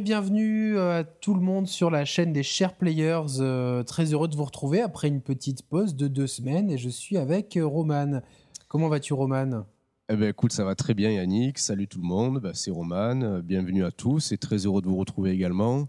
Bienvenue 0.00 0.76
euh, 0.76 1.00
à 1.00 1.04
tout 1.04 1.34
le 1.34 1.40
monde 1.40 1.68
sur 1.68 1.88
la 1.88 2.04
chaîne 2.04 2.32
des 2.32 2.42
Share 2.42 2.74
Players. 2.74 3.38
Euh, 3.38 3.84
très 3.84 4.12
heureux 4.12 4.26
de 4.26 4.34
vous 4.34 4.44
retrouver 4.44 4.80
après 4.80 5.06
une 5.06 5.20
petite 5.20 5.62
pause 5.62 5.94
de 5.94 6.08
deux 6.08 6.26
semaines 6.26 6.68
et 6.68 6.78
je 6.78 6.88
suis 6.88 7.16
avec 7.16 7.56
euh, 7.56 7.64
Roman. 7.64 8.20
Comment 8.66 8.88
vas-tu 8.88 9.12
Roman? 9.12 9.66
Eh 10.08 10.16
ben 10.16 10.30
écoute, 10.30 10.50
ça 10.50 10.64
va 10.64 10.74
très 10.74 10.94
bien 10.94 11.10
Yannick. 11.10 11.58
Salut 11.58 11.86
tout 11.86 12.00
le 12.00 12.06
monde, 12.06 12.40
bah, 12.40 12.50
c'est 12.54 12.72
Roman. 12.72 13.38
Bienvenue 13.40 13.84
à 13.84 13.92
tous 13.92 14.32
et 14.32 14.38
très 14.38 14.66
heureux 14.66 14.82
de 14.82 14.88
vous 14.88 14.96
retrouver 14.96 15.30
également. 15.30 15.86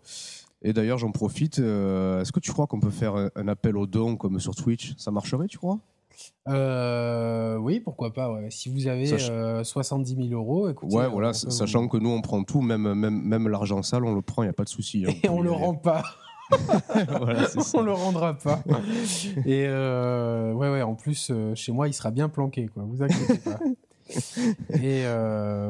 Et 0.61 0.71
d'ailleurs, 0.71 0.99
j'en 0.99 1.11
profite. 1.11 1.57
Est-ce 1.57 2.31
que 2.31 2.39
tu 2.39 2.51
crois 2.51 2.67
qu'on 2.67 2.79
peut 2.79 2.91
faire 2.91 3.15
un 3.35 3.47
appel 3.47 3.75
aux 3.75 3.87
dons 3.87 4.17
comme 4.17 4.39
sur 4.39 4.55
Twitch? 4.55 4.93
Ça 4.97 5.09
marcherait, 5.09 5.47
tu 5.47 5.57
crois? 5.57 5.79
Euh, 6.47 7.57
Oui, 7.57 7.79
pourquoi 7.79 8.13
pas. 8.13 8.31
ouais. 8.31 8.47
Si 8.51 8.69
vous 8.69 8.87
avez 8.87 9.05
Sach- 9.05 9.29
euh, 9.31 9.63
70 9.63 10.15
000 10.15 10.39
euros, 10.39 10.69
écoutez. 10.69 10.95
Ouais, 10.95 11.07
voilà, 11.07 11.33
sachant 11.33 11.83
vous- 11.83 11.87
que 11.89 11.97
nous 11.97 12.09
on 12.09 12.21
prend 12.21 12.43
tout, 12.43 12.61
même, 12.61 12.93
même, 12.93 13.21
même 13.21 13.47
l'argent 13.47 13.81
sale, 13.83 14.05
on 14.05 14.13
le 14.13 14.21
prend, 14.21 14.43
il 14.43 14.47
n'y 14.47 14.49
a 14.51 14.53
pas 14.53 14.63
de 14.63 14.69
souci. 14.69 15.05
hein. 15.07 15.13
Et 15.23 15.29
on 15.29 15.41
le 15.41 15.51
rend 15.51 15.73
pas. 15.75 16.03
Voilà, 17.19 17.47
on 17.73 17.81
le 17.81 17.91
rendra 17.91 18.35
pas. 18.35 18.61
Et 19.47 19.65
euh, 19.67 20.53
ouais, 20.53 20.69
ouais. 20.71 20.83
En 20.83 20.93
plus, 20.93 21.29
euh, 21.31 21.55
chez 21.55 21.71
moi, 21.71 21.87
il 21.87 21.93
sera 21.93 22.11
bien 22.11 22.29
planqué, 22.29 22.67
quoi. 22.67 22.83
Vous 22.87 23.01
inquiétez 23.01 23.39
pas. 23.39 23.57
Et 24.79 25.03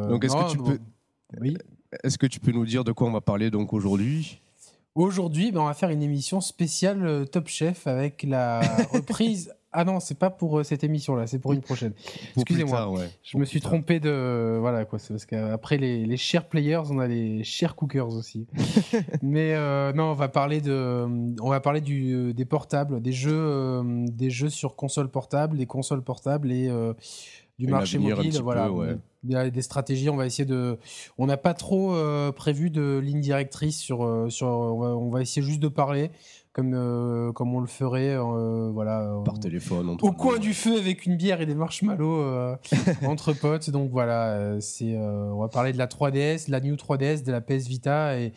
Donc, 0.09 0.25
est-ce 0.25 0.35
que 0.35 0.51
tu 0.51 0.57
peux- 0.57 0.79
Oui. 1.39 1.57
Est-ce 2.03 2.17
que 2.17 2.27
tu 2.27 2.41
peux 2.41 2.51
nous 2.51 2.65
dire 2.65 2.83
de 2.83 2.91
quoi 2.91 3.07
on 3.07 3.11
va 3.13 3.21
parler 3.21 3.49
donc 3.51 3.71
aujourd'hui? 3.71 4.41
Aujourd'hui, 4.95 5.53
ben, 5.53 5.61
on 5.61 5.65
va 5.65 5.73
faire 5.73 5.91
une 5.91 6.03
émission 6.03 6.41
spéciale 6.41 7.25
Top 7.31 7.47
Chef 7.47 7.87
avec 7.87 8.23
la 8.23 8.59
reprise. 8.91 9.53
Ah 9.75 9.83
non, 9.83 9.99
c'est 9.99 10.17
pas 10.17 10.29
pour 10.29 10.59
euh, 10.59 10.63
cette 10.63 10.83
émission-là, 10.83 11.27
c'est 11.27 11.39
pour 11.39 11.53
une 11.53 11.61
prochaine. 11.61 11.93
Excusez-moi. 12.35 12.89
ouais. 12.89 13.09
Je 13.23 13.31
Pour 13.31 13.39
me 13.39 13.45
suis 13.45 13.61
trompé 13.61 13.99
de 13.99 14.57
voilà 14.59 14.85
quoi. 14.85 14.99
C'est 14.99 15.13
parce 15.13 15.25
qu'après 15.25 15.77
les, 15.77 16.05
les 16.05 16.17
share 16.17 16.47
players, 16.47 16.83
on 16.89 16.99
a 16.99 17.07
les 17.07 17.43
share 17.43 17.75
cookers 17.75 18.13
aussi. 18.13 18.47
Mais 19.21 19.53
euh, 19.53 19.93
non, 19.93 20.05
on 20.05 20.13
va 20.13 20.29
parler 20.29 20.61
de, 20.61 21.05
on 21.41 21.49
va 21.49 21.59
parler 21.59 21.81
du 21.81 22.33
des 22.33 22.45
portables, 22.45 23.01
des 23.01 23.11
jeux, 23.11 23.31
euh, 23.33 24.05
des 24.09 24.29
jeux 24.29 24.49
sur 24.49 24.75
console 24.75 25.09
portable, 25.09 25.57
des 25.57 25.65
consoles 25.65 26.03
portables 26.03 26.51
et 26.51 26.69
euh, 26.69 26.93
du 27.59 27.65
Et 27.65 27.71
marché 27.71 27.97
mobile. 27.99 28.39
Voilà, 28.41 28.65
peu, 28.65 28.71
ouais. 28.71 28.97
A 29.33 29.49
des 29.49 29.61
stratégies. 29.61 30.09
On 30.09 30.15
va 30.15 30.25
essayer 30.25 30.45
de. 30.45 30.77
On 31.17 31.25
n'a 31.25 31.37
pas 31.37 31.53
trop 31.53 31.95
euh, 31.95 32.31
prévu 32.31 32.69
de 32.69 32.99
ligne 33.03 33.21
directrice 33.21 33.79
sur 33.79 34.05
euh, 34.05 34.29
sur. 34.29 34.47
On 34.47 34.79
va, 34.79 34.87
on 34.95 35.09
va 35.09 35.21
essayer 35.21 35.45
juste 35.45 35.61
de 35.61 35.67
parler 35.67 36.11
comme 36.55 36.73
euh, 36.73 37.33
comme 37.33 37.53
on 37.53 37.59
le 37.59 37.67
ferait. 37.67 38.15
euh, 38.15 38.69
voilà. 38.71 39.13
Par 39.25 39.35
euh, 39.35 39.39
téléphone. 39.39 39.89
entre 39.89 40.05
au 40.05 40.13
coin 40.13 40.39
du 40.39 40.53
feu 40.53 40.77
avec 40.77 41.05
une 41.05 41.17
bière 41.17 41.41
et 41.41 41.45
des 41.45 41.53
marshmallows 41.53 42.55
entre 43.05 43.33
potes. 43.33 43.69
Donc 43.71 43.91
voilà, 43.91 44.61
c'est, 44.61 44.97
on 44.97 45.39
va 45.41 45.49
parler 45.49 45.73
de 45.73 45.77
la 45.77 45.87
3DS, 45.87 46.47
de 46.47 46.51
la 46.51 46.61
New 46.61 46.75
3DS, 46.75 47.23
de 47.25 47.31
la 47.33 47.41
PS 47.41 47.67
Vita 47.67 48.17
et, 48.17 48.31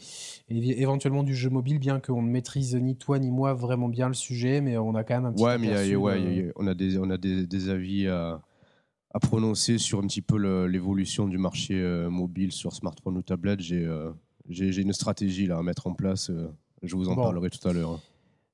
et 0.48 0.82
éventuellement 0.82 1.22
du 1.22 1.36
jeu 1.36 1.48
mobile, 1.48 1.78
bien 1.78 2.00
qu'on 2.00 2.20
ne 2.22 2.28
maîtrise 2.28 2.74
ni 2.74 2.96
toi 2.96 3.20
ni 3.20 3.30
moi 3.30 3.54
vraiment 3.54 3.88
bien 3.88 4.08
le 4.08 4.14
sujet, 4.14 4.60
mais 4.60 4.76
on 4.78 4.96
a 4.96 5.04
quand 5.04 5.14
même 5.14 5.26
un 5.26 5.32
petit 5.32 5.44
Ouais, 5.44 5.56
mais 5.56 5.72
a- 5.94 5.96
ouais, 5.98 6.52
on 6.56 6.66
a 6.66 6.74
des, 6.74 6.98
on 6.98 7.10
a 7.10 7.16
des, 7.18 7.46
des 7.46 7.68
avis 7.68 8.08
à, 8.08 8.40
à 9.14 9.18
prononcer 9.20 9.78
sur 9.78 10.00
un 10.00 10.06
petit 10.08 10.22
peu 10.22 10.36
l'évolution 10.66 11.28
du 11.28 11.38
marché 11.38 11.74
euh, 11.80 12.10
mobile 12.10 12.50
sur 12.50 12.72
smartphone 12.72 13.16
ou 13.18 13.22
tablette. 13.22 13.60
J'ai 13.60 13.84
euh, 13.84 14.10
une 14.50 14.92
stratégie 14.92 15.46
là 15.46 15.58
à 15.58 15.62
mettre 15.62 15.86
en 15.86 15.94
place. 15.94 16.30
euh, 16.30 16.48
je 16.82 16.94
vous 16.96 17.08
en 17.08 17.14
Bon. 17.14 17.22
parlerai 17.22 17.50
tout 17.50 17.66
à 17.68 17.72
l'heure. 17.72 17.98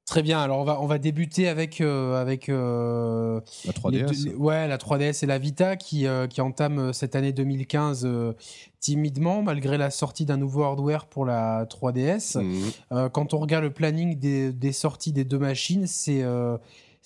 Très 0.07 0.23
bien, 0.23 0.39
alors 0.39 0.59
on 0.59 0.65
va, 0.65 0.81
on 0.83 0.87
va 0.87 0.99
débuter 0.99 1.49
avec, 1.49 1.81
euh, 1.81 2.21
avec 2.21 2.51
euh, 2.51 3.41
La 3.65 3.73
les 3.91 4.03
3DS. 4.05 4.25
deux- 4.25 4.35
ouais, 4.37 4.69
la 4.69 4.77
3DS 4.77 5.23
et 5.23 5.27
la 5.27 5.39
Vita 5.39 5.77
qui, 5.77 6.07
euh, 6.07 6.27
qui 6.27 6.43
entament 6.43 6.79
euh, 6.79 6.93
cette 6.93 7.17
année 7.17 7.33
2015 7.33 8.05
euh, 8.05 8.35
timidement, 8.81 9.43
malgré 9.43 9.79
la 9.79 9.89
sortie 9.91 10.27
d'un 10.27 10.37
nouveau 10.37 10.63
hardware 10.65 11.07
pour 11.07 11.25
la 11.25 11.65
3DS. 11.65 12.37
Mhm. 12.39 13.09
Quand 13.13 13.33
on 13.33 13.39
regarde 13.39 13.65
le 13.65 13.73
planning 13.73 14.19
des, 14.19 14.53
des 14.53 14.73
sorties 14.73 15.13
des 15.13 15.25
deux 15.25 15.39
machines, 15.39 15.87
c'est 15.87 16.23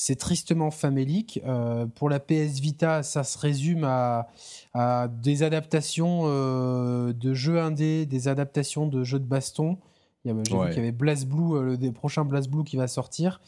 c'est 0.00 0.14
tristement 0.16 0.70
famélique. 0.70 1.40
Euh, 1.44 1.86
pour 1.86 2.08
la 2.08 2.20
PS 2.20 2.60
Vita, 2.60 3.02
ça 3.02 3.24
se 3.24 3.36
résume 3.38 3.82
à, 3.84 4.28
à 4.74 5.08
des 5.08 5.42
adaptations 5.44 6.22
euh, 6.26 7.12
de 7.12 7.34
jeux 7.34 7.58
indés, 7.60 8.06
des 8.06 8.28
adaptations 8.28 8.86
de 8.86 9.02
jeux 9.02 9.18
de 9.18 9.24
baston. 9.24 9.76
Il 10.24 10.28
y 10.28 10.30
avait- 10.32 10.42
J'ai 10.48 10.54
Ouais. 10.56 10.66
vu 10.66 10.72
qu'il 10.72 10.78
y 10.78 10.82
avait 10.82 10.92
BlazBlue, 10.92 11.54
euh, 11.56 11.62
le 11.62 11.76
des 11.78 11.92
prochains 11.92 12.24
BlazBlue 12.24 12.64
qui 12.64 12.76
va 12.76 12.88
sortir. 12.88 13.40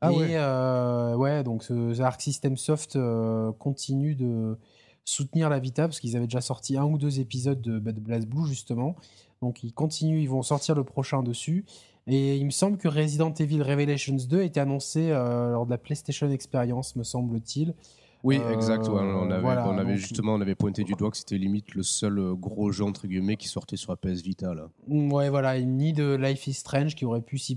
Ah 0.00 0.12
Et 0.12 0.16
ouais. 0.16 0.28
euh, 0.34 1.16
ouais, 1.16 1.42
donc 1.42 1.62
ce, 1.64 2.00
Arc 2.00 2.20
System 2.20 2.56
Soft 2.56 2.96
euh, 2.96 3.50
continue 3.58 4.14
de 4.14 4.56
soutenir 5.04 5.48
la 5.48 5.58
Vita 5.58 5.88
parce 5.88 6.00
qu'ils 6.00 6.16
avaient 6.16 6.26
déjà 6.26 6.40
sorti 6.42 6.76
un 6.76 6.84
ou 6.84 6.98
deux 6.98 7.18
épisodes 7.18 7.60
de, 7.62 7.78
bah, 7.78 7.92
de 7.92 8.00
BlazBlue 8.00 8.46
justement. 8.46 8.94
Donc 9.40 9.62
ils 9.64 9.72
continuent, 9.72 10.20
ils 10.20 10.28
vont 10.28 10.42
sortir 10.42 10.74
le 10.74 10.84
prochain 10.84 11.22
dessus. 11.22 11.64
Et 12.06 12.36
il 12.36 12.44
me 12.44 12.50
semble 12.50 12.78
que 12.78 12.88
Resident 12.88 13.32
Evil 13.34 13.62
Revelations 13.62 14.16
2 14.28 14.40
a 14.40 14.44
été 14.44 14.60
annoncé 14.60 15.10
euh, 15.10 15.52
lors 15.52 15.66
de 15.66 15.70
la 15.70 15.78
PlayStation 15.78 16.30
Experience, 16.30 16.96
me 16.96 17.04
semble-t-il. 17.04 17.74
Oui, 18.24 18.38
Euh, 18.42 18.52
exact. 18.52 18.88
ouais, 18.88 18.94
on 19.00 19.30
avait, 19.30 19.40
voilà, 19.40 19.68
on 19.68 19.78
avait 19.78 19.92
donc- 19.92 19.96
justement 20.00 20.34
on 20.34 20.40
avait 20.40 20.56
pointé 20.56 20.82
du 20.82 20.94
doigt 20.94 21.10
que 21.10 21.16
c'était 21.16 21.38
limite 21.38 21.74
le 21.76 21.84
seul 21.84 22.18
euh, 22.18 22.34
gros 22.34 22.72
jeu 22.72 22.82
entre 22.84 23.06
guillemets 23.06 23.36
qui 23.36 23.46
sortait 23.46 23.76
sur 23.76 23.92
la 23.92 23.96
PS 23.96 24.22
Vita 24.22 24.54
là. 24.54 24.68
Mm, 24.88 25.12
Ouais, 25.12 25.30
voilà, 25.30 25.60
ni 25.60 25.92
de 25.92 26.16
Life 26.16 26.46
is 26.48 26.54
Strange 26.54 26.94
qui 26.96 27.04
aurait 27.04 27.20
pu 27.22 27.38
s'y 27.38 27.56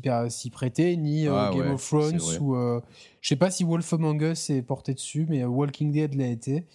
prêter, 0.52 0.98
ni 0.98 1.28
euh, 1.28 1.34
Ah 1.36 1.50
Game 1.52 1.62
ouais, 1.68 1.74
of 1.74 1.84
Thrones, 1.88 2.20
ou 2.40 2.56
euh, 2.56 2.80
je 3.22 3.30
sais 3.30 3.36
pas 3.36 3.50
si 3.50 3.64
Wolf 3.64 3.92
Among 3.94 4.22
Us 4.22 4.50
est 4.52 4.62
porté 4.62 4.94
dessus, 4.94 5.26
mais 5.28 5.44
Walking 5.46 5.92
Dead 5.92 6.14
l'a 6.14 6.28
été. 6.28 6.66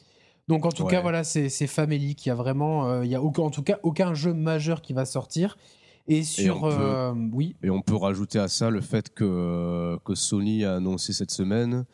Donc 0.49 0.65
en 0.67 0.71
tout 0.71 0.85
Ouais. 0.85 0.91
cas, 0.91 1.01
voilà, 1.01 1.23
c'est 1.25 1.49
c'est 1.49 1.67
famélique. 1.67 2.25
Il 2.27 2.29
y 2.29 2.33
a 2.33 2.37
vraiment, 2.37 2.87
euh, 2.89 3.05
il 3.05 3.11
y 3.11 3.15
a 3.15 3.23
aucun, 3.23 3.43
en 3.43 3.51
tout 3.51 3.63
cas 3.63 3.79
aucun 3.85 4.15
jeu 4.15 4.33
majeur 4.35 4.81
qui 4.83 4.93
va 4.95 5.05
sortir. 5.05 5.57
Et 6.09 6.23
sur, 6.23 6.59
on 6.63 6.69
peut- 6.71 6.77
euh, 6.79 7.13
oui, 7.33 7.57
Et 7.65 7.71
on 7.71 7.83
peut 7.83 7.97
rajouter 7.97 8.39
à 8.39 8.47
ça 8.47 8.71
le 8.71 8.81
fait 8.81 9.13
que, 9.13 9.99
que 10.05 10.15
Sony 10.15 10.65
a 10.65 10.75
annoncé 10.77 11.13
cette 11.13 11.33
semaine 11.33 11.85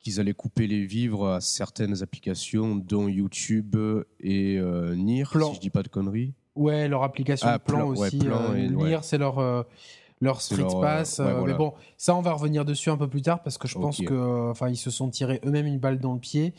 qu'ils 0.00 0.20
allaient 0.20 0.34
couper 0.34 0.66
les 0.66 0.84
vivres 0.84 1.26
à 1.28 1.40
certaines 1.40 2.02
applications, 2.02 2.76
dont 2.76 3.08
YouTube 3.08 3.76
et 4.20 4.56
euh, 4.58 4.94
Nier, 4.94 5.24
Plan. 5.30 5.50
si 5.50 5.56
je 5.56 5.60
dis 5.60 5.70
pas 5.70 5.82
de 5.82 5.88
conneries. 5.88 6.34
ouais, 6.54 6.88
leur 6.88 7.02
application 7.02 7.48
Ah, 7.50 7.58
plan, 7.58 7.78
Plan, 7.78 7.90
ouais, 7.90 8.06
aussi. 8.06 8.18
Plan 8.18 8.52
euh, 8.52 8.54
et- 8.56 8.68
Nier, 8.68 8.96
ouais. 8.96 8.98
c'est 9.02 9.18
leur 9.18 9.38
euh, 9.38 9.62
leur 10.20 10.40
Street 10.40 10.58
leur, 10.62 10.76
euh, 10.76 10.80
Pass. 10.80 11.18
ouais, 11.18 11.32
voilà. 11.32 11.46
Mais 11.52 11.54
bon, 11.58 11.72
ça, 11.96 12.14
on 12.16 12.20
va 12.22 12.32
revenir 12.32 12.64
dessus 12.64 12.90
un 12.90 12.96
peu 12.96 13.08
plus 13.08 13.22
tard 13.22 13.42
parce 13.42 13.58
que 13.58 13.68
je 13.68 13.74
pense 13.78 14.00
Ok. 14.00 14.06
que, 14.06 14.50
enfin, 14.50 14.68
ils 14.68 14.76
se 14.76 14.90
sont 14.90 15.08
tirés 15.10 15.40
eux-mêmes 15.46 15.66
une 15.66 15.78
balle 15.78 15.98
dans 16.00 16.12
le 16.14 16.20
pied. 16.20 16.54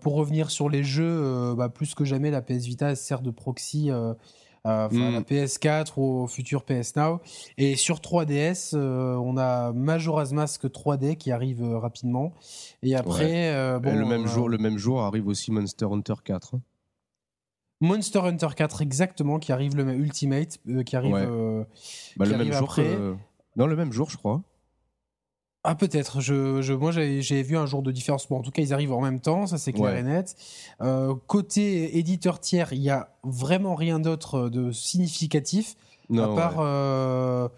Pour 0.00 0.14
revenir 0.14 0.50
sur 0.50 0.70
les 0.70 0.82
jeux, 0.82 1.54
bah, 1.54 1.68
plus 1.68 1.94
que 1.94 2.02
jamais, 2.06 2.30
la 2.30 2.40
PS 2.40 2.64
Vita 2.64 2.94
sert 2.94 3.20
de 3.20 3.30
proxy. 3.30 3.90
Euh, 4.66 4.88
à 4.88 5.10
la 5.10 5.20
Mm. 5.20 5.24
PS4 5.24 5.92
ou 5.96 6.22
au 6.22 6.26
futur 6.26 6.64
PS 6.64 6.96
Now. 6.96 7.20
Et 7.58 7.76
sur 7.76 8.00
3DS, 8.00 8.72
euh, 8.74 9.14
on 9.16 9.36
a 9.36 9.72
Majora's 9.72 10.32
Mask 10.32 10.64
3D 10.66 11.16
qui 11.16 11.30
arrive 11.32 11.62
euh, 11.62 11.78
rapidement. 11.78 12.32
Et 12.82 12.94
après, 12.96 13.54
euh, 13.54 13.78
bon, 13.78 13.92
Et 13.92 13.96
le, 13.96 14.04
même 14.04 14.26
jour, 14.26 14.48
le 14.48 14.58
même 14.58 14.78
jour 14.78 15.02
arrive 15.02 15.26
aussi 15.28 15.50
Monster 15.52 15.86
Hunter 15.90 16.14
4. 16.24 16.54
hein. 16.56 16.60
Monster 17.80 18.20
Hunter 18.20 18.48
4 18.56 18.80
exactement 18.82 19.38
qui 19.38 19.52
arrive 19.52 19.76
le 19.76 19.84
même 19.84 20.00
Ultimate 20.02 20.58
euh, 20.68 20.82
qui 20.82 20.96
arrive. 20.96 21.12
Ouais. 21.14 21.26
euh, 21.28 21.62
Bah, 22.16 22.24
Qui 22.24 22.32
le 22.32 22.38
même 22.38 22.46
arrive 22.48 22.58
jour 22.58 22.70
après. 22.70 22.84
que- 22.84 23.14
Non, 23.56 23.66
le 23.66 23.76
même 23.76 23.92
jour, 23.92 24.08
je 24.10 24.16
crois. 24.16 24.40
Ah 25.66 25.74
peut-être. 25.74 26.20
Je, 26.20 26.62
je, 26.62 26.72
moi 26.72 26.92
j'ai 26.92 27.42
vu 27.42 27.56
un 27.56 27.66
jour 27.66 27.82
de 27.82 27.90
différence. 27.90 28.28
Bon, 28.28 28.38
en 28.38 28.42
tout 28.42 28.50
cas, 28.52 28.62
ils 28.62 28.72
arrivent 28.72 28.92
en 28.92 29.00
même 29.00 29.20
temps, 29.20 29.46
ça 29.46 29.58
c'est 29.58 29.72
clair 29.72 29.86
Ouais. 29.92 30.00
et 30.00 30.02
net. 30.02 30.36
Euh, 30.80 31.14
côté 31.26 31.98
éditeur 31.98 32.40
tiers, 32.40 32.72
il 32.72 32.80
y 32.82 32.90
a 32.90 33.10
vraiment 33.24 33.74
rien 33.74 33.98
d'autre 33.98 34.48
de 34.48 34.70
significatif 34.72 35.74
Non, 36.08 36.32
à 36.32 36.36
part 36.36 36.58
ouais. 36.58 36.64
euh, 36.64 37.48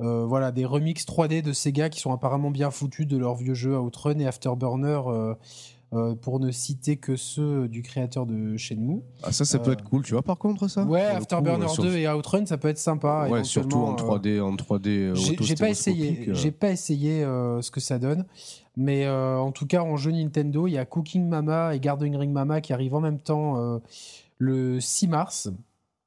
euh, 0.00 0.24
voilà 0.26 0.52
des 0.52 0.64
remixes 0.64 1.04
3D 1.06 1.40
de 1.42 1.52
Sega 1.52 1.88
qui 1.88 2.00
sont 2.00 2.12
apparemment 2.12 2.50
bien 2.50 2.70
foutus 2.70 3.06
de 3.06 3.16
leurs 3.16 3.36
vieux 3.36 3.54
jeux 3.54 3.78
Outrun 3.78 4.18
et 4.18 4.26
Afterburner. 4.26 5.00
Euh, 5.94 6.10
euh, 6.10 6.14
pour 6.14 6.40
ne 6.40 6.50
citer 6.50 6.96
que 6.96 7.16
ceux 7.16 7.68
du 7.68 7.82
créateur 7.82 8.26
de 8.26 8.56
Shenmue. 8.56 9.00
Ah, 9.22 9.32
ça, 9.32 9.44
ça 9.44 9.58
peut 9.58 9.70
euh, 9.70 9.74
être 9.74 9.84
cool, 9.84 10.02
tu 10.02 10.12
vois, 10.12 10.22
par 10.22 10.38
contre, 10.38 10.68
ça 10.68 10.84
Ouais, 10.84 11.00
coup, 11.10 11.16
Afterburner 11.16 11.64
euh, 11.64 11.68
sur- 11.68 11.82
2 11.84 11.96
et 11.96 12.08
Outrun, 12.08 12.46
ça 12.46 12.58
peut 12.58 12.68
être 12.68 12.78
sympa. 12.78 13.28
Ouais, 13.30 13.44
surtout 13.44 13.76
en 13.78 13.96
éventuellement, 13.96 14.14
euh, 14.14 14.18
3D, 14.18 14.40
en 14.40 14.56
3D 14.56 14.88
euh, 14.88 15.14
j'ai 15.14 15.54
pas 15.54 15.68
essayé, 15.70 16.28
euh. 16.28 16.34
j'ai 16.34 16.50
pas 16.50 16.70
essayé 16.70 17.22
euh, 17.24 17.62
ce 17.62 17.70
que 17.70 17.80
ça 17.80 17.98
donne, 17.98 18.24
mais 18.76 19.04
euh, 19.06 19.38
en 19.38 19.52
tout 19.52 19.66
cas 19.66 19.82
en 19.82 19.96
jeu 19.96 20.10
Nintendo, 20.10 20.66
il 20.66 20.72
y 20.72 20.78
a 20.78 20.84
Cooking 20.84 21.28
Mama 21.28 21.74
et 21.74 21.80
Gardening 21.80 22.16
Ring 22.16 22.32
Mama 22.32 22.60
qui 22.60 22.72
arrivent 22.72 22.94
en 22.94 23.00
même 23.00 23.18
temps 23.20 23.56
euh, 23.58 23.78
le 24.38 24.80
6 24.80 25.08
mars. 25.08 25.50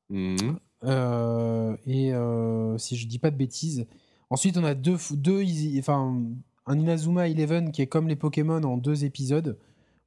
Mhm. 0.09 0.57
Euh, 0.83 1.75
et 1.85 2.13
euh, 2.13 2.77
si 2.77 2.95
je 2.97 3.07
dis 3.07 3.19
pas 3.19 3.31
de 3.31 3.35
bêtises, 3.35 3.87
ensuite 4.29 4.57
on 4.57 4.63
a 4.63 4.73
deux, 4.75 4.97
deux, 5.11 5.43
enfin 5.79 6.15
un 6.67 6.79
Inazuma 6.79 7.27
Eleven 7.29 7.71
qui 7.71 7.81
est 7.81 7.87
comme 7.87 8.07
les 8.07 8.15
Pokémon 8.15 8.61
en 8.63 8.77
deux 8.77 9.05
épisodes, 9.05 9.57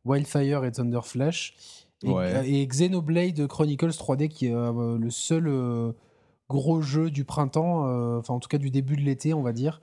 Wildfire 0.05 0.65
et 0.65 0.73
Thunder 0.73 1.01
Flash, 1.05 1.55
et, 2.03 2.09
Ouais. 2.11 2.49
et 2.51 2.67
Xenoblade 2.67 3.47
Chronicles 3.47 3.91
3D 3.91 4.29
qui 4.29 4.47
est 4.47 4.55
euh, 4.55 4.97
le 4.99 5.11
seul 5.11 5.47
euh, 5.49 5.93
gros 6.49 6.81
jeu 6.81 7.11
du 7.11 7.25
printemps, 7.25 7.87
euh, 7.87 8.19
enfin 8.19 8.35
en 8.35 8.41
tout 8.41 8.49
cas 8.49 8.59
du 8.59 8.71
début 8.71 8.97
de 8.97 9.03
l'été, 9.03 9.35
on 9.35 9.43
va 9.43 9.53
dire. 9.53 9.81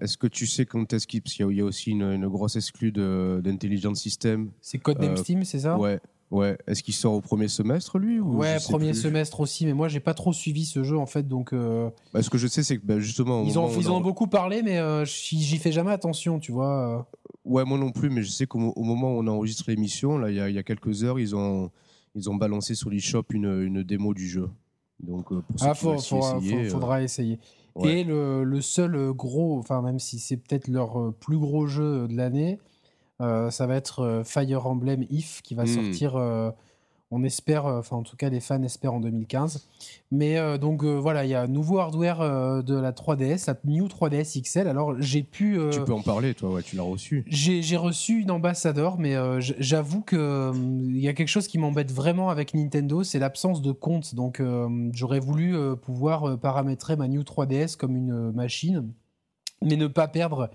Est-ce 0.00 0.16
que 0.16 0.26
tu 0.26 0.46
sais 0.46 0.64
quand 0.64 0.92
est-ce 0.92 1.06
qu'il 1.06 1.20
y 1.20 1.42
a- 1.42 1.46
il 1.50 1.56
y 1.56 1.60
a 1.60 1.64
aussi 1.64 1.90
une, 1.90 2.02
une 2.02 2.28
grosse 2.28 2.56
exclue 2.56 2.92
de- 2.92 3.40
d'Intelligent 3.44 3.94
System 3.94 4.50
C'est 4.60 4.78
Codename 4.78 5.16
Steam, 5.16 5.44
c'est 5.44 5.58
ça? 5.60 5.76
Ouais, 5.78 6.00
Ouais. 6.32 6.56
Est-ce 6.66 6.82
qu'il 6.82 6.94
sort 6.94 7.12
au 7.12 7.20
premier 7.20 7.46
semestre, 7.46 7.98
lui 7.98 8.18
ou 8.18 8.38
Ouais, 8.38 8.56
premier 8.64 8.94
semestre 8.94 9.38
aussi, 9.40 9.66
mais 9.66 9.74
moi 9.74 9.86
j'ai 9.88 10.00
pas 10.00 10.14
trop 10.14 10.32
suivi 10.32 10.64
ce 10.64 10.82
jeu 10.82 10.96
en 10.98 11.06
fait, 11.06 11.28
donc 11.28 11.52
euh, 11.52 11.90
Bah, 12.14 12.22
ce 12.22 12.30
que 12.30 12.38
je 12.38 12.46
sais, 12.46 12.62
c'est 12.62 12.78
que 12.78 12.84
bah, 12.86 12.98
justement. 12.98 13.44
ils, 13.44 13.58
ont, 13.58 13.68
ils 13.78 13.88
en 13.88 13.94
on 13.94 13.96
ont 13.98 14.00
beaucoup 14.00 14.26
parlé, 14.26 14.62
mais 14.62 14.78
euh, 14.78 15.04
j'y 15.04 15.58
fais 15.58 15.72
jamais 15.72 15.92
attention, 15.92 16.38
tu 16.40 16.50
vois. 16.50 17.06
Ouais, 17.44 17.64
moi 17.64 17.76
non 17.78 17.90
plus, 17.92 18.08
mais 18.08 18.22
je 18.22 18.30
sais 18.30 18.46
qu'au 18.46 18.58
mo- 18.58 18.72
au 18.76 18.82
moment 18.82 19.14
où 19.14 19.18
on 19.20 19.26
enregistre 19.26 19.64
l'émission, 19.68 20.16
là, 20.16 20.30
il 20.30 20.36
y, 20.36 20.40
a- 20.40 20.48
y 20.48 20.58
a 20.58 20.62
quelques 20.62 21.04
heures, 21.04 21.20
ils 21.20 21.36
ont, 21.36 21.70
ils 22.14 22.30
ont 22.30 22.34
balancé 22.34 22.74
sur 22.74 22.88
l'eShop 22.88 23.24
une, 23.30 23.60
une 23.62 23.82
démo 23.82 24.14
du 24.14 24.26
jeu. 24.26 24.48
Donc, 25.02 25.32
euh, 25.32 25.42
pour 25.42 25.56
Ah, 25.60 25.74
faut- 25.74 25.94
essayer, 25.94 26.50
faut- 26.50 26.56
euh, 26.56 26.70
faudra 26.70 27.02
essayer. 27.02 27.38
ouais. 27.74 28.00
Et 28.00 28.04
le, 28.04 28.44
le 28.44 28.60
seul 28.62 29.12
gros, 29.12 29.58
enfin 29.58 29.82
même 29.82 29.98
si 29.98 30.18
c'est 30.18 30.36
peut-être 30.38 30.68
leur 30.68 31.12
plus 31.20 31.36
gros 31.38 31.66
jeu 31.66 32.06
de 32.08 32.16
l'année, 32.16 32.58
euh, 33.22 33.50
ça 33.50 33.66
va 33.66 33.76
être 33.76 34.00
euh, 34.00 34.24
Fire 34.24 34.66
Emblem 34.66 35.04
If 35.10 35.40
qui 35.42 35.54
va 35.54 35.62
Hmm. 35.64 35.66
sortir, 35.66 36.16
euh, 36.16 36.50
on 37.10 37.22
espère, 37.24 37.66
enfin 37.66 37.96
en 37.96 38.02
tout 38.02 38.16
cas 38.16 38.30
les 38.30 38.40
fans 38.40 38.62
espèrent 38.62 38.94
en 38.94 39.00
2015. 39.00 39.68
Mais 40.10 40.38
donc 40.58 40.82
voilà, 40.82 41.26
il 41.26 41.28
y 41.30 41.34
a 41.34 41.42
un 41.42 41.46
nouveau 41.46 41.78
hardware 41.78 42.62
de 42.64 42.74
la 42.74 42.92
3DS, 42.92 43.44
la 43.48 43.56
New 43.66 43.86
3DS 43.86 44.40
XL. 44.42 44.66
Alors 44.66 44.94
j'ai 44.98 45.22
pu... 45.22 45.58
Tu 45.70 45.80
peux 45.84 45.92
en 45.92 46.00
parler, 46.00 46.32
toi, 46.32 46.50
ouais, 46.54 46.62
tu 46.62 46.74
l'as 46.74 46.82
reçu. 46.84 47.22
j'ai 47.26 47.76
reçu 47.76 48.22
une 48.22 48.30
ambassadeur, 48.30 48.96
mais 48.98 49.14
j'avoue 49.40 50.00
que 50.00 50.52
il 50.54 51.00
y 51.00 51.08
a 51.08 51.12
quelque 51.12 51.28
chose 51.28 51.48
qui 51.48 51.58
m'embête 51.58 51.92
vraiment 51.92 52.30
avec 52.30 52.54
Nintendo, 52.54 53.02
c'est 53.02 53.18
l'absence 53.18 53.60
de 53.60 53.72
compte. 53.72 54.14
Donc 54.14 54.42
j'aurais 54.94 55.20
voulu 55.20 55.54
pouvoir 55.82 56.38
paramétrer 56.38 56.96
ma 56.96 57.08
New 57.08 57.20
3DS 57.24 57.76
comme 57.76 57.94
une 57.94 58.32
machine, 58.32 58.88
mais 59.64 59.76
ne 59.76 59.86
pas 59.86 60.08
perdre 60.08 60.50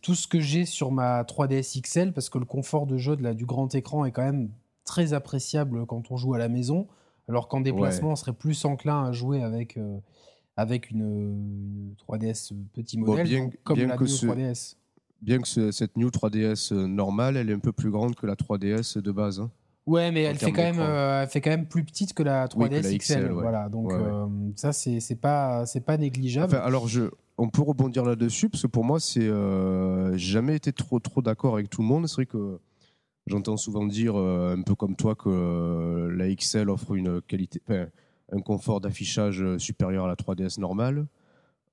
tout 0.00 0.14
ce 0.14 0.26
que 0.26 0.40
j'ai 0.40 0.64
sur 0.64 0.90
ma 0.92 1.22
3DS 1.24 1.80
XL, 1.82 2.12
parce 2.12 2.28
que 2.30 2.38
le 2.38 2.44
confort 2.44 2.86
de 2.86 2.96
jeu 2.98 3.16
de 3.16 3.22
la, 3.22 3.34
du 3.34 3.46
grand 3.46 3.74
écran 3.74 4.04
est 4.04 4.12
quand 4.12 4.24
même 4.24 4.50
très 4.84 5.12
appréciable 5.12 5.86
quand 5.86 6.10
on 6.10 6.16
joue 6.16 6.34
à 6.34 6.38
la 6.38 6.48
maison, 6.48 6.86
alors 7.28 7.48
qu'en 7.48 7.60
déplacement, 7.60 8.10
on 8.12 8.16
serait 8.16 8.32
plus 8.32 8.64
enclin 8.64 9.04
à 9.04 9.12
jouer 9.12 9.42
avec, 9.42 9.76
euh, 9.76 9.98
avec 10.56 10.90
une, 10.90 11.00
une 11.00 11.94
3DS 12.08 12.52
petit 12.74 12.98
Bon, 12.98 13.06
modèle, 13.06 13.26
bien- 13.28 13.44
donc 13.44 13.56
comme 13.64 13.76
bien 13.78 13.86
la 13.88 13.96
que 13.96 14.04
New 14.04 14.08
ce- 14.10 14.26
3DS. 14.26 14.76
Bien 15.20 15.38
que 15.40 15.46
ce- 15.46 15.70
cette 15.70 15.96
New 15.96 16.10
3DS 16.10 16.72
euh, 16.72 16.86
normale, 16.88 17.36
elle 17.36 17.48
est 17.48 17.54
un 17.54 17.60
peu 17.60 17.70
plus 17.72 17.90
grande 17.92 18.16
que 18.16 18.26
la 18.26 18.34
3DS 18.34 18.98
de 18.98 19.12
base. 19.12 19.38
hein. 19.40 19.50
Ouais, 19.86 20.10
mais 20.12 20.22
elle 20.22 20.36
fait, 20.36 20.52
quand 20.52 20.62
même, 20.62 20.78
euh, 20.80 21.22
elle 21.22 21.28
fait 21.28 21.40
quand 21.40 21.50
même 21.50 21.66
plus 21.66 21.84
petite 21.84 22.12
que 22.14 22.22
la 22.22 22.46
3DS 22.48 22.58
Oui, 22.62 22.68
que 22.68 22.74
la 22.88 22.92
XL. 22.98 22.98
XL, 22.98 23.32
ouais. 23.32 23.42
Voilà, 23.42 23.68
donc 23.68 23.88
Ouais, 23.88 23.98
euh, 24.00 24.26
ça, 24.56 24.72
c'est 24.72 25.00
pas, 25.20 25.64
pas 25.86 25.96
négligeable. 25.96 26.54
Enfin, 26.54 26.64
alors, 26.64 26.86
je, 26.88 27.02
on 27.42 27.48
peut 27.48 27.62
rebondir 27.62 28.04
là-dessus, 28.04 28.48
parce 28.48 28.62
que 28.62 28.68
pour 28.68 28.84
moi, 28.84 29.00
c'est 29.00 29.26
euh, 29.26 30.16
jamais 30.16 30.54
été 30.54 30.72
trop, 30.72 31.00
trop 31.00 31.22
d'accord 31.22 31.54
avec 31.54 31.68
tout 31.68 31.82
le 31.82 31.88
monde. 31.88 32.06
C'est 32.06 32.14
vrai 32.14 32.26
que 32.26 32.60
j'entends 33.26 33.56
souvent 33.56 33.84
dire, 33.84 34.14
euh, 34.16 34.54
un 34.56 34.62
peu 34.62 34.76
comme 34.76 34.94
toi, 34.94 35.16
que 35.16 35.28
euh, 35.28 36.16
la 36.16 36.32
XL 36.32 36.70
offre 36.70 36.94
une 36.94 37.20
qualité, 37.20 37.60
un 38.30 38.40
confort 38.42 38.80
d'affichage 38.80 39.44
supérieur 39.58 40.04
à 40.04 40.08
la 40.08 40.14
3DS 40.14 40.60
normale. 40.60 41.08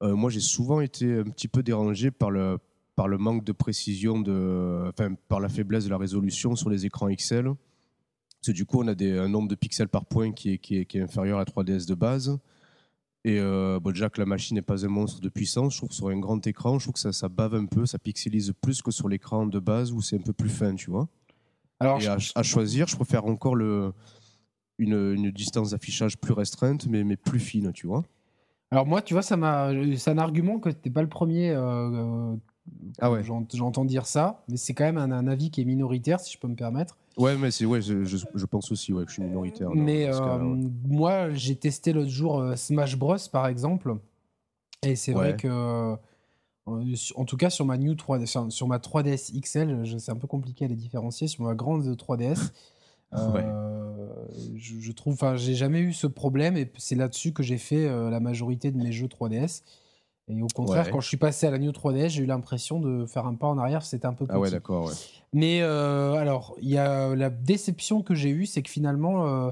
Euh, 0.02 0.16
moi, 0.16 0.32
j'ai 0.32 0.40
souvent 0.40 0.82
été 0.82 1.20
un 1.20 1.26
petit 1.26 1.48
peu 1.48 1.62
dérangé 1.62 2.10
par 2.10 2.32
le, 2.32 2.58
par 2.96 3.08
le 3.08 3.20
manque 3.20 3.44
de 3.44 3.52
précision, 3.52 4.20
de, 4.20 4.90
enfin, 4.90 5.14
par 5.28 5.40
la 5.40 5.50
faiblesse 5.50 5.86
de 5.86 5.92
la 5.92 5.98
résolution 5.98 6.56
sur 6.56 6.72
les 6.72 6.88
écrans 6.88 7.14
XL. 7.14 7.44
Parce 7.44 8.48
que 8.48 8.52
du 8.54 8.66
coup, 8.66 8.82
on 8.82 8.88
a 8.88 8.96
un 9.04 9.30
nombre 9.30 9.50
de 9.50 9.56
pixels 9.56 9.90
par 9.90 10.06
point 10.06 10.32
qui 10.32 10.54
est, 10.54 10.58
qui 10.58 10.78
est, 10.78 10.86
qui 10.86 10.98
est 10.98 11.02
inférieur 11.02 11.38
à 11.38 11.42
la 11.42 11.46
3DS 11.46 11.88
de 11.88 11.94
base. 11.94 12.40
Et 13.26 13.38
euh, 13.40 13.80
bon, 13.82 13.92
déjà 13.92 14.10
que 14.10 14.20
la 14.22 14.26
machine 14.26 14.56
n'est 14.56 14.62
pas 14.62 14.86
un 14.86 14.90
monstre 14.90 15.20
de 15.20 15.28
puissance, 15.30 15.74
je 15.74 15.78
trouve 15.80 15.90
que 15.90 15.96
sur 15.96 16.08
un 16.08 16.20
grand 16.20 16.46
écran, 16.48 16.80
je 16.80 16.86
trouve 16.86 16.94
que 16.94 17.00
ça, 17.00 17.12
ça 17.12 17.28
bave 17.28 17.54
un 17.54 17.66
peu, 17.66 17.86
ça 17.86 18.00
pixelise 18.00 18.54
plus 18.62 18.82
que 18.82 18.92
sur 18.92 19.10
l'écran 19.10 19.46
de 19.46 19.60
base 19.60 19.92
où 19.92 20.02
c'est 20.02 20.16
un 20.16 20.22
peu 20.22 20.32
plus 20.34 20.50
fin, 20.50 20.74
tu 20.76 20.90
vois. 20.90 21.08
Alors, 21.82 21.98
Et 21.98 22.02
je- 22.02 22.10
à, 22.10 22.18
à 22.36 22.44
choisir, 22.44 22.88
je 22.88 22.96
préfère 22.96 23.26
encore 23.26 23.56
le, 23.56 23.94
une, 24.78 24.94
une 25.16 25.32
distance 25.32 25.72
d'affichage 25.72 26.18
plus 26.18 26.34
restreinte, 26.34 26.88
mais, 26.88 27.04
mais 27.04 27.18
plus 27.18 27.40
fine, 27.40 27.74
tu 27.74 27.88
vois. 27.88 28.04
alors 28.72 28.86
moi, 28.86 29.02
tu 29.02 29.14
vois, 29.14 29.22
ça 29.24 29.36
m'a, 29.36 29.72
c'est 29.98 30.12
un 30.12 30.18
argument 30.18 30.60
que 30.60 30.70
t'es 30.70 30.90
pas 30.90 31.02
le 31.02 31.10
premier. 31.10 31.50
euh, 31.52 32.34
Ah 33.00 33.12
ouais. 33.12 33.24
j'ent- 33.24 33.46
J'entends 33.54 33.84
dire 33.86 34.06
ça, 34.06 34.44
mais 34.48 34.56
c'est 34.58 34.74
quand 34.74 34.86
même 34.86 34.98
un, 34.98 35.12
un 35.12 35.28
avis 35.28 35.52
qui 35.52 35.60
est 35.62 35.66
minoritaire, 35.66 36.22
si 36.22 36.32
je 36.34 36.40
peux 36.40 36.48
me 36.48 36.56
permettre. 36.56 36.98
Ouais, 37.20 37.36
mais 37.36 37.52
c'est 37.52 37.66
ouais, 37.66 37.82
je, 37.82 38.06
je, 38.06 38.18
je 38.34 38.46
pense 38.46 38.72
aussi 38.72 38.94
ouais, 38.94 39.04
que 39.04 39.10
je 39.10 39.16
suis 39.16 39.24
minoritaire. 39.24 39.72
Mais 39.76 40.08
euh, 40.08 40.38
ouais. 40.38 40.70
moi, 40.88 41.30
j'ai 41.34 41.58
testé 41.58 41.92
l'autre 41.92 42.10
jour 42.10 42.40
euh, 42.40 42.56
Smash 42.56 42.98
Bros, 42.98 43.18
par 43.30 43.48
exemple. 43.48 43.98
Et 44.84 44.96
c'est 44.96 45.12
vrai 45.12 45.36
que, 45.36 45.50
euh, 45.50 45.98
en 46.66 47.26
tout 47.26 47.36
cas, 47.36 47.50
sur 47.50 47.66
ma, 47.66 47.78
New 47.78 47.94
3D, 47.94 48.50
sur, 48.50 48.68
ma 48.68 48.78
3DS 48.78 49.38
XL, 49.38 50.00
c'est 50.00 50.12
un 50.14 50.16
peu 50.16 50.28
compliqué 50.28 50.64
à 50.64 50.68
les 50.70 50.78
différencier. 50.78 51.28
Sur 51.28 51.44
ma 51.44 51.56
grande 51.56 51.84
3DS, 51.84 52.52
euh, 53.14 54.08
je, 54.56 54.80
je 54.80 54.92
trouve, 54.94 55.16
enfin, 55.16 55.36
j'ai 55.36 55.56
jamais 55.56 55.80
eu 55.82 55.92
ce 55.92 56.08
problème. 56.08 56.56
Et 56.56 56.72
c'est 56.78 56.96
là-dessus 56.96 57.34
que 57.34 57.44
j'ai 57.44 57.58
fait 57.58 57.86
la 58.10 58.22
majorité 58.22 58.72
de 58.72 58.78
mes 58.78 58.94
jeux 58.94 59.08
3DS. 59.08 59.64
Et 60.30 60.42
au 60.44 60.48
contraire, 60.54 60.86
Ouais. 60.86 60.92
quand 60.92 61.00
je 61.00 61.08
suis 61.08 61.18
passé 61.18 61.48
à 61.48 61.52
la 61.52 61.58
New 61.58 61.72
3DS, 61.72 62.10
j'ai 62.10 62.24
eu 62.24 62.26
l'impression 62.28 62.80
de 62.80 63.06
faire 63.06 63.26
un 63.26 63.34
pas 63.36 63.48
en 63.48 63.58
arrière. 63.58 63.82
C'était 63.84 64.06
un 64.06 64.14
peu 64.14 64.26
petit. 64.26 64.36
Ah 64.36 64.40
ouais, 64.40 64.52
d'accord. 64.52 64.86
Ouais. 64.86 64.94
Mais 65.34 65.62
euh, 65.62 66.14
alors, 66.14 66.56
il 66.62 66.70
y 66.70 66.78
a 66.78 67.16
la 67.16 67.30
déception 67.30 68.02
que 68.04 68.14
j'ai 68.14 68.30
eue, 68.30 68.46
c'est 68.46 68.62
que 68.62 68.70
finalement, 68.70 69.26
euh, 69.28 69.52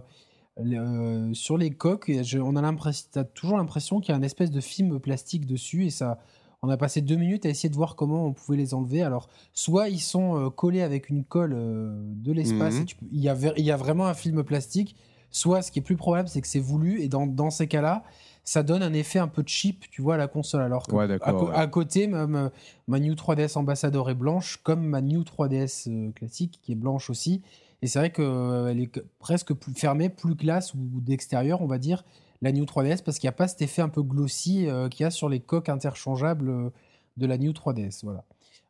euh, 0.59 1.33
sur 1.33 1.57
les 1.57 1.71
coques, 1.71 2.11
je- 2.23 2.39
on 2.39 2.55
a 2.55 2.61
l'impression, 2.61 3.07
t'as 3.11 3.23
toujours 3.23 3.57
l'impression 3.57 3.99
qu'il 3.99 4.11
y 4.11 4.13
a 4.13 4.17
une 4.17 4.23
espèce 4.23 4.51
de 4.51 4.61
film 4.61 4.99
plastique 4.99 5.45
dessus, 5.45 5.85
et 5.85 5.89
ça, 5.89 6.19
on 6.63 6.69
a 6.69 6.77
passé 6.77 7.01
deux 7.01 7.15
minutes 7.15 7.45
à 7.45 7.49
essayer 7.49 7.69
de 7.69 7.75
voir 7.75 7.95
comment 7.95 8.25
on 8.25 8.33
pouvait 8.33 8.57
les 8.57 8.73
enlever. 8.73 9.03
Alors, 9.03 9.29
soit 9.53 9.89
ils 9.89 9.99
sont 9.99 10.49
collés 10.55 10.81
avec 10.81 11.09
une 11.09 11.23
colle 11.23 11.55
de 11.55 12.31
l'espace, 12.31 12.75
Mhm. 12.75 12.85
il 13.11 13.19
y, 13.21 13.29
a, 13.29 13.35
y 13.57 13.69
vraiment 13.71 14.07
un 14.07 14.13
film 14.15 14.43
plastique. 14.43 14.95
Soit, 15.29 15.61
ce 15.61 15.71
qui 15.71 15.79
est 15.79 15.83
plus 15.83 15.97
probable, 15.97 16.29
c'est 16.29 16.41
que 16.41 16.47
c'est 16.47 16.59
voulu, 16.59 17.01
et 17.01 17.07
dans, 17.09 17.27
dans 17.27 17.49
ces 17.51 17.67
cas-là, 17.67 18.03
ça 18.49 18.63
donne 18.63 18.81
un 18.81 18.93
effet 18.93 19.19
un 19.19 19.27
peu 19.27 19.43
cheap, 19.45 19.89
tu 19.91 20.01
vois, 20.01 20.13
à 20.13 20.17
la 20.17 20.29
console. 20.29 20.61
Alors 20.61 20.87
que 20.87 20.95
Ouais, 20.95 21.05
à, 21.21 21.33
ouais. 21.35 21.69
côté, 21.69 22.07
ma, 22.07 22.27
ma- 22.27 22.49
ma 22.87 22.97
New 23.01 23.13
3DS 23.13 23.57
Ambassador 23.57 24.09
est 24.09 24.15
blanche, 24.15 24.61
comme 24.63 24.85
ma 24.85 25.01
New 25.01 25.23
3DS 25.23 25.89
euh, 25.89 26.11
classique, 26.13 26.59
qui 26.63 26.71
est 26.71 26.75
blanche 26.75 27.09
aussi. 27.09 27.41
Et 27.81 27.87
c'est 27.87 27.99
vrai 27.99 28.09
qu'elle 28.09 28.79
est 28.79 28.87
que- 28.87 29.03
presque 29.19 29.53
plus 29.53 29.73
fermée, 29.73 30.07
plus 30.07 30.37
classe 30.37 30.73
ou 30.73 30.79
d'extérieur, 31.01 31.61
on 31.61 31.67
va 31.67 31.77
dire, 31.77 32.05
la 32.41 32.53
New 32.53 32.63
3DS, 32.63 33.01
parce 33.03 33.19
qu'il 33.19 33.27
n'y 33.27 33.31
a 33.33 33.33
pas 33.33 33.49
cet 33.49 33.61
effet 33.61 33.81
un 33.81 33.89
peu 33.89 34.01
glossy 34.01 34.67
euh, 34.69 34.87
qu'il 34.87 35.03
y 35.03 35.05
a 35.05 35.11
sur 35.11 35.27
les 35.27 35.41
coques 35.41 35.67
interchangeables 35.67 36.49
euh, 36.49 36.69
de 37.17 37.25
la 37.25 37.37
New 37.37 37.51
3DS. 37.51 37.99
Voilà. 38.03 38.23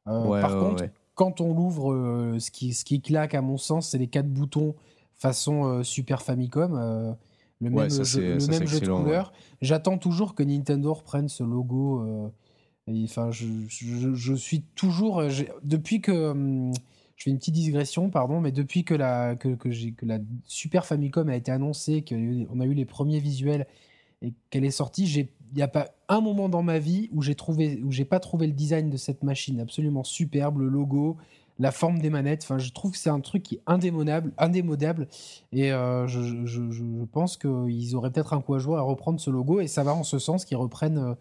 Euh, 0.07 0.23
Ouais, 0.25 0.41
par 0.41 0.57
contre, 0.57 0.85
quand 1.13 1.39
on 1.39 1.53
l'ouvre, 1.53 1.93
euh, 1.93 2.39
ce, 2.39 2.49
qui, 2.49 2.73
ce 2.73 2.83
qui 2.83 2.99
claque, 2.99 3.35
à 3.35 3.41
mon 3.41 3.57
sens, 3.57 3.89
c'est 3.89 3.99
les 3.99 4.07
quatre 4.07 4.27
boutons 4.29 4.73
façon 5.17 5.65
euh, 5.65 5.83
Super 5.83 6.23
Famicom. 6.23 7.15
Le 7.61 7.69
Ouais, 7.69 7.75
même 7.83 7.89
ça, 7.89 8.03
jeu, 8.03 8.33
le 8.33 8.39
ça, 8.39 8.51
même 8.51 8.67
jeu 8.67 8.79
de 8.79 8.87
ouais. 8.91 8.95
couleurs. 8.95 9.33
J'attends 9.61 9.97
toujours 9.97 10.35
que 10.35 10.43
Nintendo 10.43 10.93
reprenne 10.93 11.27
ce 11.29 11.43
logo. 11.43 12.01
euh, 12.01 12.29
Enfin, 13.03 13.31
je, 13.31 13.45
je- 13.67 14.13
je 14.13 14.33
suis 14.33 14.61
toujours. 14.75 15.19
euh, 15.19 15.29
Depuis 15.63 15.99
que. 16.01 16.29
hum, 16.31 16.71
je 17.17 17.23
fais 17.23 17.31
une 17.31 17.37
petite 17.39 17.55
digression, 17.55 18.11
pardon, 18.11 18.39
mais 18.39 18.51
depuis 18.51 18.83
que 18.83 18.93
la, 18.93 19.35
que, 19.35 19.55
que 19.55 19.69
que 19.91 20.05
la 20.05 20.19
Super 20.45 20.85
Famicom 20.85 21.27
a 21.29 21.35
été 21.35 21.51
annoncée, 21.51 22.05
qu'on 22.07 22.59
a 22.59 22.65
eu 22.65 22.75
les 22.75 22.85
premiers 22.85 23.19
visuels 23.19 23.65
et 24.21 24.33
qu'elle 24.51 24.63
est 24.63 24.69
sortie, 24.71 25.07
j'ai- 25.07 25.33
il 25.51 25.55
n'y 25.55 25.63
a 25.63 25.67
pas 25.67 25.89
un 26.09 26.21
moment 26.21 26.47
dans 26.47 26.61
ma 26.61 26.77
vie 26.77 27.09
où 27.11 27.23
j'ai 27.23 27.33
trouvé, 27.33 27.81
où 27.83 27.91
j'ai 27.91 28.05
pas 28.05 28.19
trouvé 28.19 28.45
le 28.45 28.53
design 28.53 28.91
de 28.91 28.97
cette 28.97 29.23
machine 29.23 29.59
absolument 29.59 30.03
superbe, 30.03 30.59
le 30.59 30.69
logo, 30.69 31.17
la 31.59 31.71
forme 31.71 31.99
des 31.99 32.09
manettes. 32.09 32.43
Enfin, 32.43 32.57
je 32.59 32.71
trouve 32.71 32.91
que 32.91 32.97
c'est 32.97 33.09
un 33.09 33.19
truc 33.19 33.43
qui 33.43 33.55
est 33.55 33.61
indémodable, 33.65 34.31
indémodable. 34.37 35.07
Et 35.51 35.71
euh, 35.71 36.07
je, 36.07 36.21
je- 36.21 36.45
je- 36.45 36.69
je 36.71 36.83
pense 37.11 37.37
qu'ils 37.37 37.95
auraient 37.95 38.11
peut-être 38.11 38.33
un 38.33 38.41
coup 38.41 38.53
à 38.53 38.59
jouer 38.59 38.77
à 38.77 38.81
reprendre 38.81 39.19
ce 39.19 39.29
logo 39.29 39.59
et 39.59 39.67
ça 39.67 39.83
va 39.83 39.93
en 39.93 40.03
ce 40.03 40.19
sens 40.19 40.45
qu'ils 40.45 40.57
reprennent 40.57 40.97
euh, 40.99 41.13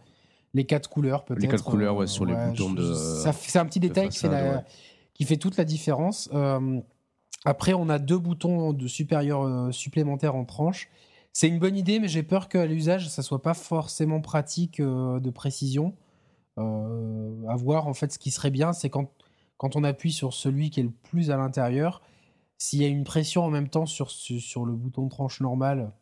les 0.55 0.65
quatre 0.67 0.89
couleurs 0.91 1.25
peut-être. 1.25 1.43
Les 1.43 1.49
quatre 1.49 1.65
couleurs, 1.65 1.97
ouais, 1.97 2.07
sur 2.07 2.25
les 2.27 2.35
boutons 2.35 2.71
je- 2.71 2.75
de- 2.77 3.33
C'est 3.33 3.59
un 3.59 3.67
petit 3.67 3.81
détail 3.81 4.09
qui 4.11 4.19
fait, 4.19 4.29
façade, 4.29 4.45
la- 4.47 4.57
ouais. 4.59 4.65
qui 5.15 5.25
fait 5.25 5.37
toute 5.37 5.57
la 5.57 5.65
différence. 5.65 6.29
Euh, 6.35 6.81
après, 7.45 7.75
on 7.75 7.89
a 7.89 7.99
deux 7.99 8.19
boutons 8.19 8.73
de 8.73 8.87
supérieur 8.89 9.43
euh, 9.43 9.71
supplémentaires 9.73 10.35
en 10.35 10.45
tranche. 10.45 10.89
C'est 11.33 11.49
une 11.49 11.59
bonne 11.59 11.77
idée, 11.77 12.01
mais 12.01 12.09
j'ai 12.09 12.23
peur 12.23 12.49
qu'à 12.49 12.65
l'usage, 12.67 13.09
ça 13.11 13.23
soit 13.23 13.43
pas 13.43 13.53
forcément 13.55 14.21
pratique 14.23 14.81
euh, 14.81 15.21
de 15.21 15.31
précision. 15.31 15.95
Euh, 16.59 17.47
à 17.49 17.57
voir, 17.57 17.87
en 17.87 17.95
fait, 17.95 18.13
ce 18.13 18.19
qui 18.19 18.31
serait 18.31 18.51
bien, 18.51 18.73
c'est 18.73 18.89
quand, 18.91 19.11
quand 19.59 19.77
on 19.77 19.85
appuie 19.85 20.13
sur 20.13 20.33
celui 20.35 20.71
qui 20.71 20.81
est 20.81 20.85
le 20.85 20.91
plus 21.11 21.31
à 21.31 21.37
l'intérieur, 21.37 22.03
s'il 22.59 22.81
y 22.83 22.85
a 22.85 22.89
une 22.89 23.05
pression 23.05 23.43
en 23.45 23.51
même 23.51 23.69
temps 23.69 23.87
sur, 23.87 24.11
sur, 24.11 24.65
le 24.65 24.73
bouton 24.73 25.05
de 25.05 25.11
tranche 25.11 25.41
normal 25.41 25.93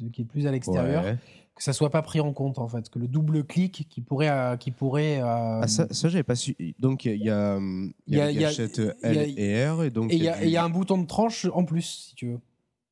de- 0.00 0.08
qui 0.08 0.22
est 0.22 0.24
plus 0.24 0.46
à 0.46 0.50
l'extérieur, 0.50 1.04
Ouais. 1.04 1.16
que 1.54 1.62
ça 1.62 1.72
soit 1.72 1.90
pas 1.90 2.02
pris 2.02 2.20
en 2.20 2.32
compte, 2.32 2.58
en 2.58 2.66
fait. 2.68 2.88
Que 2.90 2.98
le 2.98 3.08
double 3.08 3.44
clic 3.44 3.86
qui 3.88 4.00
pourrait. 4.00 4.28
euh, 4.30 4.56
qui 4.56 4.70
pourrait 4.70 5.20
euh, 5.20 5.60
Ah, 5.62 5.68
ça, 5.68 5.86
ça 5.90 6.08
j'avais 6.08 6.22
pas 6.24 6.34
su. 6.34 6.56
Donc, 6.78 7.04
il 7.04 7.16
y 7.22 7.30
a, 7.30 7.58
il 8.06 8.16
y 8.16 8.20
a, 8.20 8.30
y 8.30 8.34
y 8.40 8.44
L 9.02 9.34
et 9.38 9.66
R, 9.68 9.82
et 9.84 9.90
donc 9.90 10.12
il 10.12 10.22
y, 10.22 10.28
a- 10.28 10.38
du- 10.44 10.56
un 10.56 10.68
bouton 10.70 10.98
de 10.98 11.06
tranche 11.06 11.46
en 11.52 11.64
plus, 11.64 11.82
si 12.08 12.14
tu 12.14 12.28
veux. 12.32 12.40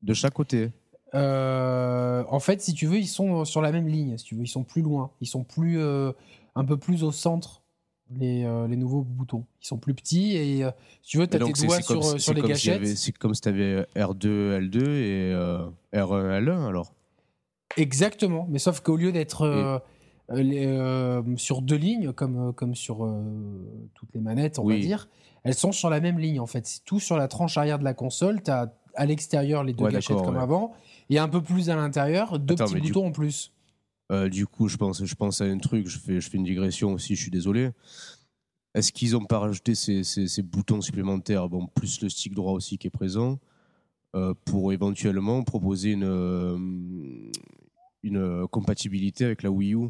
de 0.03 0.13
chaque 0.13 0.33
côté. 0.33 0.71
Euh, 1.13 2.23
en 2.29 2.39
fait, 2.39 2.61
si 2.61 2.73
tu 2.73 2.85
veux, 2.87 2.97
ils 2.97 3.07
sont 3.07 3.43
sur 3.45 3.61
la 3.61 3.71
même 3.71 3.87
ligne. 3.87 4.17
Si 4.17 4.25
tu 4.25 4.35
veux, 4.35 4.43
ils 4.43 4.47
sont 4.47 4.63
plus 4.63 4.81
loin. 4.81 5.11
Ils 5.21 5.27
sont 5.27 5.43
plus 5.43 5.79
euh, 5.79 6.11
un 6.55 6.65
peu 6.65 6.77
plus 6.77 7.03
au 7.03 7.11
centre. 7.11 7.60
Les, 8.17 8.43
euh, 8.43 8.67
les 8.67 8.75
nouveaux 8.75 9.01
boutons. 9.01 9.45
Ils 9.61 9.67
sont 9.67 9.77
plus 9.77 9.93
petits 9.93 10.35
et 10.35 10.63
euh, 10.63 10.71
si 11.01 11.11
tu 11.11 11.17
veux, 11.17 11.27
tu 11.27 11.35
as 11.35 11.39
tes 11.39 11.65
doigts 11.65 11.79
comme 11.81 12.01
sur, 12.01 12.13
euh, 12.15 12.17
sur 12.17 12.33
les 12.33 12.41
comme 12.41 12.49
gâchettes. 12.49 12.85
C'est 12.97 13.17
comme 13.17 13.33
si 13.33 13.41
tu 13.41 13.49
avais 13.49 13.81
R2, 13.95 14.59
L2 14.59 14.79
et 14.79 15.33
euh, 15.33 15.65
R1, 15.93 16.41
L1 16.43 16.67
alors. 16.67 16.93
Exactement, 17.77 18.47
mais 18.49 18.59
sauf 18.59 18.81
qu'au 18.81 18.97
lieu 18.97 19.11
d'être 19.11 19.81
sur 21.37 21.61
deux 21.61 21.75
lignes, 21.77 22.11
comme, 22.11 22.53
comme 22.53 22.75
sur 22.75 23.09
toutes 23.93 24.13
les 24.13 24.19
manettes, 24.21 24.59
on 24.59 24.67
va 24.67 24.77
dire, 24.77 25.07
elles 25.43 25.55
sont 25.55 25.71
sur 25.71 25.89
la 25.89 26.01
même 26.01 26.19
ligne 26.19 26.39
en 26.39 26.47
fait. 26.47 26.67
C'est 26.67 26.83
tout 26.83 26.99
sur 26.99 27.17
la 27.17 27.27
tranche 27.27 27.57
arrière 27.57 27.79
de 27.79 27.83
la 27.83 27.93
console. 27.93 28.43
Tu 28.43 28.51
as 28.51 28.73
à 28.95 29.05
l'extérieur 29.05 29.63
les 29.63 29.73
deux 29.73 29.85
Ouais, 29.85 29.91
gâchettes 29.91 30.17
comme 30.17 30.35
ouais. 30.35 30.41
avant 30.41 30.73
et 31.09 31.17
un 31.17 31.27
peu 31.27 31.41
plus 31.41 31.69
à 31.69 31.75
l'intérieur, 31.75 32.39
deux 32.39 32.53
Attends, 32.55 32.65
petits 32.65 32.81
boutons 32.81 33.07
en 33.07 33.11
plus. 33.11 33.53
Euh, 34.11 34.27
du 34.29 34.45
coup, 34.45 34.67
je 34.67 34.77
pense, 34.77 35.03
je 35.05 35.15
pense 35.15 35.41
à 35.41 35.45
un 35.45 35.57
truc, 35.57 35.87
je 35.87 35.97
fais, 35.97 36.19
je 36.19 36.29
fais 36.29 36.37
une 36.37 36.43
digression 36.43 36.93
aussi, 36.93 37.15
je 37.15 37.21
suis 37.21 37.31
désolé. 37.31 37.69
Est-ce 38.73 38.91
qu'ils 38.91 39.11
n'ont 39.11 39.25
pas 39.25 39.39
rajouté 39.39 39.75
ces, 39.75 40.03
ces- 40.03 40.27
ces 40.27 40.41
boutons 40.41 40.81
supplémentaires, 40.81 41.47
bon, 41.49 41.67
plus 41.67 42.01
le 42.01 42.09
stick 42.09 42.33
droit 42.33 42.53
aussi 42.53 42.77
qui 42.77 42.87
est 42.87 42.91
présent, 42.91 43.39
euh, 44.15 44.33
pour 44.45 44.73
éventuellement 44.73 45.43
proposer 45.43 45.91
une, 45.91 46.03
euh, 46.03 46.57
une 48.03 48.47
compatibilité 48.49 49.25
avec 49.25 49.43
la 49.43 49.51
Wii 49.51 49.75
U? 49.75 49.89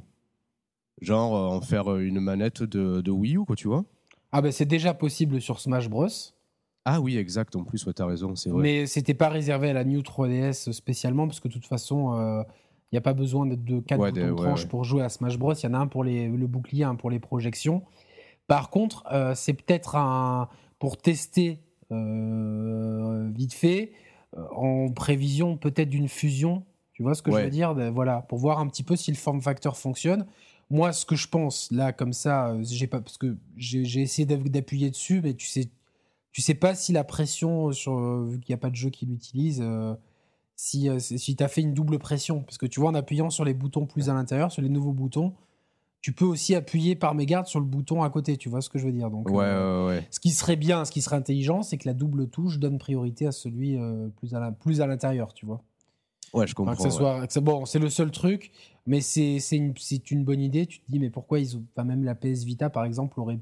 Genre 1.02 1.36
euh, 1.36 1.58
en 1.58 1.62
faire 1.62 1.96
une 1.98 2.20
manette 2.20 2.62
de, 2.64 3.02
de 3.02 3.12
Wii 3.12 3.38
U, 3.38 3.46
quoi, 3.46 3.56
tu 3.56 3.68
vois? 3.68 3.86
Ah 4.32 4.42
ben 4.42 4.52
c'est 4.52 4.66
déjà 4.66 4.94
possible 4.94 5.42
sur 5.42 5.60
Smash 5.60 5.90
Bros. 5.90 6.08
Ah 6.86 7.00
oui, 7.02 7.18
exact, 7.18 7.56
en 7.56 7.64
plus, 7.64 7.86
ouais, 7.86 7.94
t'as 7.94 8.06
raison, 8.06 8.36
c'est 8.36 8.50
vrai. 8.50 8.62
Mais 8.62 8.86
c'était 8.88 9.14
pas 9.14 9.30
réservé 9.30 9.70
à 9.70 9.74
la 9.74 9.84
New 9.84 10.02
3DS 10.02 10.72
spécialement, 10.72 11.28
parce 11.28 11.40
que 11.40 11.48
de 11.48 11.54
toute 11.54 11.66
façon, 11.68 12.44
il 12.92 12.96
n'y 12.96 12.98
a 12.98 13.02
pas 13.02 13.14
besoin 13.14 13.46
d'être 13.46 13.64
de 13.64 13.80
quatre 13.80 14.00
Ouais, 14.02 14.12
boutons 14.12 14.22
des- 14.26 14.28
de 14.28 14.34
ouais, 14.34 14.42
tranche 14.42 14.64
ouais. 14.64 14.68
pour 14.70 14.84
jouer 14.84 15.02
à 15.04 15.10
Smash 15.10 15.38
Bros. 15.38 15.54
Il 15.54 15.64
y 15.64 15.68
en 15.68 15.74
a 15.74 15.78
un 15.80 15.88
pour 15.88 16.04
les, 16.04 16.28
le 16.28 16.48
bouclier, 16.48 16.84
un 16.84 16.96
pour 16.96 17.10
les 17.10 17.20
projections. 17.20 17.84
Par 18.48 18.70
contre, 18.70 19.04
euh, 19.12 19.34
c'est 19.36 19.54
peut-être 19.54 19.96
un 19.96 20.50
pour 20.80 20.98
tester 20.98 21.60
euh, 21.92 23.30
vite 23.34 23.54
fait, 23.54 23.92
euh, 24.38 24.44
en 24.56 24.90
prévision 24.92 25.58
peut-être 25.58 25.90
d'une 25.90 26.08
fusion. 26.10 26.64
Tu 26.94 27.04
vois 27.04 27.16
ce 27.16 27.22
que 27.22 27.32
je 27.32 27.38
veux 27.46 27.50
dire? 27.50 27.76
De- 27.76 27.90
Voilà, 27.90 28.22
pour 28.24 28.38
voir 28.40 28.60
un 28.60 28.68
petit 28.68 28.84
peu 28.84 28.96
si 28.96 29.12
le 29.12 29.18
form 29.18 29.42
factor 29.42 29.78
fonctionne. 29.78 30.26
Moi, 30.70 30.94
ce 30.94 31.06
que 31.06 31.16
je 31.16 31.28
pense, 31.28 31.70
là, 31.72 31.92
comme 31.92 32.14
ça, 32.14 32.56
j'ai 32.62 32.88
pas 32.88 33.02
parce 33.02 33.18
que 33.18 33.38
j'ai 33.58 34.02
essayé 34.02 34.26
d'app- 34.26 34.48
d'appuyer 34.50 34.90
dessus, 34.90 35.20
mais 35.22 35.34
tu 35.34 35.48
sais, 35.48 35.70
tu 36.32 36.42
sais 36.42 36.54
pas 36.54 36.76
si 36.76 36.94
la 36.94 37.04
pression 37.04 37.72
sur 37.74 38.24
vu 38.24 38.40
qu'il 38.40 38.54
n'y 38.54 38.56
a 38.56 38.58
pas 38.62 38.70
de 38.70 38.76
jeu 38.76 38.90
qui 38.90 39.06
l'utilise, 39.06 39.60
euh, 39.62 39.94
si 40.56 40.90
euh, 40.90 41.00
c'est- 41.00 41.18
si 41.18 41.36
tu 41.36 41.44
as 41.44 41.48
fait 41.48 41.62
une 41.62 41.74
double 41.74 42.00
pression, 42.00 42.42
parce 42.44 42.58
que 42.58 42.66
tu 42.66 42.80
vois 42.80 42.90
en 42.90 42.96
appuyant 42.96 43.30
sur 43.30 43.46
les 43.46 43.54
boutons 43.54 43.86
plus 43.86 44.10
à 44.10 44.14
l'intérieur, 44.14 44.52
sur 44.52 44.62
les 44.62 44.70
nouveaux 44.70 44.94
boutons, 44.94 45.34
tu 46.02 46.14
peux 46.14 46.26
aussi 46.26 46.56
appuyer 46.56 46.96
par 46.96 47.14
mégarde 47.14 47.46
sur 47.46 47.60
le 47.60 47.66
bouton 47.66 48.02
à 48.04 48.10
côté. 48.10 48.36
Tu 48.38 48.50
vois 48.50 48.62
ce 48.62 48.70
que 48.70 48.80
je 48.80 48.86
veux 48.86 48.92
dire? 48.92 49.12
Donc, 49.12 49.30
Ouais, 49.30 49.44
euh, 49.44 49.86
ouais, 49.88 49.96
ouais. 49.98 50.08
ce 50.10 50.20
qui 50.20 50.32
serait 50.32 50.56
bien, 50.56 50.84
ce 50.86 50.92
qui 50.92 51.02
serait 51.02 51.16
intelligent, 51.16 51.62
c'est 51.62 51.78
que 51.78 51.88
la 51.88 51.94
double 51.94 52.28
touche 52.28 52.58
donne 52.60 52.78
priorité 52.80 53.28
à 53.28 53.32
celui 53.32 53.78
euh, 53.78 54.08
plus 54.18 54.34
à 54.34 54.40
la- 54.40 54.52
plus 54.52 54.82
à 54.82 54.88
l'intérieur, 54.88 55.34
tu 55.34 55.46
vois? 55.46 55.62
Ouais, 56.34 56.48
je 56.48 56.56
Enfin, 56.56 56.72
comprends. 56.72 56.76
que 56.76 56.82
ça 56.82 56.88
ouais. 56.90 56.96
soit, 56.96 57.28
que 57.28 57.34
ça- 57.34 57.42
bon, 57.42 57.66
c'est 57.66 57.78
le 57.80 57.90
seul 57.90 58.10
truc, 58.10 58.52
mais 58.88 59.02
c'est 59.02 59.40
c'est 59.40 59.58
une, 59.58 59.74
c'est 59.78 60.10
une 60.12 60.24
bonne 60.24 60.40
idée. 60.42 60.66
Tu 60.66 60.80
te 60.80 60.90
dis, 60.90 60.98
mais 60.98 61.10
pourquoi 61.12 61.40
ils 61.40 61.56
ont, 61.58 61.64
enfin, 61.76 61.84
même 61.84 62.04
la 62.04 62.16
PS 62.16 62.46
Vita 62.46 62.70
par 62.70 62.86
exemple 62.86 63.20
aurait, 63.20 63.40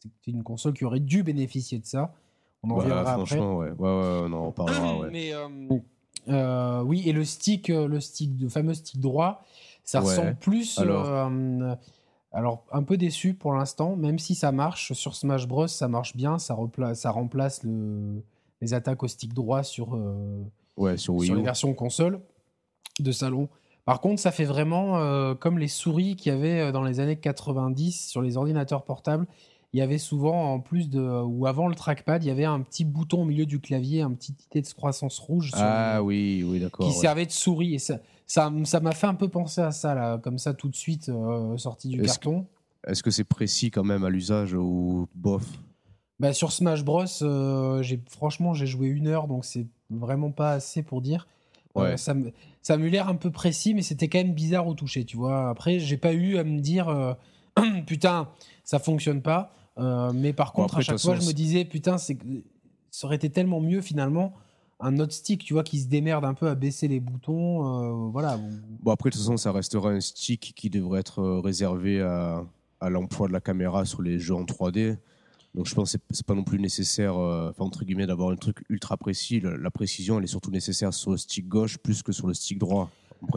c'est 0.00 0.30
une 0.30 0.42
console 0.44 0.72
qui 0.74 0.84
aurait 0.84 1.00
dû 1.00 1.22
bénéficier 1.22 1.78
de 1.78 1.84
ça. 1.84 2.14
On 2.62 2.70
en 2.70 2.74
Ouais, 2.76 2.82
reviendra 2.84 3.12
après. 3.14 3.36
franchement, 3.36 3.56
ouais. 3.58 3.70
Ouais, 3.72 3.76
ouais, 3.76 4.20
on 4.24 4.32
en 4.32 4.46
reparlera, 4.46 4.98
ouais. 5.00 5.08
Mais 5.10 5.34
euh, 5.34 5.48
euh, 6.28 6.82
oui, 6.82 7.02
et 7.06 7.12
le 7.12 7.24
stick, 7.24 7.70
euh, 7.70 7.86
le 7.86 8.00
stick, 8.00 8.40
le 8.40 8.48
fameux 8.48 8.74
stick 8.74 9.00
droit, 9.00 9.44
ça 9.84 10.00
Ouais. 10.00 10.06
ressemble 10.06 10.36
plus. 10.36 10.78
Alors 10.78 11.04
euh, 11.06 11.74
alors, 12.32 12.64
un 12.72 12.82
peu 12.82 12.96
déçu 12.96 13.34
pour 13.34 13.54
l'instant, 13.54 13.96
même 13.96 14.18
si 14.18 14.34
ça 14.34 14.52
marche 14.52 14.92
sur 14.92 15.14
Smash 15.14 15.48
Bros, 15.48 15.66
ça 15.66 15.88
marche 15.88 16.14
bien, 16.14 16.38
ça, 16.38 16.54
remplace 16.54 17.62
le, 17.62 18.22
les 18.60 18.74
attaques 18.74 19.02
au 19.02 19.08
stick 19.08 19.32
droit 19.32 19.62
sur, 19.62 19.94
euh, 19.94 20.44
Ouais, 20.76 20.96
sur 20.96 21.20
sur 21.22 21.34
les 21.34 21.42
versions 21.42 21.72
console 21.74 22.20
de 23.00 23.12
salon. 23.12 23.48
Par 23.86 24.00
contre, 24.02 24.20
ça 24.20 24.30
fait 24.30 24.44
vraiment 24.44 25.34
comme 25.36 25.58
les 25.58 25.68
souris 25.68 26.14
qu'il 26.16 26.30
y 26.30 26.34
avait 26.34 26.70
dans 26.72 26.82
les 26.84 27.00
années 27.00 27.16
90 27.16 28.08
sur 28.08 28.20
les 28.20 28.36
ordinateurs 28.36 28.84
portables. 28.84 29.26
Il 29.74 29.78
y 29.78 29.82
avait 29.82 29.98
souvent, 29.98 30.54
en 30.54 30.60
plus 30.60 30.88
de, 30.88 31.00
ou 31.00 31.46
avant 31.46 31.68
le 31.68 31.74
trackpad, 31.74 32.24
il 32.24 32.28
y 32.28 32.30
avait 32.30 32.46
un 32.46 32.60
petit 32.62 32.84
bouton 32.86 33.22
au 33.22 33.24
milieu 33.26 33.44
du 33.44 33.60
clavier, 33.60 34.00
un 34.00 34.12
petit 34.12 34.32
tité 34.32 34.62
de 34.62 34.66
croissance 34.68 35.18
rouge 35.18 35.50
sur 35.50 35.58
Ah 35.60 35.96
le- 35.98 36.02
oui, 36.04 36.42
oui, 36.46 36.58
d'accord. 36.58 36.86
qui 36.86 36.92
ouais. 36.92 37.00
servait 37.02 37.26
de 37.26 37.30
souris. 37.30 37.74
Et 37.74 37.78
ça, 37.78 37.98
ça, 38.26 38.50
ça 38.64 38.80
m'a 38.80 38.92
fait 38.92 39.06
un 39.06 39.14
peu 39.14 39.28
penser 39.28 39.60
à 39.60 39.70
ça, 39.70 39.94
là, 39.94 40.16
comme 40.18 40.38
ça, 40.38 40.54
tout 40.54 40.70
de 40.70 40.76
suite, 40.76 41.10
euh, 41.10 41.56
sorti 41.58 41.88
du 41.88 42.00
Est-ce 42.00 42.18
carton. 42.18 42.46
Est-ce 42.86 43.02
que 43.02 43.10
c'est 43.10 43.24
précis 43.24 43.70
quand 43.70 43.84
même 43.84 44.04
à 44.04 44.08
l'usage 44.10 44.54
ou 44.54 45.06
bof? 45.14 45.44
Bah, 46.18 46.32
sur 46.32 46.50
Smash 46.50 46.82
Bros, 46.82 47.04
euh, 47.22 47.82
franchement, 48.08 48.54
j'ai 48.54 48.66
joué 48.66 48.88
une 48.88 49.06
heure, 49.06 49.28
donc 49.28 49.44
c'est 49.44 49.66
vraiment 49.90 50.30
pas 50.30 50.52
assez 50.52 50.82
pour 50.82 51.02
dire. 51.02 51.28
Euh, 51.76 51.96
ça 51.96 52.14
me- 52.14 52.32
ça 52.62 52.76
m'a 52.76 52.86
eu 52.86 52.88
l'air 52.90 53.08
un 53.08 53.14
peu 53.14 53.30
précis, 53.30 53.72
mais 53.74 53.82
c'était 53.82 54.08
quand 54.08 54.18
même 54.18 54.32
bizarre 54.32 54.66
au 54.66 54.74
toucher, 54.74 55.04
tu 55.04 55.16
vois. 55.16 55.48
Après, 55.50 55.78
j'ai 55.78 55.96
pas 55.98 56.12
eu 56.14 56.36
à 56.38 56.42
me 56.44 56.58
dire, 56.58 56.88
putain, 57.86 58.28
ça 58.64 58.78
fonctionne 58.78 59.22
pas. 59.22 59.54
Euh, 59.78 60.12
mais 60.12 60.32
par 60.32 60.52
Bon, 60.52 60.62
contre, 60.62 60.74
après, 60.74 60.80
à 60.80 60.84
chaque 60.84 61.00
fois, 61.00 61.14
je 61.16 61.26
me 61.26 61.32
disais, 61.32 61.64
putain, 61.64 61.98
c'est 61.98 62.18
ça 62.90 63.06
aurait 63.06 63.16
été 63.16 63.30
tellement 63.30 63.60
mieux 63.60 63.80
finalement 63.80 64.32
un 64.80 64.98
autre 64.98 65.12
stick, 65.12 65.44
tu 65.44 65.52
vois, 65.54 65.62
qui 65.64 65.80
se 65.80 65.88
démerde 65.88 66.24
un 66.24 66.34
peu 66.34 66.48
à 66.48 66.54
baisser 66.54 66.88
les 66.88 67.00
boutons. 67.00 68.06
euh, 68.06 68.10
voilà. 68.10 68.38
Bon, 68.82 68.92
après, 68.92 69.10
de 69.10 69.14
toute 69.14 69.22
façon, 69.22 69.36
ça 69.36 69.52
restera 69.52 69.90
un 69.90 70.00
stick 70.00 70.52
qui 70.56 70.70
devrait 70.70 71.00
être 71.00 71.20
euh, 71.20 71.40
réservé 71.40 72.00
à, 72.00 72.44
à 72.80 72.88
l'emploi 72.90 73.28
de 73.28 73.32
la 73.32 73.40
caméra 73.40 73.84
sur 73.84 74.02
les 74.02 74.18
jeux 74.18 74.34
en 74.34 74.44
3D. 74.44 74.96
Donc, 75.54 75.66
je 75.66 75.74
pense 75.74 75.92
que 75.96 75.98
c'est- 76.10 76.26
pas 76.26 76.34
non 76.34 76.44
plus 76.44 76.60
nécessaire, 76.60 77.16
euh, 77.18 77.52
entre 77.58 77.84
guillemets, 77.84 78.06
d'avoir 78.06 78.30
un 78.30 78.36
truc 78.36 78.64
ultra 78.68 78.96
précis. 78.96 79.40
Le- 79.40 79.56
La 79.56 79.70
précision, 79.70 80.18
elle 80.18 80.24
est 80.24 80.28
surtout 80.28 80.50
nécessaire 80.50 80.92
sur 80.94 81.10
le 81.10 81.16
stick 81.16 81.48
gauche 81.48 81.78
plus 81.78 82.02
que 82.02 82.12
sur 82.12 82.26
le 82.28 82.34
stick 82.34 82.58
droit. 82.58 82.90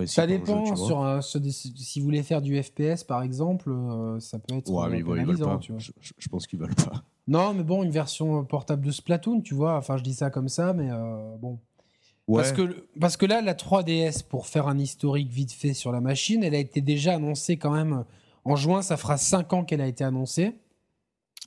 Ça 0.06 0.28
dépend. 0.28 0.66
jeu, 0.66 0.76
sur 0.76 1.02
un- 1.04 1.22
sur 1.22 1.40
des- 1.40 1.52
si 1.52 2.00
vous 2.00 2.06
voulez 2.06 2.24
faire 2.24 2.42
du 2.42 2.62
FPS, 2.62 3.04
par 3.04 3.24
exemple, 3.24 3.70
euh, 3.72 4.20
ça 4.20 4.38
peut 4.40 4.56
être 4.56 4.70
Ouais, 4.70 4.86
euh, 4.86 4.90
mais 4.90 4.98
ils 5.00 5.00
ils 5.00 5.26
veulent 5.26 5.38
pas. 5.40 5.58
tu 5.58 5.72
vois. 5.72 5.82
Je, 5.82 6.28
pense 6.30 6.48
qu'ils 6.48 6.60
veulent 6.60 6.76
pas. 6.76 7.04
Non, 7.28 7.54
mais 7.54 7.64
bon, 7.64 7.84
une 7.84 7.92
version 7.92 8.44
portable 8.46 8.86
de 8.86 8.92
Splatoon, 8.92 9.42
tu 9.42 9.54
vois. 9.56 9.78
Enfin, 9.78 9.98
je 9.98 10.04
dis 10.04 10.14
ça 10.14 10.30
comme 10.30 10.50
ça, 10.50 10.74
mais 10.74 10.90
euh, 10.92 11.36
bon. 11.38 11.60
Ouais, 12.28 12.44
Parce, 12.44 12.52
que, 12.52 12.86
parce 13.00 13.18
que 13.18 13.26
là, 13.26 13.42
la 13.42 13.54
3DS, 13.56 14.24
pour 14.24 14.48
faire 14.48 14.68
un 14.68 14.78
historique 14.78 15.30
vite 15.32 15.52
fait 15.52 15.74
sur 15.74 15.92
la 15.92 16.00
machine, 16.02 16.44
elle 16.44 16.56
a 16.56 16.60
été 16.60 16.80
déjà 16.82 17.16
annoncée 17.16 17.58
quand 17.58 17.72
même 17.72 18.06
en 18.46 18.56
juin. 18.56 18.82
Ça 18.82 18.96
fera 18.98 19.18
5 19.18 19.52
ans 19.54 19.64
qu'elle 19.66 19.82
a 19.82 19.88
été 19.88 20.04
annoncée. 20.04 20.56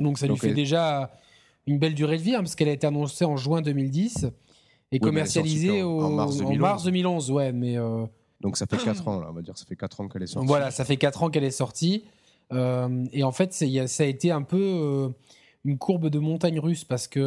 Donc 0.01 0.19
ça 0.19 0.27
lui 0.27 0.37
fait 0.37 0.55
déjà 0.55 1.13
une 1.67 1.79
belle 1.79 1.95
durée 1.95 2.19
de 2.19 2.23
vie, 2.23 2.35
hein, 2.35 2.41
parce 2.41 2.57
qu'elle 2.57 2.69
a 2.69 2.73
été 2.73 2.87
annoncée 2.87 3.25
en 3.25 3.37
juin 3.37 3.63
2010 3.63 4.27
et 4.93 4.99
commercialisée 4.99 5.83
au- 5.83 6.01
en- 6.01 6.05
en 6.07 6.11
mars 6.11 6.37
2011. 6.39 6.85
2011. 6.85 7.31
Ouais, 7.31 7.53
mais 7.53 7.79
euh, 7.79 8.05
donc 8.45 8.57
ça 8.57 8.67
fait 8.67 8.77
4 8.77 9.09
ans, 9.09 9.19
là, 9.19 9.27
on 9.31 9.33
va 9.33 9.43
dire. 9.43 9.59
Ça 9.59 9.65
fait 9.67 9.75
4 9.75 10.01
ans 10.03 10.09
qu'elle 10.09 10.23
est 10.23 10.27
sortie. 10.29 10.47
voilà, 10.47 10.71
ça 10.71 10.85
fait 10.85 10.97
4 10.97 11.25
ans 11.25 11.31
qu'elle 11.31 11.43
est 11.45 11.51
sortie. 11.51 12.05
Euh, 12.53 13.05
et 13.13 13.25
en 13.25 13.33
fait, 13.33 13.53
ça 13.53 13.65
a 14.05 14.07
été 14.07 14.31
un 14.31 14.43
peu 14.43 14.61
euh, 14.61 15.09
une 15.65 15.79
courbe 15.79 16.09
de 16.11 16.19
montagne 16.21 16.61
russe 16.61 16.85
parce 16.85 17.09
que 17.09 17.19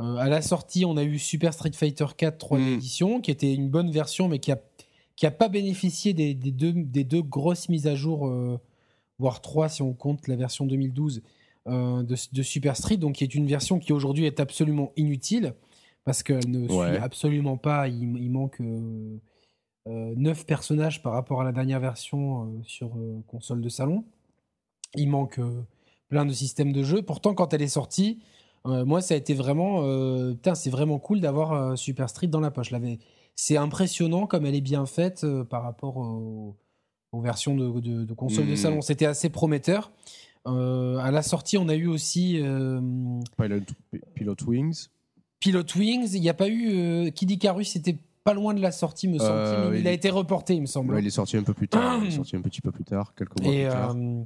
euh, 0.00 0.16
à 0.16 0.28
la 0.28 0.40
sortie, 0.42 0.84
on 0.84 0.96
a 0.96 1.02
eu 1.04 1.18
Super 1.18 1.52
Street 1.52 1.72
Fighter 1.72 2.06
4 2.16 2.38
3D 2.38 2.58
Mm. 2.60 2.74
édition, 2.74 3.20
qui 3.20 3.30
était 3.30 3.52
une 3.52 3.68
bonne 3.68 3.90
version, 3.90 4.28
mais 4.28 4.38
qui 4.38 4.52
a 4.52 4.58
qui 5.16 5.24
a 5.26 5.30
pas 5.30 5.48
bénéficié 5.48 6.12
des, 6.12 6.34
des 6.34 6.50
deux, 6.52 6.72
des 6.74 7.02
deux 7.02 7.22
grosses 7.22 7.70
mises 7.70 7.86
à 7.86 7.94
jour, 7.94 8.28
euh, 8.28 8.60
voire 9.18 9.40
trois 9.40 9.70
si 9.70 9.80
on 9.80 9.94
compte 9.94 10.28
la 10.28 10.36
version 10.36 10.66
2012 10.66 11.22
euh, 11.68 12.02
de, 12.02 12.14
de 12.32 12.42
Super 12.42 12.76
Street, 12.76 12.98
donc 12.98 13.14
qui 13.14 13.24
est 13.24 13.34
une 13.34 13.46
version 13.46 13.78
qui 13.78 13.94
aujourd'hui 13.94 14.26
est 14.26 14.40
absolument 14.40 14.92
inutile 14.98 15.54
parce 16.04 16.22
qu'elle 16.22 16.48
ne 16.50 16.68
Ouais. 16.70 16.92
suit 16.94 17.02
absolument 17.02 17.56
pas. 17.56 17.88
Il, 17.88 18.18
il 18.18 18.30
manque 18.30 18.60
9 19.86 20.46
personnages 20.46 21.02
par 21.02 21.12
rapport 21.12 21.40
à 21.40 21.44
la 21.44 21.52
dernière 21.52 21.80
version 21.80 22.44
euh, 22.44 22.46
sur 22.64 22.88
euh, 22.96 23.20
console 23.28 23.60
de 23.60 23.68
salon. 23.68 24.04
Il 24.94 25.08
manque 25.08 25.38
euh, 25.38 25.62
plein 26.08 26.24
de 26.26 26.32
systèmes 26.32 26.72
de 26.72 26.82
jeu. 26.82 27.02
Pourtant, 27.02 27.34
quand 27.34 27.52
elle 27.54 27.62
est 27.62 27.68
sortie, 27.68 28.18
euh, 28.66 28.84
moi, 28.84 29.00
ça 29.00 29.14
a 29.14 29.16
été 29.16 29.34
vraiment. 29.34 29.82
euh, 29.84 30.32
putain, 30.32 30.54
c'est 30.54 30.70
vraiment 30.70 30.98
cool 30.98 31.20
d'avoir 31.20 31.52
euh, 31.52 31.76
Super 31.76 32.08
Street 32.08 32.26
dans 32.28 32.40
la 32.40 32.50
poche. 32.50 32.72
C'est 33.34 33.56
impressionnant 33.56 34.26
comme 34.26 34.46
elle 34.46 34.54
est 34.54 34.60
bien 34.60 34.86
faite 34.86 35.22
euh, 35.24 35.44
par 35.44 35.62
rapport 35.62 35.96
au- 35.98 36.56
aux 37.12 37.20
versions 37.20 37.54
de, 37.54 37.80
de, 37.80 38.04
de 38.04 38.14
console 38.14 38.46
de 38.46 38.50
Mhm. 38.52 38.56
salon. 38.56 38.80
C'était 38.80 39.06
assez 39.06 39.28
prometteur. 39.30 39.90
Euh, 40.48 40.96
à 40.98 41.10
la 41.10 41.22
sortie, 41.22 41.58
on 41.58 41.68
a 41.68 41.74
eu 41.74 41.86
aussi 41.86 42.40
euh, 42.40 42.80
Pilot, 43.36 43.60
Pilot 44.14 44.36
Wings. 44.46 44.86
Pilot 45.40 45.64
Wings. 45.76 46.10
Il 46.14 46.20
n'y 46.20 46.28
a 46.28 46.34
pas 46.34 46.48
eu 46.48 46.70
euh, 46.70 47.10
Kid 47.10 47.30
Icarus, 47.30 47.70
c'était 47.72 47.96
pas 48.26 48.34
loin 48.34 48.52
de 48.52 48.60
la 48.60 48.72
sortie, 48.72 49.08
me 49.08 49.18
semble-t-il. 49.18 49.34
Euh, 49.58 49.70
mais 49.70 49.78
il 49.78 49.80
il- 49.82 49.88
a 49.88 49.92
été 49.92 50.10
reporté, 50.10 50.54
il 50.54 50.60
me 50.60 50.66
semble. 50.66 50.92
Ouais, 50.94 51.00
il 51.00 51.06
est 51.06 51.10
sorti 51.10 51.36
un 51.38 51.42
peu 51.44 51.54
plus 51.54 51.68
tard. 51.68 51.98
il 52.02 52.08
est 52.08 52.10
sorti 52.16 52.36
un 52.36 52.40
petit 52.42 52.60
peu 52.60 52.72
plus 52.72 52.84
tard, 52.84 53.14
quelques 53.16 53.40
mois 53.40 53.52
et, 53.52 53.62
plus 53.64 53.70
tard. 53.72 53.94
euh, 53.96 54.22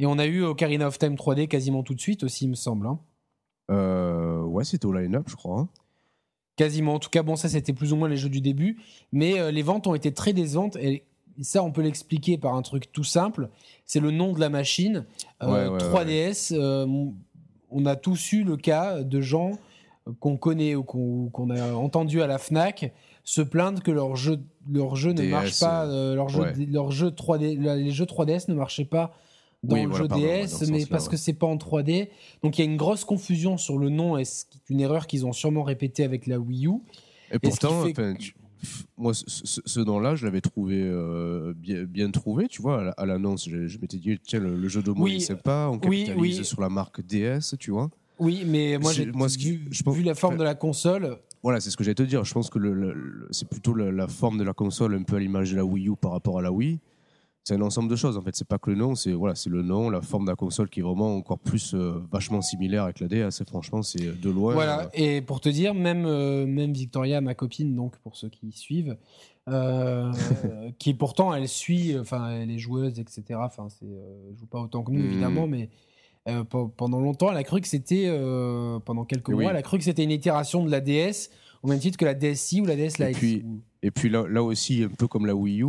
et 0.00 0.06
on 0.06 0.18
a 0.18 0.26
eu 0.26 0.42
Ocarina 0.42 0.88
of 0.88 0.98
Time 0.98 1.14
3D 1.14 1.46
quasiment 1.46 1.82
tout 1.84 1.94
de 1.94 2.00
suite 2.00 2.24
aussi, 2.24 2.46
il 2.46 2.50
me 2.50 2.54
semble. 2.56 2.86
hein. 2.88 2.98
Euh, 3.70 4.40
ouais, 4.42 4.64
c'était 4.64 4.86
au 4.86 4.92
line-up, 4.92 5.26
je 5.28 5.36
crois. 5.36 5.60
hein. 5.60 5.68
Quasiment. 6.56 6.94
En 6.94 6.98
tout 6.98 7.10
cas, 7.10 7.22
bon, 7.22 7.36
ça, 7.36 7.48
c'était 7.48 7.72
plus 7.72 7.92
ou 7.92 7.96
moins 7.96 8.08
les 8.08 8.16
jeux 8.16 8.28
du 8.28 8.40
début. 8.40 8.78
Mais 9.12 9.38
euh, 9.40 9.50
les 9.50 9.62
ventes 9.62 9.86
ont 9.86 9.94
été 9.94 10.12
très 10.12 10.32
décevantes. 10.32 10.76
Et 10.76 11.04
ça, 11.40 11.64
on 11.64 11.72
peut 11.72 11.82
l'expliquer 11.82 12.38
par 12.38 12.54
un 12.54 12.62
truc 12.62 12.92
tout 12.92 13.02
simple. 13.04 13.48
C'est 13.86 14.00
le 14.00 14.10
nom 14.12 14.32
de 14.32 14.40
la 14.40 14.48
machine. 14.50 15.04
Euh, 15.42 15.68
Ouais, 15.68 15.68
ouais, 15.68 15.78
3DS, 15.78 16.52
euh, 16.52 16.86
on 17.70 17.86
a 17.86 17.96
tous 17.96 18.32
eu 18.32 18.44
le 18.44 18.56
cas 18.56 19.02
de 19.02 19.20
gens 19.20 19.58
qu'on 20.20 20.36
connaît 20.36 20.74
ou 20.76 20.84
qu'on 20.84 21.28
qu'on 21.30 21.50
a 21.50 21.72
entendu 21.72 22.20
à 22.22 22.26
la 22.26 22.38
Fnac 22.38 22.92
se 23.24 23.40
plaindre 23.42 23.82
que 23.82 23.90
leur 23.90 24.16
jeu, 24.16 24.38
leur 24.70 24.96
jeu 24.96 25.12
ne 25.12 25.22
DS, 25.22 25.30
marche 25.30 25.58
pas, 25.60 25.86
euh, 25.86 26.14
leur 26.14 26.28
jeu, 26.28 26.42
ouais. 26.42 26.66
leur 26.70 26.90
jeu 26.92 27.08
3D, 27.10 27.56
la- 27.58 27.76
les 27.76 27.90
jeux 27.90 28.04
3DS 28.06 28.48
ne 28.48 28.54
marchaient 28.54 28.84
pas 28.84 29.14
dans 29.62 29.74
Oui, 29.76 29.82
le 29.84 29.88
voilà, 29.88 30.02
jeu 30.04 30.08
pardon, 30.08 30.24
DS, 30.24 30.70
mais 30.70 30.84
parce 30.84 31.06
ouais. 31.06 31.12
que 31.12 31.16
c'est 31.16 31.32
pas 31.32 31.46
en 31.46 31.56
3D. 31.56 32.08
Donc 32.42 32.58
il 32.58 32.64
y 32.64 32.68
a 32.68 32.70
une 32.70 32.76
grosse 32.76 33.04
confusion 33.04 33.56
sur 33.56 33.78
le 33.78 33.88
nom, 33.88 34.18
et 34.18 34.24
c'est 34.26 34.46
une 34.68 34.80
erreur 34.80 35.06
qu'ils 35.06 35.24
ont 35.24 35.32
sûrement 35.32 35.62
répétée 35.62 36.04
avec 36.04 36.26
la 36.26 36.38
Wii 36.38 36.66
U. 36.66 36.72
Et 37.32 37.38
pourtant, 37.38 37.82
fait 37.84 37.92
enfin, 37.92 38.14
tu- 38.14 38.34
pff, 38.60 38.84
moi, 38.98 39.12
ce, 39.14 39.80
nom-là, 39.80 40.16
je 40.16 40.26
l'avais 40.26 40.42
trouvé 40.42 40.82
euh, 40.82 41.54
bien, 41.56 41.84
bien 41.84 42.10
trouvé, 42.10 42.46
tu 42.46 42.60
vois, 42.60 42.80
à 42.80 42.84
la- 42.84 42.90
à 42.92 43.06
l'annonce. 43.06 43.48
Je, 43.48 43.66
je 43.66 43.78
m'étais 43.78 43.96
dit, 43.96 44.18
tiens, 44.22 44.40
le, 44.40 44.54
le 44.54 44.68
jeu 44.68 44.82
de 44.82 44.90
mots, 44.90 45.04
Oui, 45.04 45.12
il 45.12 45.16
est 45.16 45.20
sympa, 45.20 45.68
on 45.72 45.78
capitalise 45.78 46.38
oui. 46.40 46.44
sur 46.44 46.60
la 46.60 46.68
marque 46.68 47.00
DS, 47.00 47.56
tu 47.58 47.70
vois. 47.70 47.90
Oui, 48.18 48.44
mais 48.46 48.76
moi 48.78 48.92
j'ai 48.92 49.06
vu, 49.06 49.64
vu 49.92 50.02
la 50.02 50.14
forme 50.14 50.36
de 50.36 50.44
la 50.44 50.54
console. 50.54 51.16
Voilà, 51.44 51.60
c'est 51.60 51.70
ce 51.70 51.76
que 51.76 51.84
j'allais 51.84 51.94
te 51.94 52.02
dire. 52.02 52.24
Je 52.24 52.34
pense 52.34 52.50
que 52.50 52.58
le, 52.58 52.72
le- 52.74 52.92
le- 52.94 53.28
c'est 53.30 53.48
plutôt 53.48 53.74
la, 53.74 53.92
la 53.92 54.08
forme 54.08 54.38
de 54.38 54.42
la 54.44 54.52
console, 54.54 54.94
un 54.94 55.02
peu 55.04 55.14
à 55.16 55.20
l'image 55.20 55.52
de 55.52 55.56
la 55.56 55.64
Wii 55.64 55.88
U 55.90 55.94
par 55.94 56.10
rapport 56.12 56.38
à 56.38 56.42
la 56.42 56.50
Wii. 56.50 56.80
C'est 57.46 57.54
un 57.54 57.60
ensemble 57.60 57.90
de 57.90 57.96
choses, 57.96 58.16
en 58.16 58.22
fait. 58.22 58.34
C'est 58.34 58.48
pas 58.48 58.56
que 58.58 58.70
le 58.70 58.76
nom, 58.76 58.94
c'est 58.94 59.12
voilà, 59.12 59.34
c'est 59.34 59.50
le 59.50 59.60
nom, 59.62 59.90
la 59.90 60.00
forme 60.00 60.24
de 60.24 60.30
la 60.30 60.36
console 60.36 60.70
qui 60.70 60.80
est 60.80 60.82
vraiment 60.82 61.14
encore 61.14 61.38
plus 61.38 61.74
euh, 61.74 62.00
vachement 62.10 62.40
similaire 62.40 62.84
avec 62.84 62.98
la 63.00 63.06
DS. 63.08 63.42
Franchement, 63.46 63.82
c'est 63.82 64.18
de 64.18 64.30
loin. 64.30 64.54
Voilà, 64.54 64.84
euh, 64.84 64.88
et 64.94 65.20
pour 65.20 65.42
te 65.42 65.50
dire, 65.50 65.74
même, 65.74 66.06
euh, 66.06 66.46
même 66.46 66.72
Victoria, 66.72 67.20
ma 67.20 67.34
copine, 67.34 67.76
donc 67.76 67.98
pour 67.98 68.16
ceux 68.16 68.30
qui 68.30 68.50
suivent, 68.52 68.96
qui 70.78 70.94
pourtant 70.94 71.34
elle 71.34 71.48
suit, 71.48 71.98
enfin 71.98 72.30
elle 72.30 72.50
est 72.50 72.58
joueuse, 72.58 72.98
etc. 72.98 73.22
Enfin, 73.42 73.68
c'est, 73.68 73.84
joue 74.38 74.46
pas 74.46 74.60
autant 74.60 74.82
que 74.82 74.90
nous 74.90 75.00
Mhm. 75.00 75.06
évidemment, 75.10 75.46
mais 75.46 75.68
euh, 76.28 76.44
pe- 76.44 76.68
pendant 76.76 77.00
longtemps, 77.00 77.30
elle 77.30 77.36
a 77.36 77.44
cru 77.44 77.60
que 77.60 77.68
c'était, 77.68 78.04
euh, 78.08 78.78
pendant 78.80 79.04
quelques 79.04 79.30
mois, 79.30 79.50
elle 79.50 79.56
a 79.56 79.62
cru 79.62 79.78
que 79.78 79.84
c'était 79.84 80.04
une 80.04 80.10
itération 80.10 80.64
de 80.64 80.70
la 80.70 80.80
DS, 80.80 81.30
au 81.62 81.68
même 81.68 81.78
titre 81.78 81.96
que 81.98 82.04
la 82.04 82.14
DSi 82.14 82.60
ou 82.60 82.66
la 82.66 82.76
DS 82.76 83.00
Et 83.00 83.06
Lite. 83.08 83.16
puis- 83.18 83.44
Et 83.82 83.90
puis 83.90 84.08
là, 84.08 84.26
là 84.26 84.42
aussi, 84.42 84.82
un 84.82 84.88
peu 84.88 85.06
comme 85.06 85.26
la 85.26 85.34
Wii 85.34 85.62
U, 85.62 85.66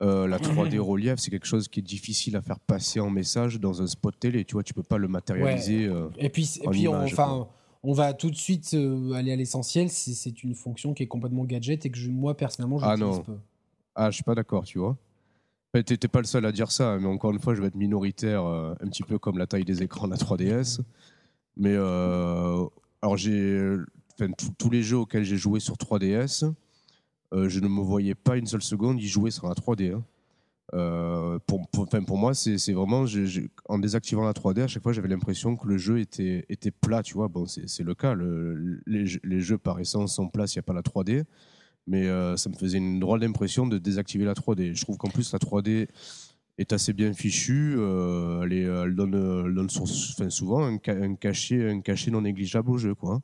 euh, 0.00 0.26
la 0.28 0.38
3D 0.38 0.78
relief, 0.78 1.16
c'est 1.18 1.30
quelque 1.30 1.46
chose 1.46 1.66
qui 1.68 1.80
est 1.80 1.82
difficile 1.82 2.36
à 2.36 2.42
faire 2.42 2.60
passer 2.60 3.00
en 3.00 3.10
message 3.10 3.58
dans 3.58 3.82
un 3.82 3.86
spot 3.88 4.14
télé. 4.18 4.44
Tu 4.44 4.52
vois, 4.54 4.62
tu 4.62 4.74
peux 4.74 4.82
pas 4.84 4.98
le 4.98 5.08
matérialiser. 5.08 5.88
Et 6.18 6.28
puis, 6.28 6.48
et 6.62 6.66
en 6.68 6.70
puis 6.70 6.86
on, 6.88 6.94
enfin, 7.02 7.48
on 7.82 7.92
va 7.92 8.12
tout 8.14 8.30
de 8.30 8.36
suite 8.36 8.76
aller 9.14 9.32
à 9.32 9.36
l'essentiel. 9.36 9.88
C'est, 9.90 10.42
une 10.44 10.54
fonction 10.54 10.94
qui 10.94 11.02
est 11.02 11.06
complètement 11.08 11.44
gadget 11.44 11.84
et 11.86 11.90
que 11.90 11.98
je, 11.98 12.10
moi 12.10 12.36
personnellement, 12.36 12.78
je 12.78 12.84
Ah 12.86 12.96
non. 12.96 13.20
peu. 13.22 13.32
Ah, 13.96 14.10
je 14.10 14.14
suis 14.14 14.24
pas 14.24 14.34
d'accord, 14.36 14.64
tu 14.64 14.78
vois. 14.78 14.96
T'es 15.72 15.96
pas 16.08 16.18
le 16.20 16.26
seul 16.26 16.44
à 16.44 16.52
dire 16.52 16.70
ça, 16.70 16.98
mais 16.98 17.06
encore 17.06 17.30
une 17.32 17.38
fois, 17.40 17.54
je 17.54 17.62
vais 17.62 17.68
être 17.68 17.74
minoritaire, 17.76 18.44
euh, 18.44 18.74
un 18.82 18.88
petit 18.88 19.02
peu 19.02 19.18
comme 19.18 19.38
la 19.38 19.46
taille 19.46 19.64
des 19.64 19.82
écrans 19.82 20.06
de 20.06 20.12
la 20.12 20.18
3DS. 20.18 20.80
Mais 21.56 21.74
euh, 21.74 22.64
alors, 23.00 23.16
j'ai. 23.16 23.76
Tous- 24.58 24.70
les 24.70 24.82
jeux 24.82 24.98
auxquels 24.98 25.24
j'ai 25.24 25.38
joué 25.38 25.58
sur 25.60 25.76
3DS, 25.78 26.44
euh, 27.32 27.48
je 27.48 27.60
ne 27.60 27.68
me 27.68 27.80
voyais 27.80 28.14
pas 28.14 28.36
une 28.36 28.46
seule 28.46 28.62
seconde 28.62 29.00
y 29.00 29.08
jouer 29.08 29.30
sur 29.30 29.48
la 29.48 29.54
3D. 29.54 29.92
hein. 29.94 30.02
Pour, 31.46 32.18
moi, 32.18 32.34
c'est 32.34 32.72
vraiment. 32.72 33.04
en 33.68 33.78
désactivant 33.78 34.24
la 34.24 34.32
3D, 34.34 34.60
à 34.62 34.66
chaque 34.68 34.82
fois, 34.82 34.92
j'avais 34.92 35.08
l'impression 35.08 35.56
que 35.56 35.66
le 35.66 35.78
jeu 35.78 36.00
était, 36.00 36.44
plat, 36.82 37.02
tu 37.02 37.14
vois. 37.14 37.28
Bon, 37.28 37.46
c'est 37.46 37.82
le 37.82 37.94
cas. 37.94 38.12
le- 38.14 38.82
les, 38.86 39.06
jeux- 39.06 39.20
les 39.24 39.40
jeux, 39.40 39.58
par 39.58 39.80
essence, 39.80 40.14
sont 40.16 40.28
plats 40.28 40.46
s'il 40.46 40.58
n'y 40.60 40.64
a 40.64 40.66
pas 40.66 40.74
la 40.74 40.82
3D 40.82 41.24
mais 41.86 42.06
euh, 42.06 42.36
ça 42.36 42.48
me 42.50 42.54
faisait 42.54 42.78
une 42.78 43.00
drôle 43.00 43.20
d'impression 43.20 43.66
de 43.66 43.78
désactiver 43.78 44.24
la 44.24 44.34
3D. 44.34 44.74
Je 44.74 44.82
trouve 44.84 44.96
qu'en 44.96 45.08
plus 45.08 45.32
la 45.32 45.38
3D 45.38 45.88
est 46.58 46.72
assez 46.72 46.92
bien 46.92 47.12
fichue, 47.12 47.74
euh, 47.78 48.42
elle, 48.44 48.52
est- 48.52 48.62
elle 48.62 48.94
donne, 48.94 49.14
elle 49.46 49.54
donne 49.54 49.70
son- 49.70 49.84
enfin, 49.84 50.30
souvent 50.30 50.64
un, 50.64 50.78
ca- 50.84 50.92
un 50.94 51.14
cachet, 51.14 51.70
un 51.70 51.80
cachet 51.80 52.10
non 52.10 52.20
négligeable 52.20 52.70
au 52.70 52.78
jeu. 52.78 52.94
Quoi. 52.94 53.20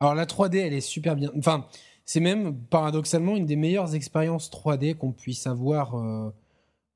Alors 0.00 0.14
la 0.14 0.26
3D, 0.26 0.58
elle 0.58 0.72
est 0.74 0.80
super 0.80 1.16
bien. 1.16 1.30
Enfin, 1.36 1.66
c'est 2.04 2.20
même 2.20 2.56
paradoxalement 2.56 3.36
une 3.36 3.46
des 3.46 3.56
meilleures 3.56 3.94
expériences 3.94 4.50
3D 4.50 4.94
qu'on 4.94 5.12
puisse 5.12 5.46
avoir 5.46 5.94
euh, 5.96 6.30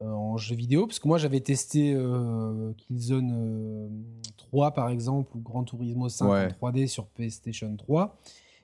euh, 0.02 0.06
en 0.10 0.36
jeu 0.36 0.54
vidéo. 0.56 0.86
Parce 0.86 0.98
que 0.98 1.08
moi, 1.08 1.18
j'avais 1.18 1.40
testé 1.40 1.92
euh, 1.94 2.72
Killzone 2.76 3.30
euh, 3.32 3.88
3, 4.36 4.72
par 4.72 4.88
exemple, 4.90 5.36
ou 5.36 5.40
Gran 5.40 5.62
Turismo 5.64 6.08
5 6.08 6.28
Ouais. 6.28 6.48
en 6.60 6.68
3D 6.70 6.86
sur 6.88 7.06
PlayStation 7.06 7.74
3. 7.76 8.18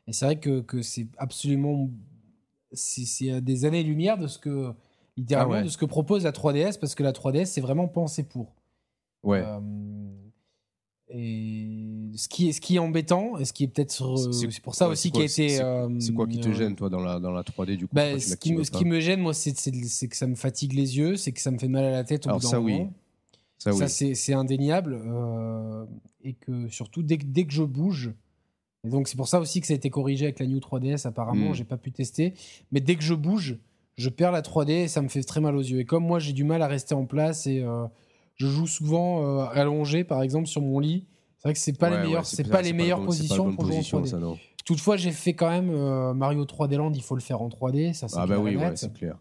Et 0.09 0.13
c'est 0.13 0.25
vrai 0.25 0.37
que, 0.39 0.61
que 0.61 0.83
c'est 0.83 1.07
absolument... 1.19 1.91
C'est 2.73 3.31
à 3.31 3.41
des 3.41 3.65
années-lumière 3.65 4.19
de 4.19 4.27
ce 4.27 4.39
que... 4.39 4.73
Littéralement, 5.17 5.55
Ah 5.55 5.57
ouais. 5.59 5.65
de 5.65 5.69
ce 5.69 5.77
que 5.77 5.85
propose 5.85 6.25
la 6.25 6.33
3DS, 6.33 6.79
parce 6.79 6.95
que 6.95 7.03
la 7.03 7.13
3DS, 7.13 7.45
c'est 7.45 7.61
vraiment 7.61 7.87
pensé 7.87 8.23
pour. 8.23 8.55
Ouais. 9.23 9.43
Euh, 9.45 9.61
et 11.09 12.11
ce 12.17 12.29
qui 12.29 12.49
est 12.49 12.53
ce 12.53 12.61
qui 12.61 12.77
est 12.77 12.79
embêtant 12.79 13.37
et 13.39 13.45
ce 13.45 13.53
qui 13.53 13.65
est 13.65 13.69
peut-être 13.69 14.03
euh, 14.03 14.33
C'est- 14.33 14.61
pour 14.63 14.75
ça 14.75 14.87
ouais, 14.87 14.93
aussi 14.93 15.11
qui 15.11 15.21
a 15.21 15.25
été 15.25 15.49
c'est- 15.51 15.63
euh, 15.63 15.89
quoi 16.17 16.27
qui 16.27 16.41
te 16.41 16.51
gêne, 16.53 16.75
toi, 16.75 16.89
dans 16.89 17.01
la, 17.01 17.21
dans 17.21 17.31
la 17.33 17.43
3D 17.43 17.77
du 17.77 17.87
coup 17.87 17.95
bah, 17.95 18.19
ce, 18.19 18.35
qui 18.37 18.55
me, 18.55 18.65
ce 18.65 18.71
qui 18.71 18.85
me 18.87 18.99
gêne 19.01 19.21
moi 19.21 19.35
c'est 19.35 19.53
que 20.09 20.17
ça 20.17 20.27
me 20.27 20.35
fatigue 20.35 20.73
les 20.73 20.97
yeux 20.97 21.17
c'est 21.17 21.33
que 21.33 21.41
ça 21.41 21.51
me 21.51 21.59
fait 21.59 21.69
mal 21.69 21.85
à 21.85 21.91
la 21.91 22.05
tête 22.05 22.27
au 22.27 22.31
Alors 22.31 22.39
bout 22.41 22.45
d'un 22.47 22.51
ça, 22.51 22.61
oui. 22.61 22.73
moment. 22.79 22.93
Ça, 23.59 23.73
ça 23.73 23.85
oui. 23.85 23.91
c'est 23.91 24.15
c'est 24.15 24.33
indéniable 24.33 24.99
euh, 25.07 25.85
et 26.25 26.33
que 26.33 26.69
surtout 26.69 27.03
dès 27.03 27.19
dès 27.19 27.45
que 27.45 27.53
je 27.53 27.63
bouge 27.63 28.13
et 28.85 28.89
donc 28.89 29.09
c'est 29.09 29.17
pour 29.17 29.29
ça 29.29 29.41
aussi 29.41 29.61
que 29.61 29.67
ça 29.67 29.73
a 29.75 29.77
été 29.77 29.91
corrigé 29.91 30.25
avec 30.27 30.39
la 30.41 30.47
New 30.47 30.59
3DS 30.59 31.07
apparemment 31.07 31.51
Mm. 31.51 31.55
j'ai 31.55 31.65
pas 31.65 31.77
pu 31.77 31.93
tester 31.93 32.35
mais 32.73 32.81
dès 32.81 32.97
que 32.97 33.03
je 33.03 33.15
bouge 33.15 33.59
je 33.97 34.09
perds 34.09 34.33
la 34.33 34.43
3D 34.43 34.71
et 34.71 34.89
ça 34.89 35.03
me 35.03 35.09
fait 35.09 35.23
très 35.23 35.41
mal 35.41 35.55
aux 35.57 35.61
yeux 35.63 35.81
et 35.81 35.85
comme 35.85 36.05
moi 36.05 36.19
j'ai 36.19 36.33
du 36.33 36.45
mal 36.45 36.63
à 36.63 36.67
rester 36.67 36.95
en 36.95 37.05
place 37.07 37.47
et 37.47 37.61
euh, 37.61 37.85
je 38.37 38.47
joue 38.49 38.67
souvent 38.67 39.23
euh, 39.25 39.45
allongé 39.53 40.03
par 40.05 40.23
exemple 40.23 40.47
sur 40.47 40.63
mon 40.63 40.79
lit 40.81 41.07
c'est 41.39 41.49
vrai 41.49 41.53
que 41.55 41.59
c'est 41.61 41.77
pas 41.79 41.87
Ouais, 41.87 41.91
les 41.93 41.97
ouais, 41.99 42.03
meilleures 42.07 42.27
c'est 42.27 42.49
pas- 42.49 42.63
les 42.63 42.73
meilleures 42.73 42.99
bon- 43.01 43.07
positions 43.07 43.53
pour 43.53 43.65
jouer 43.67 43.75
en 43.75 43.77
position, 43.79 44.01
3D 44.01 44.07
ça, 44.09 44.19
non. 44.19 44.39
toutefois 44.65 44.97
j'ai 44.97 45.11
fait 45.13 45.35
quand 45.35 45.51
même 45.51 45.71
euh, 45.71 46.13
Mario 46.15 46.45
3D 46.45 46.77
Land 46.77 46.93
il 46.95 47.03
faut 47.03 47.15
le 47.15 47.21
faire 47.21 47.43
en 47.43 47.49
3D 47.49 47.93
ça 47.93 48.09
c'est 48.09 48.17
Ah 48.19 48.27
bah 48.27 48.39
oui, 48.39 48.57
ouais, 48.57 48.73
c'est 48.77 48.93
clair. 48.93 49.19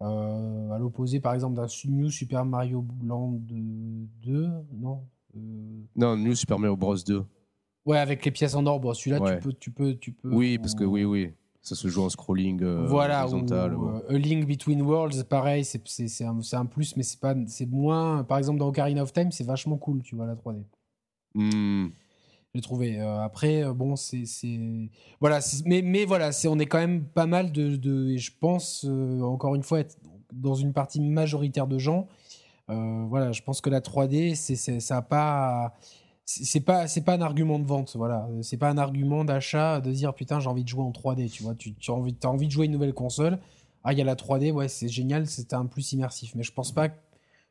À 0.00 0.78
l'opposé 0.80 1.20
par 1.20 1.32
exemple 1.34 1.54
d'un 1.54 1.66
New 1.88 2.10
Super 2.10 2.44
Mario 2.44 2.84
Land 3.04 3.38
2 3.48 4.48
non 4.74 5.04
Non, 5.96 6.16
New 6.16 6.34
Super 6.34 6.58
Mario 6.58 6.76
Bros 6.76 6.96
2. 6.96 7.24
Ouais, 7.84 7.98
avec 7.98 8.24
les 8.24 8.30
pièces 8.30 8.54
en 8.54 8.64
or. 8.66 8.78
Bon, 8.80 8.94
celui-là, 8.94 9.20
Ouais. 9.20 9.36
tu 9.36 9.42
peux, 9.42 9.52
tu 9.54 9.70
peux, 9.70 9.94
tu 9.94 10.12
peux. 10.12 10.32
Oui, 10.32 10.58
parce 10.58 10.74
que 10.74 10.84
oui, 10.84 11.04
oui. 11.04 11.32
Ça 11.64 11.76
se 11.76 11.86
joue 11.86 12.02
en 12.02 12.08
scrolling 12.08 12.60
euh, 12.62 12.86
voilà, 12.88 13.20
ou, 13.20 13.30
horizontal. 13.30 13.76
ouais. 13.76 14.00
euh, 14.10 14.14
A 14.16 14.18
Link 14.18 14.48
Between 14.48 14.82
Worlds, 14.82 15.22
pareil, 15.28 15.64
c'est 15.64 16.24
un, 16.24 16.40
un 16.54 16.66
plus, 16.66 16.96
mais 16.96 17.04
c'est 17.04 17.20
pas, 17.20 17.36
c'est 17.46 17.66
moins. 17.66 18.24
Par 18.24 18.38
exemple, 18.38 18.58
dans 18.58 18.66
Ocarina 18.68 19.02
of 19.02 19.12
Time, 19.12 19.30
c'est 19.30 19.44
vachement 19.44 19.76
cool, 19.76 20.02
tu 20.02 20.16
vois 20.16 20.26
la 20.26 20.34
3D. 20.34 20.64
Hmm. 21.34 21.88
J'ai 22.54 22.60
trouvé. 22.60 23.00
Euh, 23.00 23.20
après, 23.22 23.62
euh, 23.64 23.72
bon, 23.72 23.94
c'est, 23.94 24.24
voilà, 25.20 25.38
mais, 25.64 25.82
mais 25.82 26.04
voilà, 26.04 26.32
c'est, 26.32 26.48
on 26.48 26.58
est 26.58 26.66
quand 26.66 26.78
même 26.78 27.04
pas 27.04 27.26
mal 27.26 27.52
de, 27.52 27.76
de 27.76 28.08
et 28.10 28.18
je 28.18 28.32
pense 28.38 28.84
euh, 28.88 29.22
encore 29.22 29.54
une 29.54 29.62
fois 29.62 29.80
être 29.80 29.96
dans 30.32 30.54
une 30.56 30.72
partie 30.72 31.00
majoritaire 31.00 31.68
de 31.68 31.78
gens. 31.78 32.08
voilà, 32.68 33.30
je 33.32 33.42
pense 33.42 33.60
que 33.60 33.70
la 33.70 33.80
3D, 33.80 34.34
c'est, 34.34 34.56
ça 34.80 34.96
a 34.96 35.02
pas. 35.02 35.74
C'est 36.24 36.60
pas, 36.60 36.86
c'est 36.86 37.00
pas 37.02 37.14
un 37.14 37.20
argument 37.20 37.58
de 37.58 37.66
vente, 37.66 37.94
voilà. 37.96 38.28
C'est 38.42 38.56
pas 38.56 38.70
un 38.70 38.78
argument 38.78 39.24
d'achat 39.24 39.80
de 39.80 39.90
dire 39.90 40.14
putain 40.14 40.38
j'ai 40.40 40.48
envie 40.48 40.62
de 40.62 40.68
jouer 40.68 40.82
en 40.84 40.90
3D, 40.92 41.28
tu 41.30 41.42
vois. 41.42 41.54
Tu, 41.54 41.74
tu 41.74 41.90
as 41.90 41.94
envie, 41.94 42.16
as 42.22 42.28
envie 42.28 42.46
de 42.46 42.52
jouer 42.52 42.66
une 42.66 42.72
nouvelle 42.72 42.94
console. 42.94 43.38
Ah, 43.84 43.92
il 43.92 43.98
y 43.98 44.02
a 44.02 44.04
la 44.04 44.14
3D, 44.14 44.52
ouais, 44.52 44.68
c'est 44.68 44.88
génial, 44.88 45.26
c'est 45.26 45.52
un 45.52 45.66
plus 45.66 45.92
immersif. 45.92 46.34
Mais 46.36 46.44
je 46.44 46.52
pense 46.52 46.72
pas. 46.72 46.88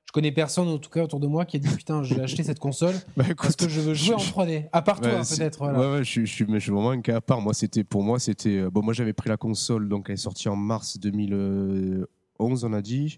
Je 0.05 0.13
connais 0.13 0.31
personne, 0.31 0.67
en 0.67 0.77
tout 0.77 0.89
cas 0.89 1.03
autour 1.03 1.19
de 1.19 1.27
moi, 1.27 1.45
qui 1.45 1.57
a 1.57 1.59
dit 1.59 1.67
putain, 1.69 2.01
j'ai 2.03 2.19
acheté 2.21 2.43
cette 2.43 2.59
console 2.59 2.95
Bah, 3.17 3.23
parce 3.25 3.31
écoute, 3.31 3.55
que 3.57 3.69
je 3.69 3.81
veux 3.81 3.93
jouer 3.93 4.15
en 4.15 4.19
je- 4.19 4.31
3D. 4.31 4.65
À 4.71 4.81
part 4.81 4.99
toi, 5.01 5.11
Ouais, 5.15 5.23
c'est- 5.23 5.37
peut-être. 5.37 5.59
Voilà. 5.59 5.79
Ouais, 5.79 5.91
ouais, 5.97 6.03
je, 6.03 6.09
suis- 6.09 6.25
je 6.25 6.43
mais 6.45 6.59
je 6.59 6.63
suis 6.63 6.71
vraiment 6.71 6.91
un 6.91 7.01
cas 7.01 7.17
à 7.17 7.21
part. 7.21 7.41
Moi, 7.41 7.53
c'était 7.53 7.83
pour 7.83 8.01
moi, 8.03 8.19
c'était 8.19 8.57
euh, 8.57 8.69
bon. 8.69 8.81
Moi, 8.81 8.93
j'avais 8.93 9.13
pris 9.13 9.29
la 9.29 9.37
console, 9.37 9.89
donc 9.89 10.05
elle 10.07 10.13
est 10.13 10.17
sortie 10.17 10.47
en 10.49 10.55
mars 10.55 10.97
2011, 10.97 12.07
on 12.41 12.73
a 12.73 12.81
dit. 12.81 13.17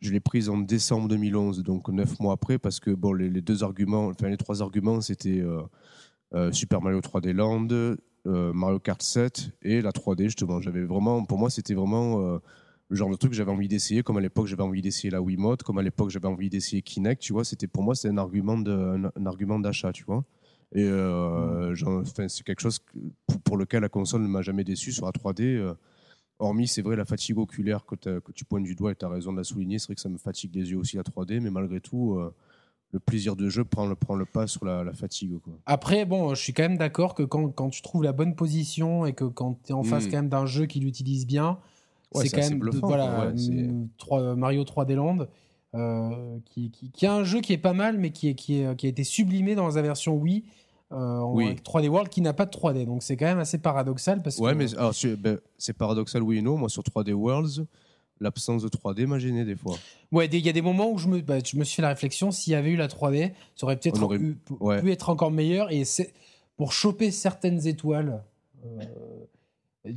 Je 0.00 0.12
l'ai 0.12 0.20
prise 0.20 0.48
en 0.48 0.58
décembre 0.58 1.08
2011, 1.08 1.62
donc 1.62 1.88
neuf 1.88 2.18
mois 2.20 2.34
après, 2.34 2.58
parce 2.58 2.80
que 2.80 2.90
bon, 2.90 3.12
les, 3.12 3.40
deux 3.40 3.62
arguments, 3.64 4.08
enfin 4.08 4.28
les 4.28 4.36
trois 4.36 4.62
arguments, 4.62 5.00
c'était 5.00 5.40
euh, 5.40 5.62
euh, 6.34 6.52
Super 6.52 6.82
Mario 6.82 7.00
3D 7.00 7.32
Land, 7.32 7.68
euh, 7.70 8.52
Mario 8.52 8.78
Kart 8.78 9.00
7 9.00 9.50
et 9.62 9.80
la 9.80 9.90
3D 9.90 10.24
justement. 10.24 10.60
J'avais 10.60 10.84
vraiment, 10.84 11.24
pour 11.24 11.38
moi, 11.38 11.50
c'était 11.50 11.74
vraiment 11.74 12.38
le 12.88 12.96
genre 12.96 13.10
de 13.10 13.16
truc 13.16 13.32
que 13.32 13.36
j'avais 13.36 13.50
envie 13.50 13.68
d'essayer, 13.68 14.02
comme 14.02 14.18
à 14.18 14.20
l'époque 14.20 14.46
j'avais 14.46 14.62
envie 14.62 14.82
d'essayer 14.82 15.10
la 15.10 15.22
Wiimote, 15.22 15.62
comme 15.62 15.78
à 15.78 15.82
l'époque 15.82 16.10
j'avais 16.10 16.28
envie 16.28 16.50
d'essayer 16.50 16.82
Kinect. 16.82 17.22
Tu 17.22 17.32
vois, 17.32 17.44
c'était 17.44 17.66
pour 17.66 17.82
moi, 17.82 17.94
c'était 17.94 18.12
un 18.12 18.18
argument 18.18 18.58
un, 18.66 19.26
argument 19.26 19.58
d'achat, 19.58 19.92
tu 19.92 20.04
vois. 20.04 20.24
Et 20.74 20.84
c'est 22.28 22.44
quelque 22.44 22.60
chose 22.60 22.80
pour, 23.44 23.56
lequel 23.56 23.82
la 23.82 23.88
console 23.88 24.22
ne 24.22 24.28
m'a 24.28 24.42
jamais 24.42 24.64
déçu 24.64 24.92
sur 24.92 25.06
la 25.06 25.12
3D. 25.12 25.42
euh, 25.42 25.74
hormis, 26.38 26.68
c'est 26.68 26.82
vrai, 26.82 26.96
la 26.96 27.04
fatigue 27.04 27.38
oculaire 27.38 27.84
que, 27.84 27.96
tu 28.34 28.44
pointes 28.44 28.64
du 28.64 28.74
doigt 28.74 28.92
et 28.92 28.94
tu 28.94 29.04
as 29.04 29.08
raison 29.08 29.32
de 29.32 29.38
la 29.38 29.44
souligner. 29.44 29.78
C'est 29.78 29.86
vrai 29.86 29.94
que 29.94 30.00
ça 30.00 30.08
me 30.08 30.18
fatigue 30.18 30.54
les 30.54 30.70
yeux 30.70 30.78
aussi 30.78 30.96
la 30.96 31.02
3D, 31.02 31.40
mais 31.40 31.50
malgré 31.50 31.80
tout, 31.80 32.14
euh, 32.14 32.34
le 32.92 33.00
plaisir 33.00 33.36
de 33.36 33.48
jeu 33.48 33.64
prend 33.64 33.86
le, 33.86 33.94
prend 33.94 34.14
le 34.14 34.26
pas 34.26 34.46
sur 34.46 34.64
la, 34.64 34.84
la 34.84 34.92
fatigue. 34.92 35.38
Quoi. 35.38 35.54
Après, 35.66 36.04
bon, 36.04 36.34
je 36.34 36.42
suis 36.42 36.52
quand 36.52 36.62
même 36.62 36.78
d'accord 36.78 37.14
que 37.14 37.22
quand, 37.22 37.48
quand 37.50 37.70
tu 37.70 37.82
trouves 37.82 38.02
la 38.02 38.12
bonne 38.12 38.34
position 38.34 39.06
et 39.06 39.12
que 39.12 39.24
quand 39.24 39.58
tu 39.64 39.70
es 39.70 39.72
en 39.72 39.82
face 39.82 40.06
Mm. 40.06 40.10
quand 40.10 40.16
même 40.16 40.28
d'un 40.28 40.46
jeu 40.46 40.66
qui 40.66 40.80
l'utilise 40.80 41.26
bien, 41.26 41.58
c'est 42.14 42.30
quand 42.30 42.48
même 42.48 42.62
voilà, 42.80 43.32
Mario 44.36 44.62
3D 44.64 44.94
Land. 44.94 45.26
qui, 46.46 46.70
qui, 46.70 47.06
a 47.06 47.14
un 47.14 47.24
jeu 47.24 47.40
qui 47.40 47.52
est 47.52 47.58
pas 47.58 47.74
mal, 47.74 47.98
mais 47.98 48.10
qui, 48.10 48.28
est, 48.28 48.34
qui, 48.34 48.60
est, 48.60 48.76
qui 48.76 48.86
a 48.86 48.88
été 48.88 49.04
sublimé 49.04 49.54
dans 49.54 49.68
la 49.68 49.82
version 49.82 50.14
Wii. 50.16 50.44
Avec 50.90 51.64
3D 51.64 51.88
World 51.88 52.08
qui 52.08 52.20
n'a 52.20 52.32
pas 52.32 52.46
de 52.46 52.50
3D. 52.50 52.86
Donc 52.86 53.02
c'est 53.02 53.16
quand 53.16 53.26
même 53.26 53.38
assez 53.38 53.58
paradoxal. 53.58 54.22
Parce 54.22 54.38
ouais, 54.38 54.52
que... 54.52 54.56
mais 54.56 55.16
ben, 55.16 55.38
c'est 55.58 55.72
paradoxal, 55.72 56.22
oui 56.22 56.38
et 56.38 56.42
non. 56.42 56.56
Moi, 56.56 56.68
sur 56.68 56.82
3D 56.82 57.12
Worlds, 57.12 57.66
l'absence 58.20 58.62
de 58.62 58.68
3D 58.68 59.06
m'a 59.06 59.18
gêné 59.18 59.44
des 59.44 59.56
fois. 59.56 59.76
Ouais, 60.12 60.26
il 60.26 60.44
y 60.44 60.48
a 60.48 60.52
des 60.52 60.62
moments 60.62 60.90
où 60.90 60.98
je 60.98 61.08
me, 61.08 61.20
bah, 61.20 61.38
je 61.44 61.56
me 61.56 61.64
suis 61.64 61.76
fait 61.76 61.82
la 61.82 61.88
réflexion, 61.88 62.30
s'il 62.30 62.52
y 62.52 62.56
avait 62.56 62.70
eu 62.70 62.76
la 62.76 62.88
3D, 62.88 63.32
ça 63.54 63.66
aurait 63.66 63.76
peut-être 63.76 64.08
pu 64.80 64.92
être 64.92 65.08
encore 65.08 65.30
meilleur. 65.30 65.70
Et 65.72 65.84
c'est 65.84 66.12
pour 66.56 66.72
choper 66.72 67.10
certaines 67.10 67.66
étoiles. 67.66 68.22
Euh, 68.64 68.84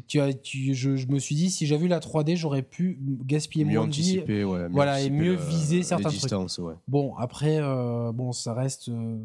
tu 0.08 0.19
as, 0.19 0.34
tu, 0.34 0.73
je, 0.73 0.95
je, 0.95 1.08
me 1.08 1.17
suis 1.19 1.36
dit, 1.36 1.49
si 1.49 1.65
j'avais 1.65 1.86
eu 1.86 1.88
la 1.88 1.99
3D, 1.99 2.36
j'aurais 2.36 2.62
pu 2.62 2.99
gaspiller 3.25 3.65
mieux 3.65 3.80
moins 3.80 3.88
de 3.88 3.93
vie. 3.93 4.19
Ouais, 4.19 4.67
voilà, 4.69 5.02
et 5.02 5.10
mieux 5.10 5.34
viser 5.36 5.84
certains 5.84 6.10
trucs. 6.10 6.32
Bon, 6.88 7.15
après, 7.17 7.58
euh, 7.60 8.12
bon, 8.12 8.32
ça 8.32 8.54
reste. 8.54 8.89
Euh, 8.89 9.17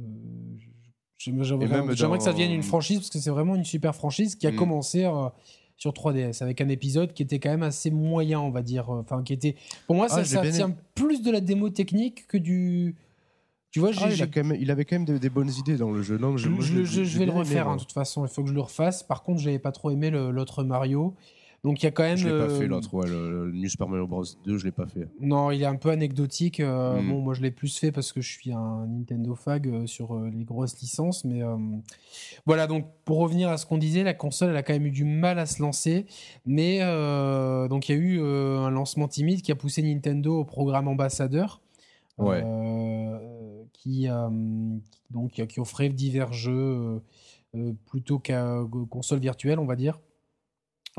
J'aimerais 1.19 2.19
que 2.19 2.25
ça 2.25 2.33
devienne 2.33 2.53
une 2.53 2.63
franchise 2.63 2.99
parce 2.99 3.11
que 3.11 3.19
c'est 3.19 3.31
vraiment 3.31 3.55
une 3.55 3.65
super 3.65 3.95
franchise 3.95 4.35
qui 4.37 4.47
a 4.47 4.53
mm. 4.53 4.57
commencé 4.57 5.09
sur 5.77 5.93
3DS 5.93 6.43
avec 6.43 6.61
un 6.61 6.69
épisode 6.69 7.13
qui 7.13 7.23
était 7.23 7.39
quand 7.39 7.51
même 7.51 7.63
assez 7.63 7.91
moyen, 7.91 8.41
on 8.41 8.51
va 8.51 8.63
dire. 8.63 8.91
Enfin, 8.91 9.23
qui 9.23 9.33
était. 9.33 9.57
Pour 9.87 9.97
moi, 9.97 10.07
ah, 10.11 10.25
ça, 10.25 10.43
tient 10.51 10.75
plus 10.95 11.23
de 11.23 11.31
la 11.31 11.41
démo 11.41 11.71
technique 11.71 12.27
que 12.27 12.39
du. 12.39 12.97
Tu 13.71 13.81
vois, 13.81 13.91
ah, 13.97 14.09
il, 14.09 14.71
avait 14.71 14.85
quand 14.85 15.01
même 15.01 15.19
des, 15.19 15.31
bonnes 15.31 15.51
idées 15.51 15.77
dans 15.77 15.91
le 15.91 16.01
jeu. 16.01 16.17
Non, 16.17 16.37
je, 16.37 16.49
je, 16.61 17.19
vais 17.19 17.27
le 17.27 17.33
refaire, 17.33 17.67
hein, 17.69 17.75
de 17.75 17.81
toute 17.81 17.91
façon. 17.91 18.25
Il 18.25 18.29
faut 18.29 18.43
que 18.45 18.49
je 18.49 18.55
le 18.55 18.61
refasse. 18.61 19.03
Par 19.03 19.25
contre, 19.25 19.41
j'avais 19.41 19.59
pas 19.59 19.73
trop 19.73 19.91
aimé 19.91 20.11
l'autre 20.11 20.63
Mario. 20.63 21.17
Donc 21.65 21.83
il 21.83 21.87
y 21.87 21.89
a 21.89 21.93
quand 21.93 22.03
même. 22.03 22.19
Je 22.19 22.29
l'ai 22.29 22.47
pas 22.47 22.55
fait 22.55 22.67
l'autre, 22.67 23.07
le, 23.07 23.51
New 23.51 23.69
Super 23.71 23.89
Mario 23.89 24.07
Bros 24.07 24.25
2, 24.45 24.59
je 24.59 24.67
l'ai 24.67 24.71
pas 24.71 24.87
fait. 24.87 25.09
Non, 25.19 25.51
il 25.51 25.63
est 25.63 25.67
un 25.67 25.77
peu 25.77 25.89
anecdotique. 25.89 26.61
Euh, 26.61 27.01
mm. 27.01 27.09
Bon, 27.09 27.21
moi 27.21 27.33
je 27.33 27.41
l'ai 27.41 27.51
plus 27.51 27.79
fait 27.79 27.91
parce 27.91 28.13
que 28.13 28.21
je 28.21 28.31
suis 28.31 28.53
un 28.53 28.87
Nintendo 28.87 29.35
fag 29.35 29.67
euh, 29.67 29.87
sur 29.87 30.15
euh, 30.15 30.31
les 30.31 30.45
grosses 30.45 30.79
licences, 30.83 31.25
mais 31.25 31.41
voilà. 32.45 32.67
Donc 32.67 32.87
pour 33.07 33.19
revenir 33.19 33.49
à 33.49 33.57
ce 33.57 33.65
qu'on 33.65 33.79
disait, 33.79 34.03
la 34.03 34.13
console 34.13 34.51
elle 34.51 34.57
a 34.57 34.63
quand 34.63 34.75
même 34.75 34.87
eu 34.87 34.91
du 34.91 35.05
mal 35.05 35.39
à 35.39 35.47
se 35.47 35.63
lancer, 35.63 36.05
mais 36.45 36.81
donc 37.69 37.89
il 37.89 37.93
y 37.93 37.99
a 37.99 38.01
eu 38.01 38.21
un 38.21 38.71
lancement 38.71 39.09
timide 39.09 39.41
qui 39.41 39.51
a 39.51 39.57
poussé 39.57 39.83
Nintendo 39.83 40.41
au 40.41 40.45
programme 40.45 40.87
ambassadeur. 40.87 41.63
Ouais. 42.17 42.45
qui, 43.73 44.07
donc, 45.11 45.33
qui 45.33 45.61
offrait 45.61 45.89
divers 45.89 46.33
jeux 46.33 47.01
plutôt 47.87 48.19
qu'à 48.19 48.61
console 48.91 49.21
virtuelle, 49.21 49.59
on 49.59 49.67
va 49.67 49.77
dire. 49.77 49.99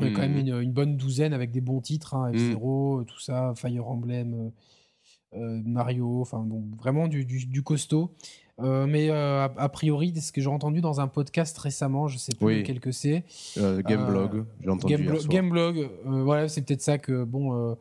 Il 0.00 0.08
y 0.08 0.10
a 0.10 0.12
quand 0.12 0.22
même 0.22 0.34
mmh. 0.34 0.60
une, 0.60 0.72
bonne 0.72 0.96
douzaine 0.96 1.32
avec 1.32 1.52
des 1.52 1.60
bons 1.60 1.80
titres, 1.80 2.14
hein, 2.14 2.30
F-Zero, 2.32 3.00
mmh. 3.00 3.04
tout 3.06 3.20
ça, 3.20 3.52
Fire 3.56 3.86
Emblem, 3.86 4.34
euh, 4.34 5.38
euh, 5.38 5.62
Mario, 5.64 6.20
enfin 6.20 6.40
bon, 6.40 6.64
vraiment 6.78 7.08
du, 7.08 7.24
du, 7.24 7.62
costaud. 7.62 8.14
Euh, 8.60 8.86
mais 8.86 9.10
a, 9.10 9.68
priori, 9.70 10.14
ce 10.20 10.32
que 10.32 10.40
j'ai 10.40 10.48
entendu 10.48 10.80
dans 10.80 11.00
un 11.00 11.08
podcast 11.08 11.56
récemment, 11.58 12.08
je 12.08 12.18
sais 12.18 12.34
plus 12.34 12.46
oui. 12.46 12.58
lequel 12.58 12.80
que 12.80 12.92
c'est. 12.92 13.24
Gameblog, 13.56 14.44
j'ai 14.60 14.68
entendu. 14.68 14.96
Gameblog, 15.28 15.90
voilà, 16.04 16.48
c'est 16.48 16.62
peut-être 16.62 16.82
ça 16.82 16.98
que 16.98 17.24
bon. 17.24 17.76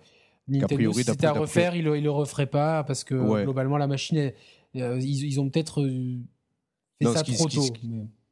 Nintendo, 0.47 0.93
si 0.93 1.03
c'était 1.03 1.25
à 1.25 1.33
refaire, 1.33 1.75
il, 1.75 1.87
il 1.87 2.03
le 2.03 2.11
referait 2.11 2.45
pas 2.45 2.83
parce 2.83 3.03
que 3.03 3.43
globalement 3.43 3.77
la 3.77 3.87
machine, 3.87 4.31
ils, 4.73 5.39
ont 5.39 5.49
peut-être 5.49 5.85
fait 7.01 7.05
ça 7.05 7.23
trop 7.23 7.49
tôt. 7.49 7.73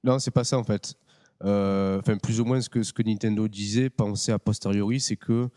Non, 0.04 0.20
c'est 0.20 0.32
pas 0.32 0.44
ça 0.44 0.58
en 0.58 0.64
fait. 0.64 0.96
Euh, 1.44 2.00
enfin 2.00 2.18
plus 2.18 2.40
ou 2.40 2.46
moins 2.46 2.62
ce 2.62 2.70
que, 2.70 2.84
ce 2.84 2.94
que 2.94 3.04
Nintendo 3.04 3.48
disait, 3.48 3.90
pensait 3.90 4.32
a 4.32 4.40
posteriori, 4.40 5.00
c'est 5.00 5.18
que 5.18 5.50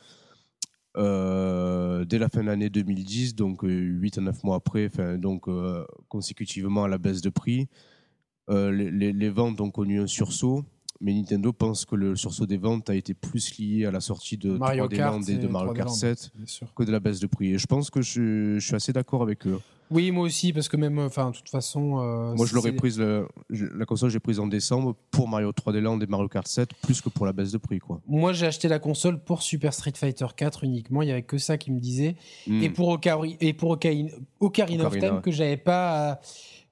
euh, 0.96 2.04
dès 2.04 2.18
la 2.18 2.28
fin 2.28 2.40
de 2.40 2.46
l'année 2.46 2.70
2010, 2.70 3.34
donc 3.34 3.60
8 3.62 4.18
euh, 4.18 4.20
à 4.20 4.24
9 4.24 4.44
mois 4.44 4.56
après, 4.56 4.90
donc 5.18 5.48
consécutivement 6.08 6.84
à 6.84 6.88
la 6.88 6.98
baisse 6.98 7.20
de 7.20 7.30
prix, 7.30 7.68
les, 8.48 9.12
les, 9.12 9.30
ventes 9.30 9.60
ont 9.60 9.70
connu 9.70 10.00
un 10.00 10.06
sursaut 10.06 10.64
mais 11.00 11.12
Nintendo 11.12 11.52
pense 11.52 11.84
que 11.84 11.94
le 11.94 12.16
sursaut 12.16 12.46
des 12.46 12.56
ventes 12.56 12.90
a 12.90 12.94
été 12.94 13.14
plus 13.14 13.58
lié 13.58 13.86
à 13.86 13.90
la 13.90 14.00
sortie 14.00 14.36
de 14.36 14.52
Mario 14.52 14.86
3D 14.86 14.98
Land 14.98 15.22
et 15.22 15.36
de 15.36 15.48
Mario 15.48 15.72
Kart 15.72 15.90
7 15.90 16.32
que 16.74 16.84
de 16.84 16.92
la 16.92 17.00
baisse 17.00 17.20
de 17.20 17.26
prix. 17.26 17.54
Et 17.54 17.58
je 17.58 17.66
pense 17.66 17.90
que 17.90 18.00
je, 18.00 18.58
suis 18.58 18.74
assez 18.74 18.92
d'accord 18.92 19.22
avec 19.22 19.46
eux. 19.46 19.60
Oui, 19.90 20.10
moi 20.10 20.24
aussi, 20.24 20.52
parce 20.52 20.68
que 20.68 20.76
même, 20.76 20.98
enfin, 20.98 21.30
de 21.30 21.36
toute 21.36 21.48
façon. 21.48 22.00
Euh, 22.00 22.34
moi, 22.34 22.46
je 22.46 22.54
l'aurais 22.54 22.72
prise, 22.72 22.98
la 22.98 23.84
console, 23.86 24.10
j'ai 24.10 24.20
prise 24.20 24.40
en 24.40 24.46
décembre 24.46 24.96
pour 25.10 25.28
Mario 25.28 25.50
3D 25.50 25.78
Land 25.78 26.00
et 26.00 26.06
Mario 26.06 26.28
Kart 26.28 26.46
7, 26.46 26.70
plus 26.82 27.00
que 27.00 27.08
pour 27.08 27.26
la 27.26 27.32
baisse 27.32 27.52
de 27.52 27.58
prix, 27.58 27.78
quoi. 27.78 28.00
Moi, 28.06 28.32
j'ai 28.32 28.46
acheté 28.46 28.68
la 28.68 28.78
console 28.78 29.18
pour 29.18 29.42
Super 29.42 29.72
Street 29.74 29.92
Fighter 29.94 30.26
4 30.34 30.64
uniquement. 30.64 31.02
Il 31.02 31.08
y 31.08 31.12
avait 31.12 31.22
que 31.22 31.38
ça 31.38 31.58
qui 31.58 31.70
me 31.70 31.78
disait. 31.78 32.16
Hmm. 32.46 32.62
Et 32.62 32.70
pour 32.70 32.88
Ocarina, 32.88 33.36
et 33.40 33.52
pour 33.52 33.70
Ocarina, 33.70 34.86
of 34.86 34.98
Time 34.98 35.20
que 35.20 35.30
j'avais 35.30 35.56
pas 35.56 36.20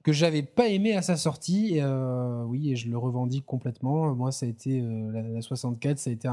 que 0.05 0.13
j'avais 0.13 0.43
pas 0.43 0.69
aimé 0.69 0.95
à 0.95 1.03
sa 1.03 1.17
sortie. 1.17 1.79
Euh, 1.81 2.45
oui, 2.45 2.71
et 2.71 2.77
je 2.77 2.89
le 2.89 2.99
revendique 2.99 3.47
complètement. 3.47 4.15
Moi, 4.15 4.31
ça 4.31 4.47
a 4.47 4.49
été 4.49 4.81
euh, 4.81 5.11
la, 5.35 5.41
64, 5.41 5.99
ça 5.99 6.11
a 6.11 6.13
été 6.13 6.29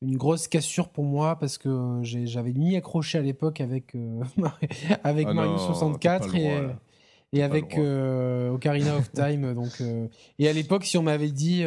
une 0.00 0.16
grosse 0.16 0.48
cassure 0.48 0.88
pour 0.88 1.04
moi 1.04 1.38
parce 1.38 1.58
que 1.58 2.00
j'avais 2.02 2.52
ni 2.52 2.76
accroché 2.76 3.18
à 3.18 3.22
l'époque 3.22 3.60
avec 3.60 3.94
euh, 3.94 4.22
avec 5.04 5.26
ah 5.28 5.34
Mario 5.34 5.58
64 5.58 6.34
et, 6.34 6.58
et 7.32 7.42
avec 7.42 7.78
Ocarina 7.78 8.96
of 8.96 9.10
Time. 9.12 9.54
donc 9.54 9.82
et 10.38 10.48
à 10.48 10.52
l'époque, 10.52 10.84
si 10.84 10.98
on 10.98 11.02
m'avait 11.02 11.30
dit 11.30 11.64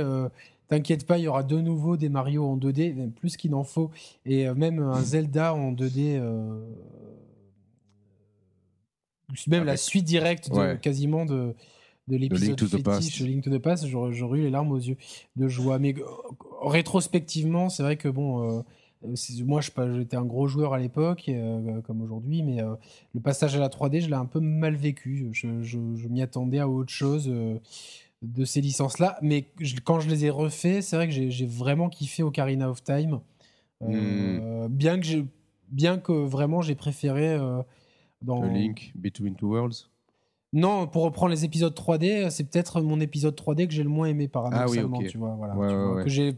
T'inquiète 0.67 1.05
pas, 1.05 1.19
il 1.19 1.25
y 1.25 1.27
aura 1.27 1.43
de 1.43 1.61
nouveau 1.61 1.95
des 1.95 2.09
Mario 2.09 2.43
en 2.43 2.57
2D, 2.57 2.95
même 2.95 3.11
plus 3.11 3.37
qu'il 3.37 3.51
n'en 3.51 3.63
faut, 3.63 3.91
et 4.25 4.49
même 4.49 4.79
un 4.79 4.99
Zelda 5.03 5.53
en 5.53 5.71
2D 5.71 6.19
même 9.47 9.63
la 9.63 9.77
suite 9.77 10.05
directe 10.05 10.49
de, 10.49 10.75
quasiment 10.75 11.25
de, 11.25 11.55
de 12.07 12.17
l'épisode 12.17 12.59
fétiche 12.59 13.21
Link 13.21 13.43
to 13.43 13.49
the 13.49 13.61
Past, 13.61 13.87
j'aurais 13.87 14.39
eu 14.39 14.43
les 14.43 14.49
larmes 14.49 14.71
aux 14.71 14.77
yeux 14.77 14.97
de 15.35 15.47
joie. 15.47 15.79
Mais 15.79 15.95
euh, 15.97 16.03
rétrospectivement, 16.61 17.69
c'est 17.69 17.83
vrai 17.83 17.97
que 17.97 18.07
bon, 18.07 18.59
euh, 18.59 19.15
moi 19.43 19.61
j'étais 19.61 20.15
un 20.15 20.25
gros 20.25 20.47
joueur 20.47 20.73
à 20.73 20.79
l'époque, 20.79 21.25
euh, 21.29 21.81
comme 21.81 22.01
aujourd'hui, 22.01 22.43
mais 22.43 22.61
le 23.13 23.21
passage 23.21 23.55
à 23.55 23.59
la 23.59 23.69
3D, 23.69 24.01
je 24.01 24.07
l'ai 24.07 24.13
un 24.13 24.25
peu 24.25 24.39
mal 24.39 24.75
vécu. 24.75 25.29
Je, 25.31 25.61
je, 25.61 26.07
m'y 26.07 26.21
attendais 26.21 26.59
à 26.59 26.69
autre 26.69 26.91
chose 26.91 27.31
de 28.21 28.45
ces 28.45 28.61
licences-là. 28.61 29.17
Mais 29.21 29.45
quand 29.83 29.99
je 29.99 30.09
les 30.09 30.25
ai 30.25 30.29
refaits, 30.29 30.81
c'est 30.81 30.95
vrai 30.95 31.07
que 31.07 31.13
j'ai 31.13 31.45
vraiment 31.45 31.89
kiffé 31.89 32.23
Ocarina 32.23 32.69
of 32.69 32.83
Time. 32.83 33.19
Hmm. 33.81 34.67
bien, 34.69 34.99
que 34.99 35.25
bien 35.69 35.97
que 35.97 36.13
vraiment 36.13 36.61
j'ai 36.61 36.75
préféré 36.75 37.37
dans... 38.21 38.41
Link 38.43 38.93
Between 38.95 39.35
Two 39.35 39.49
Worlds 39.49 39.89
non, 40.55 40.87
pour 40.87 41.03
reprendre 41.03 41.31
les 41.31 41.45
épisodes 41.45 41.73
3D, 41.73 42.29
c'est 42.29 42.45
peut-être 42.45 42.81
mon 42.81 42.99
épisode 43.01 43.35
3D 43.35 43.67
que 43.67 43.73
j'ai 43.73 43.83
le 43.83 43.89
moins 43.89 44.07
aimé 44.07 44.27
paradoxalement, 44.27 44.97
ah 44.97 45.01
oui, 45.03 45.09
tu 45.09 45.17
vois, 45.17 45.35
voilà, 45.37 46.03
que 46.03 46.09
j'ai 46.09 46.35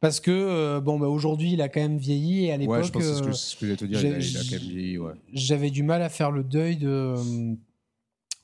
parce 0.00 0.20
que 0.20 0.30
euh, 0.30 0.80
bon 0.80 0.98
bah 0.98 1.08
aujourd'hui 1.08 1.52
il 1.52 1.60
a 1.60 1.68
quand 1.68 1.80
même 1.80 1.98
vieilli 1.98 2.44
et 2.44 2.52
à 2.52 2.56
l'époque 2.56 2.76
ouais, 2.76 2.84
je 2.84 2.92
pense 2.92 3.02
que 3.20 3.32
ce 3.32 3.56
que, 3.56 3.66
je 3.66 3.74
te 3.74 3.84
dire, 3.84 4.00
il 4.00 4.06
a, 4.06 4.40
quand 4.42 4.50
même 4.52 4.60
vieilli, 4.60 4.96
ouais. 4.96 5.12
J'avais 5.32 5.70
du 5.70 5.82
mal 5.82 6.02
à 6.02 6.08
faire 6.08 6.30
le 6.30 6.44
deuil 6.44 6.76
de 6.76 7.14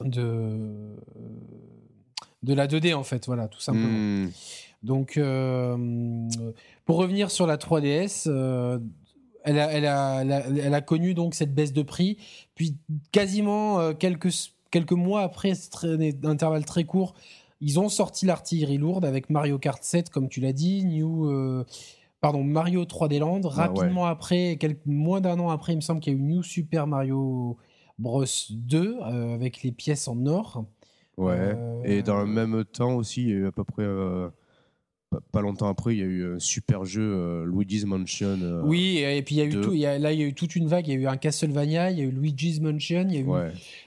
de 0.04 0.96
de 2.42 2.54
la 2.54 2.66
2D 2.66 2.94
en 2.94 3.04
fait, 3.04 3.26
voilà, 3.26 3.48
tout 3.48 3.60
simplement. 3.60 3.86
Hmm. 3.88 4.30
Donc 4.82 5.16
euh, 5.16 6.28
pour 6.84 6.96
revenir 6.96 7.30
sur 7.30 7.46
la 7.46 7.56
3DS, 7.56 8.28
elle 9.44 9.58
a, 9.58 9.70
elle, 9.72 9.86
a, 9.86 10.22
elle, 10.22 10.74
a, 10.74 10.80
connu 10.80 11.14
donc 11.14 11.34
cette 11.34 11.54
baisse 11.54 11.72
de 11.72 11.82
prix. 11.82 12.16
Puis 12.54 12.76
quasiment 13.12 13.78
euh, 13.78 13.92
quelques, 13.92 14.30
quelques 14.74 14.90
mois 14.90 15.22
après 15.22 15.52
un 15.84 16.28
intervalle 16.28 16.64
très 16.64 16.82
court, 16.82 17.14
ils 17.60 17.78
ont 17.78 17.88
sorti 17.88 18.26
l'artillerie 18.26 18.76
lourde 18.76 19.04
avec 19.04 19.30
Mario 19.30 19.56
Kart 19.56 19.80
7, 19.80 20.10
comme 20.10 20.28
tu 20.28 20.40
l'as 20.40 20.52
dit, 20.52 20.84
New, 20.84 21.30
euh, 21.30 21.64
pardon, 22.20 22.42
Mario 22.42 22.84
3D 22.84 23.20
Land. 23.20 23.42
Ah 23.44 23.68
Rapidement 23.68 24.06
après, 24.06 24.56
quelques, 24.58 24.84
moins 24.84 25.20
d'un 25.20 25.38
an 25.38 25.50
après, 25.50 25.74
il 25.74 25.76
me 25.76 25.80
semble 25.80 26.00
qu'il 26.00 26.12
y 26.12 26.16
a 26.16 26.18
eu 26.18 26.22
New 26.22 26.42
Super 26.42 26.88
Mario 26.88 27.56
Bros 28.00 28.24
2 28.50 28.98
euh, 29.00 29.34
avec 29.34 29.62
les 29.62 29.70
pièces 29.70 30.08
en 30.08 30.26
or. 30.26 30.64
Ouais. 31.16 31.56
Et 31.84 32.02
dans 32.02 32.18
le 32.18 32.26
même 32.26 32.64
temps 32.64 32.96
aussi, 32.96 33.22
il 33.22 33.28
y 33.28 33.32
a 33.32 33.36
eu 33.36 33.46
à 33.46 33.52
peu 33.52 33.62
près 33.62 33.86
pas 35.32 35.40
longtemps 35.40 35.68
après, 35.68 35.94
il 35.94 35.98
y 35.98 36.02
a 36.02 36.06
eu 36.06 36.34
un 36.34 36.38
super 36.38 36.84
jeu, 36.84 37.02
euh, 37.02 37.44
Luigi's 37.44 37.84
Mansion. 37.84 38.38
Euh, 38.42 38.62
oui, 38.64 38.98
et 38.98 39.22
puis 39.22 39.36
il 39.36 39.38
y 39.38 39.40
a 39.42 39.44
eu 39.44 39.60
tout, 39.60 39.72
là, 39.72 40.12
il 40.12 40.18
y 40.18 40.22
a 40.22 40.26
eu 40.26 40.34
toute 40.34 40.56
une 40.56 40.68
vague. 40.68 40.88
Il 40.88 40.94
y 40.94 40.96
a 40.96 41.00
eu 41.00 41.06
un 41.06 41.16
Castlevania, 41.16 41.90
il 41.90 41.98
y 41.98 42.00
a 42.02 42.04
eu 42.04 42.10
Luigi's 42.10 42.60
Mansion, 42.60 43.06
il 43.08 43.14
y 43.14 43.18
a 43.18 43.20
eu 43.20 43.30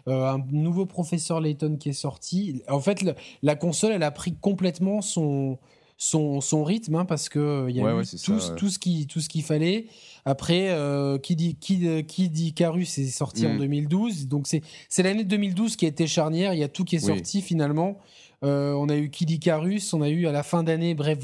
euh, 0.08 0.26
un 0.26 0.40
nouveau 0.52 0.86
professeur 0.86 1.42
Layton 1.42 1.78
qui 1.78 1.90
est 1.90 1.94
sorti. 1.94 2.62
En 2.70 2.80
fait, 2.80 3.04
la 3.42 3.56
console, 3.56 3.94
elle 3.94 4.04
a 4.04 4.12
pris 4.12 4.36
complètement 4.36 5.02
son 5.02 5.58
son, 6.00 6.42
son 6.42 6.64
rythme 6.64 6.94
hein, 6.94 7.06
parce 7.06 7.28
que 7.28 7.66
il 7.70 7.76
y 7.76 7.82
a 7.82 8.00
eu 8.00 8.06
tout, 8.24 8.38
tout, 8.56 8.70
ce 8.70 8.78
qui 8.78 9.08
tout 9.08 9.20
ce 9.20 9.30
qu'il 9.30 9.44
fallait. 9.44 9.88
Après, 10.26 10.76
qui 11.24 11.36
dit 11.36 11.56
qui, 11.56 12.06
qui 12.06 12.30
dit 12.30 12.54
Carus 12.54 12.98
est 12.98 13.08
sorti 13.08 13.48
en 13.48 13.58
2012, 13.58 14.26
mm. 14.26 14.28
donc 14.28 14.46
c'est 14.46 14.62
c'est 14.90 15.02
l'année 15.02 15.24
2012 15.24 15.76
qui 15.76 15.86
a 15.86 15.88
été 15.88 16.06
charnière. 16.06 16.54
Il 16.54 16.60
y 16.60 16.64
a 16.64 16.68
tout 16.68 16.84
qui 16.84 16.98
est 16.98 17.00
sorti 17.00 17.42
finalement. 17.42 17.98
Euh, 18.44 18.74
on 18.74 18.88
a 18.90 18.96
eu 18.98 19.10
Kid 19.10 19.30
Icarus, 19.32 19.94
on 19.94 20.02
a 20.02 20.10
eu 20.10 20.28
à 20.28 20.32
la 20.32 20.44
fin 20.44 20.64
d'année, 20.64 20.94
bref, 20.94 21.20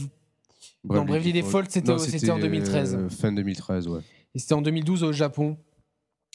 non, 0.83 1.05
Bravely 1.05 1.33
Default, 1.33 1.65
c'était 1.69 2.29
en 2.31 2.39
2013. 2.39 2.95
euh, 2.95 3.09
fin 3.09 3.31
2013, 3.31 3.87
ouais. 3.87 4.01
Et 4.35 4.39
c'était 4.39 4.53
en 4.55 4.61
2012 4.61 5.03
au 5.03 5.11
Japon. 5.13 5.57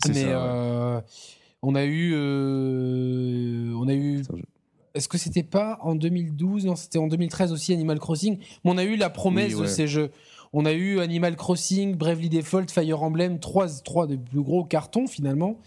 Mais 0.07 0.15
ça, 0.15 0.21
ouais. 0.21 0.33
euh, 0.33 1.01
on 1.63 1.75
a 1.75 1.85
eu. 1.85 2.15
on 3.75 3.89
a 3.89 3.95
eu. 3.95 4.23
Est-ce 4.95 5.09
que 5.09 5.19
c'était 5.19 5.43
pas 5.43 5.79
en 5.83 5.95
2012 5.97 6.65
Non, 6.67 6.77
c'était 6.77 6.99
en 6.99 7.09
2013 7.09 7.53
aussi 7.53 7.73
Animal 7.73 7.99
Crossing. 7.99 8.39
Mais 8.65 8.71
on 8.71 8.79
a 8.79 8.85
eu 8.85 8.97
la 8.97 9.11
promesse 9.11 9.55
Oui, 9.55 9.63
de 9.63 9.67
ces 9.67 9.87
jeux. 9.89 10.11
On 10.53 10.65
a 10.65 10.73
eu 10.73 11.01
Animal 11.01 11.37
Crossing, 11.37 11.95
Bravely 11.95 12.29
Default, 12.31 12.69
Fire 12.71 13.03
Emblem, 13.03 13.39
trois, 13.39 13.69
trois 13.85 14.07
des 14.07 14.17
plus 14.17 14.41
gros 14.43 14.65
cartons 14.65 15.07
finalement. 15.07 15.59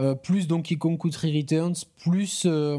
Euh, 0.00 0.14
plus 0.14 0.46
Donkey 0.46 0.76
Kong 0.76 0.96
Country 0.98 1.36
Returns, 1.36 1.74
plus. 2.02 2.44
euh, 2.46 2.78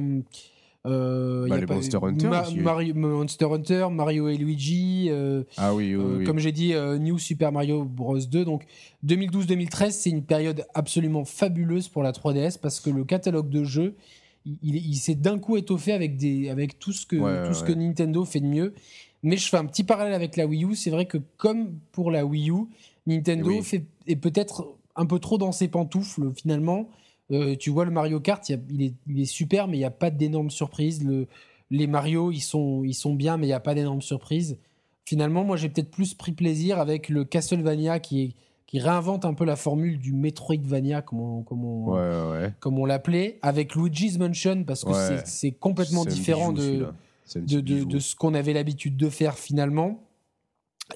euh, 0.86 1.48
Bah, 1.48 1.56
y 1.56 1.58
a 1.58 1.62
les 1.62 1.66
pas- 1.66 1.76
Monster 1.76 1.98
Hunter 2.02 2.28
Ma- 2.28 2.42
aussi, 2.44 2.56
oui. 2.56 2.62
Mario- 2.62 2.94
Monster 2.96 3.46
Hunter, 3.46 3.88
Mario 3.92 4.28
et 4.28 4.38
Luigi. 4.38 5.08
euh, 5.10 5.44
Ah 5.58 5.74
oui, 5.74 5.96
oui, 5.96 6.02
euh, 6.04 6.18
oui. 6.20 6.24
Comme 6.26 6.40
j'ai 6.40 6.52
dit, 6.52 6.74
New 7.00 7.18
Super 7.20 7.52
Mario 7.52 7.84
Bros 7.86 8.18
2. 8.20 8.44
Donc 8.46 8.66
2012-2013, 9.06 9.92
c'est 9.92 10.10
une 10.10 10.24
période 10.24 10.66
absolument 10.74 11.26
fabuleuse 11.26 11.88
pour 11.88 12.04
la 12.04 12.12
3DS 12.12 12.58
parce 12.58 12.80
que 12.80 12.90
le 12.90 13.04
catalogue 13.04 13.50
de 13.50 13.64
jeux, 13.64 13.96
il, 14.46 14.58
il- 14.64 14.76
il 14.92 14.96
s'est 14.96 15.16
d'un 15.16 15.40
coup 15.40 15.56
étoffé 15.58 15.94
avec, 15.94 16.18
des, 16.18 16.50
avec 16.50 16.80
tout, 16.80 16.92
ce 16.92 17.06
que, 17.06 17.16
Ouais, 17.16 17.48
tout 17.48 17.54
ce 17.54 17.64
que 17.64 17.72
Nintendo 17.72 18.26
fait 18.26 18.40
de 18.42 18.48
mieux. 18.48 18.74
Mais 19.26 19.38
je 19.38 19.48
fais 19.48 19.58
un 19.58 19.66
petit 19.66 19.84
parallèle 19.86 20.14
avec 20.14 20.36
la 20.36 20.46
Wii 20.46 20.66
U. 20.66 20.76
C'est 20.76 20.90
vrai 20.90 21.06
que 21.06 21.18
comme 21.38 21.76
pour 21.94 22.12
la 22.12 22.26
Wii 22.26 22.50
U, 22.50 22.66
Nintendo 23.08 23.62
fait, 23.62 23.86
est 24.08 24.18
peut-être 24.18 24.68
un 24.98 25.06
peu 25.06 25.18
trop 25.20 25.38
dans 25.38 25.52
ses 25.54 25.70
pantoufles 25.70 26.32
finalement. 26.36 26.90
Euh, 27.34 27.56
tu 27.56 27.70
vois, 27.72 27.84
le 27.86 27.92
Mario 27.92 28.20
Kart, 28.20 28.48
il, 28.48 28.52
y 28.54 28.56
a- 28.56 28.62
il 28.70 28.82
est, 28.84 28.94
il 29.08 29.20
est 29.20 29.26
super, 29.26 29.68
mais 29.68 29.76
il 29.78 29.80
n'y 29.80 29.86
a 29.86 29.90
pas 29.92 30.10
d'énormes 30.12 30.52
surprises. 30.52 31.04
Le, 31.04 31.28
les 31.72 31.88
Mario, 31.88 32.32
ils 32.32 32.42
sont, 32.42 32.84
ils 32.84 32.94
sont 32.94 33.14
bien, 33.16 33.38
mais 33.38 33.46
il 33.46 33.50
n'y 33.50 33.54
a 33.54 33.60
pas 33.60 33.74
d'énormes 33.76 34.02
surprises. 34.04 34.58
Finalement, 35.06 35.44
moi, 35.44 35.58
j'ai 35.58 35.68
peut-être 35.70 35.92
plus 35.92 36.14
pris 36.14 36.32
plaisir 36.32 36.80
avec 36.80 37.10
le 37.10 37.24
Castlevania 37.26 38.00
qui, 38.00 38.22
est- 38.24 38.32
qui 38.68 38.80
réinvente 38.80 39.26
un 39.26 39.34
peu 39.34 39.46
la 39.46 39.56
formule 39.56 40.00
du 40.00 40.14
Metroidvania, 40.14 41.02
comme 41.02 41.20
on, 41.20 41.42
comme 41.44 41.64
on, 41.66 41.92
Ouais, 41.94 42.00
ouais, 42.00 42.32
ouais. 42.44 42.54
comme 42.60 42.80
on 42.80 42.86
l'appelait, 42.86 43.38
avec 43.42 43.76
Luigi's 43.76 44.18
Mansion, 44.18 44.64
parce 44.64 44.84
que 44.84 44.90
Ouais. 44.92 45.22
c'est- 45.26 45.52
complètement 45.52 46.06
différent 46.06 46.52
bijou, 46.54 46.86
de 47.86 48.00
ce 48.00 48.16
qu'on 48.16 48.34
avait 48.34 48.54
l'habitude 48.54 48.98
de 48.98 49.10
faire 49.10 49.38
finalement. 49.38 50.00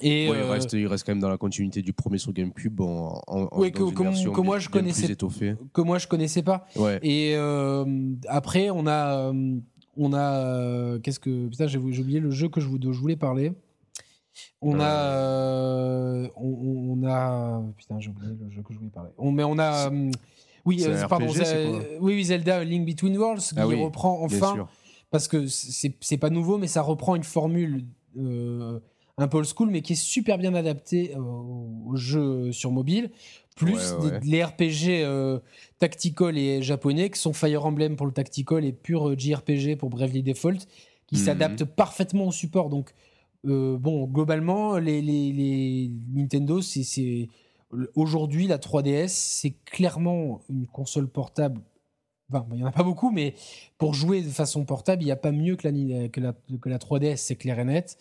Et 0.02 0.28
Ouais, 0.30 0.36
il, 0.38 0.42
euh, 0.42 0.50
reste, 0.50 0.72
il 0.74 0.86
reste 0.86 1.04
quand 1.06 1.12
même 1.12 1.20
dans 1.20 1.28
la 1.30 1.38
continuité 1.38 1.82
du 1.82 1.92
premier 1.92 2.18
sur 2.18 2.32
GameCube 2.32 2.80
en, 2.80 3.20
en, 3.26 3.58
Ouais, 3.58 3.70
dans 3.70 3.78
que- 3.78 3.88
une 3.88 3.94
que- 3.94 4.02
version 4.02 4.32
que 4.32 4.40
moi, 4.40 4.58
je 4.58 4.68
bien 4.68 4.80
connaissais- 4.80 5.14
plus 5.16 5.56
que 5.72 5.80
moi, 5.80 5.98
je 5.98 6.06
connaissais 6.06 6.42
pas. 6.42 6.66
Ouais. 6.76 6.98
Et 7.02 7.34
euh, 7.36 7.84
après, 8.28 8.70
on 8.70 8.86
a, 8.86 9.30
euh, 9.32 9.56
on 9.96 10.12
a, 10.12 10.98
qu'est-ce 11.00 11.18
que, 11.18 11.48
putain, 11.48 11.66
j'ai 11.66 11.78
oublié 11.78 12.20
le 12.20 12.30
jeu 12.30 12.48
que 12.48 12.60
je, 12.60 12.68
vous- 12.68 12.78
dont 12.78 12.92
je 12.92 13.00
voulais 13.00 13.16
parler. 13.16 13.52
On 14.60 14.78
a, 14.78 16.28
on, 16.36 16.96
on 17.00 17.06
a, 17.06 17.62
putain, 17.76 17.98
j'ai 17.98 18.10
oublié 18.10 18.32
le 18.40 18.50
jeu 18.50 18.62
que 18.62 18.72
je 18.72 18.78
voulais 18.78 18.90
parler. 18.90 19.10
On, 19.18 19.32
mais 19.32 19.42
on 19.42 19.58
a, 19.58 19.90
oui, 20.64 20.84
euh, 20.86 21.06
pardon, 21.08 21.26
Zelda 22.22 22.62
Link 22.62 22.86
Between 22.86 23.16
Worlds 23.16 23.40
qui 23.40 23.54
Ah 23.56 23.66
oui, 23.66 23.82
reprend 23.82 24.22
enfin, 24.22 24.68
parce 25.10 25.26
que 25.28 25.46
c'est 25.48 25.96
c'est 26.00 26.18
pas 26.18 26.30
nouveau, 26.30 26.58
mais 26.58 26.66
ça 26.68 26.82
reprend 26.82 27.16
une 27.16 27.24
formule 27.24 27.84
euh, 28.18 28.78
un 29.18 29.28
peu 29.28 29.38
old 29.38 29.46
school, 29.46 29.70
mais 29.70 29.82
qui 29.82 29.92
est 29.94 29.96
super 29.96 30.38
bien 30.38 30.54
adaptée 30.54 31.12
euh, 31.14 31.18
au 31.20 31.96
jeu 31.96 32.52
sur 32.52 32.70
mobile. 32.70 33.10
Plus 33.56 33.92
Ouais, 33.94 34.04
ouais. 34.10 34.20
des- 34.20 34.26
les 34.30 34.44
RPG 34.44 35.02
euh, 35.04 35.40
tactical 35.80 36.38
et 36.38 36.62
japonais, 36.62 37.10
qui 37.10 37.18
sont 37.20 37.32
Fire 37.32 37.66
Emblem 37.66 37.96
pour 37.96 38.06
le 38.06 38.12
tactical 38.12 38.64
et 38.64 38.72
pur 38.72 39.08
euh, 39.08 39.16
JRPG 39.18 39.76
pour 39.76 39.90
Bravely 39.90 40.22
Default, 40.22 40.58
qui 41.06 41.16
Mhm. 41.16 41.20
s'adaptent 41.24 41.64
parfaitement 41.64 42.26
au 42.28 42.32
support. 42.32 42.68
Donc, 42.70 42.90
euh, 43.46 43.76
bon, 43.76 44.04
globalement, 44.06 44.78
les, 44.78 45.02
les- 45.02 45.32
les 45.32 45.90
Nintendo, 46.14 46.60
c'est- 46.62 47.28
aujourd'hui 47.94 48.46
la 48.46 48.58
3DS, 48.58 49.08
c'est 49.08 49.54
clairement 49.64 50.40
une 50.48 50.66
console 50.66 51.08
portable. 51.08 51.60
Enfin, 52.32 52.46
il 52.52 52.56
n'y 52.58 52.62
en 52.62 52.66
a 52.66 52.72
pas 52.72 52.82
beaucoup, 52.82 53.10
mais 53.10 53.34
pour 53.78 53.94
jouer 53.94 54.20
de 54.22 54.28
façon 54.28 54.64
portable, 54.64 55.02
il 55.02 55.06
n'y 55.06 55.12
a 55.12 55.16
pas 55.16 55.32
mieux 55.32 55.56
que 55.56 55.66
la, 55.68 56.08
que 56.08 56.20
la, 56.20 56.34
que 56.60 56.68
la 56.68 56.78
3DS, 56.78 57.16
c'est 57.16 57.36
clair 57.36 57.58
et 57.58 57.64
net. 57.64 57.96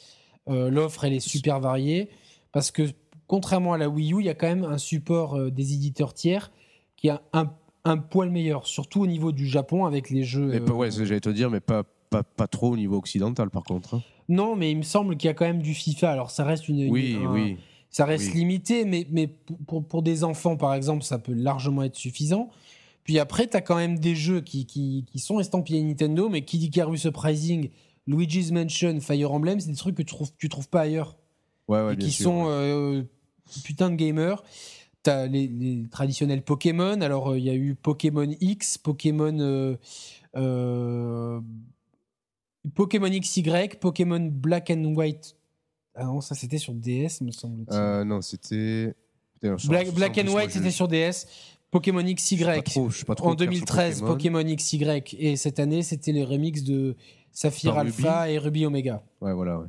Euh, 0.49 0.69
L'offre, 0.69 1.03
elle 1.05 1.13
est 1.13 1.19
super 1.19 1.59
variée 1.59 2.09
parce 2.51 2.71
que 2.71 2.83
contrairement 3.27 3.73
à 3.73 3.77
la 3.77 3.89
Wii 3.89 4.13
U, 4.13 4.17
il 4.21 4.25
y 4.25 4.29
a 4.29 4.33
quand 4.35 4.47
même 4.47 4.63
un 4.63 4.77
support 4.77 5.35
euh, 5.35 5.49
des 5.51 5.73
éditeurs 5.73 6.13
tiers 6.13 6.51
qui 6.95 7.09
a 7.09 7.21
un, 7.33 7.51
un 7.85 7.97
poil 7.97 8.29
meilleur, 8.29 8.65
surtout 8.67 9.01
au 9.01 9.07
niveau 9.07 9.31
du 9.31 9.45
Japon 9.47 9.85
avec 9.85 10.09
les 10.09 10.23
jeux. 10.23 10.47
Mais 10.47 10.59
pas- 10.59 10.71
euh, 10.71 10.75
ouais, 10.75 10.91
j'allais 10.91 11.19
te 11.19 11.29
dire, 11.29 11.49
mais 11.49 11.59
pas, 11.59 11.83
pas, 12.09 12.23
pas 12.23 12.47
trop 12.47 12.71
au 12.71 12.77
niveau 12.77 12.97
occidental 12.97 13.49
par 13.49 13.63
contre. 13.63 13.95
hein. 13.95 14.01
Non, 14.29 14.55
mais 14.55 14.71
il 14.71 14.77
me 14.77 14.83
semble 14.83 15.15
qu'il 15.17 15.27
y 15.27 15.31
a 15.31 15.33
quand 15.33 15.45
même 15.45 15.61
du 15.61 15.73
FIFA. 15.73 16.11
Alors 16.11 16.31
ça 16.31 16.43
reste 16.43 16.67
une, 16.69 16.89
Oui, 16.89 17.13
une- 17.13 17.25
un- 17.27 17.33
oui. 17.33 17.57
ça 17.89 18.05
reste 18.05 18.31
Oui. 18.33 18.39
limité, 18.39 18.83
mais, 18.85 19.05
mais 19.11 19.27
pour, 19.67 19.83
pour, 19.85 20.01
des 20.01 20.23
enfants, 20.23 20.55
par 20.57 20.73
exemple, 20.73 21.03
ça 21.03 21.17
peut 21.19 21.33
largement 21.33 21.83
être 21.83 21.95
suffisant. 21.95 22.49
Puis 23.05 23.19
après, 23.19 23.47
tu 23.47 23.55
as 23.55 23.61
quand 23.61 23.77
même 23.77 23.99
des 23.99 24.15
jeux 24.15 24.41
qui, 24.41 24.65
qui, 24.65 25.05
qui 25.09 25.19
sont 25.19 25.39
estampillés 25.39 25.81
Nintendo, 25.81 26.27
mais 26.27 26.41
qui 26.43 26.57
dit 26.57 26.65
Ikaru 26.65 26.97
Surprising, 26.97 27.69
Luigi's 28.07 28.51
Mansion, 28.51 28.99
Fire 28.99 29.31
Emblem, 29.31 29.59
c'est 29.59 29.69
des 29.69 29.75
trucs 29.75 29.95
que 29.95 30.01
tu 30.01 30.13
trouves, 30.13 30.31
tu 30.37 30.49
trouves 30.49 30.69
pas 30.69 30.81
ailleurs. 30.81 31.17
Ouais, 31.67 31.83
ouais, 31.85 31.93
et 31.93 31.97
qui 31.97 32.11
sûr, 32.11 32.23
sont 32.25 32.45
ouais. 32.45 32.51
euh, 32.51 33.03
putain 33.63 33.89
de 33.89 33.95
gamers. 33.95 34.43
T'as 35.03 35.27
les, 35.27 35.47
les 35.47 35.87
traditionnels 35.89 36.41
Pokémon. 36.41 36.99
Alors, 37.01 37.31
euh, 37.31 37.37
il 37.37 37.45
y 37.45 37.49
a 37.49 37.55
eu 37.55 37.75
Pokémon 37.75 38.27
X, 38.41 38.77
Pokémon. 38.77 39.37
euh, 39.39 39.75
euh, 40.35 41.39
Pokémon 42.75 43.09
XY, 43.09 43.69
Pokémon 43.79 44.19
Black 44.31 44.69
and 44.71 44.83
White. 44.95 45.35
Ah 45.95 46.05
non, 46.05 46.21
ça 46.21 46.35
c'était 46.35 46.57
sur 46.57 46.73
DS, 46.73 47.21
me 47.21 47.31
semble-t-il. 47.31 47.77
Euh, 47.77 48.03
non, 48.03 48.21
c'était. 48.21 48.93
Black, 49.41 49.91
Black 49.93 50.17
and 50.17 50.27
White, 50.33 50.51
c'était 50.51 50.71
sur 50.71 50.87
DS. 50.87 51.25
Pokémon 51.71 52.01
pas 52.01 52.13
XY 52.13 52.37
trop- 52.63 52.89
je 52.89 52.95
suis 52.97 53.05
pas 53.05 53.15
trop 53.15 53.29
en 53.29 53.35
clair 53.35 53.49
sur 53.51 53.59
2013, 53.59 54.01
Pokémon. 54.01 54.43
XY. 54.43 55.01
Et 55.19 55.35
cette 55.35 55.59
année, 55.59 55.83
c'était 55.83 56.11
les 56.13 56.23
remixes 56.23 56.63
de 56.63 56.95
Saphir 57.31 57.71
Par 57.71 57.79
Alpha 57.81 58.29
et 58.31 58.37
Ruby 58.37 58.65
Omega. 58.65 59.03
Ouais, 59.21 59.33
voilà. 59.33 59.59
Ouais. 59.59 59.67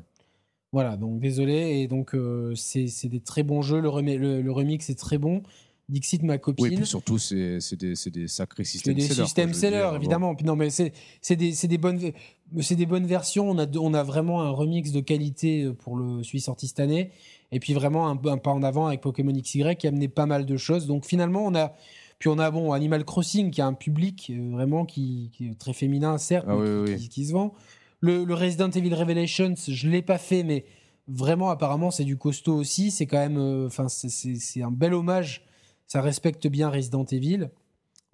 Voilà, 0.72 0.96
donc 0.96 1.18
désolé. 1.20 1.80
Et 1.80 1.88
donc, 1.88 2.14
euh, 2.14 2.54
c'est 2.54 2.86
c'est 2.88 3.08
des 3.08 3.20
très 3.20 3.42
bons 3.42 3.62
jeux. 3.62 3.80
Le, 3.80 3.90
le, 4.16 4.42
le 4.42 4.52
remix 4.52 4.88
est 4.90 4.98
très 4.98 5.18
bon. 5.18 5.42
Dixit, 5.88 6.22
ma 6.22 6.34
Oui, 6.34 6.40
copine. 6.40 6.76
puis 6.76 6.86
surtout, 6.86 7.16
c'est 7.16 7.60
c'est 7.60 7.76
des, 7.76 7.94
c'est 7.94 8.10
des 8.10 8.28
sacrés 8.28 8.64
c'est 8.64 8.72
systèmes 8.72 8.94
des 8.94 9.00
sellers. 9.00 9.14
quoi, 9.16 9.24
systèmes 9.24 9.48
je 9.48 9.54
veux 9.54 9.60
sellers. 9.60 9.88
Bon. 9.90 9.96
évidemment. 9.96 10.34
Puis 10.34 10.44
non, 10.44 10.54
mais 10.54 10.68
c'est 10.68 10.92
c'est 11.22 11.36
des, 11.36 11.52
c'est 11.54 11.66
des 11.68 11.78
bonnes, 11.78 12.12
c'est 12.60 12.76
des 12.76 12.84
bonnes 12.84 13.06
versions. 13.06 13.48
On 13.50 13.58
a, 13.58 13.66
on 13.78 13.94
a 13.94 14.02
vraiment 14.02 14.42
un 14.42 14.50
remix 14.50 14.92
de 14.92 15.00
qualité 15.00 15.70
pour 15.78 15.96
le 15.96 16.22
celui 16.22 16.40
sorti 16.40 16.68
cette 16.68 16.80
année. 16.80 17.10
Et 17.52 17.60
puis 17.60 17.72
vraiment 17.72 18.08
un, 18.08 18.18
un 18.26 18.38
pas 18.38 18.50
en 18.50 18.62
avant 18.62 18.86
avec 18.88 19.00
Pokémon 19.00 19.32
XY 19.32 19.76
qui 19.76 19.86
a 19.86 19.90
amené 19.90 20.08
pas 20.08 20.26
mal 20.26 20.44
de 20.46 20.56
choses. 20.56 20.86
Donc 20.86 21.04
finalement, 21.06 21.44
on 21.46 21.54
a, 21.54 21.72
puis 22.18 22.28
on 22.28 22.38
a 22.38 22.50
bon 22.50 22.72
Animal 22.72 23.04
Crossing 23.04 23.50
qui 23.50 23.60
a 23.60 23.66
un 23.66 23.72
public 23.74 24.30
euh, 24.30 24.50
vraiment 24.52 24.84
qui, 24.84 25.30
qui 25.32 25.48
est 25.48 25.58
très 25.58 25.72
féminin, 25.72 26.18
certes, 26.18 26.46
Ah 26.48 26.54
mais 26.56 26.60
oui, 26.80 26.84
qui, 26.86 26.92
oui. 26.92 26.98
qui- 27.00 27.08
qui 27.08 27.26
se 27.26 27.32
vend. 27.32 27.54
Le, 28.00 28.24
le 28.24 28.34
Resident 28.34 28.70
Evil 28.70 28.94
Revelations, 28.94 29.54
je 29.66 29.88
l'ai 29.88 30.02
pas 30.02 30.18
fait, 30.18 30.42
mais 30.44 30.64
vraiment 31.08 31.48
apparemment 31.50 31.90
c'est 31.90 32.04
du 32.04 32.16
costaud 32.18 32.54
aussi. 32.56 32.90
C'est 32.90 33.06
quand 33.06 33.18
même, 33.18 33.38
euh, 33.38 33.66
enfin 33.66 33.88
c'est 33.88 34.62
un 34.62 34.70
bel 34.70 34.94
hommage. 34.94 35.42
Ça 35.86 36.02
respecte 36.02 36.46
bien 36.48 36.68
Resident 36.68 37.04
Evil. 37.06 37.48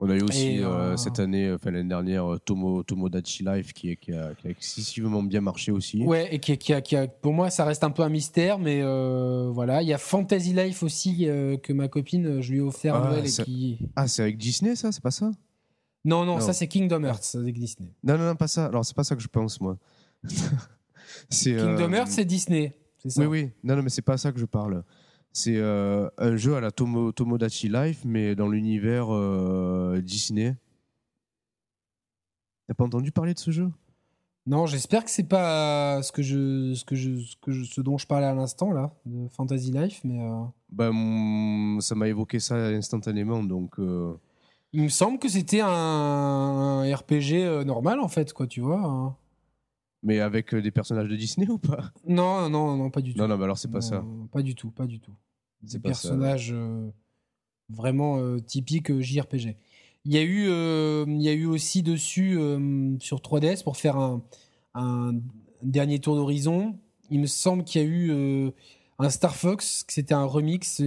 On 0.01 0.11
a 0.11 0.17
eu 0.17 0.23
aussi 0.23 0.59
euh, 0.61 0.67
euh, 0.69 0.97
cette 0.97 1.21
année, 1.21 1.53
enfin 1.53 1.71
l'année 1.71 1.89
dernière, 1.89 2.33
euh, 2.35 2.39
Tomo, 2.39 2.83
Tomodachi 2.83 3.45
Life 3.45 3.73
qui, 3.73 3.91
a, 3.93 3.95
qui 3.97 4.13
a 4.13 4.33
excessivement 4.45 5.23
bien 5.23 5.41
marché 5.41 5.71
aussi. 5.71 6.03
Ouais, 6.05 6.35
et 6.35 6.41
qui, 6.41 6.59
qui 6.59 6.75
a, 6.75 6.81
qui 6.81 6.97
a- 6.97 7.07
pour 7.07 7.33
moi, 7.33 7.49
ça 7.49 7.65
reste 7.65 7.85
un 7.85 7.91
peu 7.91 8.03
un 8.03 8.09
mystère, 8.09 8.59
mais 8.59 8.81
euh, 8.83 9.49
voilà. 9.53 9.83
Il 9.83 9.89
y 9.89 9.93
a 9.95 9.99
Fantasy 9.99 10.53
Life 10.53 10.83
aussi 10.83 11.29
euh, 11.29 11.57
que 11.57 11.73
ma 11.73 11.87
copine, 11.89 12.27
euh, 12.27 12.43
je 12.43 12.51
lui 12.53 12.59
ai 12.59 12.61
offert 12.61 12.97
Ah, 12.97 13.09
Noël 13.11 13.25
et 13.27 13.31
qui. 13.45 13.79
Ah, 13.95 14.09
c'est 14.09 14.23
avec 14.23 14.37
Disney 14.37 14.75
ça 14.75 14.91
C'est 14.93 15.03
pas 15.03 15.13
ça? 15.13 15.31
Non, 16.05 16.25
non, 16.27 16.35
Non. 16.35 16.41
ça 16.41 16.53
c'est 16.53 16.67
Kingdom 16.69 17.05
Hearts 17.05 17.37
avec 17.37 17.55
Disney. 17.59 17.89
Non, 18.03 18.19
non, 18.19 18.25
non, 18.27 18.35
pas 18.37 18.49
ça. 18.49 18.67
Alors, 18.67 18.85
c'est 18.85 18.97
pas 18.97 19.05
ça 19.05 19.15
que 19.17 19.23
je 19.23 19.29
pense, 19.29 19.61
moi. 19.61 19.79
Kingdom 21.31 21.93
euh, 21.93 21.97
Hearts, 21.97 22.09
c'est 22.11 22.25
Disney. 22.25 22.77
C'est 22.99 23.11
ça? 23.11 23.21
Oui, 23.23 23.27
oui. 23.27 23.51
Non, 23.63 23.77
non, 23.77 23.83
mais 23.83 23.91
c'est 23.91 24.03
pas 24.03 24.17
ça 24.19 24.33
que 24.33 24.39
je 24.41 24.45
parle. 24.45 24.83
C'est 25.37 25.57
euh, 25.57 26.09
un 26.17 26.37
jeu 26.37 26.55
à 26.55 26.61
la 26.61 26.71
Tomo, 26.71 27.11
Tomodachi 27.11 27.69
Life, 27.69 28.03
mais 28.05 28.37
dans 28.37 28.49
l'univers 28.49 29.13
euh, 29.13 30.01
Disney. 30.01 30.57
T'as 32.69 32.75
pas 32.75 32.85
entendu 32.85 33.11
parler 33.11 33.35
de 33.35 33.39
ce 33.41 33.51
jeu? 33.51 33.69
Non, 34.47 34.67
j'espère 34.67 35.05
que 35.05 35.11
c'est 35.11 35.29
pas 35.29 36.03
ce 36.03 36.13
que 36.13 36.23
je, 36.23 36.75
ce 36.75 36.85
que 36.85 36.95
je, 36.95 37.17
ce 37.19 37.35
que 37.43 37.51
je- 37.51 37.65
ce 37.65 37.81
dont 37.81 37.99
je 37.99 38.07
parlais 38.07 38.27
à 38.27 38.35
l'instant 38.35 38.71
là, 38.71 38.93
de 39.07 39.27
Fantasy 39.29 39.73
Life, 39.73 40.03
mais 40.05 40.23
euh, 40.23 40.45
ben, 40.71 40.93
mm, 40.93 41.81
Ça 41.81 41.97
m'a 41.97 42.07
évoqué 42.07 42.39
ça 42.39 42.55
instantanément, 42.69 43.43
donc... 43.43 43.75
il 44.73 44.83
me 44.83 44.89
semble 44.89 45.19
que 45.19 45.29
c'était 45.29 45.63
un, 45.65 46.85
RPG 46.95 47.65
normal 47.67 47.99
en 47.99 48.09
fait, 48.09 48.33
quoi, 48.33 48.47
tu 48.47 48.61
vois. 48.61 48.83
hein. 48.85 49.17
Mais 50.05 50.21
avec 50.21 50.55
des 50.55 50.71
personnages 50.71 51.09
de 51.09 51.17
Disney 51.17 51.49
ou 51.49 51.59
pas? 51.59 51.91
Non, 52.07 52.49
non, 52.49 52.77
non, 52.77 52.91
pas 52.91 53.01
du 53.01 53.15
tout. 53.15 53.19
Non, 53.19 53.27
non, 53.27 53.37
bah 53.37 53.45
alors 53.45 53.59
c'est 53.59 53.71
pas 53.71 53.81
ça. 53.81 54.05
Pas 54.31 54.43
du 54.43 54.55
tout, 54.55 54.71
pas 54.71 54.87
du 54.87 55.01
tout. 55.01 55.15
Des 55.71 55.79
personnages 55.79 56.53
euh, 56.53 56.91
vraiment 57.71 58.19
euh, 58.19 58.39
typiques 58.39 58.91
euh, 58.91 59.01
JRPG. 59.01 59.57
Il 60.07 60.13
y 60.13 60.19
a 60.19 60.23
eu, 60.23 60.49
il 61.09 61.23
y 61.23 61.29
a 61.31 61.33
eu 61.33 61.47
aussi 61.47 61.83
dessus 61.83 62.39
sur 63.01 63.21
3DS 63.21 63.65
pour 63.65 63.79
faire 63.79 63.97
un, 63.97 64.23
un 64.75 65.15
dernier 65.63 65.99
tour 65.99 66.15
d'horizon. 66.15 66.77
il 67.11 67.21
me 67.21 67.27
semble 67.27 67.65
qu'il 67.65 67.81
y 67.81 67.85
a 67.87 67.89
eu 67.89 68.53
un 68.99 69.09
Star 69.09 69.35
Fox, 69.35 69.87
c'était 69.89 70.13
un 70.13 70.27
remix. 70.27 70.83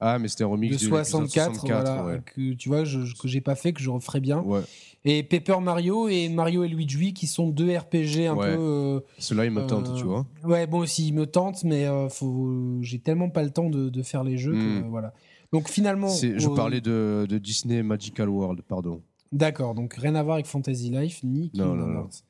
ah, 0.00 0.18
mais 0.18 0.28
c'était 0.28 0.44
un 0.44 0.46
remix 0.46 0.72
de 0.72 0.78
64, 0.78 1.66
voilà, 1.66 2.18
que 2.24 2.54
tu 2.54 2.70
vois, 2.70 2.84
je, 2.84 3.00
que 3.20 3.28
j'ai 3.28 3.42
pas 3.42 3.54
fait, 3.54 3.74
que 3.74 3.82
je 3.82 3.90
referai 3.90 4.20
bien. 4.20 4.40
Ouais. 4.40 4.62
Et 5.06 5.22
Paper 5.22 5.60
Mario 5.60 6.08
et 6.08 6.28
Mario 6.28 6.64
et 6.64 6.68
Luigi 6.68 7.14
qui 7.14 7.26
sont 7.26 7.48
deux 7.48 7.74
RPG 7.74 8.26
un 8.28 8.36
peu. 8.36 8.42
Euh, 8.42 9.00
Ceux-là, 9.18 9.44
ils 9.44 9.50
me 9.50 9.66
tentent, 9.66 9.94
tu 9.96 10.04
vois. 10.04 10.26
Ouais, 10.44 10.66
bon, 10.66 10.80
aussi, 10.80 11.08
ils 11.08 11.14
me 11.14 11.26
tentent, 11.26 11.64
mais 11.64 11.86
faut... 12.10 12.78
j'ai 12.80 12.98
tellement 12.98 13.30
pas 13.30 13.42
le 13.42 13.50
temps 13.50 13.70
de, 13.70 13.88
de 13.88 14.02
faire 14.02 14.24
les 14.24 14.36
jeux 14.36 14.52
que 14.52 14.80
hmm. 14.80 14.88
voilà. 14.90 15.14
Donc 15.52 15.68
finalement. 15.68 16.08
Je 16.08 16.48
parlais 16.54 16.80
de, 16.80 17.26
de, 17.28 17.38
Disney 17.38 17.82
Magical 17.82 18.28
World, 18.28 18.62
pardon. 18.62 19.00
D'accord, 19.32 19.74
donc 19.74 19.94
rien 19.94 20.14
à 20.14 20.22
voir 20.22 20.34
avec 20.34 20.46
Fantasy 20.46 20.90
Life 20.90 21.22
ni 21.22 21.50
Kingdom 21.50 21.94
Hearts. 21.94 22.22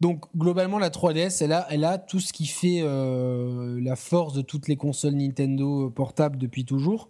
Donc 0.00 0.26
globalement, 0.36 0.78
la 0.78 0.90
3DS, 0.90 1.42
elle 1.42 1.52
a, 1.52 1.66
elle 1.70 1.84
a 1.84 1.98
tout 1.98 2.20
ce 2.20 2.32
qui 2.32 2.46
fait 2.46 2.80
euh, 2.82 3.80
la 3.80 3.96
force 3.96 4.34
de 4.34 4.42
toutes 4.42 4.68
les 4.68 4.76
consoles 4.76 5.14
Nintendo 5.14 5.86
euh, 5.86 5.90
portables 5.90 6.38
depuis 6.38 6.64
toujours. 6.64 7.08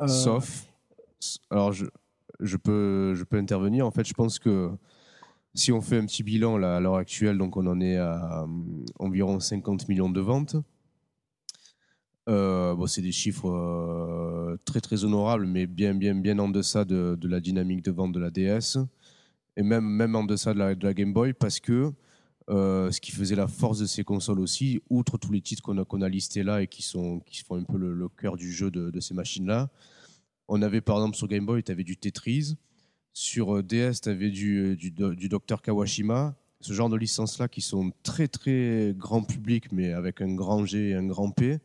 Euh, 0.00 0.08
Sauf, 0.08 0.66
alors 1.50 1.72
je, 1.72 1.86
je, 2.42 2.56
peux, 2.56 3.14
intervenir. 3.32 3.86
En 3.86 3.90
fait, 3.90 4.06
je 4.06 4.14
pense 4.14 4.38
que 4.38 4.70
si 5.54 5.72
on 5.72 5.80
fait 5.80 5.98
un 5.98 6.06
petit 6.06 6.22
bilan 6.22 6.58
là, 6.58 6.76
à 6.76 6.80
l'heure 6.80 6.96
actuelle, 6.96 7.38
donc 7.38 7.56
on 7.56 7.66
en 7.66 7.80
est 7.80 7.96
à 7.96 8.46
environ 8.98 9.40
50 9.40 9.88
millions 9.88 10.10
de 10.10 10.20
ventes. 10.20 10.56
bon, 12.26 12.86
c'est 12.86 13.02
des 13.02 13.12
chiffres 13.12 14.58
très 14.64 14.80
très 14.80 15.04
honorables, 15.04 15.46
mais 15.46 15.66
bien 15.66 15.94
bien 15.94 16.14
bien 16.14 16.38
en 16.38 16.48
deçà 16.48 16.84
de, 16.84 17.18
la 17.22 17.40
dynamique 17.40 17.82
de 17.84 17.90
vente 17.90 18.12
de 18.12 18.20
la 18.20 18.30
DS 18.30 18.78
et 19.56 19.62
même, 19.62 19.84
même 19.84 20.16
en 20.16 20.24
deçà 20.24 20.54
de 20.54 20.58
la, 20.58 20.94
Game 20.94 21.12
Boy, 21.12 21.32
parce 21.32 21.60
que 21.60 21.92
euh, 22.50 22.90
ce 22.90 23.00
qui 23.00 23.12
faisait 23.12 23.36
la 23.36 23.46
force 23.46 23.78
de 23.78 23.86
ces 23.86 24.04
consoles 24.04 24.40
aussi, 24.40 24.80
outre 24.90 25.18
tous 25.18 25.32
les 25.32 25.40
titres 25.40 25.62
qu'on 25.62 25.78
a, 25.78 25.84
qu'on 25.84 26.02
a 26.02 26.08
listés 26.08 26.42
là 26.42 26.62
et 26.62 26.66
qui, 26.66 26.82
sont, 26.82 27.20
qui 27.20 27.42
font 27.42 27.56
un 27.56 27.64
peu 27.64 27.78
le, 27.78 28.08
cœur 28.08 28.36
du 28.36 28.52
jeu 28.52 28.70
de, 28.70 28.90
de 28.90 29.00
ces 29.00 29.14
machines-là, 29.14 29.70
on 30.52 30.60
avait 30.60 30.82
par 30.82 30.96
exemple 30.96 31.16
sur 31.16 31.28
Game 31.28 31.46
Boy, 31.46 31.62
tu 31.62 31.72
avais 31.72 31.82
du 31.82 31.96
Tetris, 31.96 32.56
sur 33.14 33.56
euh, 33.56 33.62
DS, 33.62 34.02
tu 34.02 34.08
avais 34.10 34.30
du, 34.30 34.76
du, 34.76 34.90
du 34.90 35.28
Dr 35.28 35.62
Kawashima, 35.62 36.34
ce 36.60 36.74
genre 36.74 36.90
de 36.90 36.96
licences-là 36.96 37.48
qui 37.48 37.62
sont 37.62 37.90
très 38.02 38.28
très 38.28 38.94
grand 38.96 39.22
public, 39.22 39.72
mais 39.72 39.92
avec 39.92 40.20
un 40.20 40.34
grand 40.34 40.66
G 40.66 40.90
et 40.90 40.94
un 40.94 41.06
grand 41.06 41.30
P. 41.30 41.58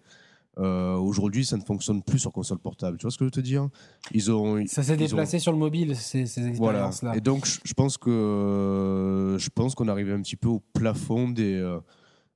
Euh, 0.58 0.96
aujourd'hui, 0.96 1.46
ça 1.46 1.58
ne 1.58 1.62
fonctionne 1.62 2.02
plus 2.02 2.18
sur 2.18 2.32
console 2.32 2.60
portable. 2.60 2.98
Tu 2.98 3.04
vois 3.04 3.12
ce 3.12 3.18
que 3.18 3.26
je 3.26 3.28
veux 3.28 3.32
te 3.32 3.42
dire? 3.42 3.68
Ils 4.12 4.32
ont, 4.32 4.66
Ça 4.66 4.82
s'est 4.82 4.98
déplacé 4.98 5.38
sur 5.38 5.52
le 5.52 5.58
mobile, 5.58 5.96
ces, 5.96 6.22
expériences-là. 6.48 7.16
Et 7.16 7.22
donc, 7.22 7.46
je 7.46 7.74
pense 7.74 7.98
que 7.98 9.36
je 9.38 9.50
pense 9.50 9.76
qu'on 9.76 9.88
arrive 9.88 10.10
un 10.12 10.22
petit 10.22 10.38
peu 10.38 10.48
au 10.48 10.64
plafond 10.74 11.30
des, 11.30 11.56
euh, 11.56 11.80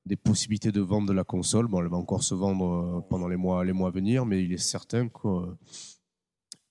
des 0.05 0.17
possibilités 0.17 0.71
de 0.71 0.81
vente 0.81 1.07
de 1.07 1.13
la 1.13 1.23
console. 1.23 1.67
Bon, 1.67 1.81
elle 1.81 1.87
va 1.87 1.97
encore 1.97 2.23
se 2.23 2.35
vendre 2.35 2.65
euh, 2.65 3.01
pendant 3.09 3.27
les 3.27 3.37
mois, 3.37 3.63
les 3.63 3.73
mois 3.73 3.87
à 3.87 3.91
venir, 3.91 4.25
mais 4.25 4.43
il 4.43 4.53
est 4.53 4.57
certain 4.57 5.07
que, 5.07 5.55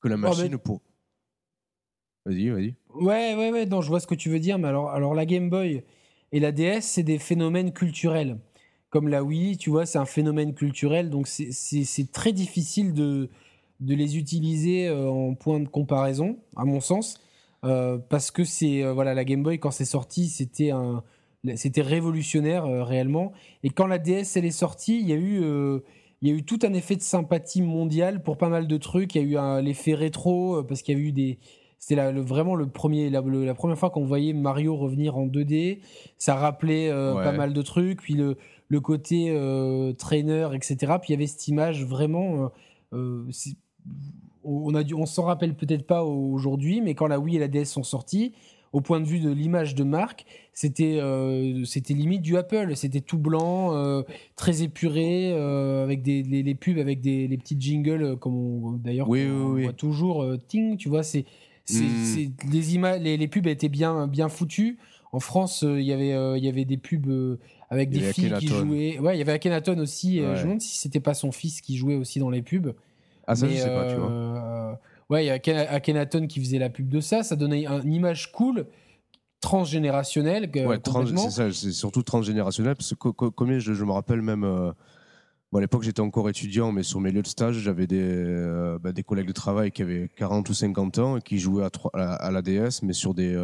que 0.00 0.08
la 0.08 0.16
machine 0.16 0.58
pour. 0.58 0.80
Vas-y, 2.26 2.48
vas-y. 2.50 2.74
Ouais, 2.94 3.34
ouais, 3.34 3.50
ouais. 3.50 3.66
Non, 3.66 3.80
je 3.80 3.88
vois 3.88 4.00
ce 4.00 4.06
que 4.06 4.14
tu 4.14 4.28
veux 4.28 4.40
dire, 4.40 4.58
mais 4.58 4.68
alors, 4.68 4.90
alors 4.90 5.14
la 5.14 5.26
Game 5.26 5.48
Boy 5.48 5.84
et 6.32 6.40
la 6.40 6.52
DS, 6.52 6.82
c'est 6.82 7.02
des 7.02 7.18
phénomènes 7.18 7.72
culturels 7.72 8.38
comme 8.90 9.08
la 9.08 9.22
Wii, 9.22 9.56
tu 9.56 9.70
vois, 9.70 9.86
c'est 9.86 9.98
un 9.98 10.04
phénomène 10.04 10.52
culturel, 10.52 11.10
donc 11.10 11.28
c'est 11.28 12.12
très 12.12 12.32
difficile 12.32 12.92
de, 12.92 13.30
de 13.78 13.94
les 13.94 14.18
utiliser 14.18 14.88
euh, 14.88 15.08
en 15.08 15.34
point 15.34 15.60
de 15.60 15.68
comparaison, 15.68 16.38
à 16.56 16.64
mon 16.64 16.80
sens, 16.80 17.20
euh, 17.64 17.98
parce 17.98 18.32
que 18.32 18.44
c'est 18.44 18.82
euh, 18.82 18.92
voilà 18.92 19.14
la 19.14 19.24
Game 19.24 19.42
Boy 19.42 19.60
quand 19.60 19.70
c'est 19.70 19.84
sorti, 19.84 20.28
c'était 20.28 20.70
un 20.70 21.02
c'était 21.54 21.80
révolutionnaire 21.80 22.64
réellement, 22.86 23.32
et 23.62 23.70
quand 23.70 23.86
la 23.86 23.98
DS 23.98 24.36
elle 24.36 24.44
est 24.44 24.50
sortie, 24.50 25.00
il 25.00 25.08
y 25.08 25.12
a 25.14 25.16
eu 25.16 25.42
il 26.22 26.28
y 26.28 26.32
a 26.32 26.34
eu 26.34 26.44
tout 26.44 26.58
un 26.62 26.72
effet 26.72 26.96
de 26.96 27.02
sympathie 27.02 27.62
mondiale 27.62 28.22
pour 28.22 28.36
pas 28.36 28.48
mal 28.48 28.66
de 28.66 28.76
trucs. 28.76 29.14
Il 29.14 29.30
y 29.30 29.36
a 29.36 29.60
eu 29.60 29.62
l'effet 29.62 29.94
rétro 29.94 30.62
parce 30.64 30.82
qu'il 30.82 30.98
y 30.98 31.00
a 31.00 31.04
eu 31.04 31.12
des 31.12 31.38
c'était 31.78 32.12
vraiment 32.12 32.56
le 32.56 32.68
premier, 32.68 33.08
la, 33.08 33.22
la 33.22 33.54
première 33.54 33.78
fois 33.78 33.88
qu'on 33.88 34.04
voyait 34.04 34.34
Mario 34.34 34.76
revenir 34.76 35.16
en 35.16 35.26
2D. 35.26 35.78
Ça 36.18 36.34
rappelait 36.34 36.90
pas 36.90 37.32
mal 37.32 37.54
de 37.54 37.62
trucs. 37.62 38.02
Puis 38.02 38.12
le, 38.12 38.36
le 38.70 38.80
côté 38.80 39.30
euh, 39.30 39.92
trainer, 39.92 40.48
etc. 40.54 40.76
Puis 41.00 41.08
il 41.08 41.10
y 41.10 41.14
avait 41.14 41.26
cette 41.26 41.48
image 41.48 41.84
vraiment. 41.84 42.44
Euh, 42.44 42.48
euh, 42.94 43.30
on 44.44 44.74
a 44.74 44.82
on 44.94 45.06
s'en 45.06 45.24
rappelle 45.24 45.54
peut-être 45.54 45.86
pas 45.86 46.02
aujourd'hui, 46.04 46.80
mais 46.80 46.94
quand 46.94 47.08
la 47.08 47.18
Wii 47.18 47.36
et 47.36 47.38
la 47.40 47.48
DS 47.48 47.64
sont 47.64 47.82
sorties, 47.82 48.32
au 48.72 48.80
point 48.80 49.00
de 49.00 49.06
vue 49.06 49.20
de 49.20 49.30
l'image 49.30 49.74
de 49.74 49.84
marque, 49.84 50.24
c'était 50.52 51.00
c'était 51.64 51.94
limite 51.94 52.22
du 52.22 52.36
Apple. 52.36 52.76
C'était 52.76 53.00
tout 53.00 53.18
blanc, 53.18 54.04
très 54.36 54.62
épuré, 54.62 55.32
avec 55.32 56.02
des 56.02 56.22
les, 56.22 56.54
pubs 56.54 56.78
avec 56.78 57.00
des 57.00 57.26
les 57.26 57.36
petits 57.36 57.56
jingles 57.58 58.16
comme 58.16 58.80
d'ailleurs 58.82 59.08
oui, 59.08 59.26
on, 59.26 59.60
voit 59.60 59.72
toujours. 59.72 60.24
ting, 60.46 60.76
tu 60.76 60.88
vois, 60.88 61.02
c'est 61.02 61.24
hmm. 61.70 62.30
les 62.52 62.74
images, 62.74 63.00
les, 63.00 63.16
les, 63.16 63.28
pubs 63.28 63.46
étaient 63.46 63.68
bien 63.68 64.06
bien 64.06 64.28
foutues. 64.28 64.78
En 65.12 65.18
France, 65.18 65.62
il 65.62 65.82
y 65.82 65.92
avait 65.92 66.38
il 66.38 66.44
y 66.44 66.48
avait 66.48 66.64
des 66.64 66.76
pubs 66.76 67.38
avec 67.70 67.90
des 67.90 68.12
filles 68.12 68.34
qui 68.38 68.48
jouaient. 68.48 68.98
Ouais, 68.98 69.16
il 69.16 69.18
y 69.18 69.22
avait 69.22 69.32
Akhenaton 69.32 69.78
aussi. 69.78 70.20
Euh, 70.20 70.34
je 70.34 70.40
me 70.40 70.44
demande 70.44 70.60
si 70.60 70.76
c'était 70.76 71.00
pas 71.00 71.14
son 71.14 71.32
fils 71.32 71.60
qui 71.60 71.76
jouait 71.76 71.94
aussi 71.94 72.18
dans 72.18 72.30
les 72.30 72.42
pubs. 72.42 72.74
Ah, 73.26 73.36
ça, 73.36 73.48
je 73.48 73.54
sais 73.54 73.68
pas, 73.68 73.88
tu 73.88 73.96
vois. 73.96 74.80
Euh, 75.10 75.14
ouais, 75.14 75.24
il 75.24 75.28
y 75.28 75.30
a 75.30 75.70
Akhenaton 75.70 76.26
qui 76.26 76.40
faisait 76.40 76.58
la 76.58 76.70
pub 76.70 76.88
de 76.88 77.00
ça. 77.00 77.22
Ça 77.22 77.36
donnait 77.36 77.66
une 77.66 77.92
image 77.92 78.32
cool, 78.32 78.66
transgénérationnelle. 79.40 80.50
Ouais, 80.54 80.78
c'est 81.16 81.30
ça, 81.30 81.52
c'est 81.52 81.72
surtout 81.72 82.02
transgénérationnel. 82.02 82.76
Parce 82.76 82.94
que, 82.94 83.08
comme 83.08 83.58
je, 83.58 83.74
je 83.74 83.84
me 83.84 83.92
rappelle 83.92 84.22
même. 84.22 84.44
Euh, 84.44 84.72
à 85.52 85.58
l'époque, 85.58 85.82
j'étais 85.82 86.00
encore 86.00 86.28
étudiant, 86.28 86.70
mais 86.70 86.84
sur 86.84 87.00
mes 87.00 87.10
lieux 87.10 87.22
de 87.22 87.26
stage, 87.26 87.56
j'avais 87.56 87.88
des, 87.88 88.76
bah, 88.80 88.92
des 88.92 89.02
collègues 89.02 89.26
de 89.26 89.32
travail 89.32 89.72
qui 89.72 89.82
avaient 89.82 90.08
40 90.14 90.48
ou 90.48 90.54
50 90.54 90.98
ans 91.00 91.16
et 91.16 91.22
qui 91.22 91.40
jouaient 91.40 91.66
à, 91.92 92.12
à 92.14 92.30
la 92.30 92.40
DS, 92.40 92.82
mais 92.84 92.92
sur 92.92 93.14
des, 93.14 93.34